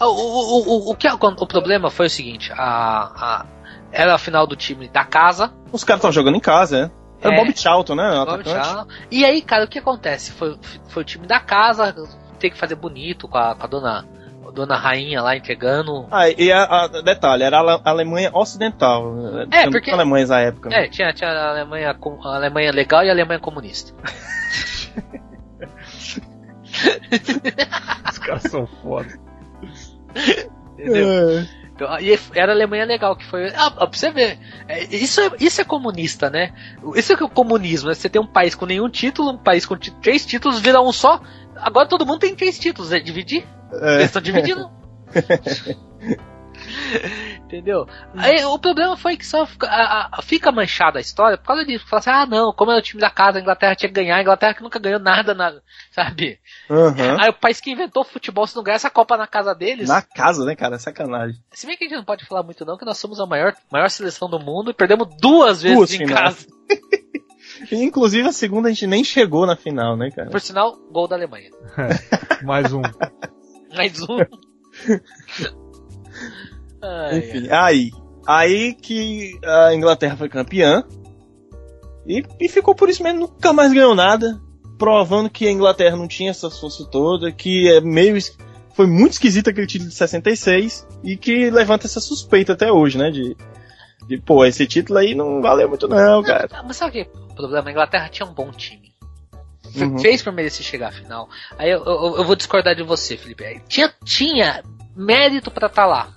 O, 0.00 0.04
o, 0.04 0.08
o, 0.08 0.88
o, 0.88 0.90
o 0.92 0.96
que, 0.96 1.08
o 1.08 1.46
problema 1.46 1.90
foi 1.90 2.06
o 2.06 2.10
seguinte, 2.10 2.50
a, 2.52 2.56
a, 2.58 3.46
era 3.92 4.14
a 4.14 4.18
final 4.18 4.46
do 4.46 4.56
time 4.56 4.88
da 4.88 5.04
casa, 5.04 5.52
Os 5.72 5.84
caras 5.84 5.98
estavam 6.00 6.12
jogando 6.12 6.36
em 6.36 6.40
casa, 6.40 6.82
né? 6.84 6.90
Era 7.22 7.34
É. 7.34 7.36
Bob 7.36 7.52
Charlton, 7.58 7.94
né? 7.96 8.02
tchau. 8.44 8.86
E 9.10 9.24
aí, 9.24 9.42
cara, 9.42 9.64
o 9.64 9.68
que 9.68 9.78
acontece? 9.78 10.32
Foi, 10.32 10.56
foi 10.88 11.02
o 11.02 11.06
time 11.06 11.26
da 11.26 11.38
casa, 11.40 11.94
tem 12.38 12.50
que 12.50 12.56
fazer 12.56 12.74
bonito 12.76 13.28
com 13.28 13.36
a, 13.36 13.54
com 13.54 13.64
a 13.64 13.66
dona, 13.66 14.08
dona 14.54 14.74
rainha 14.76 15.20
lá 15.20 15.36
entregando. 15.36 16.06
Ah, 16.10 16.28
e 16.30 16.50
a, 16.50 16.62
a- 16.64 16.88
detalhe, 17.02 17.42
era 17.42 17.58
a 17.58 17.60
Ale- 17.60 17.82
Alemanha 17.84 18.30
Ocidental. 18.32 19.14
né? 19.14 19.42
É, 19.50 19.60
Tinha 19.60 19.70
porque- 19.70 19.90
alemães 19.90 20.30
na 20.30 20.40
época. 20.40 20.70
É, 20.72 20.88
tinha, 20.88 21.12
tinha 21.12 21.28
a 21.30 21.50
Alemanha, 21.50 21.90
a 22.24 22.36
Alemanha 22.36 22.72
legal 22.72 23.04
e 23.04 23.08
a 23.10 23.12
Alemanha 23.12 23.38
comunista. 23.40 23.92
Os 28.10 28.18
caras 28.18 28.42
são 28.44 28.66
foda. 28.82 29.08
Entendeu? 30.78 31.38
É. 31.40 31.59
Então, 31.80 31.98
e 31.98 32.18
era 32.34 32.52
a 32.52 32.54
Alemanha 32.54 32.84
legal, 32.84 33.16
que 33.16 33.24
foi. 33.24 33.50
Ah, 33.54 33.70
pra 33.70 33.86
você 33.86 34.10
ver. 34.10 34.38
É, 34.68 34.84
isso, 34.94 35.18
é, 35.18 35.30
isso 35.40 35.62
é 35.62 35.64
comunista, 35.64 36.28
né? 36.28 36.52
Isso 36.94 37.14
é 37.14 37.16
que 37.16 37.22
é 37.22 37.26
o 37.26 37.30
comunismo, 37.30 37.88
né? 37.88 37.94
Você 37.94 38.10
tem 38.10 38.20
um 38.20 38.26
país 38.26 38.54
com 38.54 38.66
nenhum 38.66 38.90
título, 38.90 39.30
um 39.30 39.38
país 39.38 39.64
com 39.64 39.76
três 39.76 40.26
títulos, 40.26 40.60
vira 40.60 40.82
um 40.82 40.92
só. 40.92 41.22
Agora 41.56 41.88
todo 41.88 42.04
mundo 42.04 42.20
tem 42.20 42.34
três 42.34 42.58
títulos, 42.58 42.92
é 42.92 43.00
dividir? 43.00 43.46
É. 43.72 43.94
Eles 43.94 44.06
estão 44.06 44.20
dividindo. 44.20 44.70
Entendeu? 47.44 47.86
Aí 48.16 48.44
o 48.44 48.58
problema 48.58 48.96
foi 48.96 49.16
que 49.16 49.26
só 49.26 49.44
fica, 49.46 49.66
a- 49.66 50.08
a- 50.12 50.22
fica 50.22 50.52
manchada 50.52 50.98
a 50.98 51.00
história 51.00 51.36
por 51.36 51.46
causa 51.46 51.64
disso. 51.64 51.86
Fala 51.88 52.00
assim, 52.00 52.10
ah 52.10 52.26
não, 52.26 52.52
como 52.52 52.70
é 52.70 52.78
o 52.78 52.82
time 52.82 53.00
da 53.00 53.10
casa, 53.10 53.38
a 53.38 53.40
Inglaterra 53.40 53.74
tinha 53.74 53.88
que 53.88 53.94
ganhar, 53.94 54.16
a 54.16 54.22
Inglaterra 54.22 54.54
que 54.54 54.62
nunca 54.62 54.78
ganhou 54.78 55.00
nada, 55.00 55.34
nada 55.34 55.62
sabe? 55.90 56.38
Aham. 56.70 57.16
Aí 57.20 57.28
o 57.30 57.34
país 57.34 57.60
que 57.60 57.70
inventou 57.70 58.04
futebol, 58.04 58.46
se 58.46 58.54
não 58.56 58.62
ganhar 58.62 58.76
essa 58.76 58.90
Copa 58.90 59.16
na 59.16 59.26
casa 59.26 59.54
deles. 59.54 59.88
Na 59.88 60.00
casa, 60.02 60.44
né, 60.44 60.54
cara? 60.54 60.78
Sacanagem. 60.78 61.36
Se 61.52 61.66
bem 61.66 61.76
que 61.76 61.84
a 61.84 61.88
gente 61.88 61.96
não 61.98 62.04
pode 62.04 62.24
falar 62.24 62.42
muito 62.42 62.64
não, 62.64 62.76
que 62.78 62.84
nós 62.84 62.98
somos 62.98 63.18
a 63.20 63.26
maior, 63.26 63.54
maior 63.70 63.88
seleção 63.90 64.28
do 64.30 64.38
mundo 64.38 64.70
e 64.70 64.74
perdemos 64.74 65.08
duas 65.20 65.62
vezes 65.62 65.76
Duas 65.76 65.92
em 65.94 65.98
finais. 65.98 66.44
casa. 66.44 66.46
Inclusive 67.72 68.28
a 68.28 68.32
segunda 68.32 68.68
a 68.68 68.72
gente 68.72 68.86
nem 68.86 69.04
chegou 69.04 69.44
na 69.46 69.56
final, 69.56 69.96
né, 69.96 70.10
cara? 70.10 70.30
Por 70.30 70.40
sinal, 70.40 70.76
gol 70.90 71.06
da 71.08 71.16
Alemanha. 71.16 71.50
Mais 72.42 72.72
um. 72.72 72.80
Mais 73.76 74.00
um. 74.02 74.16
Ai, 76.82 77.18
Enfim, 77.18 77.48
aí. 77.50 77.90
Aí 78.26 78.74
que 78.74 79.38
a 79.44 79.74
Inglaterra 79.74 80.16
foi 80.16 80.28
campeã. 80.28 80.84
E, 82.06 82.24
e 82.40 82.48
ficou 82.48 82.74
por 82.74 82.88
isso 82.88 83.02
mesmo, 83.02 83.20
nunca 83.20 83.52
mais 83.52 83.72
ganhou 83.72 83.94
nada. 83.94 84.40
Provando 84.78 85.28
que 85.28 85.46
a 85.46 85.50
Inglaterra 85.50 85.96
não 85.96 86.08
tinha 86.08 86.30
essa 86.30 86.50
força 86.50 86.84
toda, 86.86 87.30
que 87.30 87.68
é 87.70 87.80
meio. 87.80 88.16
Foi 88.74 88.86
muito 88.86 89.12
esquisito 89.12 89.50
aquele 89.50 89.66
título 89.66 89.90
de 89.90 89.94
66 89.96 90.86
e 91.04 91.16
que 91.16 91.50
levanta 91.50 91.86
essa 91.86 92.00
suspeita 92.00 92.54
até 92.54 92.72
hoje, 92.72 92.96
né? 92.96 93.10
De, 93.10 93.36
de 94.06 94.16
pô, 94.18 94.44
esse 94.44 94.66
título 94.66 94.98
aí 94.98 95.14
não 95.14 95.42
valeu 95.42 95.68
muito, 95.68 95.86
não, 95.86 96.22
cara. 96.22 96.48
Não, 96.50 96.64
mas 96.64 96.76
sabe 96.76 96.90
o 96.90 96.92
que 97.04 97.10
é 97.10 97.22
o 97.32 97.34
problema? 97.34 97.68
A 97.68 97.72
Inglaterra 97.72 98.08
tinha 98.08 98.26
um 98.26 98.32
bom 98.32 98.50
time. 98.52 98.90
Uhum. 99.76 99.98
Fez 99.98 100.22
por 100.22 100.32
merecer 100.32 100.64
chegar 100.64 100.88
à 100.88 100.92
final. 100.92 101.28
Aí 101.58 101.70
eu, 101.70 101.84
eu- 101.84 102.16
eu 102.16 102.24
vou 102.24 102.34
discordar 102.34 102.74
de 102.74 102.82
você, 102.82 103.16
Felipe. 103.16 103.60
Tinha, 103.68 103.92
tinha 104.04 104.62
mérito 104.96 105.50
pra 105.50 105.66
estar 105.66 105.86
lá. 105.86 106.08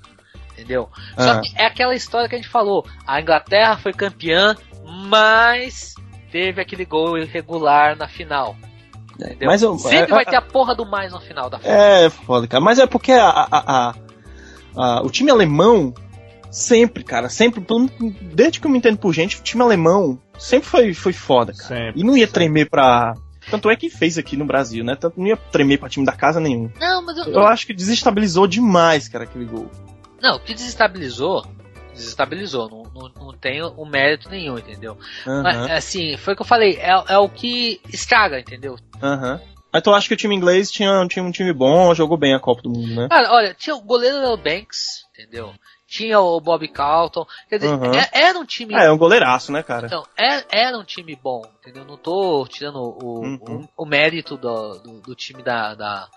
Entendeu? 0.54 0.88
Só 1.18 1.32
Ah. 1.34 1.42
que 1.42 1.52
é 1.56 1.66
aquela 1.66 1.94
história 1.96 2.30
que 2.30 2.36
a 2.36 2.38
gente 2.38 2.48
falou. 2.50 2.86
A 3.08 3.20
Inglaterra 3.20 3.76
foi 3.78 3.92
campeã, 3.92 4.56
mas 5.08 5.96
teve 6.32 6.62
aquele 6.62 6.86
gol 6.86 7.18
irregular 7.18 7.96
na 7.98 8.08
final. 8.08 8.56
Entendeu? 9.16 9.48
Mas 9.48 9.62
eu- 9.62 9.78
Sempre 9.78 10.12
é- 10.12 10.16
vai 10.16 10.26
ter 10.26 10.36
a 10.36 10.42
porra 10.42 10.76
do 10.76 10.86
mais 10.86 11.12
no 11.14 11.20
final 11.20 11.50
da 11.50 11.60
final. 11.60 11.76
É 11.78 12.10
foda, 12.10 12.48
cara. 12.48 12.64
Mas 12.64 12.80
é 12.80 12.88
porque 12.88 13.12
a, 13.12 13.28
a- 13.30 13.48
a- 13.52 13.94
a- 14.76 15.02
o 15.04 15.10
time 15.10 15.30
alemão 15.30 15.94
sempre, 16.50 17.04
cara, 17.04 17.30
sempre, 17.30 17.64
desde 18.34 18.60
que 18.60 18.66
eu 18.68 18.72
me 18.72 18.78
entendo 18.78 18.98
por 18.98 19.14
gente, 19.14 19.38
o 19.38 19.42
time 19.44 19.62
alemão 19.64 20.20
sempre 20.38 20.68
foi, 20.68 20.94
foi 20.94 21.14
foda, 21.14 21.54
cara. 21.54 21.68
Sempre. 21.86 22.02
E 22.02 22.04
não 22.04 22.18
ia 22.18 22.28
tremer 22.28 22.70
pra. 22.70 23.14
Tanto 23.52 23.70
é 23.70 23.76
que 23.76 23.90
fez 23.90 24.18
aqui 24.18 24.38
no 24.38 24.46
Brasil, 24.46 24.84
né? 24.86 24.96
Tanto 24.96 25.20
não 25.20 25.28
ia 25.28 25.36
tremer 25.38 25.78
pra 25.78 25.90
time 25.90 26.06
da 26.06 26.14
casa 26.14 26.40
nenhum. 26.40 26.72
Não, 26.80 27.04
mas 27.06 27.18
eu, 27.18 27.26
Eu 27.26 27.46
acho 27.46 27.68
que 27.68 27.74
desestabilizou 27.74 28.48
demais, 28.48 29.08
cara, 29.10 29.26
aquele 29.26 29.46
gol. 29.46 29.70
Não, 30.24 30.38
o 30.38 30.40
que 30.40 30.54
desestabilizou, 30.54 31.46
desestabilizou. 31.94 32.70
Não, 32.70 32.84
não, 32.94 33.10
não 33.26 33.34
tem 33.34 33.62
o 33.62 33.86
mérito 33.86 34.30
nenhum, 34.30 34.58
entendeu? 34.58 34.98
Mas, 35.26 35.58
Aham, 35.58 35.72
assim, 35.74 36.16
foi 36.16 36.34
o 36.34 36.36
que 36.38 36.42
eu 36.42 36.48
falei, 36.48 36.78
é, 36.78 36.92
é 37.10 37.18
o 37.18 37.28
que 37.28 37.82
estraga, 37.90 38.40
entendeu? 38.40 38.78
aham. 39.02 39.42
Mas 39.72 39.82
tu 39.82 39.92
acha 39.92 40.08
que 40.08 40.14
o 40.14 40.18
time 40.18 40.34
inglês 40.36 40.72
tinha, 40.72 41.06
tinha 41.08 41.26
um 41.26 41.32
time 41.32 41.52
bom, 41.52 41.94
jogou 41.94 42.16
bem 42.16 42.34
a 42.34 42.40
Copa 42.40 42.62
do 42.62 42.70
Mundo, 42.70 42.94
né? 42.96 43.10
Cara, 43.10 43.34
olha, 43.34 43.54
tinha 43.54 43.76
o 43.76 43.82
goleiro 43.82 44.18
era 44.18 44.30
o 44.30 44.38
Banks, 44.38 45.04
entendeu? 45.12 45.54
Tinha 45.88 46.20
o 46.20 46.40
Bob 46.40 46.66
Carlton, 46.70 47.26
quer 47.50 47.58
dizer, 47.58 47.74
Uhum. 47.74 47.94
é- 47.94 48.10
era 48.14 48.40
um 48.40 48.46
time. 48.46 48.76
É, 48.76 48.86
é 48.86 48.92
um 48.92 48.98
goleiraço, 48.98 49.52
né, 49.52 49.62
cara? 49.62 49.88
Então, 49.88 50.06
era, 50.16 50.46
era 50.50 50.78
um 50.78 50.84
time 50.84 51.16
bom, 51.16 51.42
entendeu? 51.60 51.84
Não 51.86 51.98
tô 51.98 52.48
tirando 52.48 52.78
o, 52.78 53.24
Uhum. 53.24 53.68
o, 53.78 53.84
o 53.84 53.86
mérito 53.86 54.38
do, 54.38 54.78
do, 54.80 55.02
do 55.02 55.16
time 55.16 55.44
da, 55.44 55.74
da, 55.76 56.08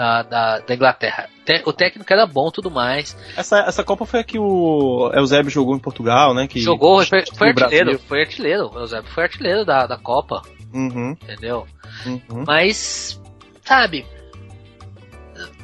da, 0.00 0.22
da, 0.22 0.58
da 0.60 0.74
Inglaterra. 0.74 1.28
Te- 1.44 1.62
O 1.66 1.72
técnico 1.74 2.10
era 2.10 2.26
bom 2.26 2.50
tudo 2.50 2.70
mais. 2.70 3.14
Essa, 3.36 3.58
essa 3.60 3.84
Copa 3.84 4.06
foi 4.06 4.20
a 4.20 4.24
que 4.24 4.38
o 4.38 5.10
Eusébio 5.12 5.50
jogou 5.50 5.76
em 5.76 5.78
Portugal, 5.78 6.32
né? 6.34 6.46
Que 6.48 6.58
Jogou, 6.58 7.04
foi, 7.04 7.22
foi 7.36 7.52
Brasil. 7.52 7.78
artilheiro, 7.78 7.98
foi 8.08 8.20
artilheiro. 8.22 8.70
O 8.74 8.78
Eusébio 8.78 9.10
foi 9.10 9.24
artilheiro 9.24 9.64
da, 9.66 9.86
da 9.86 9.98
Copa, 9.98 10.40
Uhum, 10.72 11.10
entendeu? 11.22 11.66
uhum. 12.06 12.44
Mas, 12.46 13.20
sabe, 13.62 14.06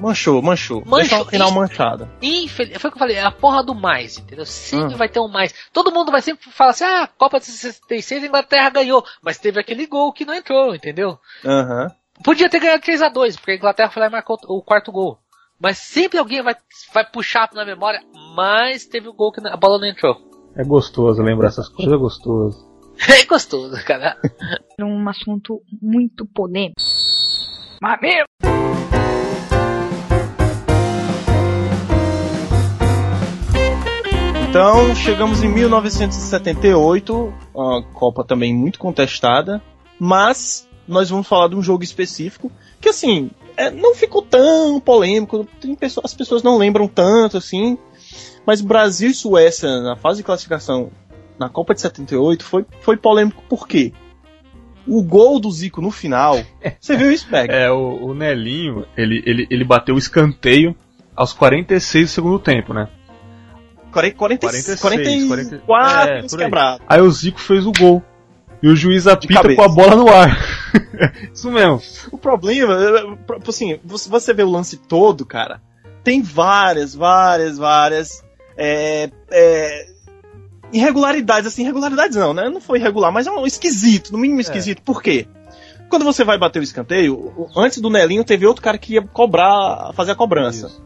Manchou, 0.01 0.41
manchou. 0.43 0.79
Manchou. 0.87 0.99
Deixa 1.01 1.21
o 1.21 1.25
final 1.27 1.51
manchada. 1.53 2.11
Infeliz... 2.23 2.79
Foi 2.81 2.89
o 2.89 2.93
que 2.93 2.97
eu 2.97 2.99
falei, 2.99 3.17
é 3.17 3.23
a 3.23 3.31
porra 3.31 3.63
do 3.63 3.75
mais, 3.75 4.17
entendeu? 4.19 4.45
Sempre 4.47 4.95
Hum. 4.95 4.97
vai 4.97 5.09
ter 5.09 5.21
um 5.21 5.29
mais. 5.29 5.55
Todo 5.73 5.93
mundo 5.93 6.11
vai 6.11 6.23
sempre 6.23 6.51
falar 6.51 6.71
assim, 6.71 6.85
ah, 6.85 7.07
Copa 7.19 7.39
de 7.39 7.45
66 7.47 8.23
a 8.23 8.27
Inglaterra 8.27 8.71
ganhou, 8.71 9.05
mas 9.23 9.39
teve 9.39 9.61
aquele 9.61 9.87
gol 9.87 10.13
que 10.13 10.25
não 10.25 10.35
entrou, 10.35 10.75
entendeu? 10.75 11.19
Aham. 11.45 11.91
Podia 12.23 12.49
ter 12.49 12.61
ganhado 12.61 12.83
3 12.83 13.03
a 13.03 13.09
2 13.09 13.37
porque 13.37 13.53
a 13.53 13.57
Inglaterra 13.57 13.91
foi 13.91 14.01
lá 14.01 14.09
e 14.09 14.13
marcou 14.13 14.39
o 14.49 14.63
quarto 14.63 14.91
gol. 14.91 15.19
Mas 15.61 15.79
sempre 15.79 16.19
alguém 16.19 16.43
vai, 16.43 16.55
vai 16.93 17.05
puxar 17.05 17.49
na 17.55 17.65
memória, 17.65 18.01
mas 18.35 18.85
teve 18.87 19.09
o 19.09 19.15
gol 19.15 19.33
que 19.33 19.41
a 19.47 19.57
bola 19.57 19.79
não 19.79 19.87
entrou. 19.87 20.17
É 20.55 20.65
gostoso 20.65 21.23
lembrar 21.23 21.49
essas 21.49 21.69
coisas, 21.69 21.93
é 21.93 21.97
gostoso. 21.97 22.67
É 22.97 23.27
gostoso, 23.27 23.77
cara. 23.85 24.17
É 24.81 24.81
um 24.83 25.07
assunto 25.07 25.61
muito 25.83 26.25
polêmico. 26.25 26.81
Mas 27.79 28.01
meu, 28.01 28.25
Então, 34.49 34.95
chegamos 34.95 35.43
em 35.43 35.49
1978, 35.49 37.35
uma 37.55 37.83
Copa 37.83 38.25
também 38.25 38.55
muito 38.55 38.79
contestada, 38.79 39.61
mas 40.01 40.66
nós 40.87 41.11
vamos 41.11 41.27
falar 41.27 41.49
de 41.49 41.57
um 41.57 41.63
jogo 41.63 41.83
específico 41.83 42.51
que, 42.81 42.89
assim, 42.89 43.31
é, 43.57 43.71
não 43.71 43.95
ficou 43.95 44.23
tão 44.23 44.81
polêmico, 44.81 45.47
tem 45.61 45.75
pessoas, 45.75 46.07
as 46.07 46.15
pessoas 46.15 46.43
não 46.43 46.59
lembram 46.59 46.87
tanto, 46.87 47.37
assim, 47.37 47.79
mas 48.47 48.61
Brasil 48.61 49.11
e 49.11 49.15
Suécia 49.15 49.81
na 49.81 49.97
fase 49.97 50.19
de 50.19 50.25
classificação 50.25 50.91
na 51.39 51.49
Copa 51.49 51.75
de 51.75 51.81
78 51.81 52.45
foi, 52.45 52.65
foi 52.81 52.97
polêmico 52.97 53.43
por 53.49 53.67
quê? 53.67 53.93
O 54.87 55.03
gol 55.03 55.41
do 55.41 55.51
Zico 55.51 55.81
no 55.81 55.91
final, 55.91 56.39
você 56.81 56.97
viu 56.97 57.11
isso, 57.11 57.29
Peg? 57.29 57.53
É, 57.53 57.71
o, 57.71 58.07
o 58.07 58.15
Nelinho, 58.15 58.87
ele, 58.97 59.23
ele, 59.27 59.47
ele 59.51 59.65
bateu 59.65 59.95
o 59.97 59.99
escanteio 59.99 60.77
aos 61.15 61.33
46 61.33 62.05
do 62.05 62.09
segundo 62.09 62.39
tempo, 62.39 62.73
né? 62.73 62.89
40, 63.91 64.17
40, 64.17 64.41
46, 64.47 64.81
44 64.81 65.61
40, 65.67 66.13
é, 66.13 66.39
quebrados. 66.39 66.87
Aí 66.87 67.01
o 67.01 67.11
Zico 67.11 67.41
fez 67.41 67.67
o 67.67 67.73
gol. 67.73 68.03
E 68.67 68.69
o 68.69 68.75
juiz 68.75 69.07
apita 69.07 69.35
com 69.55 69.63
a 69.63 69.69
bola 69.69 69.95
no 69.97 70.09
ar. 70.09 70.37
Isso 71.33 71.51
mesmo. 71.53 71.81
O 72.11 72.19
problema, 72.19 72.75
é, 72.75 73.35
é, 73.35 73.49
assim, 73.49 73.79
você 73.85 74.35
vê 74.35 74.43
o 74.43 74.51
lance 74.51 74.77
todo, 74.77 75.25
cara, 75.25 75.61
tem 76.03 76.21
várias, 76.21 76.95
várias, 76.95 77.59
várias 77.59 78.25
é, 78.57 79.09
é, 79.31 79.87
irregularidades, 80.73 81.47
assim, 81.47 81.63
irregularidades 81.63 82.17
não, 82.17 82.35
né? 82.35 82.49
Não 82.49 82.61
foi 82.61 82.79
irregular, 82.79 83.13
mas 83.13 83.27
é 83.27 83.31
um 83.31 83.47
esquisito, 83.47 84.11
no 84.13 84.19
mínimo 84.19 84.41
esquisito. 84.41 84.83
Por 84.83 85.03
quê? 85.03 85.27
Quando 85.89 86.05
você 86.05 86.25
vai 86.25 86.37
bater 86.37 86.59
o 86.59 86.65
escanteio, 86.65 87.49
antes 87.57 87.81
do 87.81 87.89
Nelinho 87.89 88.25
teve 88.25 88.45
outro 88.47 88.63
cara 88.63 88.77
que 88.79 88.95
ia 88.95 89.03
cobrar, 89.03 89.93
fazer 89.95 90.11
a 90.13 90.17
cobrança. 90.17 90.67
Isso. 90.67 90.85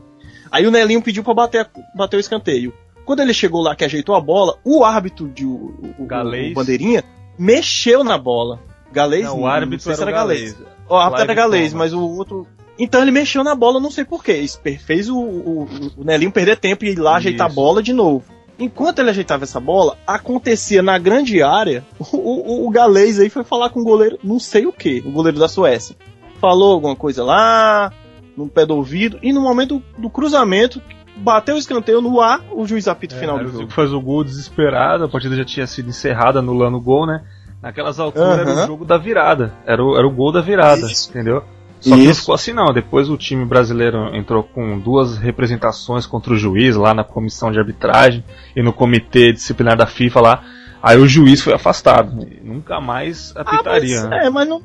Aí 0.52 0.66
o 0.66 0.70
Nelinho 0.70 1.00
pediu 1.00 1.24
pra 1.24 1.32
bater, 1.32 1.66
bater 1.94 2.18
o 2.18 2.20
escanteio. 2.20 2.74
Quando 3.06 3.20
ele 3.20 3.32
chegou 3.32 3.62
lá 3.62 3.74
que 3.74 3.84
ajeitou 3.84 4.14
a 4.14 4.20
bola, 4.20 4.58
o 4.62 4.84
árbitro 4.84 5.28
de 5.28 5.46
o, 5.46 5.94
o- 5.98 6.02
o 6.02 6.54
bandeirinha 6.54 7.02
mexeu 7.40 8.04
na 8.04 8.18
bola. 8.18 8.60
Galês? 8.92 9.24
Não, 9.24 9.40
o 9.40 9.46
árbitro 9.46 9.84
sei 9.84 9.94
se 9.94 10.02
era 10.02 10.10
o 10.10 10.14
galês. 10.14 10.56
o 10.88 10.94
árbitro 10.94 11.24
era 11.24 11.34
galês, 11.34 11.72
mas 11.72 11.94
o 11.94 12.00
outro. 12.00 12.46
Então 12.78 13.00
ele 13.00 13.10
mexeu 13.10 13.42
na 13.42 13.54
bola, 13.54 13.80
não 13.80 13.90
sei 13.90 14.04
porquê. 14.04 14.44
Fez 14.78 15.08
o, 15.08 15.16
o, 15.18 15.68
o 15.96 16.04
Nelinho 16.04 16.30
perder 16.30 16.58
tempo 16.58 16.84
e 16.84 16.90
ir 16.90 16.98
lá 16.98 17.16
ajeitar 17.16 17.46
a 17.46 17.52
bola 17.52 17.82
de 17.82 17.92
novo. 17.92 18.24
Enquanto 18.58 18.98
ele 18.98 19.08
ajeitava 19.08 19.44
essa 19.44 19.58
bola, 19.58 19.96
acontecia 20.06 20.82
na 20.82 20.98
grande 20.98 21.42
área. 21.42 21.84
O, 22.12 22.18
o, 22.18 22.66
o 22.66 22.70
galês 22.70 23.18
aí 23.18 23.30
foi 23.30 23.44
falar 23.44 23.70
com 23.70 23.80
o 23.80 23.84
goleiro, 23.84 24.18
não 24.22 24.38
sei 24.38 24.66
o 24.66 24.72
que, 24.72 25.02
o 25.06 25.10
goleiro 25.10 25.38
da 25.38 25.48
Suécia. 25.48 25.96
Falou 26.40 26.72
alguma 26.72 26.96
coisa 26.96 27.24
lá, 27.24 27.92
no 28.36 28.48
pé 28.48 28.66
do 28.66 28.76
ouvido, 28.76 29.18
e 29.22 29.32
no 29.32 29.40
momento 29.40 29.78
do, 29.78 30.02
do 30.02 30.10
cruzamento, 30.10 30.82
bateu 31.20 31.54
o 31.54 31.58
escanteio 31.58 32.00
no 32.00 32.20
ar, 32.20 32.40
o 32.52 32.66
juiz 32.66 32.88
apita 32.88 33.14
o 33.14 33.18
final 33.18 33.36
Aí 33.36 33.44
do 33.44 33.48
o 33.48 33.52
jogo. 33.52 33.72
Faz 33.72 33.92
o 33.92 34.00
gol 34.00 34.24
desesperado, 34.24 35.04
a 35.04 35.08
partida 35.08 35.36
já 35.36 35.44
tinha 35.44 35.66
sido 35.66 35.88
encerrada, 35.88 36.38
anulando 36.38 36.76
o 36.76 36.80
gol, 36.80 37.06
né? 37.06 37.22
Naquelas 37.62 38.00
alturas 38.00 38.38
era 38.38 38.50
Aham. 38.50 38.64
o 38.64 38.66
jogo 38.66 38.84
da 38.84 38.96
virada. 38.96 39.52
Era 39.66 39.84
o, 39.84 39.96
era 39.96 40.06
o 40.06 40.10
gol 40.10 40.32
da 40.32 40.40
virada, 40.40 40.86
Isso. 40.86 41.10
entendeu? 41.10 41.44
Só 41.80 41.94
que 41.94 42.02
não 42.02 42.10
Isso. 42.10 42.20
ficou 42.20 42.34
assim 42.34 42.52
não. 42.52 42.72
Depois 42.72 43.08
o 43.08 43.16
time 43.16 43.44
brasileiro 43.44 44.14
entrou 44.14 44.42
com 44.42 44.78
duas 44.78 45.18
representações 45.18 46.06
contra 46.06 46.32
o 46.32 46.36
juiz 46.36 46.76
lá 46.76 46.92
na 46.94 47.04
comissão 47.04 47.50
de 47.50 47.58
arbitragem 47.58 48.24
e 48.56 48.62
no 48.62 48.72
comitê 48.72 49.32
disciplinar 49.32 49.76
da 49.76 49.86
FIFA 49.86 50.20
lá. 50.20 50.42
Aí 50.82 50.98
o 50.98 51.06
juiz 51.06 51.42
foi 51.42 51.52
afastado. 51.52 52.26
Nunca 52.42 52.80
mais 52.80 53.34
apitaria. 53.36 54.00
Ah, 54.00 54.08
mas, 54.08 54.10
né? 54.10 54.26
é, 54.26 54.30
mas 54.30 54.48
não. 54.48 54.62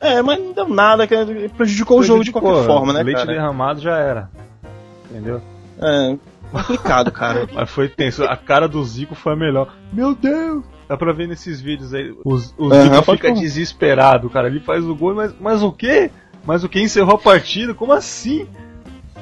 É, 0.00 0.22
mas 0.22 0.38
não 0.38 0.52
deu 0.52 0.66
nada, 0.68 1.06
que 1.06 1.14
prejudicou 1.56 2.00
o 2.00 2.02
jogo 2.02 2.24
de 2.24 2.32
qualquer 2.32 2.48
Prejudicou, 2.48 2.76
forma, 2.78 2.92
né, 2.94 3.02
Leite 3.02 3.18
cara? 3.18 3.32
derramado 3.32 3.80
já 3.82 3.98
era. 3.98 4.30
Entendeu? 5.10 5.42
É, 5.80 6.16
complicado, 6.50 7.10
cara. 7.10 7.48
Mas 7.52 7.70
foi 7.70 7.88
tenso. 7.88 8.24
A 8.24 8.36
cara 8.36 8.68
do 8.68 8.84
Zico 8.84 9.14
foi 9.14 9.32
a 9.32 9.36
melhor. 9.36 9.74
Meu 9.92 10.14
Deus! 10.14 10.64
Dá 10.88 10.96
pra 10.96 11.12
ver 11.12 11.28
nesses 11.28 11.60
vídeos 11.60 11.94
aí. 11.94 12.12
O 12.24 12.34
Aham, 12.34 12.82
Zico 12.82 13.12
fica 13.12 13.32
desesperado, 13.32 14.28
cara. 14.28 14.48
Ele 14.48 14.60
faz 14.60 14.84
o 14.84 14.94
gol, 14.94 15.14
mas, 15.14 15.32
mas 15.40 15.62
o 15.62 15.70
quê? 15.70 16.10
Mas 16.44 16.64
o 16.64 16.68
que 16.68 16.80
encerrou 16.80 17.14
a 17.14 17.18
partida? 17.18 17.74
Como 17.74 17.92
assim? 17.92 18.46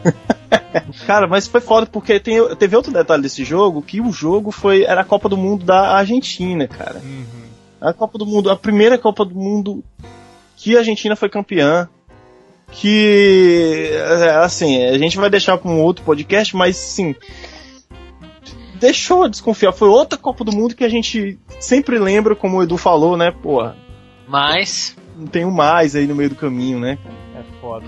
Cara, 1.07 1.27
mas 1.27 1.47
foi 1.47 1.61
foda 1.61 1.87
porque 1.87 2.21
tem, 2.21 2.55
teve 2.57 2.77
outro 2.77 2.93
detalhe 2.93 3.23
desse 3.23 3.45
jogo, 3.45 3.83
que 3.83 4.01
o 4.01 4.13
jogo 4.13 4.51
foi 4.51 4.85
era 4.85 5.01
a 5.01 5.05
Copa 5.05 5.29
do 5.29 5.37
Mundo 5.37 5.65
da 5.65 5.97
Argentina, 5.97 6.67
cara. 6.67 7.03
A 7.81 7.93
Copa 7.93 8.19
do 8.19 8.27
Mundo, 8.27 8.51
a 8.51 8.57
primeira 8.57 8.99
Copa 8.99 9.25
do 9.25 9.35
Mundo 9.35 9.83
que 10.57 10.77
a 10.77 10.81
Argentina 10.81 11.15
foi 11.17 11.29
campeã. 11.29 11.89
Que, 12.71 13.91
é, 13.93 14.31
assim, 14.37 14.85
a 14.85 14.99
gente 14.99 15.17
vai 15.17 15.31
deixar 15.31 15.59
para 15.59 15.71
um 15.71 15.81
outro 15.81 16.05
podcast, 16.05 16.55
mas, 16.55 16.77
sim, 16.77 17.15
deixou 18.79 19.29
desconfiar. 19.29 19.73
Foi 19.73 19.89
outra 19.89 20.19
Copa 20.19 20.45
do 20.45 20.53
Mundo 20.53 20.75
que 20.75 20.85
a 20.85 20.89
gente 20.89 21.39
sempre 21.61 21.99
lembra, 21.99 22.35
como 22.35 22.59
o 22.59 22.63
Edu 22.63 22.77
falou, 22.77 23.17
né? 23.17 23.31
Pô, 23.31 23.69
Mas. 24.27 24.97
não 25.17 25.27
tem 25.27 25.45
um 25.45 25.51
mais 25.51 25.97
aí 25.97 26.07
no 26.07 26.15
meio 26.15 26.31
do 26.31 26.37
caminho, 26.37 26.79
né? 26.79 26.99
É 27.35 27.43
foda. 27.61 27.87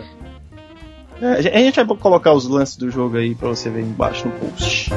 É, 1.21 1.35
a 1.55 1.59
gente 1.59 1.83
vai 1.83 1.97
colocar 1.97 2.33
os 2.33 2.49
lances 2.49 2.77
do 2.77 2.91
jogo 2.91 3.19
aí 3.19 3.35
pra 3.35 3.49
você 3.49 3.69
ver 3.69 3.83
embaixo 3.83 4.27
no 4.27 4.33
post. 4.33 4.91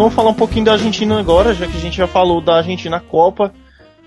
Vamos 0.00 0.14
falar 0.14 0.30
um 0.30 0.34
pouquinho 0.34 0.64
da 0.64 0.72
Argentina 0.72 1.20
agora, 1.20 1.52
já 1.52 1.66
que 1.66 1.76
a 1.76 1.80
gente 1.80 1.98
já 1.98 2.06
falou 2.06 2.40
da 2.40 2.56
Argentina 2.56 2.96
na 2.96 3.00
Copa. 3.02 3.52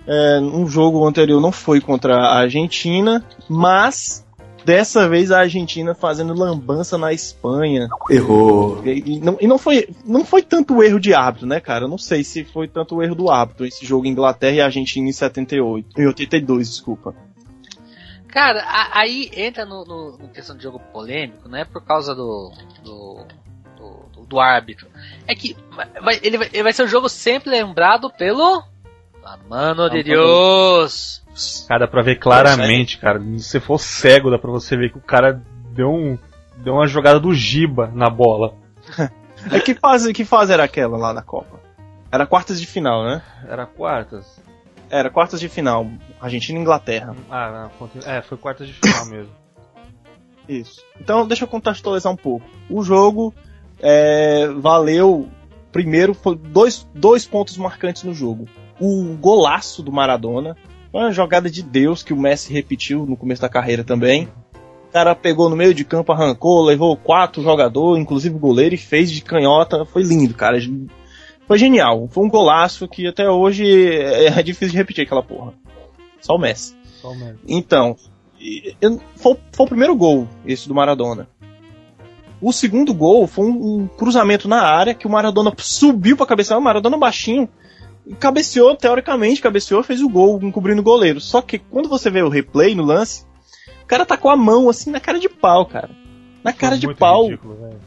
É, 0.08 0.40
um 0.40 0.66
jogo 0.68 1.06
anterior 1.06 1.40
não 1.40 1.52
foi 1.52 1.80
contra 1.80 2.16
a 2.16 2.40
Argentina, 2.40 3.24
mas 3.48 4.26
dessa 4.66 5.08
vez 5.08 5.30
a 5.32 5.42
Argentina 5.42 5.94
fazendo 5.94 6.34
lambança 6.34 6.98
na 6.98 7.14
Espanha. 7.14 7.88
Errou. 8.10 8.84
E, 8.84 9.18
e 9.18 9.20
não, 9.20 9.38
e 9.40 9.46
não 9.46 9.60
foi, 9.60 9.88
não 10.04 10.26
foi 10.26 10.42
tanto 10.42 10.78
o 10.78 10.84
erro 10.84 11.00
de 11.00 11.14
árbitro, 11.14 11.46
né, 11.46 11.60
cara? 11.60 11.86
Eu 11.86 11.90
não 11.90 12.00
sei 12.00 12.24
se 12.24 12.44
foi 12.44 12.68
tanto 12.68 12.96
o 12.96 13.04
erro 13.04 13.14
do 13.14 13.30
árbitro, 13.30 13.64
esse 13.64 13.86
jogo 13.86 14.08
Inglaterra 14.08 14.56
e 14.56 14.62
Argentina 14.62 15.08
em 15.08 15.14
78. 15.14 16.02
Em 16.02 16.08
82, 16.08 16.70
desculpa. 16.70 17.14
Cara, 18.30 18.64
a- 18.64 19.00
aí 19.00 19.30
entra 19.38 19.64
no, 19.64 19.86
no, 19.86 20.18
no 20.18 20.28
questão 20.30 20.58
de 20.58 20.64
jogo 20.64 20.80
polêmico, 20.92 21.48
não 21.48 21.60
é 21.60 21.66
por 21.66 21.86
causa 21.86 22.16
do. 22.16 22.52
do, 22.84 23.28
do, 24.34 24.40
árbitro. 24.40 24.88
É 25.28 25.34
que 25.36 25.56
vai- 26.02 26.20
ele, 26.22 26.38
vai, 26.38 26.50
ele 26.52 26.64
vai 26.64 26.74
ser 26.74 26.84
um 26.84 26.88
jogo 26.88 27.08
sempre 27.10 27.50
lembrado 27.50 28.10
pelo. 28.10 28.64
A 29.24 29.38
mano 29.48 29.90
de 29.90 30.04
Deus! 30.04 31.24
Cara, 31.68 31.82
dá 31.82 31.88
pra 31.88 32.02
ver 32.02 32.18
claramente, 32.18 32.98
cara. 32.98 33.20
Se 33.20 33.44
você 33.44 33.60
for 33.60 33.80
cego, 33.80 34.30
dá 34.30 34.38
pra 34.38 34.52
você 34.52 34.76
ver 34.76 34.92
que 34.92 34.98
o 34.98 35.02
cara 35.02 35.42
deu 35.72 35.90
um. 35.90 36.18
Deu 36.58 36.74
uma 36.74 36.88
jogada 36.88 37.20
do 37.20 37.34
Giba 37.34 37.92
na 37.94 38.10
bola. 38.10 38.54
É 39.52 39.60
que 39.60 39.74
fase, 39.76 40.14
que 40.14 40.24
fase 40.24 40.54
era 40.54 40.64
aquela 40.64 40.98
lá 40.98 41.14
na 41.14 41.22
Copa? 41.22 41.60
Era 42.10 42.26
quartas 42.26 42.62
de 42.62 42.66
final, 42.66 43.04
né? 43.04 43.22
Era 43.46 43.66
quartas? 43.66 44.40
Era 44.90 45.10
quartas 45.10 45.38
de 45.38 45.50
final. 45.50 45.86
Argentina 46.22 46.58
e 46.58 46.62
Inglaterra. 46.62 47.14
Ah, 47.30 47.70
não, 47.82 47.90
é, 48.10 48.22
foi 48.22 48.38
quartas 48.38 48.68
de 48.68 48.74
final 48.74 49.06
mesmo. 49.08 49.34
Isso. 50.48 50.82
Então, 51.00 51.28
deixa 51.28 51.44
eu 51.44 51.48
contextualizar 51.50 52.12
um 52.14 52.16
pouco. 52.16 52.46
O 52.70 52.84
jogo 52.84 53.34
é, 53.84 54.48
valeu. 54.48 55.28
Primeiro, 55.72 56.14
foi 56.14 56.38
dois, 56.38 56.88
dois 56.96 57.26
pontos 57.26 57.58
marcantes 57.58 58.04
no 58.04 58.14
jogo. 58.14 58.48
O 58.80 59.16
golaço 59.20 59.84
do 59.84 59.92
Maradona. 59.92 60.56
Uma 60.94 61.12
jogada 61.12 61.50
de 61.50 61.62
Deus 61.62 62.04
que 62.04 62.14
o 62.14 62.18
Messi 62.18 62.54
repetiu 62.54 63.06
no 63.06 63.18
começo 63.18 63.42
da 63.42 63.50
carreira 63.50 63.84
também. 63.84 64.30
O 64.88 64.94
cara 64.94 65.16
pegou 65.16 65.50
no 65.50 65.56
meio 65.56 65.74
de 65.74 65.84
campo, 65.84 66.12
arrancou, 66.12 66.64
levou 66.64 66.96
quatro 66.96 67.42
jogadores, 67.42 68.02
inclusive 68.02 68.36
o 68.36 68.40
goleiro, 68.40 68.76
e 68.76 68.78
fez 68.78 69.12
de 69.12 69.22
canhota. 69.22 69.84
Foi 69.86 70.04
lindo, 70.04 70.36
cara. 70.36 70.58
Foi 71.48 71.58
genial. 71.58 72.08
Foi 72.10 72.24
um 72.24 72.30
golaço 72.30 72.88
que 72.88 73.08
até 73.08 73.28
hoje 73.28 73.66
é 73.66 74.28
é 74.28 74.44
difícil 74.44 74.70
de 74.70 74.78
repetir 74.78 75.04
aquela 75.04 75.24
porra. 75.24 75.54
Só 76.22 76.36
o 76.36 76.40
Messi. 76.40 76.76
Só 77.02 77.10
o 77.12 77.16
Messi. 77.16 77.40
Então, 77.48 77.98
foi, 79.16 79.36
foi 79.52 79.66
o 79.66 79.70
primeiro 79.70 79.96
gol, 79.96 80.28
esse 80.46 80.68
do 80.68 80.76
Maradona. 80.76 81.28
O 82.44 82.52
segundo 82.52 82.94
gol 82.94 83.26
foi 83.26 83.46
um, 83.46 83.78
um 83.84 83.88
cruzamento 83.88 84.50
na 84.50 84.62
área 84.62 84.94
que 84.94 85.08
o 85.08 85.10
Maradona 85.10 85.54
subiu 85.58 86.18
pra 86.18 86.26
cabecear, 86.26 86.60
o 86.60 86.62
Maradona 86.62 86.98
baixinho, 86.98 87.48
cabeceou, 88.20 88.76
teoricamente, 88.76 89.42
cabeceou, 89.42 89.82
fez 89.82 90.02
o 90.02 90.10
gol, 90.10 90.40
encobrindo 90.44 90.82
o 90.82 90.84
goleiro. 90.84 91.22
Só 91.22 91.42
que 91.42 91.58
quando 91.58 91.88
você 91.88 92.10
vê 92.10 92.22
o 92.22 92.28
replay 92.28 92.76
no 92.76 92.84
lance, 92.84 93.26
o 93.82 93.86
cara 93.86 94.06
tá 94.06 94.18
com 94.18 94.30
a 94.30 94.36
mão 94.36 94.70
assim 94.70 94.92
na 94.92 95.00
cara 95.00 95.20
de 95.20 95.30
pau, 95.30 95.66
cara. 95.66 95.90
Na 96.44 96.52
cara 96.52 96.74
Foi 96.74 96.80
de 96.80 96.86
muito 96.88 96.98
pau. 96.98 97.24
ridículo. 97.28 97.80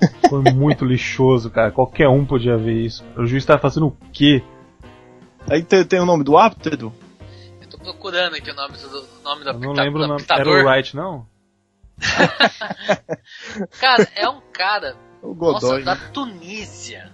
Foi 0.30 0.42
muito 0.52 0.84
lixoso, 0.84 1.50
cara. 1.50 1.72
Qualquer 1.72 2.08
um 2.08 2.24
podia 2.24 2.56
ver 2.56 2.84
isso. 2.84 3.04
O 3.16 3.26
juiz 3.26 3.44
tava 3.44 3.60
fazendo 3.60 3.88
o 3.88 3.96
quê? 4.12 4.44
Aí 5.50 5.62
tem, 5.64 5.84
tem 5.84 6.00
o 6.00 6.06
nome 6.06 6.22
do 6.22 6.36
árbitro, 6.36 6.72
Edu? 6.72 6.92
Eu 7.60 7.68
tô 7.68 7.78
procurando 7.78 8.36
aqui 8.36 8.48
o 8.48 8.54
nome 8.54 8.76
do, 8.76 9.04
nome 9.24 9.44
Eu 9.44 9.58
não 9.58 9.72
lembro 9.72 10.04
o 10.04 10.06
nome. 10.06 10.24
Era 10.30 10.48
o 10.48 10.68
Wright, 10.68 10.94
não? 10.94 11.26
Cara, 13.80 14.08
é 14.16 14.28
um 14.28 14.40
cara 14.52 14.96
O 15.22 15.34
Nossa, 15.34 15.66
Godoy. 15.66 15.84
da 15.84 15.96
Tunísia. 15.96 17.12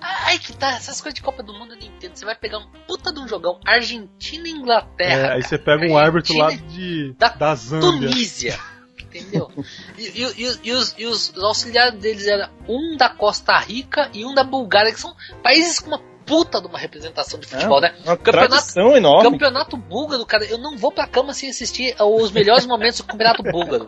Ai 0.00 0.38
que 0.38 0.52
tá, 0.56 0.70
essas 0.72 1.00
coisas 1.00 1.14
de 1.14 1.22
Copa 1.22 1.42
do 1.42 1.52
Mundo 1.52 1.74
eu 1.74 1.80
não 1.80 1.86
entendo. 1.86 2.14
Você 2.14 2.24
vai 2.24 2.34
pegar 2.36 2.58
um 2.58 2.70
puta 2.86 3.12
de 3.12 3.18
um 3.20 3.26
jogão 3.28 3.58
Argentina 3.66 4.46
e 4.46 4.50
Inglaterra. 4.52 5.10
É, 5.12 5.22
aí 5.22 5.28
cara. 5.28 5.42
você 5.42 5.58
pega 5.58 5.86
um 5.86 5.96
árbitro 5.98 6.36
lá 6.36 6.50
de, 6.50 7.14
da 7.18 7.28
da 7.30 7.54
Zâmbia. 7.54 8.08
Tunísia. 8.10 8.58
Entendeu? 9.02 9.50
E, 9.96 10.02
e- 10.02 10.44
e- 10.44 10.58
e 10.64 10.72
os, 10.72 10.94
e 10.98 11.06
os 11.06 11.34
auxiliares 11.38 11.98
deles 11.98 12.26
eram 12.26 12.50
um 12.68 12.94
da 12.96 13.08
Costa 13.08 13.58
Rica 13.58 14.10
e 14.12 14.24
um 14.24 14.34
da 14.34 14.44
Bulgária, 14.44 14.92
que 14.92 15.00
são 15.00 15.16
países 15.42 15.80
com 15.80 15.88
uma 15.88 15.98
puta 16.28 16.60
de 16.60 16.66
uma 16.66 16.78
representação 16.78 17.40
de 17.40 17.46
futebol, 17.46 17.80
né? 17.80 17.94
Uma 18.04 18.16
Campeonato- 18.16 18.78
enorme. 18.96 19.30
Campeonato 19.30 19.76
búlgaro, 19.76 20.24
cara, 20.26 20.44
eu 20.44 20.58
não 20.58 20.76
vou 20.76 20.92
pra 20.92 21.06
cama 21.06 21.32
sem 21.32 21.48
assistir 21.50 21.96
os 21.98 22.30
melhores 22.30 22.66
momentos 22.66 22.98
do 23.00 23.04
campeonato 23.06 23.42
búlgaro. 23.42 23.86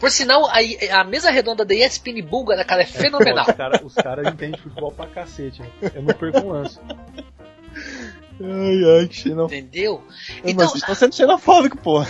Por 0.00 0.10
sinal, 0.10 0.46
a, 0.46 1.00
a 1.00 1.04
mesa 1.04 1.30
redonda 1.30 1.64
da 1.64 1.74
ESPN 1.74 2.22
búlgara, 2.22 2.64
cara, 2.64 2.82
é 2.82 2.86
fenomenal. 2.86 3.44
Os 3.48 3.54
caras 3.56 3.94
cara 3.94 4.28
entendem 4.30 4.60
futebol 4.60 4.92
pra 4.92 5.06
cacete. 5.08 5.60
né? 5.60 5.68
Eu 5.94 6.02
não 6.02 6.14
perco 6.14 6.38
um 6.38 6.50
lance. 6.52 6.78
Ai, 8.40 9.00
ai, 9.00 9.08
que 9.08 9.16
xenofóbico. 9.16 9.54
Entendeu? 9.54 10.02
Então, 10.38 10.50
Então, 10.50 10.54
mas 10.72 10.80
vocês 10.80 10.98
sendo 10.98 11.14
xenofóbico, 11.14 11.76
pô. 11.78 12.00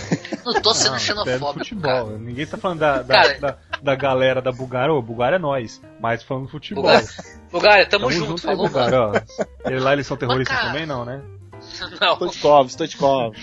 não 0.45 0.61
tô 0.61 0.73
sendo 0.73 0.89
Não, 0.89 0.95
é 0.95 0.99
xenofóbico, 0.99 1.53
futebol. 1.59 2.05
cara. 2.05 2.17
Ninguém 2.19 2.45
tá 2.45 2.57
falando 2.57 2.79
da, 2.79 3.01
da, 3.01 3.13
Cara. 3.13 3.39
da, 3.39 3.57
da 3.81 3.95
galera 3.95 4.41
da 4.41 4.51
Bulgária. 4.51 4.93
Ô, 4.93 5.01
Bulgária 5.01 5.37
é 5.37 5.39
nós. 5.39 5.81
Mas 5.99 6.21
falando 6.23 6.45
do 6.45 6.51
futebol. 6.51 6.83
Bulgária, 6.83 7.07
Bulgária, 7.51 7.85
tamo, 7.89 8.05
Tamo 8.05 8.11
junto, 8.15 8.27
junto 8.29 8.41
falou. 8.43 8.67
Bulgária, 8.67 8.99
ó. 9.01 9.13
Ele 9.69 9.79
lá, 9.79 9.93
eles 9.93 10.05
são 10.05 10.15
terroristas 10.17 10.55
cara- 10.55 10.67
também, 10.71 10.85
não, 10.85 11.03
né? 11.05 11.21
Não, 11.99 12.15
Stoichkov, 12.15 12.69
Stoichkov. 12.69 13.35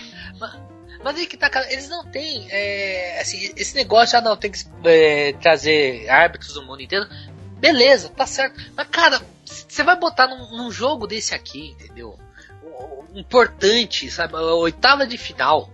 Mas 1.03 1.15
aí 1.17 1.27
que 1.27 1.37
tá, 1.37 1.49
cara, 1.49 1.71
eles 1.71 1.87
não 1.87 2.03
têm, 2.05 2.47
é, 2.49 3.19
assim, 3.21 3.53
esse 3.55 3.75
negócio 3.75 4.13
já 4.13 4.21
não 4.21 4.35
tem 4.35 4.49
que 4.51 4.59
é, 4.85 5.33
trazer 5.33 6.09
árbitros 6.09 6.53
do 6.53 6.63
mundo 6.65 6.81
inteiro. 6.81 7.05
Beleza, 7.59 8.09
tá 8.09 8.25
certo. 8.25 8.59
Mas, 8.75 8.87
cara, 8.89 9.21
você 9.45 9.83
vai 9.83 9.95
botar 9.97 10.27
num, 10.27 10.57
num 10.57 10.71
jogo 10.71 11.05
desse 11.07 11.33
aqui, 11.35 11.75
entendeu? 11.79 12.17
Importante, 13.15 14.09
sabe? 14.11 14.35
A 14.35 14.41
oitava 14.55 15.07
de 15.07 15.17
final, 15.17 15.69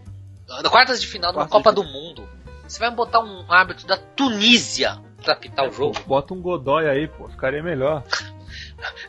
na 0.61 0.69
quartas 0.69 1.01
de 1.01 1.07
final 1.07 1.31
de 1.31 1.37
uma 1.37 1.47
Quartas 1.47 1.59
de 1.59 1.63
Copa 1.63 1.73
do 1.73 1.83
Mundo. 1.83 2.27
Você 2.67 2.79
vai 2.79 2.89
botar 2.91 3.19
um 3.19 3.43
árbitro 3.51 3.85
da 3.85 3.97
Tunísia 3.97 4.97
pra 5.23 5.35
pitar 5.35 5.67
o 5.67 5.71
jogo. 5.71 5.95
Bota 6.07 6.33
um 6.33 6.41
Godoy 6.41 6.87
aí, 6.87 7.07
pô. 7.07 7.27
Ficaria 7.27 7.61
melhor. 7.61 8.03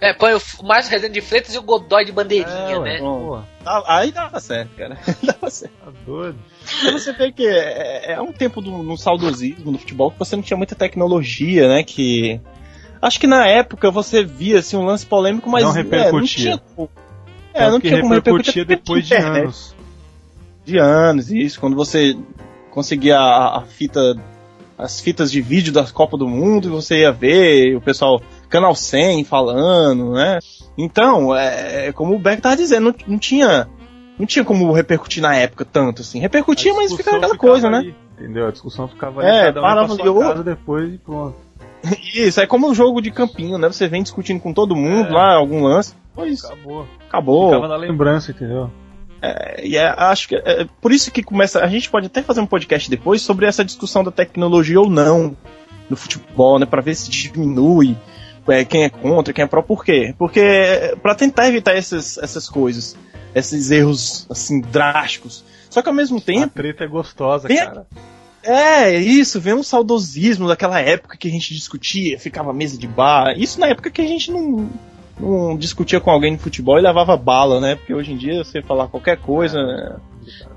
É, 0.01 0.13
põe 0.13 0.35
o 0.35 0.41
Márcio 0.63 0.91
Rezende 0.93 1.15
de 1.15 1.21
Freitas 1.21 1.55
e 1.55 1.59
o 1.59 1.63
Godoy 1.63 2.05
de 2.05 2.13
bandeirinha, 2.13 2.55
É, 2.55 2.79
ué, 2.79 2.93
né? 2.95 2.99
Pô, 2.99 3.41
Ah, 3.65 3.99
Aí 3.99 4.11
dava 4.13 4.41
certo, 4.41 4.71
cara. 4.77 4.99
Dava 5.23 5.51
certo. 5.51 5.73
tá 5.85 5.91
doido. 6.07 6.39
Você 6.93 7.13
ver 7.13 7.33
que 7.33 7.47
é, 7.47 8.13
é 8.13 8.21
um 8.21 8.33
tempo 8.33 8.61
do, 8.61 8.71
no 8.71 8.97
saudosismo 8.97 9.71
no 9.73 9.79
futebol 9.79 10.11
que 10.11 10.19
você 10.19 10.37
não 10.37 10.43
tinha 10.43 10.57
muita 10.57 10.75
tecnologia, 10.75 11.69
né? 11.69 11.83
Que. 11.83 12.41
Acho 13.03 13.21
que 13.21 13.27
na 13.27 13.47
época 13.47 13.91
você 13.91 14.25
via 14.25 14.59
assim, 14.61 14.77
um 14.77 14.85
lance 14.85 15.05
polêmico, 15.05 15.49
mas 15.51 15.63
Não 15.63 15.71
é, 15.71 15.75
não 15.75 15.83
repercutia. 15.83 16.59
tinha. 16.77 16.89
É, 17.55 17.71
não 17.71 17.81
tinha 17.81 18.01
como 18.01 18.15
repercutir 18.15 18.67
depois 18.67 19.07
de 19.07 19.15
internet. 19.15 19.43
anos. 19.45 19.75
de 20.65 20.79
anos, 20.79 21.31
isso, 21.31 21.61
quando 21.61 21.77
você 21.77 22.17
conseguia 22.71 23.17
a, 23.17 23.59
a 23.59 23.61
fita, 23.63 24.17
as 24.77 25.01
fitas 25.01 25.31
de 25.31 25.41
vídeo 25.41 25.73
da 25.73 25.85
Copa 25.85 26.17
do 26.17 26.29
Mundo, 26.29 26.67
e 26.67 26.71
você 26.71 27.03
ia 27.03 27.13
ver 27.13 27.77
o 27.77 27.81
pessoal, 27.81 28.21
Canal 28.49 28.75
100 28.75 29.25
falando, 29.25 30.13
né? 30.13 30.41
Então, 30.77 31.35
é, 31.35 31.87
é 31.89 31.93
como 31.93 32.15
o 32.15 32.19
Beck 32.19 32.43
tava 32.43 32.57
dizendo, 32.57 32.85
não, 32.87 32.95
não 33.07 33.19
tinha 33.19 33.69
não 34.19 34.27
tinha 34.27 34.45
como 34.45 34.73
repercutir 34.73 35.23
na 35.23 35.35
época 35.37 35.65
tanto, 35.65 36.03
assim. 36.03 36.21
Repercutia, 36.21 36.73
mas 36.75 36.93
ficava 36.93 37.17
aquela 37.17 37.35
ficava 37.35 37.53
coisa, 37.53 37.71
né? 37.71 37.79
ali, 37.79 37.97
Entendeu? 38.19 38.47
A 38.47 38.51
discussão 38.51 38.87
ficava 38.87 39.21
ali, 39.21 39.29
É, 39.31 39.45
cada 39.47 39.61
um 39.61 39.63
parava 39.63 39.97
pra 39.97 40.05
sua 40.05 40.43
depois 40.43 40.95
e 40.95 40.99
pronto. 40.99 41.37
Isso, 42.15 42.41
é 42.41 42.47
como 42.47 42.71
o 42.71 42.75
jogo 42.75 43.01
de 43.03 43.11
campinho, 43.11 43.59
né? 43.59 43.67
Você 43.67 43.89
vem 43.89 44.03
discutindo 44.03 44.41
com 44.41 44.53
todo 44.53 44.77
mundo 44.77 45.09
É. 45.09 45.13
lá, 45.13 45.35
algum 45.35 45.63
lance, 45.63 45.95
pois 46.15 46.45
Acabou. 46.45 46.87
acabou. 47.09 47.49
Ficava 47.49 47.69
na 47.69 47.77
lembrança, 47.77 48.31
entendeu? 48.31 48.71
É, 49.23 49.67
e 49.67 49.77
é, 49.77 49.87
acho 49.97 50.29
que 50.29 50.37
é 50.37 50.67
por 50.81 50.93
isso 50.93 51.11
que 51.11 51.23
começa. 51.23 51.61
A 51.65 51.67
gente 51.69 51.91
pode 51.91 52.07
até 52.07 52.23
fazer 52.23 52.41
um 52.41 52.47
podcast 52.47 52.91
depois 52.91 53.23
sobre 53.23 53.47
essa 53.47 53.65
discussão 53.65 54.05
da 54.05 54.11
tecnologia 54.11 54.79
ou 54.81 54.91
não 54.91 55.35
no 55.89 55.97
futebol, 55.97 56.59
né? 56.59 56.67
Pra 56.67 56.83
ver 56.83 56.95
se 56.95 57.11
diminui 57.11 57.97
é, 58.49 58.65
quem 58.65 58.85
é 58.85 58.91
contra, 58.91 59.33
quem 59.33 59.45
é 59.45 59.47
pró. 59.49 59.63
Por 59.63 59.85
quê? 59.85 60.15
Porque 60.19 60.41
é, 60.41 60.97
pra 60.97 61.15
tentar 61.15 61.49
evitar 61.49 61.75
essas, 61.75 62.19
essas 62.19 62.49
coisas, 62.49 62.97
esses 63.35 63.71
erros 63.71 64.27
assim 64.31 64.61
drásticos. 64.61 65.43
Só 65.71 65.81
que 65.81 65.89
ao 65.89 65.95
mesmo 65.95 66.19
A 66.19 66.21
tempo, 66.21 66.55
treta 66.55 66.85
é 66.85 66.87
gostosa, 66.87 67.49
Vem 67.49 67.57
cara. 67.57 67.87
é 68.43 68.95
isso, 68.95 69.41
vem 69.41 69.55
um 69.55 69.63
saudosismo 69.63 70.47
daquela 70.47 70.79
época 70.81 71.17
que 71.17 71.27
a 71.29 71.31
gente 71.31 71.55
discutia, 71.55 72.19
ficava 72.19 72.53
mesa 72.53 72.79
de 72.79 72.87
bar. 72.87 73.35
Isso 73.39 73.59
na 73.59 73.69
época 73.69 73.91
que 73.91 74.03
a 74.03 74.07
gente 74.07 74.31
não, 74.31 74.69
não 75.19 75.57
discutia 75.57 76.01
com 76.01 76.11
alguém 76.11 76.33
no 76.33 76.39
futebol 76.39 76.79
e 76.79 76.83
levava 76.83 77.17
bala, 77.17 77.61
né? 77.61 77.77
Porque 77.77 77.95
hoje 77.95 78.13
em 78.13 78.17
dia 78.17 78.43
você 78.45 78.63
falar 78.63 78.89
qualquer 78.89 79.19
coisa, 79.19 79.63
né? 79.63 79.97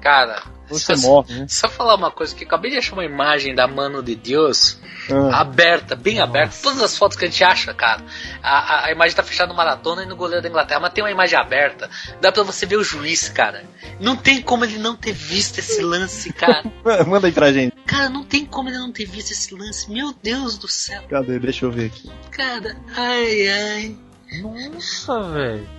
Cara, 0.01 0.43
você 0.69 0.95
só, 0.95 1.07
morre, 1.07 1.34
né? 1.34 1.45
só 1.49 1.67
falar 1.69 1.95
uma 1.95 2.09
coisa 2.09 2.34
que 2.34 2.43
acabei 2.45 2.71
de 2.71 2.77
achar 2.77 2.93
uma 2.93 3.03
imagem 3.03 3.53
da 3.53 3.67
Mano 3.67 4.01
de 4.01 4.15
Deus 4.15 4.79
Ah. 5.11 5.41
aberta, 5.41 5.95
bem 5.95 6.19
aberta. 6.21 6.55
Todas 6.61 6.81
as 6.81 6.97
fotos 6.97 7.17
que 7.17 7.25
a 7.25 7.27
gente 7.27 7.43
acha, 7.43 7.73
cara. 7.73 8.01
A, 8.41 8.57
a, 8.57 8.85
a 8.85 8.91
imagem 8.91 9.15
tá 9.15 9.23
fechada 9.23 9.49
no 9.49 9.55
Maratona 9.57 10.03
e 10.03 10.05
no 10.05 10.15
goleiro 10.15 10.41
da 10.41 10.49
Inglaterra, 10.49 10.79
mas 10.79 10.93
tem 10.93 11.03
uma 11.03 11.11
imagem 11.11 11.38
aberta. 11.38 11.89
Dá 12.21 12.31
pra 12.31 12.43
você 12.43 12.65
ver 12.65 12.77
o 12.77 12.84
juiz, 12.84 13.27
cara. 13.29 13.63
Não 13.99 14.15
tem 14.15 14.41
como 14.41 14.63
ele 14.63 14.77
não 14.77 14.95
ter 14.95 15.11
visto 15.13 15.59
esse 15.59 15.81
lance, 15.81 16.31
cara. 16.31 16.63
Manda 17.05 17.27
aí 17.27 17.34
pra 17.34 17.51
gente. 17.51 17.75
Cara, 17.85 18.09
não 18.09 18.23
tem 18.23 18.45
como 18.45 18.69
ele 18.69 18.77
não 18.77 18.91
ter 18.91 19.05
visto 19.05 19.31
esse 19.31 19.53
lance. 19.53 19.91
Meu 19.91 20.13
Deus 20.23 20.57
do 20.57 20.67
céu. 20.67 21.03
Cadê? 21.09 21.39
Deixa 21.39 21.65
eu 21.65 21.71
ver 21.71 21.88
aqui. 21.88 22.09
Cara, 22.31 22.77
ai, 22.95 23.47
ai. 23.49 23.97
Nossa, 24.41 25.19
velho. 25.31 25.69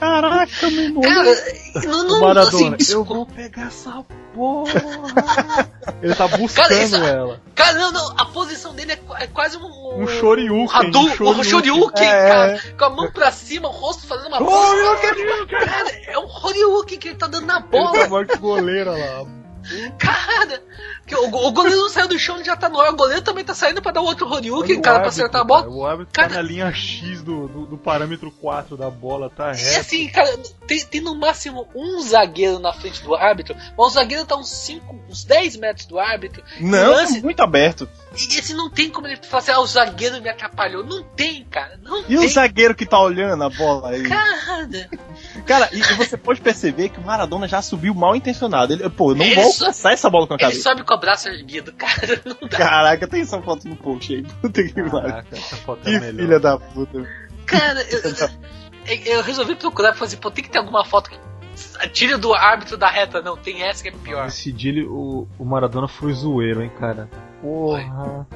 Caraca, 0.00 0.70
meu 0.70 0.82
irmão. 0.84 1.02
Cara, 1.02 1.34
não, 1.86 2.04
não, 2.04 2.20
Maradona, 2.20 2.76
assim, 2.80 2.92
eu 2.92 3.04
vou 3.04 3.24
pegar 3.26 3.68
essa 3.68 4.04
porra. 4.34 4.72
Ele 6.02 6.14
tá 6.14 6.26
buscando 6.28 6.68
Cara, 6.68 6.82
isso- 6.82 6.96
ela. 6.96 7.40
Cara, 7.54 7.78
não, 7.78 7.92
não, 7.92 8.14
a 8.18 8.24
posição 8.26 8.74
dele 8.74 8.92
é, 8.92 8.98
é 9.22 9.26
quase 9.28 9.56
um. 9.56 10.02
Um 10.02 10.06
shoryuken, 10.08 10.90
um 10.94 11.00
um 11.00 11.08
shoryuken. 11.10 11.44
shoryuken, 11.44 12.06
É, 12.08 12.28
cara. 12.28 12.60
Com 12.76 12.84
a 12.84 12.90
mão 12.90 13.10
pra 13.12 13.30
cima, 13.30 13.68
o 13.68 13.72
rosto 13.72 14.06
fazendo 14.06 14.28
uma 14.28 14.40
bola. 14.40 14.96
Cara, 15.48 15.90
é 16.08 16.18
um 16.18 16.28
shoryuken 16.28 16.98
que 16.98 17.08
ele 17.08 17.16
tá 17.16 17.28
dando 17.28 17.46
na 17.46 17.54
Ele 17.58 17.62
tá 17.62 17.68
bola. 17.70 18.08
maior 18.08 18.26
que 18.26 18.36
goleira 18.38 18.90
lá. 18.90 19.24
Cara, 19.98 20.62
que 21.06 21.14
o, 21.14 21.24
o 21.26 21.52
goleiro 21.52 21.78
não 21.80 21.88
saiu 21.88 22.08
do 22.08 22.18
chão, 22.18 22.36
ele 22.36 22.44
já 22.44 22.56
tá 22.56 22.68
no 22.68 22.80
ar. 22.80 22.92
O 22.92 22.96
goleiro 22.96 23.22
também 23.22 23.44
tá 23.44 23.54
saindo 23.54 23.80
pra 23.82 23.92
dar 23.92 24.00
outro 24.00 24.26
o 24.26 24.30
cara, 24.82 24.98
pra 25.00 25.08
árbitro, 25.08 25.08
acertar 25.08 25.40
a 25.42 25.44
cara. 25.46 25.62
bola. 25.62 25.68
O 25.68 25.86
árbitro 25.86 26.12
Cara- 26.12 26.28
tá 26.28 26.34
na 26.36 26.42
linha 26.42 26.72
X 26.72 27.22
do, 27.22 27.48
do, 27.48 27.66
do 27.66 27.78
parâmetro 27.78 28.30
4 28.30 28.76
da 28.76 28.90
bola, 28.90 29.30
tá 29.30 29.52
E 29.52 29.56
reto. 29.56 29.80
assim, 29.80 30.08
cara, 30.08 30.36
tem, 30.66 30.80
tem 30.84 31.00
no 31.00 31.14
máximo 31.14 31.68
um 31.74 32.00
zagueiro 32.00 32.58
na 32.58 32.72
frente 32.72 33.02
do 33.02 33.14
árbitro, 33.14 33.54
mas 33.56 33.86
o 33.86 33.90
zagueiro 33.90 34.24
tá 34.24 34.36
uns 34.36 34.48
5, 34.50 35.00
uns 35.08 35.24
10 35.24 35.56
metros 35.56 35.86
do 35.86 35.98
árbitro. 35.98 36.42
Não, 36.60 36.90
lance- 36.92 37.20
muito 37.22 37.40
aberto. 37.40 37.88
E 38.16 38.38
esse 38.38 38.54
não 38.54 38.70
tem 38.70 38.88
como 38.90 39.06
ele 39.06 39.16
falar 39.16 39.38
assim, 39.42 39.50
ah, 39.52 39.60
o 39.60 39.66
zagueiro 39.66 40.20
me 40.22 40.28
atrapalhou. 40.28 40.84
Não 40.84 41.02
tem, 41.02 41.44
cara. 41.44 41.78
Não 41.82 42.00
E 42.00 42.04
tem. 42.04 42.18
o 42.18 42.28
zagueiro 42.28 42.74
que 42.74 42.86
tá 42.86 43.00
olhando 43.00 43.42
a 43.44 43.50
bola 43.50 43.90
aí? 43.90 44.02
Cara, 44.08 44.88
Cara, 45.46 45.68
e, 45.72 45.82
você 45.96 46.16
pode 46.16 46.40
perceber 46.40 46.88
que 46.90 46.98
o 46.98 47.02
Maradona 47.02 47.46
já 47.48 47.60
subiu 47.60 47.94
mal 47.94 48.14
intencionado. 48.16 48.72
Ele, 48.72 48.88
pô, 48.90 49.10
eu 49.12 49.16
não 49.16 49.24
Ele 49.24 49.34
vou 49.34 49.50
só- 49.52 49.64
alcançar 49.66 49.92
essa 49.92 50.08
bola 50.10 50.26
com 50.26 50.34
a 50.34 50.36
ele 50.36 50.42
cabeça. 50.44 50.62
sobe 50.62 50.84
com 50.84 50.94
o 50.94 50.98
braço 51.00 51.28
erguido, 51.28 51.72
cara. 51.72 52.20
Não 52.24 52.48
dá. 52.48 52.56
Caraca, 52.56 53.06
tem 53.08 53.22
essa 53.22 53.40
foto 53.42 53.68
no 53.68 53.76
post 53.76 54.14
aí. 54.14 54.22
Puta 54.40 54.62
que 54.62 54.72
pariu. 54.74 54.90
Caraca, 54.90 55.36
essa 55.36 55.56
foto 55.56 55.82
Que 55.82 55.90
é 55.90 56.00
melhor. 56.00 56.20
filha 56.22 56.40
da 56.40 56.58
puta. 56.58 57.08
Cara, 57.46 57.82
eu, 57.82 59.10
eu- 59.16 59.22
resolvi 59.22 59.54
procurar 59.56 59.90
e 59.90 59.94
falei 59.94 60.06
assim, 60.08 60.16
pô, 60.16 60.30
tem 60.30 60.44
que 60.44 60.50
ter 60.50 60.58
alguma 60.58 60.84
foto 60.84 61.10
que 61.10 61.18
tire 61.90 62.16
do 62.16 62.32
árbitro 62.34 62.76
da 62.76 62.88
reta. 62.88 63.20
Não, 63.22 63.36
tem 63.36 63.62
essa 63.62 63.82
que 63.82 63.88
é 63.88 63.92
pior. 63.92 64.26
Esse 64.26 64.52
dia 64.52 64.86
o, 64.88 65.26
o 65.38 65.44
Maradona 65.44 65.88
foi 65.88 66.12
zoeiro, 66.12 66.62
hein, 66.62 66.70
cara. 66.78 67.08
Porra. 67.40 68.26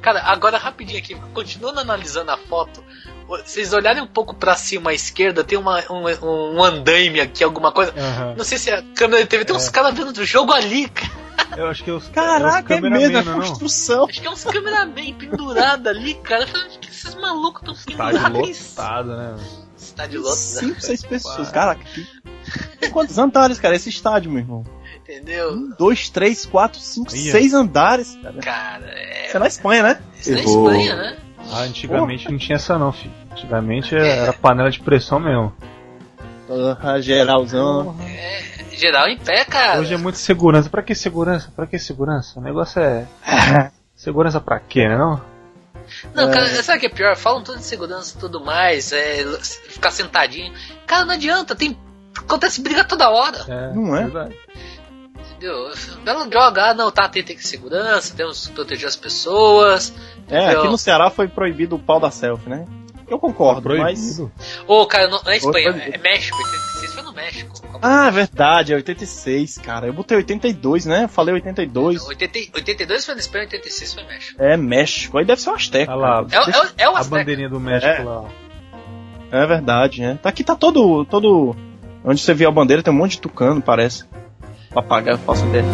Cara, 0.00 0.22
agora 0.24 0.58
rapidinho 0.58 0.98
aqui, 0.98 1.14
continuando 1.32 1.80
analisando 1.80 2.30
a 2.30 2.36
foto, 2.36 2.84
vocês 3.26 3.72
olharem 3.72 4.02
um 4.02 4.06
pouco 4.06 4.34
pra 4.34 4.54
cima 4.56 4.90
à 4.90 4.94
esquerda, 4.94 5.42
tem 5.44 5.58
uma, 5.58 5.80
um, 5.90 6.56
um 6.56 6.62
andaime 6.62 7.20
aqui, 7.20 7.42
alguma 7.42 7.72
coisa. 7.72 7.92
Aham. 7.96 8.34
Não 8.36 8.44
sei 8.44 8.58
se 8.58 8.70
a 8.70 8.82
câmera 8.94 9.22
de 9.22 9.28
TV 9.28 9.44
tem 9.44 9.54
uns 9.56 9.68
caras 9.68 9.94
vendo 9.94 10.12
do 10.12 10.24
jogo 10.24 10.52
ali, 10.52 10.88
cara. 10.88 11.24
Eu 11.56 11.68
acho 11.68 11.84
que 11.84 11.90
é 11.90 11.92
os, 11.92 12.08
Caraca, 12.08 12.74
é 12.74 12.78
é 12.78 12.80
os 12.80 12.90
mesmo, 12.90 13.18
é 13.18 13.22
não, 13.22 13.32
não? 13.32 13.40
construção. 13.40 14.06
Acho 14.08 14.20
que 14.20 14.26
é 14.26 14.30
uns 14.30 14.44
cameraman 14.44 15.14
pendurados 15.14 15.86
ali, 15.86 16.14
cara. 16.14 16.42
Eu 16.42 16.48
falei, 16.48 16.66
"O 16.76 16.78
que 16.80 16.90
esses 16.90 17.14
malucos 17.14 17.60
estão 17.62 17.74
Estádio 17.74 18.20
pendurados? 18.22 18.76
lotado, 18.76 19.16
né? 19.16 19.36
Estádio 19.76 20.20
lotado, 20.20 20.36
Cinco, 20.36 20.80
seis 20.80 21.02
pessoas. 21.02 21.50
Caraca, 21.50 21.84
que... 21.84 22.06
Tem 22.80 22.90
quantos 22.90 23.18
andares, 23.18 23.58
cara, 23.58 23.76
esse 23.76 23.88
estádio, 23.88 24.30
meu 24.30 24.40
irmão? 24.40 24.64
entendeu? 25.00 25.52
Um, 25.52 25.70
dois, 25.78 26.08
três, 26.08 26.46
quatro, 26.46 26.80
cinco, 26.80 27.14
Ia. 27.14 27.30
seis 27.32 27.52
andares, 27.52 28.18
cara. 28.22 28.38
Cara, 28.40 28.86
é. 28.86 29.26
Isso 29.28 29.36
é 29.36 29.40
na 29.40 29.46
Espanha, 29.46 29.82
né? 29.82 30.00
Isso 30.18 30.30
é 30.30 30.34
na. 30.34 30.40
Espanha, 30.40 30.96
né? 30.96 31.16
Ah, 31.52 31.60
antigamente 31.62 32.30
não 32.30 32.38
tinha 32.38 32.56
essa 32.56 32.78
não, 32.78 32.92
filho. 32.92 33.12
Antigamente 33.32 33.94
era 33.96 34.32
panela 34.32 34.70
de 34.70 34.80
pressão 34.80 35.18
mesmo. 35.20 35.52
Ah, 36.82 37.00
geralzão. 37.00 37.96
Geral 38.72 39.08
em 39.08 39.18
pé, 39.18 39.44
cara. 39.44 39.80
Hoje 39.80 39.94
é 39.94 39.96
muita 39.96 40.18
segurança. 40.18 40.68
Pra 40.68 40.82
que 40.82 40.94
segurança? 40.94 41.52
Pra 41.54 41.66
que 41.66 41.78
segurança? 41.78 42.38
O 42.38 42.42
negócio 42.42 42.80
é. 42.80 43.06
segurança 43.94 44.40
pra 44.40 44.58
quê, 44.60 44.88
né? 44.88 44.96
Não? 44.96 45.20
Não, 46.14 46.30
cara, 46.30 46.46
sabe 46.62 46.78
o 46.78 46.80
que 46.80 46.86
é 46.86 46.90
pior? 46.90 47.16
Falam 47.16 47.42
tudo 47.42 47.58
de 47.58 47.64
segurança 47.64 48.16
e 48.16 48.20
tudo 48.20 48.42
mais, 48.42 48.90
é, 48.92 49.22
ficar 49.68 49.90
sentadinho. 49.90 50.52
Cara, 50.86 51.04
não 51.04 51.14
adianta, 51.14 51.54
tem. 51.54 51.78
Acontece 52.16 52.62
briga 52.62 52.84
toda 52.84 53.10
hora, 53.10 53.38
É, 53.48 53.72
Não 53.74 53.94
é? 53.94 54.02
verdade. 54.04 54.34
Entendeu? 55.44 55.70
Ela 56.06 56.28
joga, 56.30 56.70
ah, 56.70 56.74
não, 56.74 56.90
tá, 56.90 57.08
tem, 57.08 57.22
tem 57.22 57.36
que 57.36 57.46
segurança, 57.46 58.14
temos 58.16 58.46
que 58.48 58.54
proteger 58.54 58.88
as 58.88 58.96
pessoas. 58.96 59.92
É, 60.28 60.42
entendeu? 60.42 60.60
aqui 60.60 60.68
no 60.70 60.78
Ceará 60.78 61.10
foi 61.10 61.28
proibido 61.28 61.76
o 61.76 61.78
pau 61.78 62.00
da 62.00 62.10
selfie, 62.10 62.48
né? 62.48 62.66
Eu 63.06 63.18
concordo, 63.18 63.68
mas. 63.76 64.16
Proibido. 64.16 64.32
Ô, 64.66 64.86
cara, 64.86 65.08
não, 65.08 65.22
não 65.22 65.30
é 65.30 65.36
Espanha, 65.36 65.68
Outra- 65.68 65.84
é 65.94 65.98
México, 65.98 66.36
86 66.38 66.94
foi 66.94 67.02
no 67.02 67.12
México. 67.12 67.52
Ah, 67.82 68.08
verdade, 68.08 68.72
é 68.72 68.76
86, 68.76 69.58
cara. 69.58 69.86
Eu 69.86 69.92
botei 69.92 70.16
82, 70.16 70.86
né? 70.86 71.04
Eu 71.04 71.08
falei 71.08 71.34
82. 71.34 72.02
80, 72.06 72.56
82 72.56 73.04
foi 73.04 73.14
na 73.14 73.20
Espanha, 73.20 73.44
86 73.44 73.92
foi 73.94 74.02
no 74.04 74.08
México. 74.08 74.42
É 74.42 74.56
México. 74.56 75.18
Aí 75.18 75.24
deve 75.26 75.40
ser 75.42 75.50
um 75.50 75.54
Azteca. 75.54 75.92
Olha 75.92 76.00
lá. 76.00 76.26
É, 76.30 76.40
o- 76.40 76.42
é, 76.42 76.46
o- 76.62 76.68
é 76.78 76.88
o 76.88 76.96
A 76.96 76.98
Azteca. 77.00 77.18
bandeirinha 77.18 77.48
do 77.50 77.60
México 77.60 77.92
É. 77.92 78.02
lá, 78.04 78.20
ó. 78.22 78.26
É 79.30 79.46
verdade, 79.46 80.00
né? 80.00 80.18
Tá 80.22 80.30
aqui 80.30 80.42
tá 80.42 80.54
todo. 80.56 81.04
todo. 81.04 81.54
Onde 82.02 82.20
você 82.22 82.32
vê 82.32 82.46
a 82.46 82.50
bandeira 82.50 82.82
tem 82.82 82.92
um 82.92 82.96
monte 82.96 83.12
de 83.12 83.20
tucano, 83.20 83.60
parece. 83.60 84.04
Papagaio, 84.74 85.18
faço 85.18 85.46
ideia. 85.46 85.64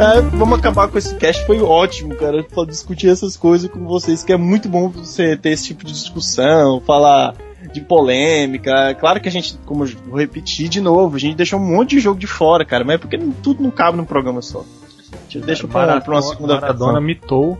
É, 0.00 0.20
vamos 0.22 0.58
acabar 0.58 0.88
com 0.88 0.96
esse 0.98 1.14
cast, 1.16 1.46
foi 1.46 1.60
ótimo, 1.60 2.16
cara, 2.16 2.42
pra 2.42 2.64
discutir 2.64 3.08
essas 3.08 3.36
coisas 3.36 3.70
com 3.70 3.86
vocês, 3.86 4.24
que 4.24 4.32
é 4.32 4.36
muito 4.36 4.68
bom 4.68 4.88
você 4.88 5.36
ter 5.36 5.50
esse 5.50 5.66
tipo 5.66 5.84
de 5.84 5.92
discussão, 5.92 6.80
falar 6.80 7.34
de 7.70 7.82
polêmica. 7.82 8.94
Claro 8.94 9.20
que 9.20 9.28
a 9.28 9.30
gente, 9.30 9.58
como 9.66 9.84
eu 9.84 9.88
vou 10.08 10.18
repetir 10.18 10.68
de 10.68 10.80
novo, 10.80 11.16
a 11.16 11.18
gente 11.20 11.36
deixou 11.36 11.60
um 11.60 11.76
monte 11.76 11.90
de 11.90 12.00
jogo 12.00 12.18
de 12.18 12.26
fora, 12.26 12.64
cara, 12.64 12.82
mas 12.82 12.94
é 12.94 12.98
porque 12.98 13.18
tudo 13.42 13.62
não 13.62 13.70
cabe 13.70 13.98
num 13.98 14.04
programa 14.04 14.40
só. 14.40 14.64
A 15.12 15.30
gente 15.30 15.44
deixa 15.44 15.68
pra, 15.68 16.00
pra 16.00 16.14
uma 16.14 16.22
segunda 16.22 16.54
Maradona 16.54 17.00
mitou. 17.00 17.58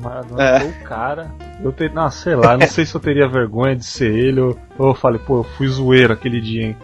Maradona 0.00 0.42
É. 0.42 0.58
mitou 0.64 0.80
o 0.80 0.84
cara. 0.84 1.30
Eu 1.62 1.72
te... 1.72 1.88
Não, 1.90 2.10
sei 2.10 2.34
lá, 2.34 2.56
não 2.56 2.66
sei 2.66 2.86
se 2.86 2.94
eu 2.94 3.00
teria 3.00 3.28
vergonha 3.28 3.76
de 3.76 3.84
ser 3.84 4.12
ele 4.14 4.40
ou, 4.40 4.58
ou 4.78 4.88
eu 4.88 4.94
falei, 4.94 5.20
pô, 5.24 5.40
eu 5.40 5.44
fui 5.44 5.68
zoeiro 5.68 6.12
aquele 6.12 6.40
dia, 6.40 6.68
hein? 6.68 6.76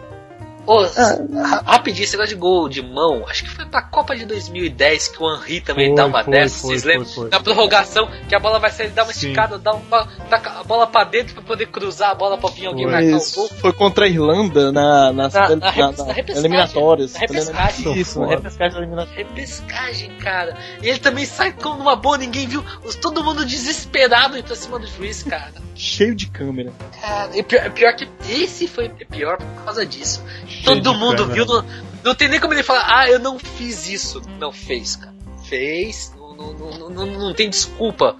Ô, 0.67 0.81
ra- 0.85 1.63
rapidinho, 1.65 2.03
esse 2.03 2.13
negócio 2.17 2.35
de 2.35 2.39
gol 2.39 2.67
de 2.67 2.81
mão, 2.81 3.25
acho 3.27 3.43
que 3.45 3.49
foi 3.49 3.65
pra 3.65 3.81
Copa 3.81 4.15
de 4.15 4.25
2010 4.25 5.07
que 5.07 5.23
o 5.23 5.33
Henry 5.35 5.61
também 5.61 5.87
Foi, 5.87 5.95
dá 5.95 6.05
uma 6.05 6.23
foi, 6.23 6.33
dessas, 6.33 6.61
foi, 6.61 6.69
vocês 6.71 6.83
foi, 6.83 6.91
lembram? 6.91 7.09
foi. 7.09 7.29
Na 7.29 7.39
prorrogação, 7.39 8.09
que 8.27 8.35
a 8.35 8.39
bola 8.39 8.59
vai 8.59 8.69
sair, 8.69 8.89
dá 8.89 9.03
uma 9.03 9.13
Sim. 9.13 9.27
esticada, 9.27 9.57
dá 9.57 9.73
uma, 9.73 10.05
taca 10.29 10.59
a 10.59 10.63
bola 10.65 10.85
pra 10.85 11.05
dentro 11.05 11.33
pra 11.35 11.43
poder 11.43 11.67
cruzar 11.67 12.11
a 12.11 12.15
bola 12.15 12.37
pra 12.37 12.49
vir 12.49 12.67
alguém 12.67 12.85
marcar 12.85 13.01
o 13.13 13.17
Isso, 13.17 13.35
gol. 13.39 13.49
foi 13.59 13.71
contra 13.73 14.05
a 14.05 14.07
Irlanda 14.07 14.71
na, 14.71 15.13
nas, 15.13 15.33
Na- 15.33 15.49
na, 15.55 15.57
na 15.71 16.19
eliminatórias. 16.35 17.13
Na 17.13 17.19
repescagem. 17.21 17.97
Isso, 17.97 18.19
na 18.19 18.27
repescagem 18.27 18.77
eliminatória. 18.77 19.17
Repescagem, 19.25 20.09
cara. 20.17 20.57
E 20.83 20.89
ele 20.89 20.99
também 20.99 21.25
sai 21.25 21.53
como 21.53 21.77
numa 21.77 21.95
boa, 21.95 22.17
ninguém 22.17 22.45
viu. 22.45 22.63
Os- 22.83 22.95
Todo 22.95 23.23
mundo 23.23 23.45
desesperado 23.45 24.41
pra 24.43 24.55
cima 24.55 24.77
do 24.79 24.87
juiz, 24.87 25.23
cara. 25.23 25.53
Cheio 25.77 26.15
de 26.15 26.27
câmera. 26.27 26.73
Cara, 26.99 27.37
e 27.37 27.43
pior, 27.43 27.71
pior 27.71 27.95
que 27.95 28.07
esse 28.27 28.67
foi 28.67 28.89
pior 28.89 29.37
por 29.37 29.63
causa 29.63 29.85
disso. 29.85 30.23
Cheio 30.47 30.65
Todo 30.65 30.93
mundo 30.95 31.27
câmera. 31.27 31.33
viu, 31.33 31.45
não, 31.45 31.65
não 32.03 32.15
tem 32.15 32.27
nem 32.27 32.39
como 32.39 32.53
ele 32.53 32.63
falar, 32.63 32.85
ah, 32.87 33.09
eu 33.09 33.19
não 33.19 33.37
fiz 33.37 33.87
isso. 33.87 34.21
Não 34.39 34.51
fez, 34.51 34.95
cara. 34.95 35.15
Fez, 35.47 36.11
não, 36.17 36.53
não, 36.53 36.89
não, 36.89 37.05
não, 37.05 37.33
tem 37.33 37.49
desculpa, 37.49 38.17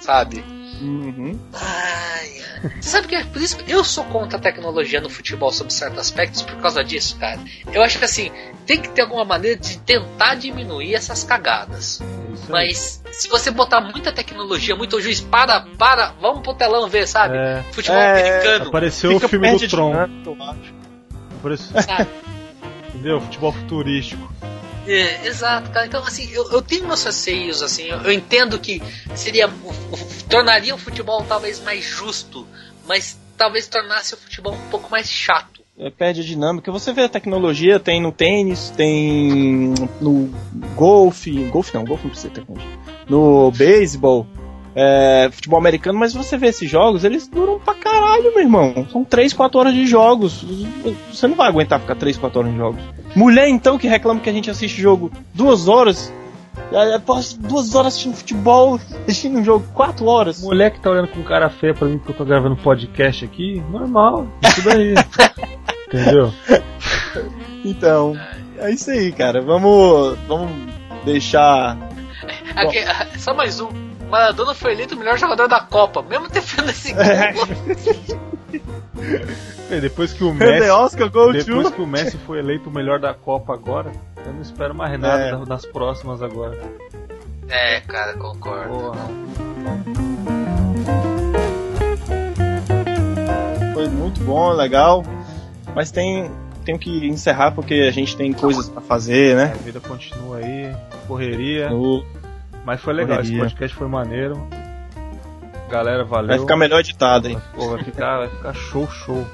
sabe? 0.00 0.44
Uhum. 0.80 1.38
Ai, 1.52 2.42
sabe 2.80 3.08
que 3.08 3.14
é 3.14 3.24
por 3.24 3.42
isso 3.42 3.56
que 3.56 3.70
eu 3.70 3.84
sou 3.84 4.04
contra 4.04 4.38
a 4.38 4.40
tecnologia 4.40 5.00
no 5.00 5.10
futebol 5.10 5.52
sob 5.52 5.70
certos 5.72 5.98
aspectos 5.98 6.42
por 6.42 6.56
causa 6.56 6.82
disso, 6.82 7.16
cara. 7.18 7.38
Eu 7.72 7.82
acho 7.82 7.98
que 7.98 8.04
assim, 8.04 8.30
tem 8.66 8.80
que 8.80 8.88
ter 8.88 9.02
alguma 9.02 9.24
maneira 9.24 9.58
de 9.58 9.78
tentar 9.78 10.36
diminuir 10.36 10.94
essas 10.94 11.22
cagadas. 11.22 12.00
Isso 12.32 12.54
aí. 12.54 12.68
Mas 12.68 12.99
se 13.12 13.28
você 13.28 13.50
botar 13.50 13.80
muita 13.80 14.12
tecnologia, 14.12 14.76
muito 14.76 15.00
juiz, 15.00 15.20
para, 15.20 15.60
para, 15.78 16.14
vamos 16.20 16.42
pro 16.42 16.54
telão 16.54 16.88
ver, 16.88 17.06
sabe? 17.06 17.36
É, 17.36 17.64
Futebol 17.72 17.98
É, 17.98 18.20
americano, 18.20 18.68
apareceu 18.68 19.12
Fica 19.12 19.26
o 19.26 19.28
filme 19.28 19.58
do 19.58 19.68
Tron. 19.68 19.94
Apareceu, 21.38 21.76
entendeu? 22.88 23.20
Futebol 23.20 23.52
futurístico. 23.52 24.30
É, 24.86 25.26
exato, 25.26 25.70
cara. 25.70 25.86
Então, 25.86 26.02
assim, 26.02 26.30
eu, 26.32 26.50
eu 26.50 26.62
tenho 26.62 26.86
meus 26.86 27.04
receios, 27.04 27.62
assim, 27.62 27.84
eu, 27.84 27.98
eu 27.98 28.12
entendo 28.12 28.58
que 28.58 28.82
seria. 29.14 29.48
tornaria 30.28 30.74
o 30.74 30.78
futebol 30.78 31.24
talvez 31.24 31.60
mais 31.60 31.84
justo, 31.84 32.46
mas 32.86 33.18
talvez 33.36 33.66
tornasse 33.68 34.14
o 34.14 34.16
futebol 34.16 34.54
um 34.54 34.68
pouco 34.68 34.90
mais 34.90 35.08
chato. 35.08 35.49
É, 35.80 35.88
perde 35.88 36.20
a 36.20 36.24
dinâmica. 36.24 36.70
Você 36.70 36.92
vê 36.92 37.04
a 37.04 37.08
tecnologia, 37.08 37.80
tem 37.80 38.02
no 38.02 38.12
tênis, 38.12 38.68
tem 38.76 39.72
no 39.98 40.28
golfe. 40.76 41.32
Golfe 41.44 41.74
não, 41.74 41.86
golfe 41.86 42.04
não 42.04 42.10
precisa 42.10 42.28
ter 42.28 42.40
tecnologia. 42.40 42.78
No 43.08 43.50
beisebol, 43.50 44.26
é, 44.74 45.30
futebol 45.32 45.58
americano, 45.58 45.98
mas 45.98 46.12
você 46.12 46.36
vê 46.36 46.48
esses 46.48 46.68
jogos, 46.68 47.02
eles 47.02 47.26
duram 47.26 47.58
pra 47.58 47.72
caralho, 47.72 48.30
meu 48.34 48.40
irmão. 48.40 48.86
São 48.92 49.02
3, 49.02 49.32
4 49.32 49.58
horas 49.58 49.74
de 49.74 49.86
jogos. 49.86 50.44
Você 51.10 51.26
não 51.26 51.34
vai 51.34 51.48
aguentar 51.48 51.80
ficar 51.80 51.94
3, 51.94 52.18
4 52.18 52.40
horas 52.40 52.52
em 52.52 52.56
jogos. 52.58 52.80
Mulher, 53.16 53.48
então, 53.48 53.78
que 53.78 53.88
reclama 53.88 54.20
que 54.20 54.28
a 54.28 54.34
gente 54.34 54.50
assiste 54.50 54.82
jogo 54.82 55.10
duas 55.32 55.66
horas. 55.66 56.12
É, 56.72 56.94
é, 56.94 56.98
pô, 56.98 57.14
duas 57.38 57.74
horas 57.74 57.94
assistindo 57.94 58.16
futebol, 58.16 58.80
assistindo 59.04 59.38
um 59.38 59.44
jogo 59.44 59.66
quatro 59.74 60.06
horas. 60.06 60.42
Mulher 60.42 60.70
que 60.70 60.80
tá 60.80 60.90
olhando 60.90 61.08
com 61.08 61.22
cara 61.22 61.48
feia 61.50 61.74
pra 61.74 61.88
mim 61.88 61.98
porque 61.98 62.12
eu 62.12 62.16
tô 62.16 62.24
gravando 62.24 62.56
podcast 62.56 63.24
aqui, 63.24 63.62
normal, 63.70 64.26
isso 64.42 64.62
daí. 64.62 64.94
Entendeu? 65.88 66.32
Então, 67.64 68.16
é 68.58 68.70
isso 68.70 68.90
aí, 68.90 69.10
cara. 69.10 69.40
Vamos, 69.40 70.16
vamos 70.28 70.50
deixar 71.04 71.76
Aqui, 72.56 72.78
só 73.18 73.34
mais 73.34 73.60
um. 73.60 73.68
Maradona 74.08 74.54
foi 74.54 74.72
eleito 74.72 74.94
o 74.94 74.98
melhor 74.98 75.16
jogador 75.18 75.48
da 75.48 75.60
Copa, 75.60 76.02
mesmo 76.02 76.28
ter 76.28 76.42
feito 76.42 76.70
esse 76.70 76.92
gol. 76.92 78.20
E 79.70 79.80
depois 79.80 80.12
que 80.12 80.24
o 80.24 80.34
Messi, 80.34 80.66
depois 81.32 81.70
que 81.70 81.80
o 81.80 81.86
Messi 81.86 82.18
foi 82.26 82.40
eleito 82.40 82.68
o 82.68 82.72
melhor 82.72 82.98
da 82.98 83.14
Copa 83.14 83.54
agora, 83.54 83.92
eu 84.26 84.32
não 84.32 84.42
espero 84.42 84.74
mais 84.74 84.98
nada 84.98 85.22
É. 85.22 85.36
das- 85.44 85.66
próximas 85.66 86.22
agora. 86.22 86.58
É, 87.48 87.80
cara, 87.80 88.14
concordo. 88.14 88.68
Porra. 88.72 89.08
Foi 93.74 93.88
muito 93.88 94.20
bom, 94.24 94.50
legal. 94.52 95.04
Mas 95.74 95.90
tem, 95.90 96.30
tenho 96.64 96.78
que 96.78 97.06
encerrar 97.08 97.52
porque 97.52 97.74
a 97.74 97.90
gente 97.90 98.16
tem 98.16 98.32
coisas 98.32 98.68
pra 98.68 98.80
fazer, 98.80 99.36
né? 99.36 99.52
A 99.54 99.62
vida 99.62 99.80
continua 99.80 100.38
aí, 100.38 100.74
correria. 101.06 101.70
No- 101.70 102.04
Mas 102.64 102.80
foi 102.80 102.92
legal, 102.92 103.20
esse 103.20 103.30
Correria. 103.30 103.42
podcast 103.44 103.76
foi 103.76 103.88
maneiro. 103.88 104.46
Galera, 105.70 106.04
valeu. 106.04 106.28
Vai 106.28 106.38
ficar 106.40 106.56
melhor 106.56 106.80
editado, 106.80 107.28
hein? 107.28 107.40
Pô, 107.54 107.70
vai 107.70 107.82
ficar, 107.84 108.18
vai 108.18 108.28
ficar 108.28 108.52
show, 108.54 108.86
show. 108.90 109.24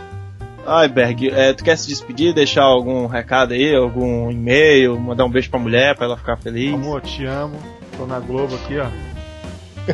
Ai, 0.66 0.88
Berg, 0.88 1.28
é, 1.28 1.52
tu 1.52 1.62
quer 1.62 1.76
se 1.76 1.86
despedir, 1.86 2.34
deixar 2.34 2.64
algum 2.64 3.06
recado 3.06 3.54
aí, 3.54 3.74
algum 3.74 4.30
e-mail, 4.30 4.98
mandar 4.98 5.24
um 5.24 5.30
beijo 5.30 5.48
pra 5.48 5.60
mulher 5.60 5.94
pra 5.94 6.06
ela 6.06 6.16
ficar 6.16 6.36
feliz? 6.36 6.74
Amor, 6.74 7.00
te 7.02 7.24
amo. 7.24 7.56
Tô 7.96 8.04
na 8.04 8.18
Globo 8.18 8.54
aqui, 8.56 8.76
ó. 8.78 8.86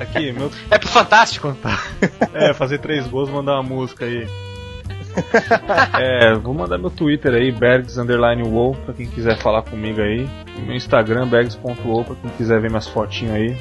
Aqui, 0.00 0.32
meu 0.32 0.50
É 0.70 0.78
pro 0.78 0.88
Fantástico. 0.88 1.54
É, 2.32 2.54
fazer 2.54 2.78
três 2.78 3.06
gols 3.06 3.28
mandar 3.28 3.60
uma 3.60 3.62
música 3.62 4.06
aí. 4.06 4.26
É, 6.00 6.34
vou 6.34 6.54
mandar 6.54 6.78
meu 6.78 6.90
Twitter 6.90 7.34
aí, 7.34 7.52
Bergs 7.52 7.98
underline 7.98 8.42
WoW, 8.42 8.74
pra 8.86 8.94
quem 8.94 9.06
quiser 9.06 9.36
falar 9.36 9.62
comigo 9.62 10.00
aí. 10.00 10.26
E 10.56 10.60
meu 10.62 10.74
Instagram, 10.74 11.28
bergs.wow, 11.28 12.04
pra 12.04 12.14
quem 12.16 12.30
quiser 12.30 12.60
ver 12.60 12.70
minhas 12.70 12.88
fotinhas 12.88 13.34
aí. 13.34 13.56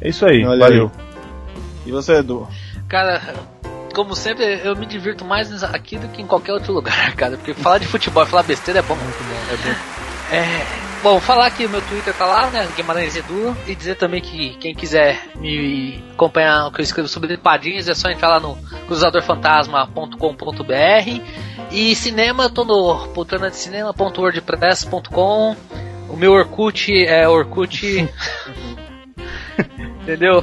É 0.00 0.08
isso 0.10 0.26
aí, 0.26 0.44
Olha 0.44 0.60
valeu. 0.60 0.92
E 1.86 1.90
você, 1.90 2.16
Edu? 2.16 2.46
Cara, 2.86 3.20
como 3.94 4.14
sempre, 4.14 4.60
eu 4.64 4.76
me 4.76 4.86
divirto 4.86 5.24
mais 5.24 5.62
aqui 5.62 5.98
do 5.98 6.08
que 6.08 6.22
em 6.22 6.26
qualquer 6.26 6.52
outro 6.52 6.72
lugar, 6.72 7.14
cara. 7.16 7.36
Porque 7.36 7.54
falar 7.54 7.78
de 7.78 7.86
futebol 7.86 8.22
e 8.22 8.26
falar 8.26 8.42
besteira 8.42 8.80
é 8.80 8.82
bom. 8.82 8.96
Muito 8.96 9.24
bom. 9.24 9.34
É 9.52 9.56
bom. 9.56 9.74
É, 10.32 10.64
bom, 11.02 11.18
falar 11.18 11.50
que 11.50 11.66
o 11.66 11.68
meu 11.68 11.82
Twitter 11.82 12.14
tá 12.14 12.24
lá, 12.24 12.48
né? 12.50 12.68
Guimarães 12.76 13.16
Edu. 13.16 13.56
E 13.66 13.74
dizer 13.74 13.96
também 13.96 14.20
que 14.20 14.50
quem 14.58 14.72
quiser 14.74 15.20
me 15.36 16.04
acompanhar 16.12 16.68
o 16.68 16.72
que 16.72 16.80
eu 16.80 16.84
escrevo 16.84 17.08
sobre 17.08 17.36
quadrinhos 17.36 17.88
é 17.88 17.94
só 17.94 18.08
entrar 18.08 18.28
lá 18.28 18.38
no 18.40 18.56
cruzadorfantasma.com.br. 18.86 21.20
E 21.72 21.94
cinema, 21.94 22.44
eu 22.44 22.50
tô 22.50 22.64
no 22.64 23.08
poltrona 23.08 23.50
de 23.50 23.56
cinema.wordpress.com. 23.56 25.56
O 26.08 26.16
meu 26.16 26.32
Orkut 26.32 27.06
é 27.06 27.28
Orkut. 27.28 27.86
Entendeu? 30.02 30.42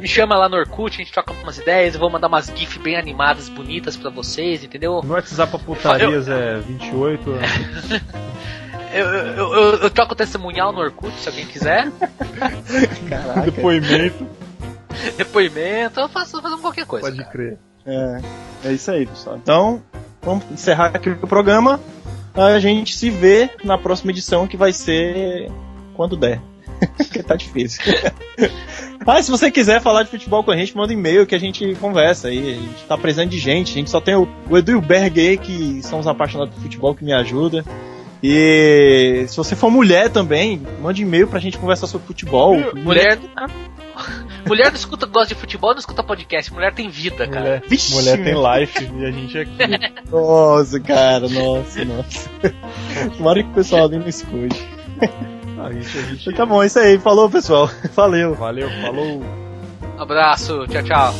Me 0.00 0.08
chama 0.08 0.36
lá 0.36 0.48
no 0.48 0.56
Orkut, 0.56 0.94
a 0.94 0.98
gente 0.98 1.12
troca 1.12 1.32
umas 1.32 1.58
ideias, 1.58 1.94
eu 1.94 2.00
vou 2.00 2.10
mandar 2.10 2.28
umas 2.28 2.46
GIFs 2.46 2.78
bem 2.78 2.96
animadas, 2.96 3.48
bonitas 3.48 3.96
pra 3.96 4.10
vocês, 4.10 4.64
entendeu? 4.64 5.00
Meu 5.02 5.12
WhatsApp 5.12 5.50
pra 5.50 5.58
putarias 5.58 6.28
é 6.28 6.58
28. 6.58 7.30
Eu, 8.92 9.06
eu, 9.06 9.54
eu, 9.54 9.74
eu 9.82 9.90
troco 9.90 10.16
testemunhal 10.16 10.72
no 10.72 10.80
Orkut, 10.80 11.14
se 11.16 11.28
alguém 11.28 11.46
quiser. 11.46 11.92
Depoimento. 13.44 14.26
Depoimento, 15.16 16.00
eu 16.00 16.08
faço 16.08 16.42
fazendo 16.42 16.60
qualquer 16.60 16.84
coisa. 16.86 17.06
Pode 17.06 17.18
cara. 17.18 17.30
crer. 17.30 17.58
É, 17.86 18.20
é 18.64 18.72
isso 18.72 18.90
aí, 18.90 19.06
pessoal. 19.06 19.36
Então, 19.36 19.80
vamos 20.20 20.44
encerrar 20.50 20.86
aqui 20.86 21.10
o 21.10 21.26
programa. 21.26 21.80
A 22.34 22.58
gente 22.58 22.96
se 22.96 23.10
vê 23.10 23.50
na 23.64 23.78
próxima 23.78 24.10
edição 24.10 24.46
que 24.46 24.56
vai 24.56 24.72
ser 24.72 25.50
quando 25.94 26.16
der. 26.16 26.40
Porque 26.96 27.22
tá 27.24 27.36
difícil. 27.36 27.82
ah, 29.06 29.22
se 29.22 29.30
você 29.30 29.50
quiser 29.50 29.80
falar 29.80 30.02
de 30.02 30.10
futebol 30.10 30.42
com 30.42 30.50
a 30.50 30.56
gente, 30.56 30.76
manda 30.76 30.92
um 30.92 30.96
e-mail 30.96 31.26
que 31.26 31.34
a 31.34 31.38
gente 31.38 31.74
conversa 31.76 32.28
aí. 32.28 32.38
A 32.38 32.54
gente 32.54 32.84
tá 32.88 32.96
precisando 32.96 33.30
de 33.30 33.38
gente. 33.38 33.70
A 33.72 33.74
gente 33.74 33.90
só 33.90 34.00
tem 34.00 34.14
o, 34.14 34.28
o 34.48 34.56
Edu 34.56 34.72
e 34.72 34.74
o 34.74 34.80
Berg 34.80 35.20
aí, 35.20 35.38
que 35.38 35.82
são 35.82 35.98
os 35.98 36.06
apaixonados 36.06 36.54
por 36.54 36.62
futebol, 36.62 36.94
que 36.94 37.04
me 37.04 37.12
ajuda. 37.12 37.64
E 38.22 39.24
se 39.28 39.36
você 39.36 39.56
for 39.56 39.70
mulher 39.70 40.10
também, 40.10 40.60
mande 40.80 41.02
e-mail 41.02 41.26
pra 41.26 41.40
gente 41.40 41.56
conversar 41.56 41.86
sobre 41.86 42.06
futebol. 42.06 42.56
Mulher. 42.74 43.18
Mulher 44.46 44.68
não 44.70 44.76
escuta, 44.76 45.06
gosta 45.06 45.34
de 45.34 45.40
futebol, 45.40 45.72
não 45.72 45.78
escuta 45.78 46.02
podcast. 46.02 46.52
Mulher 46.52 46.72
tem 46.72 46.88
vida, 46.88 47.28
cara. 47.28 47.40
Mulher, 47.40 47.62
Vixe, 47.68 47.94
mulher 47.94 48.24
tem 48.24 48.34
life 48.34 48.90
e 48.96 49.04
a 49.04 49.10
gente 49.10 49.38
aqui. 49.38 49.52
Nossa, 50.10 50.80
cara, 50.80 51.28
nossa, 51.28 51.84
nossa. 51.84 52.30
Tomara 53.16 53.42
que 53.42 53.50
o 53.50 53.52
pessoal 53.52 53.84
ali 53.84 53.98
não 53.98 54.08
escute. 54.08 54.68
A 55.64 55.72
gente, 55.72 55.98
a 55.98 56.02
gente... 56.02 56.32
Tá 56.32 56.46
bom, 56.46 56.62
é 56.62 56.66
isso 56.66 56.78
aí. 56.78 56.98
Falou, 56.98 57.30
pessoal. 57.30 57.70
Valeu. 57.94 58.34
Valeu, 58.34 58.68
falou. 58.82 59.22
Abraço, 59.98 60.66
tchau, 60.68 60.82
tchau. 60.82 61.14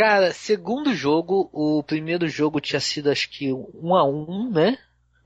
Cara, 0.00 0.32
segundo 0.32 0.94
jogo, 0.94 1.50
o 1.52 1.82
primeiro 1.82 2.26
jogo 2.26 2.58
tinha 2.58 2.80
sido 2.80 3.10
acho 3.10 3.28
que 3.28 3.52
um 3.52 3.94
a 3.94 4.02
um, 4.02 4.50
né? 4.50 4.78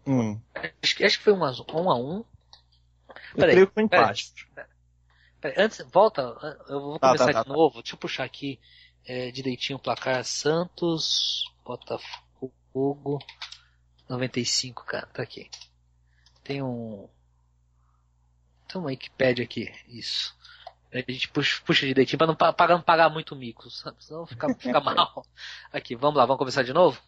Hum. 0.04 0.40
Acho, 0.82 0.96
que- 0.96 1.04
acho 1.04 1.18
que 1.18 1.22
foi 1.22 1.32
um 1.32 1.44
a 1.44 1.52
um. 1.52 1.90
a 1.92 1.94
um. 1.96 2.16
Eu 2.18 2.24
Peraí, 3.36 3.52
creio 3.52 3.66
que 3.68 3.74
foi 3.74 3.82
empate. 3.84 4.34
Peraí, 5.40 5.64
antes, 5.64 5.80
volta, 5.92 6.22
eu 6.68 6.80
vou 6.80 6.98
Tá, 6.98 7.06
começar 7.06 7.26
tá, 7.26 7.32
tá, 7.34 7.42
de 7.44 7.48
tá. 7.48 7.54
novo. 7.54 7.82
Deixa 7.82 7.94
eu 7.94 7.98
puxar 8.00 8.24
aqui 8.24 8.58
é, 9.06 9.30
direitinho 9.30 9.76
o 9.76 9.80
placar. 9.80 10.24
Santos, 10.24 11.44
Botafogo, 11.64 13.20
95, 14.08 14.84
cara, 14.86 15.06
tá 15.06 15.22
aqui. 15.22 15.48
Tem 16.42 16.60
um. 16.60 17.08
Tem 18.66 18.80
uma 18.80 18.88
Wikipedia 18.88 19.44
aqui, 19.44 19.72
isso. 19.86 20.36
A 20.94 21.12
gente 21.12 21.28
puxa, 21.28 21.60
puxa 21.64 21.86
direitinho 21.86 22.18
pra 22.18 22.26
não, 22.26 22.36
pa- 22.36 22.52
pra 22.52 22.68
não 22.74 22.80
pagar 22.82 23.10
muito 23.10 23.34
mico, 23.36 23.68
senão 23.70 24.26
fica, 24.26 24.54
fica 24.54 24.80
mal. 24.80 25.26
Aqui, 25.72 25.96
vamos 25.96 26.16
lá, 26.16 26.24
vamos 26.24 26.38
começar 26.38 26.62
de 26.62 26.72
novo? 26.72 27.00